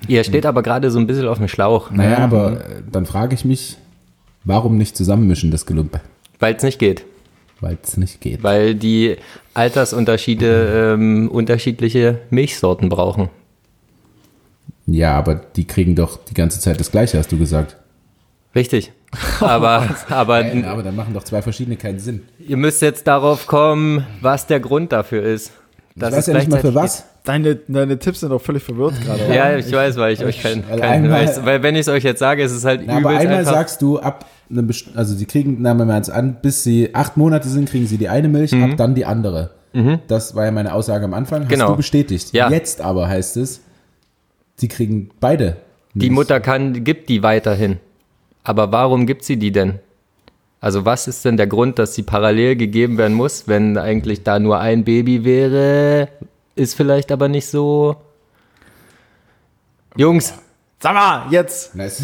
Ihr 0.08 0.24
steht 0.24 0.48
aber 0.48 0.64
gerade 0.64 0.90
so 0.90 0.98
ein 0.98 1.06
bisschen 1.06 1.28
auf 1.28 1.38
dem 1.38 1.48
Schlauch, 1.48 1.92
Naja, 1.92 2.18
aber 2.18 2.54
äh, 2.54 2.82
dann 2.92 3.06
frage 3.06 3.36
ich 3.36 3.46
mich, 3.46 3.78
warum 4.46 4.80
nicht 4.80 4.98
zusammenmischen, 4.98 5.52
das 5.52 5.68
Gelumpe? 5.68 6.02
weil 6.40 6.56
es 6.56 6.64
nicht 6.64 6.80
geht. 6.80 7.06
Weil 7.62 7.78
es 7.84 7.98
nicht 7.98 8.20
geht. 8.20 8.42
Weil 8.42 8.74
die 8.74 9.18
Altersunterschiede 9.54 10.96
ähm, 10.96 11.30
unterschiedliche 11.30 12.22
Milchsorten 12.32 12.90
brauchen. 12.90 13.30
Ja, 14.88 15.14
aber 15.14 15.36
die 15.36 15.68
kriegen 15.68 15.96
doch 15.96 16.18
die 16.26 16.34
ganze 16.34 16.60
Zeit 16.60 16.80
das 16.80 16.90
Gleiche, 16.90 17.20
hast 17.20 17.32
du 17.32 17.38
gesagt. 17.38 17.78
Richtig. 18.56 18.92
Aber, 19.42 19.88
aber 20.10 20.44
Nein, 20.44 20.66
aber 20.66 20.84
dann 20.84 20.96
machen 20.96 21.14
doch 21.14 21.24
zwei 21.24 21.42
verschiedene 21.42 21.76
keinen 21.78 22.00
Sinn. 22.00 22.22
ihr 22.40 22.58
müsst 22.58 22.82
jetzt 22.82 23.06
darauf 23.08 23.48
kommen, 23.48 24.06
was 24.22 24.48
der 24.48 24.60
Grund 24.60 24.92
dafür 24.92 25.24
ist. 25.24 25.52
Ich 25.96 26.02
dass 26.02 26.16
weiß 26.16 26.28
ja 26.28 26.34
nicht 26.36 26.50
mal 26.50 26.60
für 26.60 26.72
gleichzeitig 26.72 27.04
was. 27.06 27.06
Deine, 27.24 27.56
deine 27.68 28.00
Tipps 28.00 28.20
sind 28.22 28.30
doch 28.32 28.42
völlig 28.42 28.64
verwirrt 28.64 28.96
gerade. 29.06 29.24
oder? 29.26 29.34
Ja, 29.36 29.56
ich 29.56 29.72
weiß, 29.72 29.96
weil 29.98 30.14
ich 30.14 30.24
euch 30.26 30.42
kein, 30.42 30.64
weil 30.70 30.80
kein 30.80 31.04
einmal- 31.06 31.28
weil, 31.28 31.46
weil 31.46 31.64
wenn 31.64 31.76
ich 31.76 31.82
es 31.82 31.88
euch 31.90 32.04
jetzt 32.04 32.20
sage, 32.20 32.44
ist 32.44 32.52
es 32.52 32.66
halt 32.66 32.82
Na, 32.86 32.98
aber 32.98 33.10
einmal 33.10 33.38
einfach. 33.40 33.54
sagst 33.54 33.82
du, 33.82 34.00
ab 34.00 34.26
einem 34.50 34.68
best- 34.68 34.90
also 34.96 35.14
sie 35.16 35.26
kriegen, 35.26 35.62
nehmen 35.62 35.78
wir 35.80 35.86
mal 35.86 35.98
jetzt 35.98 36.10
an, 36.12 36.38
bis 36.42 36.64
sie 36.64 36.94
acht 36.94 37.16
Monate 37.16 37.48
sind, 37.48 37.70
kriegen 37.70 37.86
sie 37.88 37.98
die 37.98 38.10
eine 38.10 38.28
Milch, 38.30 38.54
ab 38.54 38.72
dann 38.78 38.96
die 38.96 39.06
andere. 39.06 39.52
Das 40.08 40.36
war 40.36 40.46
ja 40.46 40.52
meine 40.52 40.74
Aussage 40.74 41.04
am 41.06 41.14
Anfang. 41.16 41.42
Hast 41.42 41.48
Mhm. 41.48 41.54
Genau. 41.54 41.70
du 41.72 41.78
bestätigt. 41.78 42.32
Ja. 42.34 42.50
Jetzt 42.52 42.80
aber 42.82 43.08
heißt 43.08 43.38
es, 43.38 43.62
sie 44.56 44.68
kriegen 44.68 45.10
beide. 45.20 45.58
die 45.96 46.08
Milch. 46.08 46.12
Mutter 46.12 46.40
kann, 46.40 46.84
gibt 46.84 47.10
die 47.10 47.24
weiterhin. 47.24 47.78
Aber 48.44 48.72
warum 48.72 49.06
gibt 49.06 49.24
sie 49.24 49.38
die 49.38 49.52
denn? 49.52 49.80
Also 50.60 50.86
was 50.86 51.08
ist 51.08 51.24
denn 51.26 51.38
der 51.38 51.48
Grund, 51.48 51.78
dass 51.80 51.94
sie 51.96 52.04
parallel 52.04 52.56
gegeben 52.56 52.98
werden 52.98 53.14
muss, 53.16 53.48
wenn 53.48 53.78
eigentlich 53.78 54.24
da 54.24 54.40
nur 54.40 54.60
ein 54.60 54.84
Baby 54.84 55.24
wäre? 55.26 56.10
Ist 56.56 56.76
vielleicht 56.76 57.12
aber 57.12 57.28
nicht 57.28 57.48
so. 57.48 57.96
Jungs, 59.98 60.34
Sag 60.80 60.94
mal, 60.96 61.28
jetzt. 61.32 61.76
Nice. 61.76 62.04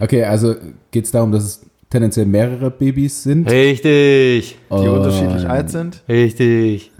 Okay, 0.00 0.24
also 0.24 0.56
geht 0.90 1.04
es 1.04 1.12
darum, 1.12 1.30
dass 1.30 1.44
es 1.44 1.60
tendenziell 1.90 2.26
mehrere 2.26 2.70
Babys 2.70 3.22
sind. 3.22 3.48
richtig, 3.48 4.56
Die 4.70 4.74
Und- 4.74 4.88
unterschiedlich 4.88 5.48
alt 5.48 5.70
sind. 5.70 6.02
richtig. 6.08 6.90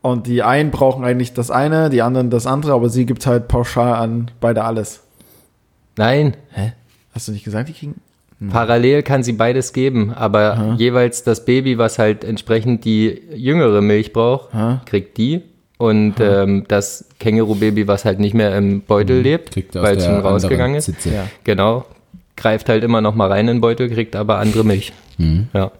Und 0.00 0.26
die 0.28 0.42
einen 0.42 0.70
brauchen 0.70 1.04
eigentlich 1.04 1.34
das 1.34 1.50
eine, 1.50 1.90
die 1.90 2.00
anderen 2.00 2.30
das 2.30 2.46
andere, 2.46 2.72
aber 2.74 2.88
sie 2.88 3.04
gibt 3.06 3.26
halt 3.26 3.48
pauschal 3.48 3.94
an 3.94 4.30
beide 4.40 4.62
alles. 4.64 5.02
Nein, 5.98 6.36
hä? 6.52 6.72
Hast 7.16 7.28
du 7.28 7.32
nicht 7.32 7.44
gesagt, 7.44 7.70
die 7.70 7.72
kriegen? 7.72 8.00
Parallel 8.50 9.02
kann 9.02 9.22
sie 9.22 9.32
beides 9.32 9.72
geben, 9.72 10.12
aber 10.12 10.74
jeweils 10.76 11.24
das 11.24 11.46
Baby, 11.46 11.78
was 11.78 11.98
halt 11.98 12.22
entsprechend 12.22 12.84
die 12.84 13.22
jüngere 13.34 13.80
Milch 13.80 14.12
braucht, 14.12 14.54
Aha. 14.54 14.82
kriegt 14.84 15.16
die. 15.16 15.40
Und 15.78 16.20
ähm, 16.20 16.64
das 16.68 17.06
Känguru-Baby, 17.18 17.88
was 17.88 18.04
halt 18.04 18.18
nicht 18.18 18.34
mehr 18.34 18.56
im 18.56 18.82
Beutel 18.82 19.20
lebt, 19.20 19.52
Kriegt 19.52 19.74
aus 19.76 19.82
weil 19.82 19.96
es 19.96 20.04
schon 20.04 20.20
rausgegangen 20.20 20.76
ist. 20.76 20.88
Ja. 21.06 21.26
genau, 21.44 21.86
greift 22.36 22.68
halt 22.68 22.84
immer 22.84 23.00
noch 23.00 23.14
mal 23.14 23.28
rein 23.28 23.48
in 23.48 23.56
den 23.56 23.60
Beutel, 23.62 23.88
kriegt 23.88 24.14
aber 24.14 24.38
andere 24.38 24.64
Milch. 24.64 24.92
Ja. 25.54 25.70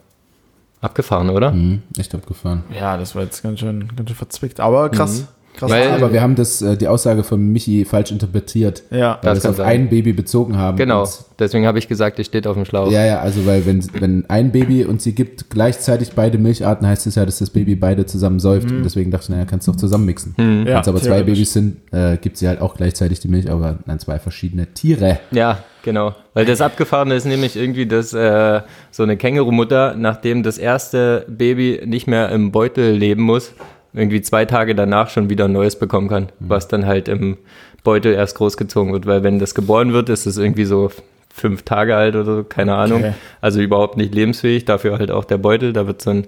Abgefahren, 0.80 1.28
oder? 1.28 1.52
Hm, 1.52 1.82
echt 1.98 2.14
abgefahren. 2.14 2.64
Ja, 2.74 2.96
das 2.96 3.14
war 3.14 3.22
jetzt 3.22 3.42
ganz 3.42 3.60
schön, 3.60 3.88
ganz 3.94 4.08
schön 4.08 4.16
verzwickt. 4.16 4.60
Aber 4.60 4.88
krass. 4.88 5.26
Krass. 5.56 5.70
Weil- 5.70 5.90
Aber 5.90 6.12
wir 6.12 6.20
haben 6.22 6.34
das, 6.34 6.60
äh, 6.62 6.76
die 6.76 6.86
Aussage 6.88 7.24
von 7.24 7.40
Michi 7.52 7.84
falsch 7.84 8.10
interpretiert. 8.12 8.82
ja. 8.90 9.18
Weil 9.22 9.30
wir 9.30 9.34
Das 9.34 9.38
es 9.38 9.46
auf 9.46 9.56
sein. 9.56 9.66
ein 9.66 9.88
Baby 9.88 10.12
bezogen 10.12 10.56
haben. 10.58 10.76
Genau, 10.76 11.08
deswegen 11.38 11.66
habe 11.66 11.78
ich 11.78 11.88
gesagt, 11.88 12.18
ich 12.18 12.26
steht 12.26 12.46
auf 12.46 12.54
dem 12.54 12.64
Schlauch. 12.64 12.90
ja, 12.90 13.04
ja, 13.04 13.20
also 13.20 13.46
weil 13.46 13.64
wenn, 13.66 13.84
wenn 14.00 14.24
ein 14.28 14.52
Baby 14.52 14.84
und 14.84 15.00
sie 15.02 15.14
gibt 15.14 15.48
gleichzeitig 15.50 16.12
beide 16.12 16.38
Milcharten, 16.38 16.86
heißt 16.86 17.06
es 17.06 17.14
ja, 17.14 17.24
dass 17.24 17.38
das 17.38 17.50
Baby 17.50 17.74
beide 17.74 18.06
zusammen 18.06 18.38
säuft. 18.40 18.70
Und 18.70 18.82
deswegen 18.82 19.10
dachte 19.10 19.24
ich, 19.24 19.28
naja, 19.30 19.44
kannst 19.46 19.66
du 19.66 19.72
doch 19.72 19.78
zusammen 19.78 20.04
mixen. 20.06 20.34
Ja, 20.38 20.44
Wenn 20.44 20.66
es 20.78 20.88
aber 20.88 21.00
zwei. 21.00 21.22
Babys 21.22 21.52
sind, 21.52 21.76
äh, 21.92 22.16
gibt 22.18 22.36
sie 22.36 22.48
halt 22.48 22.60
auch 22.60 22.74
gleichzeitig 22.76 23.20
die 23.20 23.28
Milch, 23.28 23.50
aber 23.50 23.78
nein, 23.86 23.98
zwei 23.98 24.18
verschiedene 24.18 24.66
Tiere. 24.74 25.18
Ja, 25.30 25.60
genau. 25.82 26.14
Weil 26.34 26.44
das 26.44 26.60
Abgefahrene 26.60 27.14
ist 27.14 27.24
nämlich 27.24 27.56
irgendwie, 27.56 27.86
dass 27.86 28.12
äh, 28.12 28.60
so 28.90 29.02
eine 29.02 29.16
Kängurumutter, 29.16 29.94
nachdem 29.96 30.42
das 30.42 30.58
erste 30.58 31.24
Baby 31.28 31.80
nicht 31.86 32.06
mehr 32.06 32.28
im 32.30 32.52
Beutel 32.52 32.92
leben 32.92 33.22
muss, 33.22 33.52
irgendwie 33.96 34.20
zwei 34.20 34.44
Tage 34.44 34.74
danach 34.74 35.08
schon 35.08 35.30
wieder 35.30 35.46
ein 35.46 35.52
neues 35.52 35.78
bekommen 35.78 36.08
kann, 36.08 36.28
was 36.38 36.68
dann 36.68 36.86
halt 36.86 37.08
im 37.08 37.38
Beutel 37.82 38.12
erst 38.12 38.36
großgezogen 38.36 38.92
wird. 38.92 39.06
Weil 39.06 39.22
wenn 39.22 39.38
das 39.38 39.54
geboren 39.54 39.92
wird, 39.92 40.10
ist 40.10 40.26
es 40.26 40.36
irgendwie 40.36 40.66
so 40.66 40.90
fünf 41.32 41.62
Tage 41.62 41.96
alt 41.96 42.14
oder 42.14 42.36
so, 42.36 42.44
keine 42.44 42.74
Ahnung. 42.74 43.00
Okay. 43.00 43.14
Also 43.40 43.60
überhaupt 43.60 43.96
nicht 43.96 44.14
lebensfähig, 44.14 44.64
dafür 44.64 44.98
halt 44.98 45.10
auch 45.10 45.24
der 45.24 45.38
Beutel, 45.38 45.72
da 45.72 45.86
wird 45.86 46.06
dann 46.06 46.26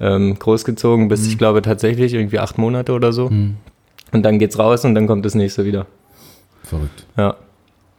ähm, 0.00 0.38
großgezogen 0.38 1.08
bis, 1.08 1.26
ich 1.26 1.38
glaube, 1.38 1.62
tatsächlich 1.62 2.14
irgendwie 2.14 2.40
acht 2.40 2.58
Monate 2.58 2.92
oder 2.92 3.12
so. 3.12 3.26
Und 3.26 4.22
dann 4.22 4.38
geht's 4.38 4.58
raus 4.58 4.84
und 4.84 4.94
dann 4.94 5.06
kommt 5.06 5.24
das 5.24 5.34
nächste 5.34 5.64
wieder. 5.64 5.86
Verrückt. 6.62 7.06
Ja. 7.16 7.36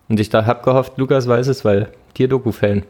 Und 0.07 0.19
ich 0.19 0.29
da 0.29 0.45
hab 0.45 0.63
gehofft, 0.63 0.97
Lukas 0.97 1.27
weiß 1.27 1.47
es, 1.47 1.65
weil 1.65 1.89
Tierdoku-Fan. 2.15 2.83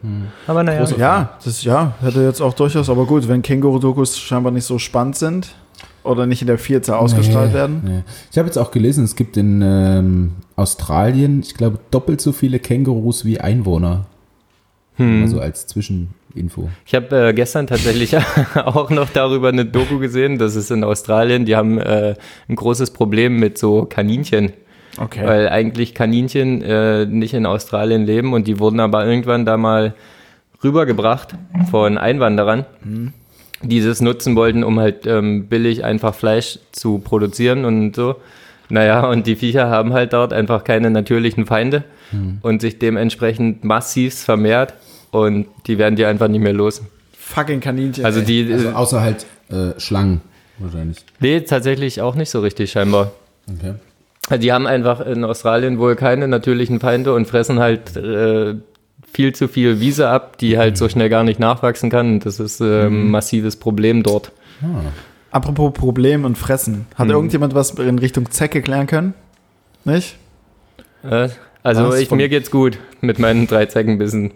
Aber 0.46 0.62
naja. 0.62 0.86
Ja, 0.96 1.38
das 1.44 1.62
ja, 1.64 1.94
hätte 2.00 2.22
jetzt 2.22 2.40
auch 2.40 2.54
durchaus, 2.54 2.88
aber 2.88 3.04
gut, 3.04 3.28
wenn 3.28 3.42
Känguru-Dokus 3.42 4.18
scheinbar 4.18 4.52
nicht 4.52 4.64
so 4.64 4.78
spannend 4.78 5.16
sind 5.16 5.54
oder 6.02 6.24
nicht 6.26 6.40
in 6.40 6.46
der 6.46 6.58
Vierte 6.58 6.96
ausgestrahlt 6.96 7.50
Nee, 7.50 7.54
werden. 7.54 7.82
nee. 7.84 8.02
Ich 8.30 8.38
habe 8.38 8.46
jetzt 8.46 8.56
auch 8.56 8.70
gelesen, 8.70 9.04
es 9.04 9.16
gibt 9.16 9.36
in 9.36 9.60
ähm, 9.62 10.32
Australien, 10.54 11.40
ich 11.40 11.54
glaube, 11.54 11.78
doppelt 11.90 12.20
so 12.20 12.32
viele 12.32 12.58
Kängurus 12.58 13.24
wie 13.24 13.38
Einwohner. 13.40 14.06
Hm. 14.96 15.24
Also 15.24 15.40
als 15.40 15.66
Zwischeninfo. 15.66 16.70
Ich 16.86 16.94
habe 16.94 17.28
äh, 17.28 17.34
gestern 17.34 17.66
tatsächlich 17.66 18.16
auch 18.54 18.88
noch 18.90 19.10
darüber 19.10 19.48
eine 19.48 19.66
Doku 19.66 19.98
gesehen. 19.98 20.38
Das 20.38 20.54
ist 20.56 20.70
in 20.70 20.84
Australien. 20.84 21.44
Die 21.44 21.54
haben 21.54 21.78
äh, 21.78 22.14
ein 22.48 22.56
großes 22.56 22.92
Problem 22.92 23.38
mit 23.38 23.58
so 23.58 23.84
Kaninchen. 23.84 24.52
Okay. 24.98 25.26
Weil 25.26 25.48
eigentlich 25.48 25.94
Kaninchen 25.94 26.62
äh, 26.62 27.04
nicht 27.06 27.34
in 27.34 27.44
Australien 27.46 28.06
leben 28.06 28.32
und 28.32 28.46
die 28.46 28.58
wurden 28.58 28.80
aber 28.80 29.04
irgendwann 29.06 29.44
da 29.44 29.56
mal 29.56 29.94
rübergebracht 30.64 31.34
von 31.70 31.98
Einwanderern, 31.98 32.64
die 33.62 33.80
das 33.82 34.00
nutzen 34.00 34.36
wollten, 34.36 34.64
um 34.64 34.80
halt 34.80 35.06
ähm, 35.06 35.48
billig 35.48 35.84
einfach 35.84 36.14
Fleisch 36.14 36.58
zu 36.72 36.98
produzieren 36.98 37.64
und 37.64 37.94
so. 37.94 38.16
Naja, 38.68 39.06
und 39.06 39.26
die 39.26 39.36
Viecher 39.36 39.68
haben 39.68 39.92
halt 39.92 40.12
dort 40.12 40.32
einfach 40.32 40.64
keine 40.64 40.90
natürlichen 40.90 41.46
Feinde 41.46 41.84
und 42.42 42.60
sich 42.62 42.78
dementsprechend 42.78 43.64
massiv 43.64 44.14
vermehrt 44.14 44.74
und 45.10 45.46
die 45.66 45.76
werden 45.78 45.96
die 45.96 46.04
einfach 46.06 46.28
nicht 46.28 46.40
mehr 46.40 46.52
los. 46.52 46.82
Fucking 47.18 47.60
Kaninchen. 47.60 48.04
Also 48.04 48.22
die, 48.22 48.50
Also 48.52 48.70
außer 48.70 49.00
halt 49.00 49.26
äh, 49.50 49.78
Schlangen 49.78 50.20
wahrscheinlich. 50.58 50.98
nee, 51.20 51.40
tatsächlich 51.40 52.00
auch 52.00 52.14
nicht 52.14 52.30
so 52.30 52.40
richtig 52.40 52.70
scheinbar. 52.70 53.12
Okay. 53.48 53.74
Die 54.30 54.52
haben 54.52 54.66
einfach 54.66 55.00
in 55.00 55.24
Australien 55.24 55.78
wohl 55.78 55.94
keine 55.94 56.26
natürlichen 56.26 56.80
Feinde 56.80 57.14
und 57.14 57.26
fressen 57.26 57.60
halt 57.60 57.96
äh, 57.96 58.54
viel 59.12 59.34
zu 59.34 59.46
viel 59.48 59.80
Wiese 59.80 60.08
ab, 60.08 60.36
die 60.38 60.58
halt 60.58 60.76
so 60.76 60.88
schnell 60.88 61.08
gar 61.08 61.22
nicht 61.22 61.38
nachwachsen 61.38 61.90
kann. 61.90 62.20
Das 62.20 62.40
ist 62.40 62.60
äh, 62.60 62.86
ein 62.86 63.10
massives 63.10 63.56
Problem 63.56 64.02
dort. 64.02 64.32
Apropos 65.30 65.72
Problem 65.72 66.24
und 66.24 66.36
Fressen. 66.36 66.86
Hat 66.96 67.08
irgendjemand 67.08 67.54
was 67.54 67.70
in 67.72 67.98
Richtung 67.98 68.30
Zecke 68.30 68.62
klären 68.62 68.86
können? 68.86 69.14
Nicht? 69.84 70.16
Äh, 71.04 71.28
also 71.62 71.88
Was 71.88 72.00
ich, 72.00 72.10
mir 72.10 72.28
geht's 72.28 72.50
gut 72.50 72.78
mit 73.00 73.18
meinen 73.18 73.46
drei 73.46 73.66
Zeckenbissen. 73.66 74.32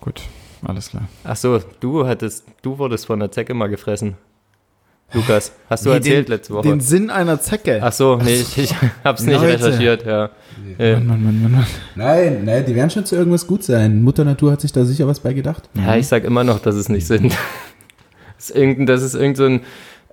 Gut, 0.00 0.22
alles 0.64 0.90
klar. 0.90 1.08
Ach 1.24 1.36
so, 1.36 1.60
du 1.80 2.06
hattest, 2.06 2.46
du 2.62 2.78
wurdest 2.78 3.06
von 3.06 3.20
der 3.20 3.30
Zecke 3.30 3.54
mal 3.54 3.68
gefressen. 3.68 4.16
Lukas, 5.12 5.52
hast 5.70 5.86
du 5.86 5.90
Nee, 5.90 5.96
erzählt 5.96 6.28
den, 6.28 6.32
letzte 6.32 6.54
Woche? 6.54 6.68
Den 6.68 6.80
Sinn 6.80 7.10
einer 7.10 7.40
Zecke. 7.40 7.78
Ach 7.82 7.92
so, 7.92 8.16
nee, 8.16 8.34
ich, 8.34 8.58
ich 8.58 8.74
hab's 9.04 9.22
nicht 9.24 9.40
Leute. 9.40 9.64
recherchiert, 9.64 10.04
ja. 10.04 10.30
Äh, 10.78 10.94
Mann, 10.94 11.06
Mann, 11.06 11.24
Mann, 11.24 11.42
Mann, 11.42 11.52
Mann. 11.52 11.66
Nein, 11.94 12.44
nein, 12.44 12.64
die 12.66 12.74
werden 12.74 12.90
schon 12.90 13.04
zu 13.06 13.14
irgendwas 13.14 13.46
gut 13.46 13.62
sein. 13.62 14.02
Mutter 14.02 14.24
Natur 14.24 14.52
hat 14.52 14.60
sich 14.60 14.72
da 14.72 14.84
sicher 14.84 15.06
was 15.06 15.20
bei 15.20 15.32
gedacht. 15.32 15.68
Ja, 15.74 15.96
ich 15.96 16.08
sag 16.08 16.24
immer 16.24 16.42
noch, 16.44 16.58
dass 16.58 16.74
es 16.74 16.88
nicht 16.88 17.06
sind. 17.06 17.36
Das 18.36 18.48
ist 18.50 18.56
irgendein, 18.56 18.86
das 18.86 19.02
ist 19.02 19.14
irgend 19.14 19.36
so 19.36 19.44
ein 19.44 19.60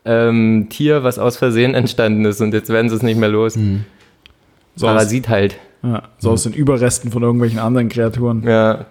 ähm, 0.05 0.67
Tier, 0.69 1.03
was 1.03 1.17
aus 1.17 1.37
Versehen 1.37 1.73
entstanden 1.73 2.25
ist 2.25 2.39
und 2.41 2.53
jetzt 2.53 2.69
werden 2.69 2.89
sie 2.89 2.95
es 2.95 3.01
nicht 3.01 3.17
mehr 3.17 3.29
los. 3.29 3.53
So 4.75 4.87
aus, 4.87 4.93
Parasit 4.93 5.27
halt. 5.29 5.57
ja, 5.81 6.03
so 6.19 6.31
aus 6.31 6.43
den 6.43 6.53
Überresten 6.53 7.11
von 7.11 7.23
irgendwelchen 7.23 7.59
anderen 7.59 7.89
Kreaturen. 7.89 8.43
Ja. 8.43 8.85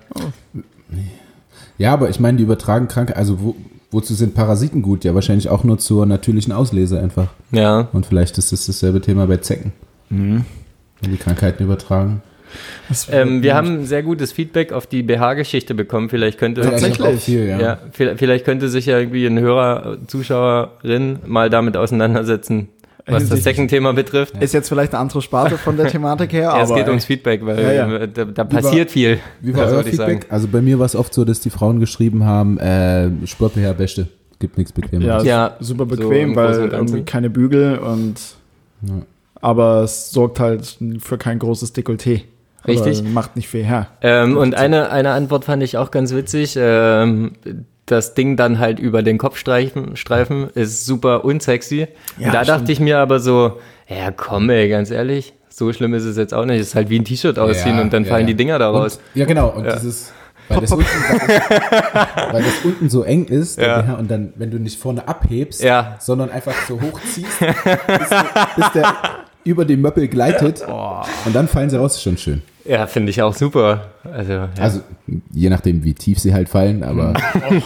Ja, 1.79 1.93
aber 1.93 2.11
ich 2.11 2.21
meine, 2.21 2.39
die 2.39 2.45
übertragen 2.45 2.89
Krankheiten, 2.89 3.19
also 3.19 3.41
wo, 3.41 3.57
wozu 3.93 4.15
sind 4.15 4.35
Parasiten 4.35 4.83
gut? 4.83 5.05
Ja, 5.05 5.15
wahrscheinlich 5.15 5.49
auch 5.49 5.63
nur 5.63 5.79
zur 5.79 6.07
natürlichen 6.07 6.53
Auslese 6.53 6.99
einfach. 6.99 7.29
Ja. 7.53 7.89
Und 7.93 8.07
vielleicht 8.07 8.39
ist 8.39 8.51
das 8.53 8.67
dasselbe 8.67 9.01
Thema 9.01 9.27
bei 9.27 9.37
Zecken. 9.37 9.73
Mhm. 10.11 10.45
Wenn 11.01 11.11
die 11.11 11.19
Krankheiten 11.19 11.63
übertragen. 11.63 12.23
Ähm, 13.11 13.43
wir 13.43 13.55
haben 13.55 13.87
sehr 13.87 14.03
gutes 14.03 14.33
Feedback 14.33 14.73
auf 14.73 14.87
die 14.87 15.03
BH-Geschichte 15.03 15.75
bekommen. 15.75 16.09
Vielleicht 16.11 16.39
könnte 16.39 16.61
Tatsächlich? 16.61 17.07
Auch 17.07 17.19
viel, 17.19 17.47
ja. 17.47 17.61
Ja, 17.61 17.79
vielleicht, 17.93 18.19
vielleicht 18.19 18.45
könnte 18.45 18.69
sich 18.69 18.87
ja 18.87 18.99
irgendwie 18.99 19.27
ein 19.27 19.39
Hörer, 19.39 19.99
Zuschauerin 20.07 21.19
mal 21.27 21.51
damit 21.51 21.77
auseinandersetzen, 21.77 22.69
was 23.07 23.15
das 23.15 23.23
Hinsichtlich- 23.23 23.43
Second-Thema 23.45 23.93
betrifft. 23.95 24.41
Ist 24.43 24.55
jetzt 24.55 24.69
vielleicht 24.69 24.93
eine 24.95 25.01
andere 25.01 25.23
Sparte 25.23 25.59
von 25.59 25.77
der 25.77 25.87
Thematik 25.91 26.33
her, 26.33 26.43
Ja, 26.43 26.51
aber 26.53 26.63
es 26.63 26.75
geht 26.75 26.89
ums 26.89 27.05
Feedback, 27.05 27.45
weil 27.45 27.61
Ja, 27.63 27.73
ja. 27.73 27.97
äh, 27.97 28.09
Da, 28.09 28.25
da 28.25 28.45
passiert 28.45 28.91
viel. 28.91 29.19
Wie 29.41 29.53
war 29.55 29.63
Das 29.63 29.71
euer 29.71 29.77
wollte 29.79 29.91
ich 29.91 29.97
sagen. 29.97 30.13
Feedback? 30.13 30.33
Also 30.33 30.49
bei 30.49 30.61
mir 30.63 30.79
war 30.79 30.87
es 30.87 30.95
oft 30.97 31.13
so, 31.13 31.25
dass 31.25 31.41
die 31.41 31.51
Frauen 31.51 31.81
geschrieben 31.81 32.25
haben, 32.25 32.59
äh, 32.59 33.11
Sport-BH 33.27 33.73
beste. 33.75 34.09
Gibt 34.39 34.59
nichts 34.59 34.73
bequemer. 34.73 35.05
ja, 35.05 35.23
Ja, 35.23 35.57
super 35.61 35.87
so 35.89 35.97
bequem, 35.97 36.31
im 36.31 36.37
weil 36.37 36.69
irgendwie 36.73 37.03
keine 37.03 37.31
Bügel 37.31 37.79
und 37.79 38.15
Ja. 38.83 38.95
aber 39.41 39.83
es 39.83 40.11
sorgt 40.11 40.41
halt 40.41 40.79
für 40.99 41.19
kein 41.19 41.39
großes 41.39 41.75
Dekolleté. 41.75 42.23
Richtig. 42.67 43.01
Aber 43.01 43.09
macht 43.09 43.35
nicht 43.37 43.49
viel 43.49 43.65
her. 43.65 43.89
Ähm, 44.03 44.37
und 44.37 44.55
eine, 44.55 44.91
eine 44.91 45.11
Antwort 45.11 45.45
fand 45.45 45.63
ich 45.65 45.77
auch 45.77 45.91
ganz 45.91 46.13
witzig. 46.15 46.57
Ähm, 46.57 47.33
das 47.93 48.15
Ding 48.15 48.37
dann 48.37 48.59
halt 48.59 48.81
über 48.81 49.03
den 49.03 49.19
Kopfstreifen 49.19 49.97
Streifen 49.97 50.49
ist 50.55 50.85
super 50.87 51.25
unsexy. 51.25 51.87
Ja, 52.19 52.27
und 52.27 52.35
da 52.35 52.45
stimmt. 52.45 52.49
dachte 52.61 52.73
ich 52.73 52.81
mir 52.81 52.99
aber 52.99 53.21
so, 53.21 53.59
ja 53.89 54.11
komm 54.11 54.51
ey, 54.51 54.69
ganz 54.69 54.91
ehrlich, 54.91 55.35
so 55.49 55.73
schlimm 55.73 55.95
ist 55.95 56.05
es 56.05 56.17
jetzt 56.17 56.35
auch 56.35 56.45
nicht. 56.45 56.61
Es 56.61 56.69
ist 56.69 56.75
halt 56.75 56.91
wie 56.91 56.99
ein 56.99 57.05
T-Shirt 57.05 57.39
ausziehen 57.39 57.77
Ja, 57.77 57.83
und 57.83 57.93
dann 57.93 58.05
ja, 58.05 58.11
fallen 58.11 58.27
die 58.27 58.35
Dinger 58.35 58.59
da 58.59 58.71
raus. 58.71 58.97
Und, 59.15 59.21
ja, 59.21 59.27
genau. 59.27 59.51
Und 59.51 59.65
ist, 59.67 60.13
weil 60.49 60.61
das, 60.61 60.73
unten, 60.73 60.87
weil, 62.33 62.43
das, 62.43 62.65
unten 62.65 62.91
so 62.91 63.05
eng 63.05 63.27
ist, 63.27 63.61
Ja. 63.61 63.95
Und 63.95 64.11
dann, 64.11 64.33
wenn 64.37 64.51
du 64.51 64.59
nicht 64.59 64.79
vorne 64.81 65.07
abhebst, 65.07 65.63
Ja. 65.63 65.97
sondern 66.01 66.31
einfach 66.31 66.55
so 66.69 66.81
hochziehst, 66.81 67.39
bis, 67.39 68.11
bis 68.57 68.73
der 68.75 68.95
über 69.45 69.65
den 69.65 69.81
Möppel 69.81 70.09
gleitet 70.09 70.63
und 71.25 71.35
dann 71.35 71.49
fallen 71.49 71.69
sie 71.71 71.77
raus, 71.77 71.97
ist 71.97 72.03
schon 72.03 72.17
schön. 72.17 72.43
Ja, 72.65 72.87
finde 72.87 73.11
ich 73.11 73.23
auch 73.23 73.35
super. 73.35 73.91
Also, 74.05 74.33
ja, 74.33 74.49
Also, 74.59 74.81
je 75.33 75.51
nachdem, 75.51 75.85
wie 75.85 75.95
tief 75.95 76.19
sie 76.19 76.33
halt 76.33 76.49
fallen, 76.49 76.83
aber 76.85 77.15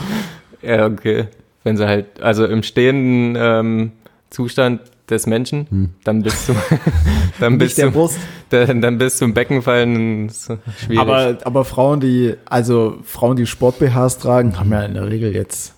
ja 0.62 0.86
okay. 0.86 1.26
Wenn 1.64 1.76
sie 1.76 1.86
halt, 1.86 2.20
also 2.22 2.46
im 2.46 2.62
stehenden 2.62 3.36
ähm, 3.38 3.92
Zustand 4.30 4.80
des 5.10 5.26
Menschen, 5.26 5.94
dann 6.04 6.22
bist 6.22 6.48
du, 6.48 6.54
dann 7.40 7.58
bist 7.58 7.70
Nicht 7.70 7.78
der 7.78 7.86
du, 7.86 7.92
Brust. 7.92 8.18
dann, 8.50 8.80
dann 8.80 8.98
bist 8.98 9.20
du 9.20 9.26
im 9.26 9.34
Becken 9.34 9.62
fallen, 9.62 10.26
ist 10.26 10.50
schwierig. 10.78 10.98
Aber, 10.98 11.38
aber 11.44 11.64
Frauen, 11.64 12.00
die, 12.00 12.34
also 12.44 12.98
Frauen, 13.04 13.36
die 13.36 13.46
Sport-BHs 13.46 14.18
tragen, 14.18 14.58
haben 14.58 14.72
ja 14.72 14.82
in 14.84 14.94
der 14.94 15.08
Regel 15.08 15.34
jetzt 15.34 15.74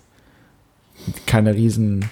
keine 1.25 1.53
riesen 1.55 2.05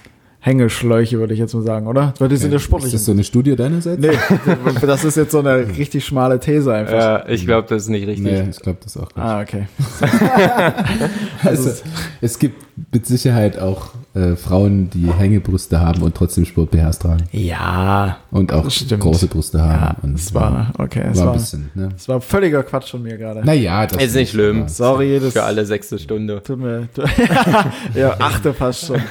Hängeschläuche, 0.48 1.20
würde 1.20 1.34
ich 1.34 1.40
jetzt 1.40 1.54
mal 1.54 1.64
sagen, 1.64 1.88
oder? 1.88 2.14
Weil 2.20 2.30
die 2.30 2.38
sind 2.38 2.52
ja 2.54 2.60
sportlich. 2.60 2.94
ist 2.94 3.02
das 3.02 3.06
so 3.06 3.12
eine 3.12 3.24
Studie 3.24 3.56
deinerseits? 3.56 4.02
nee, 4.02 4.18
das 4.82 5.04
ist 5.04 5.18
jetzt 5.18 5.32
so 5.34 5.40
eine 5.40 5.68
richtig 5.78 6.06
schmale 6.06 6.40
These 6.40 6.74
einfach. 6.74 6.94
ja, 6.94 7.28
ich 7.30 7.46
glaube, 7.46 7.68
das 7.68 7.84
ist 7.84 7.90
nicht 7.90 8.08
richtig. 8.08 8.26
Nee, 8.26 8.48
ich 8.50 8.60
glaube 8.60 8.80
das 8.84 8.96
auch 8.98 9.08
nicht. 9.14 9.18
Ah, 9.18 9.42
okay. 9.42 9.68
Also, 11.44 11.72
es 12.22 12.40
gibt 12.40 12.66
mit 12.94 13.06
Sicherheit 13.06 13.60
auch 13.60 13.90
äh, 14.14 14.36
Frauen, 14.36 14.90
die 14.90 15.12
Hängebrüste 15.12 15.80
haben 15.80 16.02
und 16.02 16.16
trotzdem 16.16 16.46
Sport-BHs 16.46 17.00
tragen. 17.00 17.24
Ja, 17.32 18.18
Und 18.32 18.52
auch 18.54 18.64
Das 18.64 18.76
stimmt. 18.76 19.02
große 19.04 19.28
Brüste 19.28 19.58
ja, 19.60 19.80
haben. 19.80 19.98
und 20.04 20.16
es 20.20 20.34
war, 20.34 20.72
okay, 20.78 21.04
es 21.12 21.18
war 21.20 21.28
war, 21.28 21.34
ein 21.34 21.40
bisschen, 21.40 21.70
ne? 21.76 21.90
es 21.96 22.08
war 22.08 22.22
völliger 22.22 22.64
Quatsch 22.64 22.92
von 22.92 23.04
mir 23.04 23.18
gerade. 23.18 23.46
Naja, 23.46 23.86
das 23.88 24.04
Ist 24.04 24.16
nicht 24.16 24.32
schlimm. 24.32 24.68
Sorry, 24.68 25.20
das 25.22 25.34
Für 25.34 25.44
alle 25.44 25.66
sechste 25.66 26.00
Stunde. 26.00 26.42
tut 26.44 26.60
mir, 26.60 26.88
ja, 27.96 28.16
achte 28.20 28.54
fast 28.54 28.88
schon. 28.88 29.02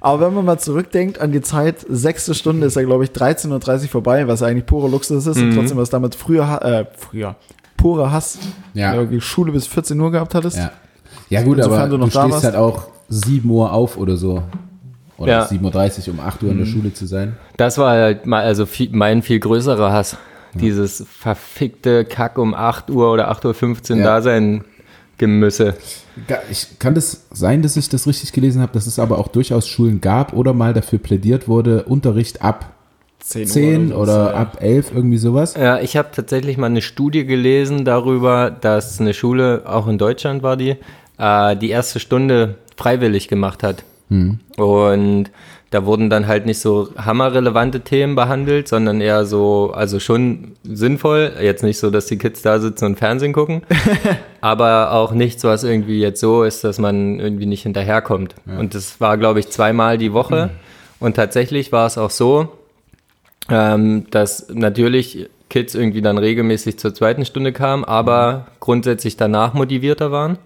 Aber 0.00 0.26
wenn 0.26 0.34
man 0.34 0.44
mal 0.44 0.58
zurückdenkt 0.58 1.20
an 1.20 1.30
die 1.32 1.42
Zeit, 1.42 1.84
sechste 1.88 2.34
Stunde 2.34 2.66
ist 2.66 2.76
ja, 2.76 2.82
glaube 2.82 3.04
ich, 3.04 3.10
13.30 3.10 3.82
Uhr 3.84 3.88
vorbei, 3.88 4.26
was 4.28 4.42
eigentlich 4.42 4.66
pure 4.66 4.88
Luxus 4.88 5.26
ist 5.26 5.36
und 5.36 5.50
Mhm. 5.50 5.54
trotzdem 5.56 5.76
was 5.78 5.90
damit 5.90 6.14
früher, 6.14 6.62
äh, 6.62 6.84
früher, 6.96 7.36
purer 7.76 8.10
Hass, 8.10 8.38
Ja. 8.74 8.94
irgendwie 8.94 9.20
Schule 9.20 9.52
bis 9.52 9.66
14 9.66 10.00
Uhr 10.00 10.10
gehabt 10.10 10.34
hattest. 10.34 10.56
Ja, 10.56 10.70
ja 11.28 11.42
gut, 11.42 11.58
Insofern 11.58 11.80
aber 11.80 11.88
du 11.90 11.96
du, 11.98 12.04
noch 12.06 12.12
da 12.12 12.28
stehst 12.28 12.44
halt 12.44 12.56
auch 12.56 12.88
7 13.08 13.48
Uhr 13.50 13.72
auf 13.72 13.96
oder 13.98 14.16
so. 14.16 14.42
Oder 15.18 15.32
Ja. 15.32 15.44
7.30 15.44 16.08
Uhr, 16.08 16.14
um 16.14 16.20
8 16.20 16.42
Uhr 16.44 16.50
in 16.52 16.58
der 16.58 16.64
Schule 16.66 16.94
zu 16.94 17.04
sein. 17.06 17.36
Das 17.58 17.76
war 17.76 17.90
halt 17.90 18.24
mal, 18.24 18.42
also 18.42 18.64
viel, 18.64 18.88
mein 18.92 19.20
viel 19.22 19.38
größerer 19.38 19.92
Hass. 19.92 20.16
Dieses 20.54 21.04
verfickte 21.08 22.04
Kack 22.06 22.38
um 22.38 22.54
8 22.54 22.90
Uhr 22.90 23.12
oder 23.12 23.30
8.15 23.30 23.92
Uhr 23.92 23.98
Ja. 23.98 24.04
da 24.04 24.22
sein 24.22 24.64
Gemüsse. 25.20 25.74
Ga- 26.26 26.40
Ich, 26.50 26.78
kann 26.78 26.94
das 26.94 27.26
sein, 27.30 27.60
dass 27.62 27.76
ich 27.76 27.88
das 27.90 28.06
richtig 28.06 28.32
gelesen 28.32 28.62
habe, 28.62 28.72
dass 28.72 28.86
es 28.86 28.98
aber 28.98 29.18
auch 29.18 29.28
durchaus 29.28 29.68
Schulen 29.68 30.00
gab 30.00 30.32
oder 30.32 30.54
mal 30.54 30.72
dafür 30.72 30.98
plädiert 30.98 31.46
wurde, 31.46 31.82
Unterricht 31.84 32.42
ab 32.42 32.72
10, 33.20 33.46
10 33.46 33.88
so, 33.90 33.96
oder 33.96 34.32
ja. 34.32 34.34
ab 34.34 34.56
11, 34.60 34.92
irgendwie 34.94 35.18
sowas? 35.18 35.54
Ja, 35.54 35.78
ich 35.78 35.96
habe 35.98 36.08
tatsächlich 36.10 36.56
mal 36.56 36.66
eine 36.66 36.80
Studie 36.80 37.26
gelesen 37.26 37.84
darüber, 37.84 38.50
dass 38.50 38.98
eine 38.98 39.12
Schule, 39.12 39.62
auch 39.66 39.86
in 39.88 39.98
Deutschland 39.98 40.42
war 40.42 40.56
die, 40.56 40.76
äh, 41.18 41.54
die 41.56 41.68
erste 41.68 42.00
Stunde 42.00 42.54
freiwillig 42.78 43.28
gemacht 43.28 43.62
hat. 43.62 43.84
Und 44.56 45.30
da 45.70 45.86
wurden 45.86 46.10
dann 46.10 46.26
halt 46.26 46.46
nicht 46.46 46.58
so 46.58 46.88
hammerrelevante 46.96 47.80
Themen 47.80 48.16
behandelt, 48.16 48.66
sondern 48.66 49.00
eher 49.00 49.24
so, 49.24 49.72
also 49.72 50.00
schon 50.00 50.56
sinnvoll. 50.64 51.32
Jetzt 51.40 51.62
nicht 51.62 51.78
so, 51.78 51.90
dass 51.90 52.06
die 52.06 52.18
Kids 52.18 52.42
da 52.42 52.58
sitzen 52.58 52.86
und 52.86 52.98
Fernsehen 52.98 53.32
gucken, 53.32 53.62
aber 54.40 54.92
auch 54.92 55.12
nichts, 55.12 55.44
was 55.44 55.62
irgendwie 55.62 56.00
jetzt 56.00 56.20
so 56.20 56.42
ist, 56.42 56.64
dass 56.64 56.78
man 56.78 57.20
irgendwie 57.20 57.46
nicht 57.46 57.62
hinterherkommt. 57.62 58.34
Und 58.58 58.74
das 58.74 59.00
war, 59.00 59.16
glaube 59.16 59.38
ich, 59.38 59.50
zweimal 59.50 59.96
die 59.96 60.12
Woche. 60.12 60.50
Und 60.98 61.14
tatsächlich 61.14 61.70
war 61.70 61.86
es 61.86 61.98
auch 61.98 62.10
so, 62.10 62.48
ähm, 63.48 64.06
dass 64.10 64.48
natürlich 64.48 65.28
Kids 65.50 65.74
irgendwie 65.74 66.02
dann 66.02 66.18
regelmäßig 66.18 66.78
zur 66.78 66.94
zweiten 66.94 67.24
Stunde 67.24 67.52
kamen, 67.52 67.84
aber 67.84 68.46
grundsätzlich 68.60 69.16
danach 69.16 69.54
motivierter 69.54 70.10
waren 70.10 70.38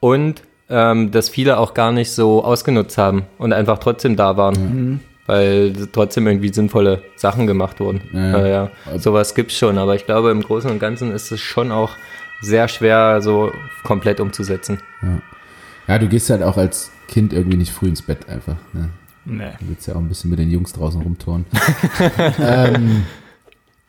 und 0.00 0.42
ähm, 0.68 1.10
dass 1.10 1.28
viele 1.28 1.58
auch 1.58 1.74
gar 1.74 1.92
nicht 1.92 2.12
so 2.12 2.44
ausgenutzt 2.44 2.98
haben 2.98 3.24
und 3.38 3.52
einfach 3.52 3.78
trotzdem 3.78 4.16
da 4.16 4.36
waren, 4.36 5.00
weil 5.26 5.72
trotzdem 5.92 6.26
irgendwie 6.26 6.52
sinnvolle 6.52 7.02
Sachen 7.16 7.46
gemacht 7.46 7.80
wurden. 7.80 8.02
Ja. 8.12 8.38
Ja. 8.38 8.70
ja. 8.86 8.98
Sowas 8.98 9.34
gibt's 9.34 9.56
schon, 9.56 9.78
aber 9.78 9.94
ich 9.94 10.06
glaube 10.06 10.30
im 10.30 10.42
Großen 10.42 10.70
und 10.70 10.78
Ganzen 10.78 11.12
ist 11.12 11.30
es 11.32 11.40
schon 11.40 11.72
auch 11.72 11.90
sehr 12.40 12.68
schwer 12.68 13.20
so 13.22 13.52
komplett 13.84 14.20
umzusetzen. 14.20 14.80
Ja, 15.86 15.98
du 15.98 16.08
gehst 16.08 16.30
halt 16.30 16.42
auch 16.42 16.56
als 16.56 16.90
Kind 17.08 17.32
irgendwie 17.32 17.56
nicht 17.56 17.72
früh 17.72 17.88
ins 17.88 18.02
Bett 18.02 18.28
einfach. 18.28 18.56
Ne? 18.72 18.90
Nee. 19.24 19.52
Du 19.60 19.68
willst 19.68 19.86
ja 19.86 19.94
auch 19.94 20.00
ein 20.00 20.08
bisschen 20.08 20.30
mit 20.30 20.38
den 20.38 20.50
Jungs 20.50 20.72
draußen 20.72 21.00
rumtouren. 21.00 21.46
ähm, 22.40 23.04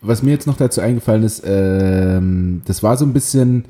was 0.01 0.23
mir 0.23 0.31
jetzt 0.31 0.47
noch 0.47 0.57
dazu 0.57 0.81
eingefallen 0.81 1.23
ist, 1.23 1.43
ähm, 1.45 2.61
das 2.65 2.83
war 2.83 2.97
so 2.97 3.05
ein 3.05 3.13
bisschen, 3.13 3.65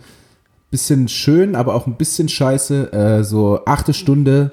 bisschen 0.76 1.08
schön, 1.08 1.56
aber 1.56 1.74
auch 1.76 1.88
ein 1.88 1.96
bisschen 1.96 2.28
scheiße. 2.28 2.92
Äh, 2.94 3.24
so 3.24 3.62
achte 3.66 3.94
Stunde, 3.94 4.52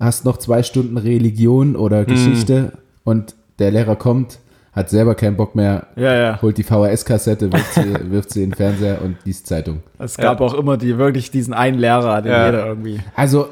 hast 0.00 0.24
noch 0.24 0.38
zwei 0.38 0.62
Stunden 0.62 0.96
Religion 0.96 1.76
oder 1.76 2.04
Geschichte 2.04 2.72
und 3.04 3.34
der 3.58 3.70
Lehrer 3.70 3.96
kommt, 3.96 4.38
hat 4.72 4.88
selber 4.90 5.14
keinen 5.14 5.36
Bock 5.36 5.54
mehr, 5.56 5.88
Ja, 5.96 6.14
ja. 6.14 6.38
holt 6.42 6.56
die 6.56 6.62
VHS-Kassette, 6.62 7.52
wirft 7.52 7.74
sie, 7.74 7.94
wirft 8.10 8.30
sie 8.30 8.44
in 8.44 8.50
den 8.50 8.56
Fernseher 8.56 9.02
und 9.02 9.16
liest 9.24 9.46
Zeitung. 9.46 9.80
Es 9.98 10.16
gab 10.16 10.40
auch 10.40 10.54
immer 10.54 10.76
die, 10.76 10.96
wirklich 10.98 11.30
diesen 11.30 11.52
einen 11.52 11.78
Lehrer, 11.78 12.22
den 12.22 12.32
Ja. 12.32 12.46
jeder 12.46 12.66
irgendwie, 12.66 13.00
Also 13.16 13.48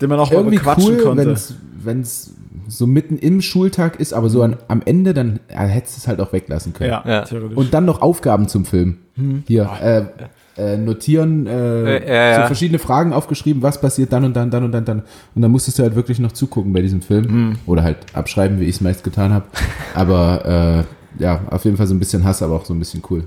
den 0.00 0.08
man 0.08 0.18
auch 0.18 0.30
mal 0.30 0.38
irgendwie 0.38 0.56
bequatschen 0.58 0.96
cool, 0.96 1.02
konnte. 1.02 1.36
wenn 1.84 2.00
es 2.00 2.34
so 2.66 2.86
mitten 2.86 3.18
im 3.18 3.40
Schultag 3.40 4.00
ist, 4.00 4.12
aber 4.12 4.28
so 4.28 4.42
an, 4.42 4.56
am 4.68 4.82
Ende, 4.84 5.14
dann 5.14 5.38
ja, 5.50 5.60
hättest 5.60 5.96
du 5.96 6.00
es 6.00 6.08
halt 6.08 6.20
auch 6.20 6.32
weglassen 6.32 6.72
können. 6.72 6.90
Ja, 6.90 7.04
Ja. 7.06 7.22
theoretisch. 7.22 7.56
Und 7.56 7.72
dann 7.74 7.84
noch 7.84 8.02
Aufgaben 8.02 8.48
zum 8.48 8.64
Film. 8.64 8.98
Hier, 9.46 9.68
äh, 9.82 10.02
äh, 10.56 10.76
notieren, 10.76 11.46
äh, 11.46 11.96
Äh, 11.98 12.32
ja, 12.32 12.40
so 12.42 12.46
verschiedene 12.46 12.78
Fragen 12.78 13.12
aufgeschrieben, 13.12 13.62
was 13.62 13.80
passiert 13.80 14.12
dann 14.12 14.24
und 14.24 14.34
dann, 14.34 14.50
dann 14.50 14.64
und 14.64 14.72
dann, 14.72 14.84
dann. 14.84 15.02
Und 15.34 15.42
dann 15.42 15.50
musstest 15.50 15.78
du 15.78 15.82
halt 15.82 15.94
wirklich 15.94 16.18
noch 16.18 16.32
zugucken 16.32 16.72
bei 16.72 16.82
diesem 16.82 17.02
Film. 17.02 17.56
Oder 17.66 17.82
halt 17.82 17.98
abschreiben, 18.12 18.60
wie 18.60 18.64
ich 18.64 18.76
es 18.76 18.80
meist 18.80 19.04
getan 19.04 19.32
habe. 19.32 19.46
Aber 19.94 20.84
äh, 21.18 21.22
ja, 21.22 21.40
auf 21.50 21.64
jeden 21.64 21.76
Fall 21.76 21.86
so 21.86 21.94
ein 21.94 21.98
bisschen 21.98 22.24
Hass, 22.24 22.42
aber 22.42 22.54
auch 22.54 22.64
so 22.64 22.74
ein 22.74 22.78
bisschen 22.78 23.02
cool. 23.10 23.24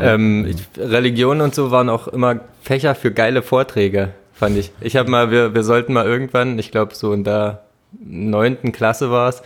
Ähm, 0.00 0.46
ich, 0.46 0.78
Religion 0.78 1.40
und 1.40 1.54
so 1.54 1.70
waren 1.70 1.88
auch 1.88 2.08
immer 2.08 2.40
Fächer 2.62 2.94
für 2.94 3.10
geile 3.10 3.42
Vorträge, 3.42 4.10
fand 4.32 4.56
ich. 4.56 4.70
Ich 4.80 4.96
habe 4.96 5.10
mal, 5.10 5.30
wir, 5.30 5.54
wir 5.54 5.62
sollten 5.62 5.92
mal 5.92 6.06
irgendwann, 6.06 6.58
ich 6.58 6.70
glaube 6.70 6.94
so 6.94 7.12
in 7.12 7.24
der 7.24 7.62
neunten 7.98 8.72
Klasse 8.72 9.10
war 9.10 9.30
es, 9.30 9.42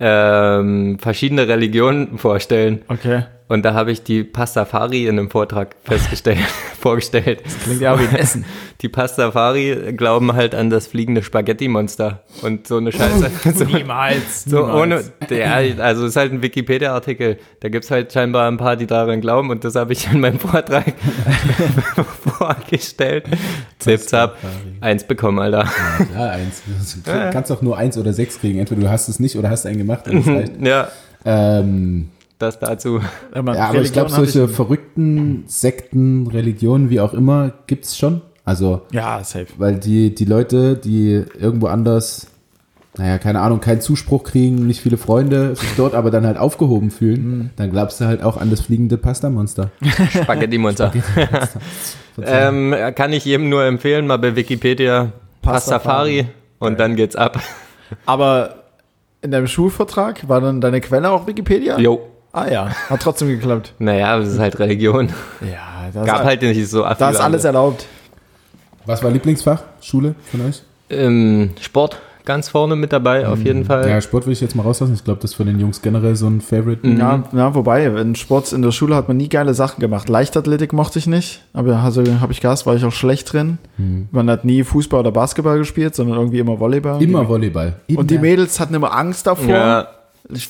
ähm, 0.00 0.98
verschiedene 0.98 1.46
Religionen 1.46 2.18
vorstellen. 2.18 2.82
Okay. 2.88 3.24
Und 3.52 3.66
da 3.66 3.74
habe 3.74 3.92
ich 3.92 4.02
die 4.02 4.24
Pastafari 4.24 5.04
in 5.04 5.18
einem 5.18 5.28
Vortrag 5.28 5.76
festgestellt, 5.84 6.38
vorgestellt. 6.80 7.42
Klingt 7.64 7.82
ja 7.82 8.00
wie 8.00 8.06
ein 8.06 8.14
Essen. 8.14 8.46
die 8.80 8.88
Pastafari 8.88 9.92
glauben 9.94 10.32
halt 10.32 10.54
an 10.54 10.70
das 10.70 10.86
fliegende 10.86 11.22
Spaghetti-Monster 11.22 12.22
und 12.40 12.66
so 12.66 12.78
eine 12.78 12.92
Scheiße. 12.92 13.30
so, 13.54 13.64
Niemals. 13.64 14.44
so 14.44 14.64
ohne, 14.64 15.04
ja, 15.28 15.56
also 15.82 16.04
es 16.04 16.12
ist 16.12 16.16
halt 16.16 16.32
ein 16.32 16.40
Wikipedia-Artikel. 16.40 17.36
Da 17.60 17.68
gibt's 17.68 17.90
halt 17.90 18.10
scheinbar 18.10 18.50
ein 18.50 18.56
paar, 18.56 18.76
die 18.76 18.86
daran 18.86 19.20
glauben 19.20 19.50
und 19.50 19.64
das 19.64 19.74
habe 19.74 19.92
ich 19.92 20.10
in 20.10 20.20
meinem 20.20 20.38
Vortrag 20.38 20.94
vorgestellt. 22.38 23.26
Zip, 23.80 24.00
zap, 24.00 24.38
eins 24.80 25.04
bekommen, 25.04 25.38
Alter. 25.40 25.66
Ja, 25.98 26.04
klar, 26.06 26.30
eins. 26.30 26.62
Du 27.04 27.30
kannst 27.30 27.50
doch 27.50 27.60
nur 27.60 27.76
eins 27.76 27.98
oder 27.98 28.14
sechs 28.14 28.40
kriegen. 28.40 28.60
Entweder 28.60 28.80
du 28.80 28.88
hast 28.88 29.08
es 29.08 29.20
nicht 29.20 29.36
oder 29.36 29.50
hast 29.50 29.66
einen 29.66 29.76
gemacht. 29.76 30.06
das 30.06 30.26
reicht. 30.26 30.52
Ja, 30.58 30.88
ähm, 31.26 32.08
das 32.42 32.58
dazu. 32.58 33.00
Ja, 33.34 33.54
ja, 33.54 33.68
aber 33.68 33.80
ich 33.80 33.92
glaube, 33.92 34.10
solche 34.10 34.44
ich- 34.44 34.50
verrückten 34.50 35.44
Sekten, 35.46 36.26
Religionen, 36.26 36.90
wie 36.90 37.00
auch 37.00 37.14
immer, 37.14 37.52
gibt's 37.66 37.96
schon. 37.96 38.20
Also, 38.44 38.82
Ja, 38.90 39.22
safe. 39.22 39.46
weil 39.58 39.76
die, 39.76 40.14
die 40.14 40.24
Leute, 40.24 40.76
die 40.76 41.24
irgendwo 41.38 41.68
anders, 41.68 42.26
naja, 42.98 43.18
keine 43.18 43.40
Ahnung, 43.40 43.60
keinen 43.60 43.80
Zuspruch 43.80 44.24
kriegen, 44.24 44.66
nicht 44.66 44.80
viele 44.80 44.96
Freunde, 44.98 45.54
sich 45.54 45.70
dort 45.76 45.94
aber 45.94 46.10
dann 46.10 46.26
halt 46.26 46.36
aufgehoben 46.36 46.90
fühlen, 46.90 47.50
dann 47.56 47.70
glaubst 47.70 48.00
du 48.00 48.04
halt 48.06 48.22
auch 48.22 48.36
an 48.36 48.50
das 48.50 48.60
fliegende 48.62 48.98
Pasta-Monster. 48.98 49.70
Spaghetti-Monster. 50.22 50.92
ähm, 52.22 52.74
kann 52.94 53.12
ich 53.12 53.24
jedem 53.24 53.48
nur 53.48 53.64
empfehlen, 53.64 54.06
mal 54.06 54.18
bei 54.18 54.34
Wikipedia 54.36 55.12
Pastafari 55.40 56.26
und 56.58 56.78
dann 56.80 56.96
geht's 56.96 57.16
ab. 57.16 57.40
Aber 58.06 58.56
in 59.22 59.30
deinem 59.30 59.46
Schulvertrag 59.46 60.28
war 60.28 60.40
dann 60.40 60.60
deine 60.60 60.80
Quelle 60.80 61.10
auch 61.10 61.26
Wikipedia? 61.26 61.78
Jo. 61.78 62.00
Ah 62.32 62.48
ja, 62.50 62.68
hat 62.88 63.02
trotzdem 63.02 63.28
geklappt. 63.28 63.74
Naja, 63.78 64.18
das 64.18 64.28
ist 64.28 64.38
halt 64.38 64.58
Religion. 64.58 65.08
Ja, 65.40 65.90
das 65.92 66.06
Gab 66.06 66.24
halt 66.24 66.40
nicht 66.42 66.68
so 66.68 66.82
da 66.82 67.10
ist 67.10 67.20
alles 67.20 67.44
erlaubt. 67.44 67.86
Was 68.86 69.02
war 69.02 69.10
Lieblingsfach, 69.10 69.62
Schule 69.80 70.14
von 70.30 70.40
euch? 70.48 70.62
Ähm, 70.88 71.50
Sport 71.60 72.00
ganz 72.24 72.48
vorne 72.48 72.76
mit 72.76 72.92
dabei, 72.92 73.26
auf 73.26 73.42
jeden 73.42 73.64
Fall. 73.64 73.88
Ja, 73.88 74.00
Sport 74.00 74.26
will 74.26 74.32
ich 74.32 74.40
jetzt 74.40 74.54
mal 74.54 74.62
rauslassen. 74.62 74.94
Ich 74.94 75.04
glaube, 75.04 75.20
das 75.20 75.32
ist 75.32 75.36
für 75.36 75.44
den 75.44 75.58
Jungs 75.58 75.82
generell 75.82 76.16
so 76.16 76.26
ein 76.26 76.40
Favorite. 76.40 76.86
Ja, 76.86 77.24
ja, 77.32 77.54
wobei, 77.54 77.84
in 77.86 78.14
Sport 78.14 78.52
in 78.52 78.62
der 78.62 78.70
Schule 78.70 78.94
hat 78.94 79.08
man 79.08 79.16
nie 79.16 79.28
geile 79.28 79.54
Sachen 79.54 79.80
gemacht. 79.80 80.08
Leichtathletik 80.08 80.72
mochte 80.72 80.98
ich 80.98 81.06
nicht, 81.06 81.42
aber 81.52 81.76
also 81.78 82.02
habe 82.20 82.32
ich 82.32 82.40
Gas, 82.40 82.64
war 82.66 82.74
ich 82.76 82.84
auch 82.84 82.92
schlecht 82.92 83.32
drin. 83.32 83.58
Man 84.10 84.30
hat 84.30 84.44
nie 84.44 84.62
Fußball 84.64 85.00
oder 85.00 85.12
Basketball 85.12 85.58
gespielt, 85.58 85.94
sondern 85.94 86.16
irgendwie 86.16 86.38
immer 86.38 86.58
Volleyball. 86.58 87.02
Immer 87.02 87.28
Volleyball. 87.28 87.74
Und 87.94 88.10
die 88.10 88.14
Immer. 88.14 88.22
Mädels 88.22 88.60
hatten 88.60 88.74
immer 88.74 88.94
Angst 88.96 89.26
davor. 89.26 89.48
Ja, 89.48 89.88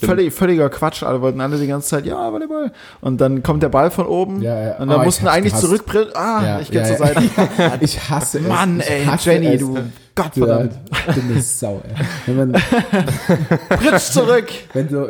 Völlig, 0.01 0.33
völliger 0.33 0.69
Quatsch, 0.71 1.03
alle 1.03 1.21
wollten 1.23 1.41
alle 1.41 1.57
die 1.59 1.67
ganze 1.67 1.89
Zeit, 1.89 2.07
ja, 2.07 2.31
Volleyball. 2.33 2.73
Und 3.01 3.21
dann 3.21 3.43
kommt 3.43 3.63
der 3.63 3.69
Ball 3.71 3.91
von 3.91 4.07
oben 4.07 4.41
Ja, 4.43 4.61
ja. 4.61 4.77
und 4.79 4.89
dann 4.89 5.01
Oh, 5.01 5.05
mussten 5.05 5.27
eigentlich 5.27 5.53
gehasst. 5.53 5.65
zurückbringen. 5.67 6.09
Ah, 6.15 6.43
Ja, 6.45 6.61
ich 6.61 6.71
gehe 6.71 6.85
zur. 6.85 6.97
Seite. 6.99 7.23
Ich 7.81 8.09
hasse 8.11 8.39
es. 8.39 8.47
Mann, 8.47 8.81
ey, 8.81 9.07
Jenny, 9.21 9.47
es. 9.47 9.61
du 9.61 9.79
Gottverdammt. 10.15 10.73
dumme 11.15 11.41
Sau, 11.41 11.81
ey. 11.89 12.05
Wenn, 12.27 12.37
man, 12.51 12.53
Britsch 13.71 14.13
zurück. 14.13 14.49
wenn, 14.75 14.89
so, 14.89 15.09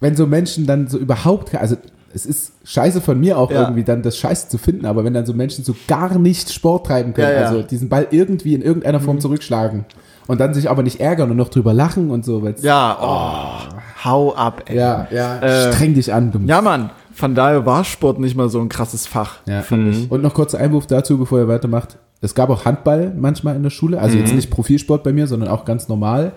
wenn 0.00 0.16
so 0.16 0.26
Menschen 0.26 0.66
dann 0.66 0.88
so 0.88 0.98
überhaupt, 0.98 1.54
also 1.54 1.76
es 2.14 2.24
ist 2.24 2.52
scheiße 2.64 3.00
von 3.02 3.20
mir 3.20 3.36
auch 3.38 3.50
Ja. 3.50 3.62
irgendwie 3.62 3.84
dann 3.84 4.02
das 4.02 4.16
Scheiße 4.16 4.48
zu 4.48 4.56
finden, 4.58 4.86
aber 4.86 5.04
wenn 5.04 5.12
dann 5.12 5.26
so 5.26 5.34
Menschen 5.34 5.62
so 5.62 5.76
gar 5.86 6.18
nicht 6.18 6.50
Sport 6.52 6.86
treiben 6.86 7.12
können, 7.14 7.28
Ja, 7.28 7.34
Mhm. 7.36 7.40
ja. 7.42 7.48
also 7.48 7.62
diesen 7.62 7.88
Ball 7.90 8.06
irgendwie 8.10 8.54
in 8.54 8.62
irgendeiner 8.62 8.98
Form 9.00 9.20
zurückschlagen 9.20 9.84
und 10.28 10.38
dann 10.40 10.54
sich 10.54 10.70
aber 10.70 10.84
nicht 10.84 11.00
ärgern 11.00 11.30
und 11.32 11.36
noch 11.36 11.48
drüber 11.48 11.72
lachen 11.74 12.10
und 12.12 12.24
so. 12.24 12.42
weil's- 12.44 12.62
Ja, 12.62 12.96
oh, 13.02 14.04
hau 14.04 14.34
ab, 14.36 14.62
ey. 14.66 14.76
ja, 14.76 15.08
ja. 15.10 15.38
Äh, 15.40 15.72
streng 15.72 15.94
dich 15.94 16.14
an, 16.14 16.30
du. 16.30 16.38
Ja, 16.46 16.62
Mann, 16.62 16.90
von 17.12 17.34
daher 17.34 17.66
war 17.66 17.82
Sport 17.82 18.20
nicht 18.20 18.36
mal 18.36 18.48
so 18.48 18.60
ein 18.60 18.68
krasses 18.68 19.08
Fach. 19.08 19.38
Ja. 19.46 19.64
Und 19.70 20.22
noch 20.22 20.34
kurzer 20.34 20.58
Einwurf 20.58 20.86
dazu, 20.86 21.18
bevor 21.18 21.40
ihr 21.40 21.48
weitermacht. 21.48 21.98
Es 22.20 22.34
gab 22.34 22.50
auch 22.50 22.64
Handball 22.64 23.12
manchmal 23.16 23.56
in 23.56 23.62
der 23.62 23.70
Schule, 23.70 24.00
also 24.00 24.16
jetzt 24.18 24.34
nicht 24.34 24.50
Profilsport 24.50 25.02
bei 25.04 25.12
mir, 25.12 25.26
sondern 25.26 25.48
auch 25.48 25.64
ganz 25.64 25.88
normal. 25.88 26.32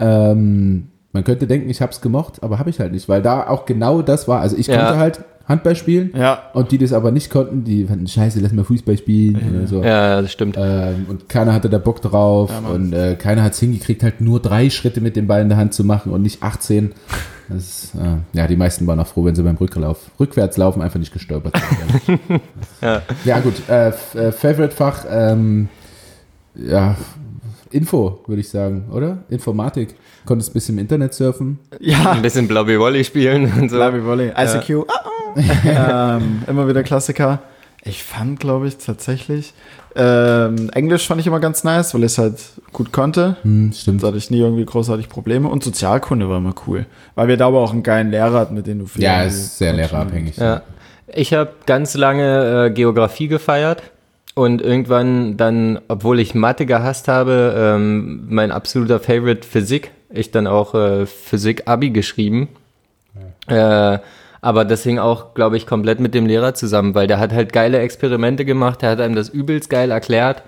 Ähm, 0.00 0.88
man 1.12 1.24
könnte 1.24 1.46
denken, 1.46 1.70
ich 1.70 1.80
habe 1.80 1.92
es 1.92 2.00
gemocht, 2.00 2.42
aber 2.42 2.58
habe 2.58 2.70
ich 2.70 2.78
halt 2.80 2.92
nicht, 2.92 3.08
weil 3.08 3.22
da 3.22 3.48
auch 3.48 3.64
genau 3.66 4.02
das 4.02 4.28
war. 4.28 4.40
Also 4.40 4.56
ich 4.56 4.66
Ja. 4.66 4.76
konnte 4.84 4.98
halt 4.98 5.20
Handball 5.48 5.76
spielen 5.76 6.10
Ja. 6.14 6.50
und 6.54 6.72
die 6.72 6.78
das 6.78 6.92
aber 6.92 7.10
nicht 7.12 7.30
konnten, 7.30 7.62
die 7.64 7.84
fanden, 7.84 8.06
scheiße, 8.08 8.40
lass 8.40 8.52
mal 8.52 8.64
Fußball 8.64 8.96
spielen 8.98 9.36
oder 9.56 9.66
so. 9.66 9.82
ja, 9.84 10.20
das 10.20 10.32
stimmt. 10.32 10.56
Ähm, 10.58 11.06
und 11.08 11.28
keiner 11.28 11.52
hatte 11.52 11.70
da 11.70 11.78
Bock 11.78 12.02
drauf 12.02 12.50
und 12.72 12.92
äh, 12.92 13.14
keiner 13.14 13.42
hat 13.44 13.52
es 13.52 13.60
hingekriegt, 13.60 14.02
halt 14.02 14.20
nur 14.20 14.40
drei 14.40 14.70
Schritte 14.70 15.00
mit 15.00 15.14
dem 15.16 15.26
Ball 15.26 15.42
in 15.42 15.48
der 15.48 15.58
Hand 15.58 15.72
zu 15.74 15.84
machen 15.84 16.10
und 16.12 16.22
nicht 16.22 16.42
18. 16.42 16.92
Das 17.48 17.58
ist, 17.58 17.94
äh, 17.94 18.16
ja, 18.36 18.48
die 18.48 18.56
meisten 18.56 18.88
waren 18.88 18.98
auch 18.98 19.06
froh, 19.06 19.24
wenn 19.24 19.36
sie 19.36 19.42
beim 19.44 19.56
Rücklauf, 19.56 20.10
Rückwärtslaufen 20.18 20.82
einfach 20.82 20.98
nicht 20.98 21.12
gestolpert 21.12 21.54
sind. 22.06 22.20
Ja. 22.82 23.02
ja, 23.24 23.38
gut. 23.38 23.54
Äh, 23.68 23.88
äh, 23.90 24.32
Favorite-Fach, 24.32 25.04
ähm, 25.08 25.68
ja, 26.56 26.96
Info, 27.76 28.20
würde 28.26 28.40
ich 28.40 28.48
sagen, 28.48 28.86
oder? 28.90 29.18
Informatik. 29.28 29.94
Konntest 30.24 30.50
ein 30.50 30.54
bisschen 30.54 30.76
im 30.76 30.80
Internet 30.80 31.14
surfen. 31.14 31.58
Ja, 31.78 32.12
Ein 32.12 32.22
bisschen 32.22 32.48
Blobby 32.48 32.78
Volley 32.78 33.04
spielen 33.04 33.52
und 33.60 33.70
so. 33.70 33.76
Lavi 33.76 34.04
Volley, 34.04 34.32
ICQ. 34.36 34.86
Ah, 34.88 35.36
ah. 35.76 36.16
ähm, 36.16 36.42
immer 36.46 36.66
wieder 36.68 36.82
Klassiker. 36.82 37.40
Ich 37.84 38.02
fand, 38.02 38.40
glaube 38.40 38.66
ich, 38.66 38.78
tatsächlich, 38.78 39.54
ähm, 39.94 40.70
Englisch 40.74 41.06
fand 41.06 41.20
ich 41.20 41.26
immer 41.26 41.38
ganz 41.40 41.64
nice, 41.64 41.94
weil 41.94 42.00
ich 42.00 42.12
es 42.12 42.18
halt 42.18 42.38
gut 42.72 42.92
konnte. 42.92 43.36
Hm, 43.42 43.72
stimmt. 43.72 44.02
Da 44.02 44.08
hatte 44.08 44.18
ich 44.18 44.30
nie 44.30 44.40
irgendwie 44.40 44.64
großartig 44.64 45.08
Probleme. 45.08 45.48
Und 45.48 45.62
Sozialkunde 45.62 46.28
war 46.28 46.38
immer 46.38 46.54
cool. 46.66 46.86
Weil 47.14 47.28
wir 47.28 47.36
da 47.36 47.46
aber 47.46 47.60
auch 47.60 47.72
einen 47.72 47.82
geilen 47.82 48.10
Lehrer 48.10 48.40
hatten, 48.40 48.54
mit 48.54 48.66
dem 48.66 48.80
du 48.80 48.86
viel 48.86 49.02
Ja, 49.02 49.22
ist 49.22 49.58
sehr 49.58 49.72
lehrerabhängig. 49.72 50.36
Ja. 50.36 50.62
Ich 51.14 51.32
habe 51.32 51.50
ganz 51.66 51.94
lange 51.94 52.66
äh, 52.66 52.70
Geografie 52.70 53.28
gefeiert 53.28 53.82
und 54.36 54.60
irgendwann 54.60 55.38
dann, 55.38 55.80
obwohl 55.88 56.20
ich 56.20 56.34
Mathe 56.34 56.66
gehasst 56.66 57.08
habe, 57.08 57.54
ähm, 57.56 58.26
mein 58.28 58.52
absoluter 58.52 59.00
Favorite 59.00 59.48
Physik. 59.48 59.92
Ich 60.10 60.30
dann 60.30 60.46
auch 60.46 60.74
äh, 60.74 61.06
Physik-Abi 61.06 61.90
geschrieben. 61.90 62.48
Äh, 63.48 63.98
aber 64.42 64.64
das 64.66 64.82
hing 64.82 64.98
auch, 64.98 65.32
glaube 65.32 65.56
ich, 65.56 65.66
komplett 65.66 66.00
mit 66.00 66.14
dem 66.14 66.26
Lehrer 66.26 66.52
zusammen, 66.52 66.94
weil 66.94 67.06
der 67.06 67.18
hat 67.18 67.32
halt 67.32 67.54
geile 67.54 67.78
Experimente 67.78 68.44
gemacht, 68.44 68.82
der 68.82 68.90
hat 68.90 69.00
einem 69.00 69.14
das 69.14 69.30
übelst 69.30 69.70
geil 69.70 69.90
erklärt. 69.90 70.42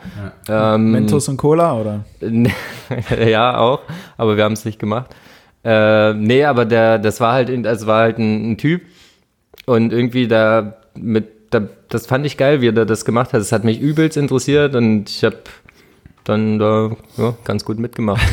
Ähm, 0.48 0.92
Mentos 0.92 1.26
und 1.28 1.38
Cola, 1.38 1.74
oder? 1.74 2.04
ja, 3.26 3.56
auch, 3.56 3.80
aber 4.18 4.36
wir 4.36 4.44
haben 4.44 4.52
es 4.52 4.66
nicht 4.66 4.78
gemacht. 4.78 5.16
Äh, 5.64 6.12
nee, 6.12 6.44
aber 6.44 6.66
der, 6.66 6.98
das 6.98 7.20
war 7.20 7.32
halt, 7.32 7.64
das 7.64 7.86
war 7.86 8.02
halt 8.02 8.18
ein, 8.18 8.52
ein 8.52 8.58
Typ 8.58 8.82
und 9.64 9.94
irgendwie 9.94 10.28
da 10.28 10.76
mit, 10.94 11.37
da, 11.50 11.62
das 11.88 12.06
fand 12.06 12.26
ich 12.26 12.36
geil, 12.36 12.60
wie 12.60 12.68
er 12.68 12.72
das 12.72 13.04
gemacht 13.04 13.32
hat. 13.32 13.40
Das 13.40 13.52
hat 13.52 13.64
mich 13.64 13.80
übelst 13.80 14.16
interessiert 14.16 14.74
und 14.74 15.08
ich 15.08 15.24
habe 15.24 15.36
dann 16.24 16.58
da 16.58 16.90
ja, 17.16 17.34
ganz 17.44 17.64
gut 17.64 17.78
mitgemacht. 17.78 18.26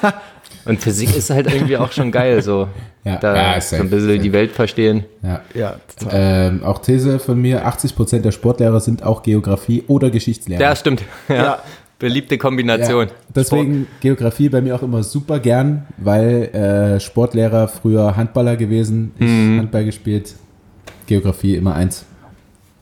und 0.64 0.80
Physik 0.80 1.16
ist 1.16 1.30
halt 1.30 1.52
irgendwie 1.52 1.76
auch 1.76 1.90
schon 1.92 2.12
geil, 2.12 2.42
so. 2.42 2.68
Ja, 3.04 3.16
da 3.16 3.54
ja, 3.54 3.60
so 3.60 3.76
ein 3.76 3.90
bisschen 3.90 4.08
safe. 4.08 4.18
die 4.20 4.32
Welt 4.32 4.52
verstehen. 4.52 5.04
Ja. 5.22 5.40
Ja. 5.54 5.76
Ähm, 6.10 6.62
auch 6.62 6.78
These 6.78 7.18
von 7.18 7.40
mir, 7.40 7.66
80% 7.66 8.20
der 8.20 8.30
Sportlehrer 8.30 8.78
sind 8.80 9.02
auch 9.02 9.24
Geografie 9.24 9.82
oder 9.88 10.10
Geschichtslehrer. 10.10 10.60
Ja, 10.60 10.76
stimmt. 10.76 11.02
Ja. 11.28 11.34
Ja. 11.34 11.58
Beliebte 11.98 12.36
Kombination. 12.36 13.06
Ja, 13.06 13.14
deswegen 13.34 13.86
Geografie 14.00 14.48
bei 14.48 14.60
mir 14.60 14.74
auch 14.74 14.82
immer 14.82 15.04
super 15.04 15.38
gern, 15.38 15.86
weil 15.98 16.44
äh, 16.52 17.00
Sportlehrer 17.00 17.68
früher 17.68 18.16
Handballer 18.16 18.56
gewesen, 18.56 19.12
ich 19.18 19.26
Mhm. 19.26 19.58
Handball 19.58 19.84
gespielt, 19.84 20.34
Geografie 21.06 21.54
immer 21.54 21.76
eins. 21.76 22.04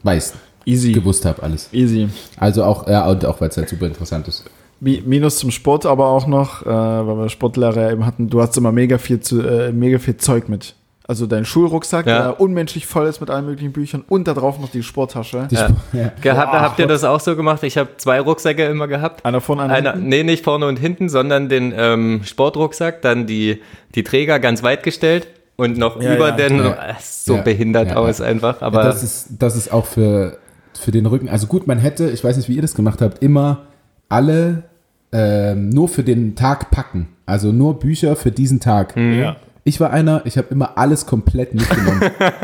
Weiß, 0.02 0.34
Easy. 0.64 0.92
gewusst 0.92 1.24
habe 1.24 1.42
alles. 1.42 1.68
Easy. 1.72 2.08
Also 2.38 2.64
auch, 2.64 2.86
ja, 2.88 3.06
und 3.08 3.24
auch 3.24 3.40
weil 3.40 3.48
es 3.48 3.56
halt 3.56 3.68
super 3.68 3.86
interessant 3.86 4.28
ist. 4.28 4.44
Mi- 4.82 5.02
Minus 5.04 5.38
zum 5.38 5.50
Sport 5.50 5.84
aber 5.86 6.06
auch 6.06 6.26
noch, 6.26 6.62
äh, 6.64 6.68
weil 6.68 7.16
wir 7.18 7.28
Sportlehrer 7.28 7.92
eben 7.92 8.06
hatten, 8.06 8.30
du 8.30 8.40
hast 8.40 8.56
immer 8.56 8.72
mega 8.72 8.96
viel, 8.98 9.20
zu, 9.20 9.42
äh, 9.42 9.72
mega 9.72 9.98
viel 9.98 10.16
Zeug 10.16 10.48
mit. 10.48 10.74
Also 11.06 11.26
dein 11.26 11.44
Schulrucksack, 11.44 12.06
Ja. 12.06 12.18
der 12.22 12.40
unmenschlich 12.40 12.86
voll 12.86 13.06
ist 13.08 13.20
mit 13.20 13.30
allen 13.30 13.44
möglichen 13.44 13.72
Büchern 13.72 14.04
und 14.08 14.28
da 14.28 14.32
drauf 14.32 14.60
noch 14.60 14.70
die 14.70 14.84
Sporttasche. 14.84 15.48
Die 15.50 15.56
Ja. 15.56 15.66
Sp- 15.68 15.76
ja. 15.92 16.12
Gehabt, 16.22 16.52
Boah, 16.52 16.60
habt 16.60 16.78
ihr 16.78 16.86
das 16.86 17.02
auch 17.02 17.18
so 17.18 17.34
gemacht? 17.34 17.62
Ich 17.64 17.76
habe 17.76 17.90
zwei 17.96 18.20
Rucksäcke 18.20 18.64
immer 18.66 18.86
gehabt. 18.86 19.24
Einer 19.26 19.40
von 19.40 19.58
einer. 19.58 19.74
Einer, 19.74 19.96
nee, 19.96 20.22
nicht 20.22 20.44
vorne 20.44 20.66
und 20.66 20.78
hinten, 20.78 21.08
sondern 21.08 21.48
den 21.48 21.74
ähm, 21.76 22.20
Sportrucksack, 22.24 23.02
dann 23.02 23.26
die, 23.26 23.60
die 23.96 24.04
Träger 24.04 24.38
ganz 24.38 24.62
weit 24.62 24.82
gestellt 24.84 25.26
und 25.60 25.76
noch 25.78 26.00
Ja, 26.00 26.14
über 26.16 26.30
ja. 26.30 26.36
den, 26.36 26.56
Ja. 26.58 26.76
so 27.00 27.36
Ja. 27.36 27.42
behindert 27.42 27.88
Ja, 27.90 27.96
aus 27.96 28.18
ja. 28.18 28.26
einfach. 28.26 28.60
Aber 28.62 28.82
das, 28.82 29.02
ist, 29.02 29.28
das 29.38 29.56
ist 29.56 29.72
auch 29.72 29.86
für, 29.86 30.38
für 30.78 30.90
den 30.90 31.06
Rücken. 31.06 31.28
Also 31.28 31.46
gut, 31.46 31.66
man 31.66 31.78
hätte, 31.78 32.10
ich 32.10 32.24
weiß 32.24 32.36
nicht, 32.36 32.48
wie 32.48 32.56
ihr 32.56 32.62
das 32.62 32.74
gemacht 32.74 33.00
habt, 33.02 33.22
immer 33.22 33.62
alle 34.08 34.64
ähm, 35.12 35.68
nur 35.70 35.88
für 35.88 36.02
den 36.02 36.34
Tag 36.36 36.70
packen. 36.70 37.08
Also 37.26 37.52
nur 37.52 37.78
Bücher 37.78 38.16
für 38.16 38.30
diesen 38.32 38.60
Tag. 38.60 38.96
ja. 38.96 39.36
Ich 39.62 39.78
war 39.78 39.90
einer, 39.90 40.22
ich 40.24 40.38
habe 40.38 40.48
immer 40.50 40.78
alles 40.78 41.04
komplett 41.04 41.52
mitgenommen. 41.54 42.00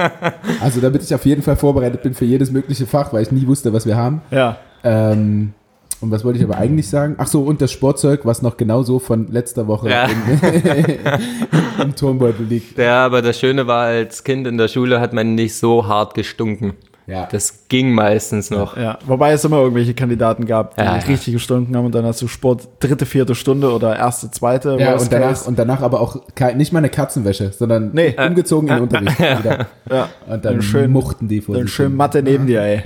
also 0.61 0.81
damit 0.83 1.03
ich 1.03 1.15
auf 1.15 1.25
jeden 1.25 1.43
Fall 1.43 1.57
vorbereitet 1.57 2.03
bin 2.03 2.13
für 2.13 2.27
jedes 2.27 2.51
mögliche 2.53 2.87
Fach, 2.87 3.13
weil 3.15 3.23
ich 3.23 3.33
nie 3.33 3.47
wusste, 3.47 3.73
was 3.73 3.87
wir 3.87 3.97
haben. 3.97 4.21
ja. 4.31 4.59
Ähm, 4.85 5.53
und 6.01 6.11
was 6.11 6.25
wollte 6.25 6.39
ich 6.39 6.45
aber 6.45 6.57
eigentlich 6.59 6.89
sagen? 6.89 7.15
Ach 7.19 7.27
so, 7.27 7.43
und 7.43 7.61
das 7.63 7.73
Sportzeug, 7.73 8.21
was 8.25 8.43
noch 8.43 8.57
genauso 8.57 8.99
von 8.99 9.29
letzter 9.29 9.67
Woche 9.67 9.89
Ja. 9.91 10.07
im, 10.07 11.81
im 11.83 11.95
Turmbeutel 11.97 12.47
liegt. 12.47 12.79
ja, 12.79 13.05
aber 13.05 13.23
das 13.23 13.39
Schöne 13.39 13.67
war, 13.67 13.87
als 13.87 14.25
Kind 14.25 14.47
in 14.47 14.59
der 14.59 14.69
Schule 14.69 15.01
hat 15.01 15.13
man 15.13 15.35
nicht 15.35 15.57
so 15.57 15.87
hart 15.87 16.15
gestunken. 16.15 16.75
Ja. 17.09 17.29
Das 17.31 17.69
ging 17.69 17.93
meistens 17.93 18.51
noch. 18.51 18.77
Ja, 18.77 18.99
wobei 19.07 19.31
es 19.31 19.45
immer 19.45 19.59
irgendwelche 19.59 19.95
Kandidaten 19.95 20.45
gab, 20.45 20.75
die 20.75 20.81
Ja, 20.83 20.97
ja. 20.97 21.03
richtig 21.05 21.35
gestunken 21.35 21.77
haben 21.77 21.85
und 21.87 21.95
dann 21.95 22.05
hast 22.05 22.21
du 22.21 22.27
Sport 22.27 22.67
dritte, 22.81 23.07
vierte 23.07 23.37
Stunde 23.37 23.73
oder 23.73 23.97
erste, 23.97 24.29
zweite. 24.33 24.77
Ja, 24.81 24.95
und 24.97 25.13
danach, 25.13 25.29
case. 25.29 25.49
und 25.49 25.57
danach 25.57 25.83
aber 25.83 26.01
auch 26.01 26.17
nicht 26.57 26.73
mal 26.73 26.81
eine 26.81 26.89
Katzenwäsche, 26.89 27.53
sondern 27.53 27.91
Nee. 27.93 28.17
umgezogen 28.19 28.69
in 28.69 28.75
den 28.75 28.83
Unterricht 28.83 29.21
wieder. 29.21 29.67
ja, 29.89 30.09
Und 30.29 30.45
dann 30.45 30.61
schön- 30.63 30.91
muchten 30.91 31.29
die 31.29 31.41
vor 31.43 31.55
dann 31.55 31.69
schön. 31.69 31.95
Mathe 31.95 32.25
neben 32.25 32.49
dir, 32.49 32.63
ey. 32.63 32.83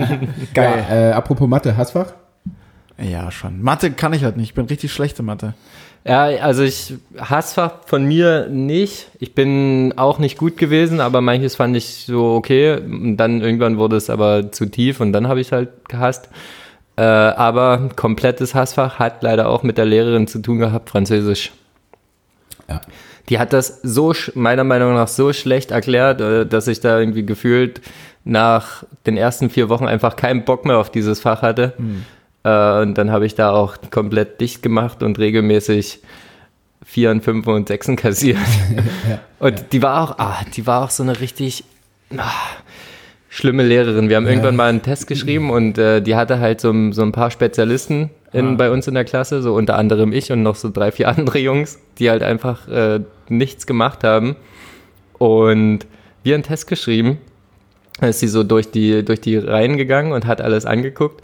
Geil. 0.54 0.84
Ja, 0.88 1.10
äh, 1.10 1.12
apropos 1.12 1.46
Mathe, 1.46 1.76
Hassfach? 1.76 2.14
Ja, 3.00 3.30
schon. 3.30 3.62
Mathe 3.62 3.92
kann 3.92 4.12
ich 4.12 4.24
halt 4.24 4.36
nicht. 4.36 4.50
Ich 4.50 4.54
bin 4.54 4.66
richtig 4.66 4.92
schlechte 4.92 5.22
Mathe. 5.22 5.54
Ja, 6.04 6.24
also 6.24 6.62
ich 6.62 6.94
Hassfach 7.18 7.84
von 7.86 8.04
mir 8.04 8.48
nicht. 8.48 9.08
Ich 9.18 9.34
bin 9.34 9.92
auch 9.96 10.18
nicht 10.18 10.38
gut 10.38 10.56
gewesen, 10.56 11.00
aber 11.00 11.20
manches 11.20 11.56
fand 11.56 11.76
ich 11.76 12.04
so 12.06 12.34
okay. 12.34 12.78
Und 12.78 13.16
dann 13.18 13.40
irgendwann 13.40 13.78
wurde 13.78 13.96
es 13.96 14.10
aber 14.10 14.50
zu 14.50 14.66
tief 14.66 15.00
und 15.00 15.12
dann 15.12 15.28
habe 15.28 15.40
ich 15.40 15.52
halt 15.52 15.68
gehasst. 15.88 16.28
Äh, 16.96 17.02
aber 17.02 17.90
komplettes 17.94 18.54
Hassfach 18.54 18.98
hat 18.98 19.22
leider 19.22 19.48
auch 19.48 19.62
mit 19.62 19.78
der 19.78 19.84
Lehrerin 19.84 20.26
zu 20.26 20.40
tun 20.40 20.58
gehabt, 20.58 20.90
Französisch. 20.90 21.52
Ja. 22.68 22.80
Die 23.28 23.38
hat 23.38 23.52
das 23.52 23.80
so, 23.82 24.14
meiner 24.34 24.64
Meinung 24.64 24.94
nach, 24.94 25.08
so 25.08 25.32
schlecht 25.32 25.70
erklärt, 25.70 26.20
äh, 26.20 26.46
dass 26.46 26.66
ich 26.66 26.80
da 26.80 26.98
irgendwie 26.98 27.24
gefühlt 27.24 27.80
nach 28.24 28.84
den 29.06 29.16
ersten 29.16 29.50
vier 29.50 29.68
Wochen 29.68 29.86
einfach 29.86 30.16
keinen 30.16 30.44
Bock 30.44 30.64
mehr 30.64 30.78
auf 30.78 30.90
dieses 30.90 31.20
Fach 31.20 31.42
hatte. 31.42 31.74
Äh, 32.48 32.82
Und 32.82 32.94
dann 32.98 33.10
habe 33.10 33.26
ich 33.26 33.34
da 33.34 33.50
auch 33.50 33.76
komplett 33.90 34.40
dicht 34.40 34.62
gemacht 34.62 35.02
und 35.02 35.18
regelmäßig 35.18 36.00
Vieren, 36.84 37.20
Fünfen 37.20 37.52
und 37.52 37.68
Sechsen 37.68 37.96
kassiert. 37.96 38.38
Und 39.40 39.72
die 39.72 39.82
war 39.82 40.02
auch, 40.02 40.18
ah, 40.18 40.38
die 40.56 40.66
war 40.66 40.82
auch 40.84 40.90
so 40.90 41.02
eine 41.02 41.20
richtig 41.20 41.64
ah, 42.16 42.30
schlimme 43.28 43.62
Lehrerin. 43.62 44.08
Wir 44.08 44.16
haben 44.16 44.26
irgendwann 44.26 44.56
mal 44.56 44.68
einen 44.70 44.82
Test 44.82 45.06
geschrieben 45.06 45.50
und 45.50 45.76
äh, 45.78 46.00
die 46.00 46.16
hatte 46.16 46.40
halt 46.40 46.60
so, 46.60 46.70
ein- 46.70 46.92
so 46.92 47.02
ein 47.02 47.12
paar 47.12 47.30
Spezialisten 47.30 48.10
in, 48.32 48.56
bei 48.56 48.70
uns 48.70 48.86
in 48.88 48.94
der 48.94 49.04
Klasse, 49.04 49.42
so 49.42 49.54
unter 49.54 49.76
anderem 49.76 50.12
ich 50.12 50.32
und 50.32 50.42
noch 50.42 50.54
so 50.56 50.70
drei, 50.70 50.90
vier 50.90 51.08
andere 51.08 51.38
Jungs, 51.38 51.78
die 51.98 52.08
halt 52.10 52.22
einfach 52.22 52.66
äh, 52.68 53.00
nichts 53.28 53.66
gemacht 53.66 54.02
haben. 54.02 54.34
Und 55.18 55.80
wir 56.22 56.34
einen 56.34 56.42
Test 56.42 56.66
geschrieben. 56.68 57.18
Da 58.00 58.06
ist 58.08 58.20
sie 58.20 58.28
so 58.28 58.44
durch 58.44 58.70
die, 58.70 59.04
durch 59.04 59.20
die 59.20 59.36
Reihen 59.36 59.76
gegangen 59.76 60.12
und 60.12 60.26
hat 60.26 60.40
alles 60.40 60.64
angeguckt 60.66 61.22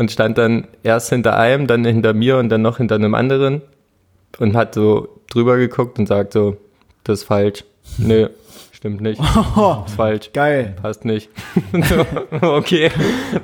und 0.00 0.10
stand 0.10 0.38
dann 0.38 0.66
erst 0.82 1.10
hinter 1.10 1.36
einem, 1.36 1.66
dann 1.66 1.84
hinter 1.84 2.14
mir 2.14 2.38
und 2.38 2.48
dann 2.48 2.62
noch 2.62 2.78
hinter 2.78 2.94
einem 2.94 3.14
anderen 3.14 3.60
und 4.38 4.56
hat 4.56 4.74
so 4.74 5.20
drüber 5.30 5.58
geguckt 5.58 5.98
und 5.98 6.06
sagt 6.06 6.32
so, 6.32 6.56
das 7.04 7.20
ist 7.20 7.24
falsch. 7.26 7.64
Nö, 7.98 8.28
stimmt 8.72 9.02
nicht. 9.02 9.20
ist 9.86 9.94
falsch. 9.96 10.30
Geil. 10.32 10.74
Passt 10.80 11.04
nicht. 11.04 11.28
so, 12.40 12.46
okay. 12.56 12.90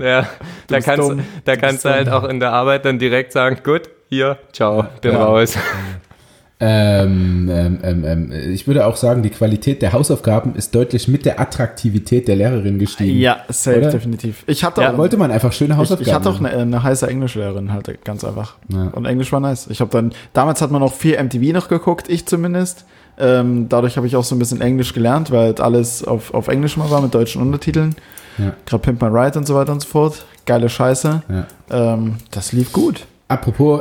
Ja, 0.02 0.26
da 0.68 0.80
kannst, 0.80 1.10
dumm. 1.10 1.20
da 1.44 1.56
Du 1.56 1.60
kannst 1.60 1.84
du 1.84 1.90
halt 1.90 2.06
dumm. 2.06 2.14
auch 2.14 2.24
in 2.24 2.40
der 2.40 2.52
Arbeit 2.54 2.86
dann 2.86 2.98
direkt 2.98 3.32
sagen, 3.32 3.58
gut, 3.62 3.82
hier, 4.08 4.38
ciao, 4.52 4.86
bin 5.02 5.12
Ja. 5.12 5.24
raus. 5.26 5.58
Ähm, 6.58 7.50
ähm, 7.52 7.78
ähm, 7.82 8.04
ähm, 8.04 8.32
ich 8.32 8.66
würde 8.66 8.86
auch 8.86 8.96
sagen, 8.96 9.22
die 9.22 9.28
Qualität 9.28 9.82
der 9.82 9.92
Hausaufgaben 9.92 10.54
ist 10.54 10.74
deutlich 10.74 11.06
mit 11.06 11.26
der 11.26 11.38
Attraktivität 11.38 12.28
der 12.28 12.36
Lehrerin 12.36 12.78
gestiegen. 12.78 13.18
Ja, 13.18 13.40
safe, 13.50 13.78
Oder? 13.78 13.90
definitiv. 13.90 14.42
Ich 14.46 14.64
hatte 14.64 14.80
Ja, 14.80 14.92
auch, 14.94 14.96
Wollte 14.96 15.18
man 15.18 15.30
einfach 15.30 15.52
schöne 15.52 15.74
ich, 15.74 15.78
Hausaufgaben. 15.78 16.08
ich 16.08 16.14
hatte 16.14 16.30
auch 16.30 16.38
eine, 16.40 16.50
eine 16.50 16.82
heiße 16.82 17.06
Englischlehrerin 17.08 17.74
halt, 17.74 18.02
ganz 18.04 18.24
einfach. 18.24 18.54
Ja. 18.72 18.84
Und 18.92 19.04
Englisch 19.04 19.32
war 19.32 19.40
nice. 19.40 19.66
Ich 19.68 19.80
habe 19.80 19.90
dann, 19.90 20.12
damals 20.32 20.62
hat 20.62 20.70
man 20.70 20.82
auch 20.82 20.94
viel 20.94 21.22
MTV 21.22 21.52
noch 21.52 21.68
geguckt, 21.68 22.08
ich 22.08 22.24
zumindest. 22.24 22.86
Ähm, 23.18 23.68
dadurch 23.68 23.98
habe 23.98 24.06
ich 24.06 24.16
auch 24.16 24.24
so 24.24 24.34
ein 24.34 24.38
bisschen 24.38 24.62
Englisch 24.62 24.94
gelernt, 24.94 25.30
weil 25.30 25.46
halt 25.46 25.60
alles 25.60 26.04
auf, 26.04 26.32
auf 26.32 26.48
Englisch 26.48 26.78
mal 26.78 26.90
war 26.90 27.02
mit 27.02 27.14
deutschen 27.14 27.42
Untertiteln. 27.42 27.94
Ja. 28.38 28.52
Gerade 28.64 28.82
Pimp 28.82 29.02
My 29.02 29.08
Ride 29.08 29.38
und 29.38 29.46
so 29.46 29.54
weiter 29.54 29.72
und 29.72 29.80
so 29.80 29.88
fort. 29.88 30.24
Geile 30.46 30.68
Scheiße. 30.70 31.22
Ja. 31.28 31.46
Ähm, 31.94 32.16
das 32.30 32.52
lief 32.52 32.72
gut. 32.72 33.04
Apropos 33.28 33.80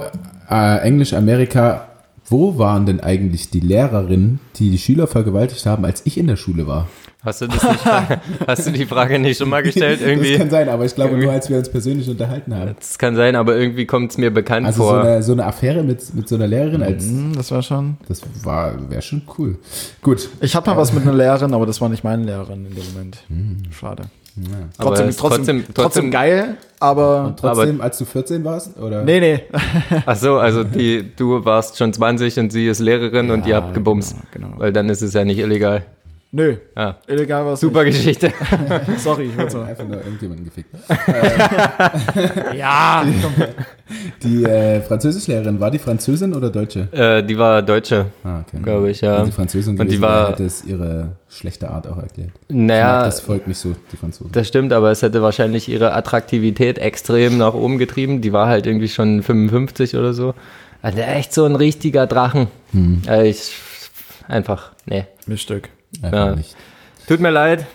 äh, 0.50 0.80
Englisch 0.80 1.14
Amerika, 1.14 1.88
wo 2.28 2.58
waren 2.58 2.86
denn 2.86 3.00
eigentlich 3.00 3.50
die 3.50 3.60
Lehrerinnen, 3.60 4.40
die 4.56 4.70
die 4.72 4.78
Schüler 4.78 5.08
vergewaltigt 5.08 5.66
haben, 5.66 5.86
als 5.86 6.02
ich 6.06 6.18
in 6.18 6.28
der 6.28 6.36
Schule 6.38 6.66
war? 6.68 6.88
Hast 7.24 7.42
du, 7.42 7.48
das 7.48 7.64
nicht, 7.64 7.86
hast 8.48 8.68
du 8.68 8.72
die 8.72 8.86
Frage 8.86 9.18
nicht 9.18 9.38
schon 9.40 9.50
mal 9.50 9.64
gestellt? 9.64 10.00
Das 10.02 10.08
Irgendwie, 10.08 10.38
kann 10.38 10.50
sein, 10.52 10.70
aber 10.70 10.86
ich 10.86 10.94
glaube 10.94 11.18
nur, 11.18 11.32
als 11.32 11.50
wir 11.50 11.58
uns 11.58 11.70
persönlich 11.70 12.08
unterhalten 12.08 12.54
haben. 12.56 12.76
das 12.78 13.00
kann 13.00 13.16
sein, 13.16 13.36
aber 13.36 13.56
irgendwie 13.58 13.86
kommt 13.88 14.12
es 14.12 14.18
mir 14.20 14.30
bekannt 14.32 14.66
Also 14.68 14.84
so 14.84 14.90
vor. 14.90 15.02
eine, 15.02 15.24
so 15.24 15.32
eine 15.32 15.46
Affäre 15.46 15.82
mit, 15.84 16.14
mit 16.14 16.28
so 16.30 16.36
einer 16.36 16.46
Lehrerin, 16.48 16.84
als 16.84 17.04
Hm, 17.04 17.34
das 17.36 17.50
war 17.52 17.64
schon. 17.64 17.98
das 18.08 18.22
war 18.44 18.90
wäre 18.92 19.02
schon 19.02 19.24
cool. 19.40 19.58
Gut. 20.04 20.30
Ich 20.42 20.56
hatte 20.56 20.70
mal 20.70 20.78
was 20.78 20.94
mit 20.94 21.02
einer 21.04 21.14
Lehrerin, 21.14 21.54
aber 21.54 21.66
das 21.66 21.82
war 21.82 21.90
nicht 21.90 22.04
meine 22.04 22.24
Lehrerin 22.24 22.66
in 22.68 22.76
dem 22.76 22.84
Moment. 22.94 23.18
Schade. 23.72 24.04
Aber 24.78 24.96
Trotzdem, 24.96 25.16
trotzdem, 25.18 25.46
trotzdem- 25.46 25.74
trotzdem, 25.74 26.12
geil, 26.12 26.58
aber. 26.80 27.34
Trotzdem, 27.40 27.80
als 27.80 27.98
du 27.98 28.06
14 28.06 28.44
warst? 28.44 28.78
Oder? 28.78 29.04
Nee, 29.04 29.20
nee. 29.22 29.40
Ach 30.06 30.16
so, 30.18 30.38
also 30.38 30.64
die, 30.66 31.16
du 31.16 31.46
warst 31.46 31.78
schon 31.78 31.94
20 31.94 32.38
und 32.40 32.52
sie 32.52 32.68
ist 32.68 32.80
Lehrerin 32.80 33.32
und 33.32 33.46
ihr 33.46 33.56
habt 33.56 33.74
gebumst. 33.74 34.16
genau, 34.32 34.48
genau. 34.50 34.60
Weil 34.60 34.74
dann 34.74 34.90
ist 34.90 35.02
es 35.02 35.14
ja 35.14 35.24
nicht 35.24 35.40
illegal. 35.40 35.86
Nö. 36.38 36.58
Ja. 36.76 36.98
Illegal 37.08 37.46
war 37.46 37.56
Super 37.56 37.86
Geschichte. 37.86 38.28
Nicht. 38.28 38.98
Sorry, 39.00 39.30
ich 39.38 39.50
so. 39.52 39.62
Einfach 39.62 39.86
nur 39.88 39.98
irgendjemanden 39.98 40.44
gefickt. 40.44 40.70
Ja, 42.58 43.06
Die 44.22 44.44
äh, 44.44 44.82
Französischlehrerin, 44.82 45.60
war 45.62 45.72
die 45.72 45.80
Französin 45.80 46.34
oder 46.34 46.50
Deutsche? 46.50 46.90
äh, 46.92 47.24
die 47.24 47.38
war 47.38 47.62
Deutsche, 47.62 48.08
Ah, 48.24 48.42
okay. 48.42 48.58
glaube 48.62 48.90
ich, 48.90 49.00
ja. 49.02 49.20
Wenn 49.20 49.26
sie 49.28 49.32
Französin 49.32 49.80
Und 49.80 49.90
die 49.90 50.02
war- 50.02 50.30
hätte 50.32 50.44
es 50.44 50.66
ihre 50.66 51.14
schlechte 51.30 51.70
Art 51.70 51.88
auch 51.88 51.98
erklärt. 51.98 52.32
Naja, 52.50 53.04
das 53.06 53.22
folgt 53.22 53.48
nicht 53.48 53.58
so, 53.60 53.74
die 53.94 53.98
Franzosen. 53.98 54.32
das 54.34 54.48
stimmt, 54.48 54.74
aber 54.74 54.92
es 54.92 55.02
hätte 55.04 55.22
wahrscheinlich 55.22 55.70
ihre 55.70 55.94
Attraktivität 55.94 56.80
extrem 56.80 57.38
nach 57.38 57.54
oben 57.54 57.78
getrieben. 57.78 58.20
Die 58.22 58.34
war 58.34 58.48
halt 58.48 58.66
irgendwie 58.68 58.90
schon 58.90 59.24
55 59.24 59.96
oder 59.96 60.14
so. 60.14 60.34
Also 60.82 61.00
echt 61.00 61.34
so 61.34 61.46
ein 61.46 61.56
richtiger 61.56 62.08
Drachen. 62.08 62.48
Hm. 62.72 63.02
Äh, 63.08 63.30
ich, 63.30 63.54
einfach, 64.28 64.72
nee. 64.86 65.06
Miststück. 65.28 65.70
Einfach 66.04 66.28
ja. 66.28 66.36
nicht. 66.36 66.56
Tut 67.08 67.20
mir 67.20 67.30
leid, 67.32 67.66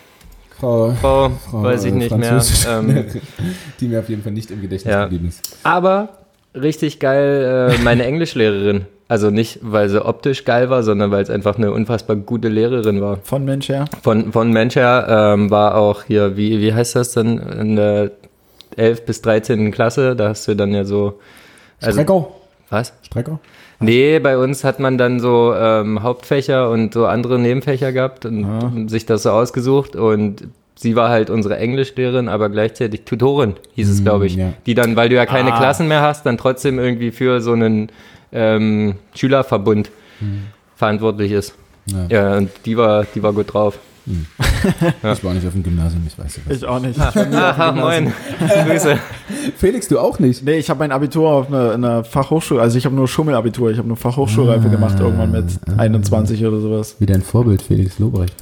Frau, 0.61 0.93
Frau, 1.01 1.31
Frau 1.31 1.63
weiß 1.63 1.85
ich 1.85 1.95
nicht 1.95 2.15
mehr. 2.15 2.43
Ähm, 2.69 3.07
die 3.81 3.89
mir 3.89 4.01
auf 4.01 4.09
jeden 4.09 4.23
Fall 4.23 4.33
nicht 4.33 4.51
im 4.51 4.61
Gedächtnis 4.61 4.93
Ja. 4.93 5.05
geblieben 5.05 5.29
ist. 5.29 5.59
Aber 5.63 6.19
richtig 6.55 7.01
geil, 7.01 7.73
äh, 7.73 7.83
meine 7.83 8.05
Englischlehrerin. 8.05 8.87
Also 9.09 9.31
nicht, 9.31 9.59
weil 9.63 9.89
sie 9.89 10.05
optisch 10.05 10.45
geil 10.45 10.71
war, 10.71 10.83
sondern 10.83 11.11
weil 11.11 11.23
es 11.23 11.31
einfach 11.31 11.57
eine 11.57 11.73
unfassbar 11.73 12.15
gute 12.15 12.49
Lehrerin 12.49 13.01
war. 13.01 13.19
Von 13.25 13.45
Mensch 13.45 13.69
her. 13.69 13.87
Von, 14.03 14.33
von 14.33 14.53
Mensch 14.53 14.77
her 14.77 15.07
ähm, 15.09 15.51
war 15.51 15.77
auch 15.77 16.05
hier, 16.05 16.37
wie, 16.37 16.61
wie 16.61 16.73
heißt 16.73 16.95
das 16.95 17.13
denn, 17.13 17.39
in 17.39 17.77
der 17.77 18.13
11. 18.77 19.07
bis 19.07 19.23
13. 19.23 19.73
Klasse, 19.73 20.15
da 20.15 20.29
hast 20.29 20.47
du 20.47 20.55
dann 20.55 20.73
ja 20.73 20.85
so. 20.85 21.19
Also, 21.81 22.03
Strecker? 22.03 22.29
was? 22.69 22.93
Strecker? 23.03 23.41
Nee, 23.81 24.19
bei 24.19 24.37
uns 24.39 24.63
hat 24.65 24.79
man 24.79 24.99
dann 24.99 25.21
so 25.21 25.55
ähm, 25.57 26.03
Hauptfächer 26.03 26.71
und 26.71 26.93
so 26.95 27.07
andere 27.07 27.39
Nebenfächer 27.39 27.93
gehabt 27.93 28.27
und 28.27 28.89
sich 28.89 29.07
das 29.07 29.23
so 29.25 29.31
ausgesucht 29.31 29.97
und 29.97 30.45
sie 30.77 30.97
war 30.97 31.09
halt 31.09 31.31
unsere 31.31 31.57
Englischlehrerin, 31.59 32.29
aber 32.29 32.49
gleichzeitig 32.51 33.03
Tutorin, 33.05 33.55
hieß 33.75 33.89
es, 33.91 34.03
glaube 34.03 34.27
ich. 34.27 34.37
ja. 34.37 34.53
Die 34.67 34.75
dann, 34.75 34.97
weil 34.97 35.09
du 35.09 35.17
ja 35.17 35.27
keine 35.27 35.53
Ah. 35.55 35.59
Klassen 35.59 35.89
mehr 35.89 36.03
hast, 36.03 36.25
dann 36.27 36.37
trotzdem 36.39 36.79
irgendwie 36.79 37.11
für 37.11 37.41
so 37.41 37.53
einen 37.53 37.91
ähm, 38.33 38.95
Schülerverbund 39.15 39.91
verantwortlich 40.77 41.33
ist. 41.33 41.55
Ja. 41.87 42.07
Ja, 42.09 42.37
und 42.37 42.51
die 42.67 42.77
war, 42.77 43.05
die 43.15 43.23
war 43.23 43.33
gut 43.33 43.53
drauf. 43.53 43.79
Ich 45.13 45.25
war 45.25 45.33
nicht 45.35 45.47
auf 45.47 45.53
dem 45.55 45.63
Gymnasium, 45.63 46.03
ich 46.07 46.19
weiß 46.19 46.41
was. 46.47 46.57
Ich 46.57 46.65
auch 46.65 46.81
nicht. 46.81 46.99
Aha, 47.01 47.73
moin. 47.73 48.13
Grüße. 48.67 48.99
Felix, 49.57 49.89
du 49.89 49.99
auch 49.99 50.19
nicht? 50.19 50.45
Nee, 50.45 50.59
ich 50.59 50.69
habe 50.71 50.79
mein 50.81 50.93
Abitur 50.93 51.31
auf 51.31 51.47
einer, 51.49 51.73
einer 51.73 52.05
Fachhochschule, 52.05 52.61
also 52.61 52.77
ich 52.79 52.85
habe 52.85 52.95
nur 52.95 53.09
Schummelabitur, 53.09 53.71
ich 53.71 53.79
habe 53.79 53.89
nur 53.89 53.97
Fachhochschulreife 53.97 54.69
gemacht, 54.69 54.99
irgendwann 55.01 55.31
mit 55.33 55.47
21 55.79 56.45
oder 56.45 56.61
sowas. 56.61 56.97
Wie 56.99 57.07
dein 57.07 57.23
Vorbild, 57.23 57.63
Felix 57.63 57.99
Lobrecht. 57.99 58.35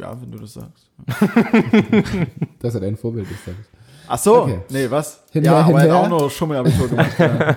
Ja, 0.00 0.16
wenn 0.20 0.30
du 0.30 0.38
das 0.38 0.54
sagst. 0.54 0.86
Dass 2.60 2.74
er 2.74 2.80
dein 2.80 2.96
Vorbild 2.96 3.30
ist, 3.30 3.44
sag 3.44 3.54
ich. 3.60 3.66
Ach 4.08 4.18
so, 4.18 4.42
Okay. 4.42 4.60
nee, 4.70 4.86
was? 4.88 5.20
Hinher, 5.32 5.52
ja, 5.52 5.58
aber 5.60 5.72
er 5.72 5.80
hinher. 5.82 5.98
hat 5.98 6.04
auch 6.04 6.08
nur 6.20 6.30
Schummelabitur 6.30 6.88
gemacht. 6.88 7.18
ja. 7.18 7.56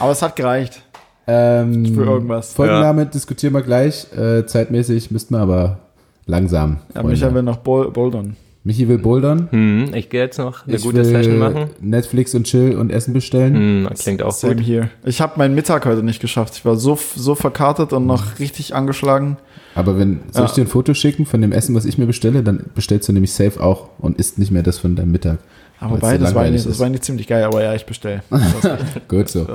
Aber 0.00 0.10
es 0.12 0.20
hat 0.20 0.34
gereicht. 0.36 0.82
Ähm, 1.28 1.94
Für 1.94 2.04
irgendwas. 2.04 2.52
Folgenname 2.52 3.06
diskutieren 3.06 3.54
wir 3.54 3.62
gleich. 3.62 4.06
Äh, 4.16 4.46
zeitmäßig 4.46 5.10
müssten 5.10 5.34
wir 5.34 5.40
aber 5.40 5.78
langsam. 6.26 6.78
Ja. 6.94 7.02
Micha 7.02 7.32
will 7.34 7.42
noch 7.42 7.58
Bol 7.58 7.90
Bouldern. 7.90 8.36
Michi 8.64 8.88
will 8.88 8.98
bouldern. 8.98 9.46
Hm, 9.52 9.94
ich 9.94 10.08
gehe 10.10 10.22
jetzt 10.22 10.38
noch 10.38 10.66
eine 10.66 10.74
ich 10.76 10.82
gute 10.82 10.96
will 10.98 11.04
Session 11.04 11.38
machen. 11.38 11.66
Netflix 11.80 12.34
und 12.34 12.44
Chill 12.48 12.76
und 12.76 12.90
Essen 12.90 13.12
bestellen. 13.14 13.54
Hm, 13.54 13.88
klingt 13.96 14.22
auch 14.22 14.32
Same 14.32 14.56
gut. 14.56 14.66
here. 14.66 14.90
Ich 15.04 15.20
habe 15.20 15.34
meinen 15.38 15.54
Mittag 15.54 15.86
heute 15.86 16.02
nicht 16.02 16.20
geschafft. 16.20 16.54
Ich 16.56 16.64
war 16.64 16.74
so, 16.74 16.98
so 17.14 17.36
verkartet 17.36 17.92
und 17.92 18.06
noch 18.06 18.40
richtig 18.40 18.74
angeschlagen. 18.74 19.36
Aber 19.76 19.96
wenn, 19.98 20.18
soll 20.32 20.46
ich 20.46 20.50
Ja. 20.50 20.54
dir 20.56 20.60
ein 20.62 20.66
Foto 20.66 20.94
schicken 20.94 21.26
von 21.26 21.40
dem 21.42 21.52
Essen, 21.52 21.76
was 21.76 21.84
ich 21.84 21.96
mir 21.96 22.06
bestelle, 22.06 22.42
dann 22.42 22.64
bestellst 22.74 23.08
du 23.08 23.12
nämlich 23.12 23.32
safe 23.32 23.62
auch 23.62 23.90
und 24.00 24.18
isst 24.18 24.36
nicht 24.38 24.50
mehr 24.50 24.64
das 24.64 24.78
von 24.78 24.96
deinem 24.96 25.12
Mittag. 25.12 25.38
Aber 25.78 25.92
wobei, 25.96 26.18
das 26.18 26.34
war, 26.34 26.50
nicht, 26.50 26.66
das 26.66 26.80
war 26.80 26.88
nicht 26.88 27.04
ziemlich 27.04 27.28
geil, 27.28 27.44
aber 27.44 27.62
ja, 27.62 27.72
ich 27.74 27.86
bestell. 27.86 28.22
Gut 29.08 29.28
so. 29.28 29.46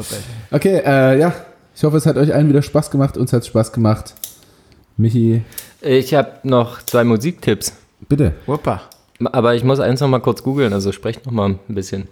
Okay, 0.52 0.82
äh, 0.86 1.20
ja. 1.20 1.34
Ich 1.76 1.84
hoffe, 1.84 1.98
es 1.98 2.06
hat 2.06 2.16
euch 2.16 2.34
allen 2.34 2.48
wieder 2.48 2.62
Spaß 2.62 2.92
gemacht. 2.92 3.18
Uns 3.18 3.34
hat 3.34 3.42
es 3.42 3.48
Spaß 3.48 3.74
gemacht. 3.74 4.14
Michi, 4.98 5.42
Ich 5.82 6.14
habe 6.14 6.30
noch 6.44 6.82
zwei 6.84 7.04
Musiktipps. 7.04 7.74
bitte. 8.08 8.34
Wuppa. 8.46 8.82
Aber 9.26 9.54
ich 9.56 9.64
muss 9.64 9.80
eins 9.80 10.00
noch 10.02 10.08
mal 10.08 10.20
kurz 10.20 10.42
googeln, 10.44 10.74
also 10.74 10.92
sprecht 10.92 11.26
noch 11.26 11.32
mal 11.34 11.50
ein 11.50 11.76
bisschen. 11.76 12.08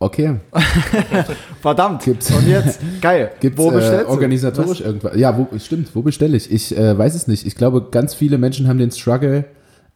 Okay. 0.00 0.36
Verdammt. 1.60 2.02
Gibt's- 2.04 2.30
Und 2.30 2.46
jetzt, 2.46 2.80
geil. 3.00 3.32
Gibt 3.40 3.58
Wo 3.58 3.70
äh, 3.70 3.74
bestellst 3.74 4.06
du? 4.06 4.10
organisatorisch 4.10 4.80
irgendwas? 4.80 5.16
Ja, 5.16 5.36
wo, 5.36 5.48
stimmt. 5.58 5.94
Wo 5.94 6.02
bestelle 6.02 6.36
ich? 6.36 6.50
Ich 6.52 6.76
äh, 6.76 6.96
weiß 6.96 7.14
es 7.16 7.26
nicht. 7.26 7.46
Ich 7.46 7.56
glaube, 7.56 7.86
ganz 7.90 8.14
viele 8.14 8.38
Menschen 8.38 8.68
haben 8.68 8.78
den 8.78 8.92
Struggle, 8.92 9.44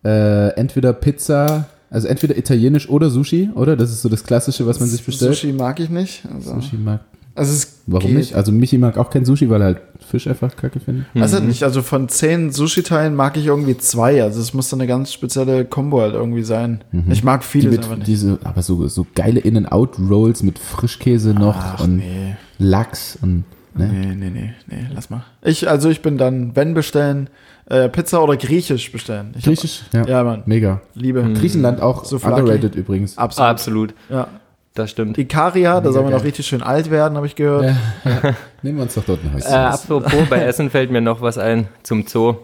äh, 0.05 0.49
entweder 0.57 0.93
Pizza, 0.93 1.67
also 1.91 2.09
entweder 2.09 2.37
italienisch 2.37 2.89
oder 2.89 3.11
Sushi, 3.11 3.51
oder? 3.55 3.77
Das 3.77 3.91
ist 3.91 4.03
so 4.03 4.09
das 4.09 4.25
Klassische, 4.25 4.67
was 4.67 4.81
man 4.81 4.89
sich 4.89 5.05
bestellt. 5.05 5.35
Sushi 5.35 5.53
mag 5.53 5.79
ich 5.79 5.89
nicht. 5.91 6.23
Also, 6.35 6.55
Sushi 6.55 6.77
mag. 6.77 7.01
Also 7.35 7.53
es 7.53 7.83
Warum 7.87 8.09
geht. 8.09 8.17
nicht? 8.19 8.35
Also 8.35 8.53
Michi 8.53 8.79
mag 8.79 8.97
auch 8.99 9.11
kein 9.11 9.25
Sushi, 9.25 9.49
weil 9.51 9.61
er 9.63 9.65
halt 9.67 9.81
Fisch 10.09 10.27
einfach 10.27 10.55
kacke 10.57 10.79
findet. 10.81 11.07
Also 11.15 11.41
Mhm. 11.41 11.47
nicht, 11.49 11.63
also 11.65 11.81
von 11.83 12.09
zehn 12.09 12.51
Sushi-Teilen 12.51 13.15
mag 13.15 13.37
ich 13.37 13.47
irgendwie 13.47 13.77
zwei. 13.79 14.23
Also 14.23 14.41
es 14.41 14.53
muss 14.55 14.69
dann 14.69 14.81
eine 14.81 14.87
ganz 14.89 15.13
spezielle 15.13 15.65
Combo 15.65 16.01
halt 16.01 16.15
irgendwie 16.15 16.43
sein. 16.43 16.83
Ich 17.09 17.25
mag 17.25 17.41
Die 17.43 17.47
vieles 17.47 17.79
einfach 17.79 17.97
nicht. 17.97 18.07
diese, 18.07 18.39
aber 18.45 18.63
so, 18.63 18.87
so 18.89 19.07
geile 19.15 19.41
In-and-Out-Rolls 19.41 20.43
mit 20.43 20.59
Frischkäse 20.59 21.35
noch 21.35 21.57
Ach, 21.57 21.81
und 21.81 21.97
nee. 21.99 22.37
Lachs 22.59 23.19
und 23.23 23.45
ne? 23.75 23.87
Nee, 23.89 24.15
nee, 24.15 24.31
nee, 24.31 24.53
nee, 24.69 24.87
lass 24.95 25.09
mal. 25.11 25.25
Ich, 25.43 25.69
also 25.69 25.89
ich 25.89 26.03
bin 26.03 26.19
dann, 26.19 26.55
wenn 26.55 26.75
bestellen, 26.75 27.31
äh, 27.67 27.89
Pizza 27.89 28.23
oder 28.23 28.37
Griechisch 28.37 28.93
bestellen. 28.93 29.29
Ich 29.39 29.47
hab- 29.47 29.55
Griechisch? 29.55 29.83
Ja. 29.95 30.07
Ja, 30.07 30.25
Mann. 30.25 30.43
Mega. 30.47 30.83
Liebe. 30.95 31.23
Griechenland 31.35 31.81
auch 31.81 32.05
Souvlaki. 32.05 32.41
underrated 32.43 32.75
übrigens. 32.75 33.17
Absolut. 33.17 33.49
Absolut, 33.51 33.95
Ja. 34.11 34.29
Das 34.75 34.91
stimmt. 34.91 35.19
Ikaria, 35.19 35.81
da 35.81 35.93
soll 35.93 36.03
man 36.05 36.13
noch 36.13 36.25
richtig 36.25 36.47
schön 36.47 36.63
alt 36.63 36.91
werden, 36.91 37.17
habe 37.17 37.27
ich 37.27 37.35
gehört. 37.37 37.65
Ja, 37.65 38.11
ja. 38.11 38.35
Nehmen 38.63 38.79
wir 38.79 38.83
uns 38.85 38.95
doch 38.95 39.05
dort 39.05 39.21
ein 39.25 39.35
Häuschen. 39.35 39.51
Äh, 39.51 39.55
apropos, 39.55 40.13
bei 40.31 40.43
Essen 40.43 40.71
fällt 40.71 40.91
mir 40.91 41.01
noch 41.01 41.21
was 41.21 41.39
ein 41.39 41.69
zum 41.83 42.07
Zoo. 42.07 42.37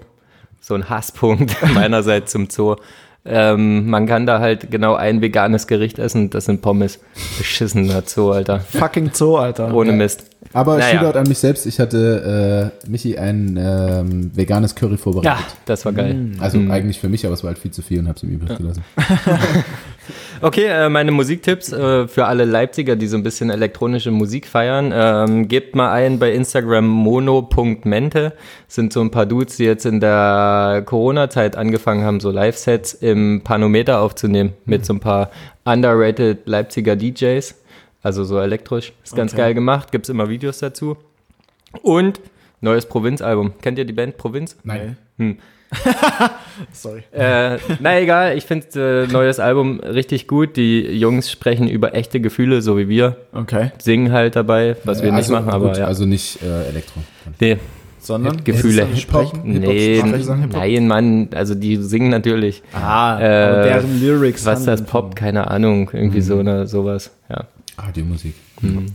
So 0.60 0.74
ein 0.74 0.88
Hasspunkt 0.90 1.56
meinerseits 1.74 2.32
zum 2.32 2.50
Zoo. 2.50 2.76
Ähm, 3.24 3.88
man 3.90 4.06
kann 4.06 4.26
da 4.26 4.40
halt 4.40 4.70
genau 4.70 4.94
ein 4.94 5.20
veganes 5.20 5.66
Gericht 5.66 5.98
essen, 5.98 6.30
das 6.30 6.46
sind 6.46 6.62
Pommes. 6.62 6.98
Beschissener 7.36 8.02
Zoo, 8.06 8.30
Alter. 8.30 8.60
Fucking 8.60 9.10
Zoo, 9.12 9.36
Alter. 9.36 9.74
Ohne 9.74 9.92
Mist. 9.92 10.24
Aber 10.54 10.78
Naja. 10.78 11.00
Shootout 11.00 11.18
an 11.18 11.28
mich 11.28 11.38
selbst. 11.38 11.66
Ich 11.66 11.78
hatte 11.78 12.72
äh, 12.86 12.88
Michi 12.88 13.18
ein 13.18 13.58
ähm, 13.60 14.30
veganes 14.34 14.74
Curry 14.74 14.92
Ja, 14.92 14.96
vorbereitet. 14.96 15.44
das 15.66 15.84
war 15.84 15.92
geil. 15.92 16.32
Also 16.40 16.58
eigentlich 16.58 17.00
für 17.00 17.08
mich, 17.08 17.26
aber 17.26 17.34
es 17.34 17.42
war 17.42 17.48
halt 17.48 17.58
viel 17.58 17.70
zu 17.70 17.82
viel 17.82 17.98
und 17.98 18.08
habe 18.08 18.16
es 18.16 18.22
ihm 18.22 18.30
übrig 18.30 18.56
gelassen. 18.56 18.82
Okay, 20.40 20.64
äh, 20.66 20.88
meine 20.88 21.10
Musiktipps 21.10 21.72
äh, 21.72 22.06
für 22.08 22.26
alle 22.26 22.44
Leipziger, 22.44 22.96
die 22.96 23.06
so 23.06 23.16
ein 23.16 23.22
bisschen 23.22 23.50
elektronische 23.50 24.10
Musik 24.10 24.46
feiern. 24.46 24.92
Ähm, 24.94 25.48
gebt 25.48 25.74
mal 25.74 25.92
ein 25.92 26.18
bei 26.18 26.32
Instagram 26.32 26.86
mono.mente. 26.86 28.32
Sind 28.68 28.92
so 28.92 29.00
ein 29.00 29.10
paar 29.10 29.26
Dudes, 29.26 29.56
die 29.56 29.64
jetzt 29.64 29.86
in 29.86 30.00
der 30.00 30.82
Corona-Zeit 30.86 31.56
angefangen 31.56 32.04
haben, 32.04 32.20
so 32.20 32.30
Live-Sets 32.30 32.94
im 32.94 33.42
Panometer 33.42 34.00
aufzunehmen 34.00 34.52
mit 34.64 34.84
so 34.86 34.94
ein 34.94 35.00
paar 35.00 35.30
underrated 35.64 36.46
Leipziger 36.46 36.96
DJs. 36.96 37.54
Also 38.02 38.24
so 38.24 38.38
elektrisch. 38.38 38.92
Ist 39.02 39.16
ganz 39.16 39.32
Okay. 39.32 39.42
geil 39.42 39.54
gemacht. 39.54 39.90
Gibt's 39.92 40.08
immer 40.08 40.28
Videos 40.28 40.58
dazu. 40.58 40.96
Und 41.82 42.20
neues 42.60 42.86
Provinz-Album. 42.86 43.54
Kennt 43.60 43.78
ihr 43.78 43.84
die 43.84 43.92
Band 43.92 44.16
Provinz? 44.16 44.56
Nein. 44.62 44.96
Sorry. 46.72 47.02
Äh, 47.12 47.58
na 47.80 48.00
egal, 48.00 48.36
ich 48.36 48.44
finde 48.44 49.06
äh, 49.08 49.12
neues 49.12 49.38
Album 49.38 49.80
richtig 49.80 50.26
gut. 50.26 50.56
Die 50.56 50.80
Jungs 50.80 51.30
sprechen 51.30 51.68
über 51.68 51.94
echte 51.94 52.20
Gefühle, 52.20 52.62
so 52.62 52.78
wie 52.78 52.88
wir. 52.88 53.16
Okay. 53.32 53.72
Singen 53.78 54.12
halt 54.12 54.36
dabei, 54.36 54.76
was 54.84 55.02
wir 55.02 55.10
nicht 55.10 55.30
also, 55.30 55.34
machen, 55.34 55.50
aber 55.50 55.68
gut, 55.68 55.78
ja. 55.78 55.84
Also 55.84 56.06
nicht 56.06 56.42
äh, 56.42 56.68
Elektro. 56.68 57.00
nee, 57.40 57.58
Sondern 57.98 58.42
Gefühle. 58.44 58.82
Ist 58.82 58.92
das 58.92 59.00
Sprechen? 59.00 59.42
nee, 59.44 60.02
nein, 60.50 60.86
Mann, 60.86 61.28
also 61.34 61.54
die 61.54 61.76
singen 61.76 62.10
natürlich. 62.10 62.62
Ah, 62.72 63.20
Äh, 63.20 63.24
aber 63.24 63.62
deren 63.62 64.00
Lyrics. 64.00 64.46
Was 64.46 64.64
das 64.64 64.82
Pop, 64.84 65.16
keine 65.16 65.50
Ahnung, 65.50 65.90
irgendwie 65.92 66.22
so 66.22 66.38
eine, 66.38 66.66
sowas. 66.66 67.10
Ja, 67.28 67.44
Radiomusik. 67.76 68.34
Von- 68.60 68.86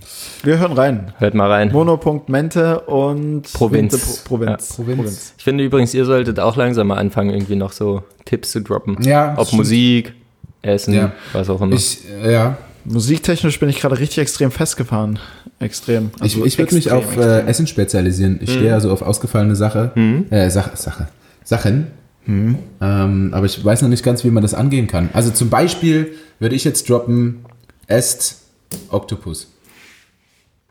Wir 0.43 0.59
hören 0.59 0.73
rein. 0.73 1.13
hört 1.19 1.33
mal 1.33 1.49
rein. 1.49 1.71
Mono.mente 1.71 2.81
und 2.81 3.51
Provinz. 3.53 4.23
Pro 4.23 4.37
Provinz. 4.37 4.75
Ja, 4.77 4.83
Provinz. 4.83 5.33
Ich 5.37 5.43
finde 5.43 5.63
übrigens, 5.63 5.93
ihr 5.93 6.05
solltet 6.05 6.39
auch 6.39 6.55
langsam 6.55 6.87
mal 6.87 6.97
anfangen, 6.97 7.29
irgendwie 7.31 7.55
noch 7.55 7.71
so 7.71 8.03
Tipps 8.25 8.51
zu 8.51 8.61
droppen. 8.61 8.97
Ja, 9.03 9.35
Ob 9.37 9.47
stimmt. 9.47 9.59
Musik, 9.61 10.13
Essen, 10.61 10.93
Ja. 10.93 11.11
was 11.33 11.49
auch 11.49 11.61
immer. 11.61 11.75
Ich, 11.75 11.99
ja, 12.25 12.57
Musiktechnisch 12.85 13.59
bin 13.61 13.69
ich 13.69 13.79
gerade 13.79 13.97
richtig 13.97 14.17
extrem 14.17 14.51
festgefahren. 14.51 15.17
Extrem. 15.59 16.11
ich, 16.17 16.21
Also 16.21 16.45
ich 16.45 16.57
würde 16.57 16.75
mich 16.75 16.91
auf 16.91 17.15
äh, 17.15 17.41
Essen 17.45 17.65
spezialisieren. 17.65 18.39
Ich 18.41 18.51
stehe 18.51 18.73
also 18.73 18.91
auf 18.91 19.01
ausgefallene 19.01 19.55
Sache, 19.55 19.91
äh, 20.29 20.49
Sache, 20.49 20.75
Sache, 20.75 21.07
Sachen. 21.45 21.87
Ähm, 22.27 23.29
aber 23.33 23.45
ich 23.45 23.63
weiß 23.63 23.81
noch 23.83 23.89
nicht 23.89 24.03
ganz, 24.03 24.23
wie 24.25 24.29
man 24.31 24.43
das 24.43 24.53
angehen 24.53 24.87
kann. 24.87 25.09
Also 25.13 25.31
zum 25.31 25.49
Beispiel 25.49 26.11
würde 26.39 26.55
ich 26.55 26.63
jetzt 26.65 26.89
droppen, 26.89 27.45
esst 27.87 28.41
Octopus. 28.89 29.52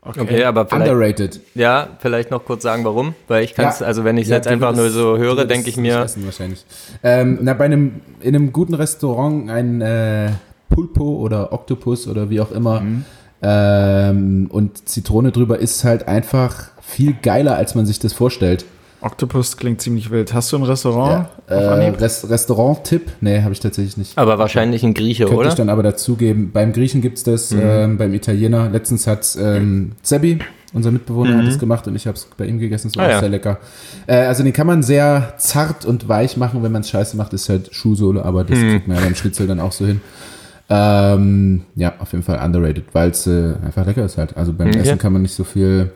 Okay, 0.05 0.43
aber 0.43 0.65
vielleicht, 0.65 0.89
Underrated. 0.91 1.39
ja, 1.55 1.87
vielleicht 1.99 2.31
noch 2.31 2.45
kurz 2.45 2.63
sagen, 2.63 2.83
warum. 2.85 3.15
Weil 3.27 3.43
ich 3.43 3.53
kann 3.55 3.67
es, 3.69 3.79
Ja. 3.79 3.87
also 3.87 4.03
wenn 4.03 4.17
ich 4.17 4.23
es 4.23 4.29
Ja, 4.29 4.35
jetzt 4.37 4.47
einfach 4.47 4.75
nur 4.75 4.89
so 4.89 5.17
höre, 5.17 5.45
denke 5.45 5.69
ich 5.69 5.77
mir, 5.77 5.99
Essen 6.01 6.25
wahrscheinlich. 6.25 6.65
Ähm, 7.03 7.39
na, 7.41 7.53
bei 7.53 7.65
einem, 7.65 8.01
in 8.21 8.35
einem 8.35 8.51
guten 8.53 8.73
Restaurant 8.73 9.49
ein 9.49 9.81
äh, 9.81 10.31
Pulpo 10.69 11.15
oder 11.17 11.53
Oktopus 11.53 12.07
oder 12.07 12.29
wie 12.29 12.41
auch 12.41 12.51
immer 12.51 12.81
Mhm. 12.81 13.05
ähm, 13.41 14.47
und 14.51 14.87
Zitrone 14.87 15.31
drüber 15.31 15.59
ist 15.59 15.83
halt 15.83 16.07
einfach 16.07 16.71
viel 16.81 17.13
geiler, 17.21 17.55
als 17.55 17.75
man 17.75 17.85
sich 17.85 17.99
das 17.99 18.13
vorstellt. 18.13 18.65
Octopus 19.03 19.57
klingt 19.57 19.81
ziemlich 19.81 20.09
wild. 20.11 20.33
Hast 20.33 20.51
du 20.51 20.57
ein 20.57 20.63
Restaurant? 20.63 21.27
Äh, 21.47 21.55
auf 21.55 21.67
Anhieb? 21.73 21.99
Rest, 22.01 22.29
Restaurant-Tipp? 22.29 23.11
Nee, 23.21 23.41
habe 23.41 23.51
ich 23.53 23.59
tatsächlich 23.59 23.97
nicht. 23.97 24.17
aber 24.17 24.39
wahrscheinlich 24.39 24.83
ein 24.83 24.93
Grieche, 24.93 25.25
Könnte 25.25 25.41
ich 25.41 25.47
oder? 25.47 25.55
dann 25.55 25.69
aber 25.69 25.83
dazugeben. 25.83 26.51
Beim 26.51 26.71
Griechen 26.73 27.01
gibt's 27.01 27.23
das, 27.23 27.51
Mhm. 27.51 27.59
ähm, 27.63 27.97
beim 27.97 28.13
Italiener. 28.13 28.69
Letztens 28.69 29.05
hat 29.05 29.37
ähm, 29.39 29.91
Zebi, 30.01 30.39
unser 30.73 30.91
Mitbewohner, 30.91 31.35
hat 31.37 31.43
Mhm. 31.43 31.49
es 31.49 31.59
gemacht 31.59 31.85
und 31.87 31.95
ich 31.95 32.07
habe 32.07 32.15
es 32.17 32.27
bei 32.37 32.45
ihm 32.45 32.59
gegessen. 32.59 32.87
Es 32.87 32.95
war 32.97 33.03
Ah, 33.03 33.07
auch 33.07 33.11
ja. 33.11 33.19
sehr 33.19 33.29
lecker. 33.29 33.57
Äh, 34.07 34.15
also 34.15 34.41
den 34.43 34.53
kann 34.53 34.67
man 34.67 34.81
sehr 34.83 35.33
zart 35.37 35.85
und 35.85 36.07
weich 36.07 36.37
machen. 36.37 36.63
Wenn 36.63 36.71
man 36.71 36.81
es 36.81 36.89
scheiße 36.89 37.17
macht, 37.17 37.33
ist 37.33 37.49
halt 37.49 37.73
Schuhsohle, 37.75 38.23
aber 38.23 38.43
das 38.43 38.57
Mhm. 38.57 38.69
kriegt 38.69 38.87
man 38.87 38.97
ja 38.97 39.03
beim 39.03 39.15
Schnitzel 39.15 39.47
dann 39.47 39.59
auch 39.59 39.71
so 39.73 39.85
hin. 39.85 40.01
Ähm, 40.69 41.63
ja, 41.75 41.93
auf 41.99 42.11
jeden 42.13 42.23
Fall 42.23 42.39
underrated, 42.43 42.85
weil 42.93 43.09
es 43.09 43.27
äh, 43.27 43.53
einfach 43.65 43.85
lecker 43.85 44.05
ist 44.05 44.17
halt. 44.17 44.35
Also 44.37 44.53
beim 44.53 44.69
Okay. 44.69 44.79
Essen 44.79 44.97
kann 44.97 45.13
man 45.13 45.21
nicht 45.21 45.33
so 45.35 45.43
viel. 45.43 45.91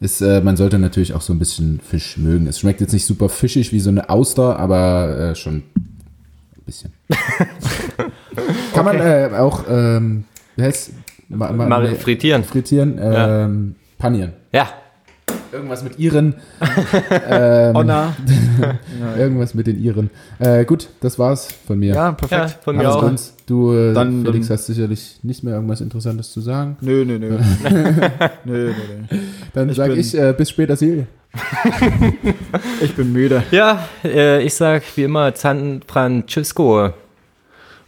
Ist, 0.00 0.22
äh, 0.22 0.40
man 0.40 0.56
sollte 0.56 0.78
natürlich 0.78 1.12
auch 1.14 1.20
so 1.20 1.34
ein 1.34 1.38
bisschen 1.38 1.78
Fisch 1.80 2.16
mögen. 2.16 2.46
Es 2.46 2.58
schmeckt 2.58 2.80
jetzt 2.80 2.92
nicht 2.92 3.04
super 3.04 3.28
fischig 3.28 3.70
wie 3.72 3.80
so 3.80 3.90
eine 3.90 4.08
Auster, 4.08 4.58
aber 4.58 5.18
äh, 5.18 5.34
schon 5.34 5.56
ein 5.56 6.62
bisschen. 6.64 6.92
Kann 8.74 8.84
man 8.86 8.98
äh, 8.98 9.28
auch, 9.36 9.64
ähm, 9.68 10.24
wie 10.56 10.62
heißt 10.62 10.92
ma, 11.28 11.52
ma, 11.52 11.66
Mal 11.66 11.94
frittieren. 11.96 12.44
frittieren, 12.44 12.98
ähm, 12.98 13.74
panieren. 13.98 14.32
Ja, 14.52 14.70
Irgendwas 15.52 15.82
mit 15.82 15.98
Iren. 15.98 16.34
ähm, 17.28 17.76
Onna. 17.76 18.14
Irgendwas 19.18 19.54
mit 19.54 19.66
den 19.66 19.82
Iren. 19.82 20.10
Äh, 20.38 20.64
gut, 20.64 20.88
das 21.00 21.18
war's 21.18 21.48
von 21.66 21.78
mir. 21.78 21.94
Ja, 21.94 22.06
ja, 22.06 22.12
perfekt. 22.12 22.58
von 22.62 22.76
mir 22.76 22.84
Alles 22.84 22.96
auch. 22.96 23.02
ganz. 23.02 23.34
Du, 23.50 23.72
äh, 23.72 23.92
Dann- 23.92 24.24
Felix, 24.24 24.46
dann- 24.46 24.56
hast 24.58 24.66
sicherlich 24.66 25.18
nicht 25.24 25.42
mehr 25.42 25.54
irgendwas 25.54 25.80
Interessantes 25.80 26.30
zu 26.30 26.40
sagen. 26.40 26.76
Nö, 26.82 27.04
nö, 27.04 27.18
nö. 27.18 27.30
nö, 27.34 27.38
nö, 28.44 28.72
nö. 29.10 29.18
Dann 29.52 29.68
Ich 29.70 29.76
sage 29.76 29.94
ich 29.94 30.16
äh, 30.16 30.32
bis 30.38 30.50
später, 30.50 30.76
Silje. 30.76 31.08
Ich 32.80 32.94
bin 32.94 33.12
müde. 33.12 33.42
Ja, 33.50 33.88
äh, 34.04 34.40
ich 34.44 34.54
sag 34.54 34.84
wie 34.94 35.02
immer 35.02 35.32
San 35.34 35.80
Francisco. 35.84 36.90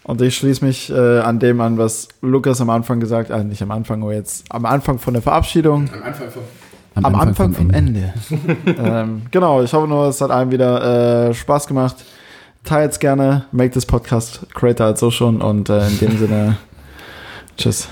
Und 0.03 0.21
ich 0.21 0.37
schließe 0.37 0.65
mich 0.65 0.91
äh, 0.91 1.21
an 1.21 1.39
dem 1.39 1.61
an, 1.61 1.79
was 1.79 2.09
Lukas 2.23 2.61
am 2.61 2.69
Anfang 2.71 2.99
gesagt 2.99 3.31
hat. 3.31 3.41
Äh, 3.41 3.45
nicht 3.45 3.63
am 3.63 3.71
Anfang, 3.71 4.03
aber 4.03 4.15
jetzt 4.15 4.45
am 4.51 4.65
Anfang 4.67 4.99
von 4.99 5.15
der 5.15 5.23
Verabschiedung. 5.23 5.89
Am 5.95 6.03
Anfang 6.03 6.29
vom, 6.29 6.43
Am, 7.05 7.15
Anfang, 7.15 7.53
vom 7.53 7.71
Ende. 7.71 8.13
ähm, 8.67 9.23
genau, 9.31 9.63
ich 9.63 9.73
hoffe 9.73 9.87
nur, 9.87 10.09
es 10.09 10.21
hat 10.21 10.33
allen 10.33 10.51
wieder 10.51 11.29
äh, 11.29 11.35
Spaß 11.35 11.69
gemacht. 11.69 11.97
Teilt's 12.65 13.01
gerne, 13.01 13.47
make 13.53 13.73
this 13.73 13.87
podcast 13.87 14.47
greater 14.55 14.85
als 14.85 15.01
so 15.01 15.11
schon 15.11 15.43
und 15.43 15.69
äh, 15.69 15.87
in 15.89 15.99
dem 15.99 16.19
Sinne, 16.19 16.57
tschüss. 17.57 17.89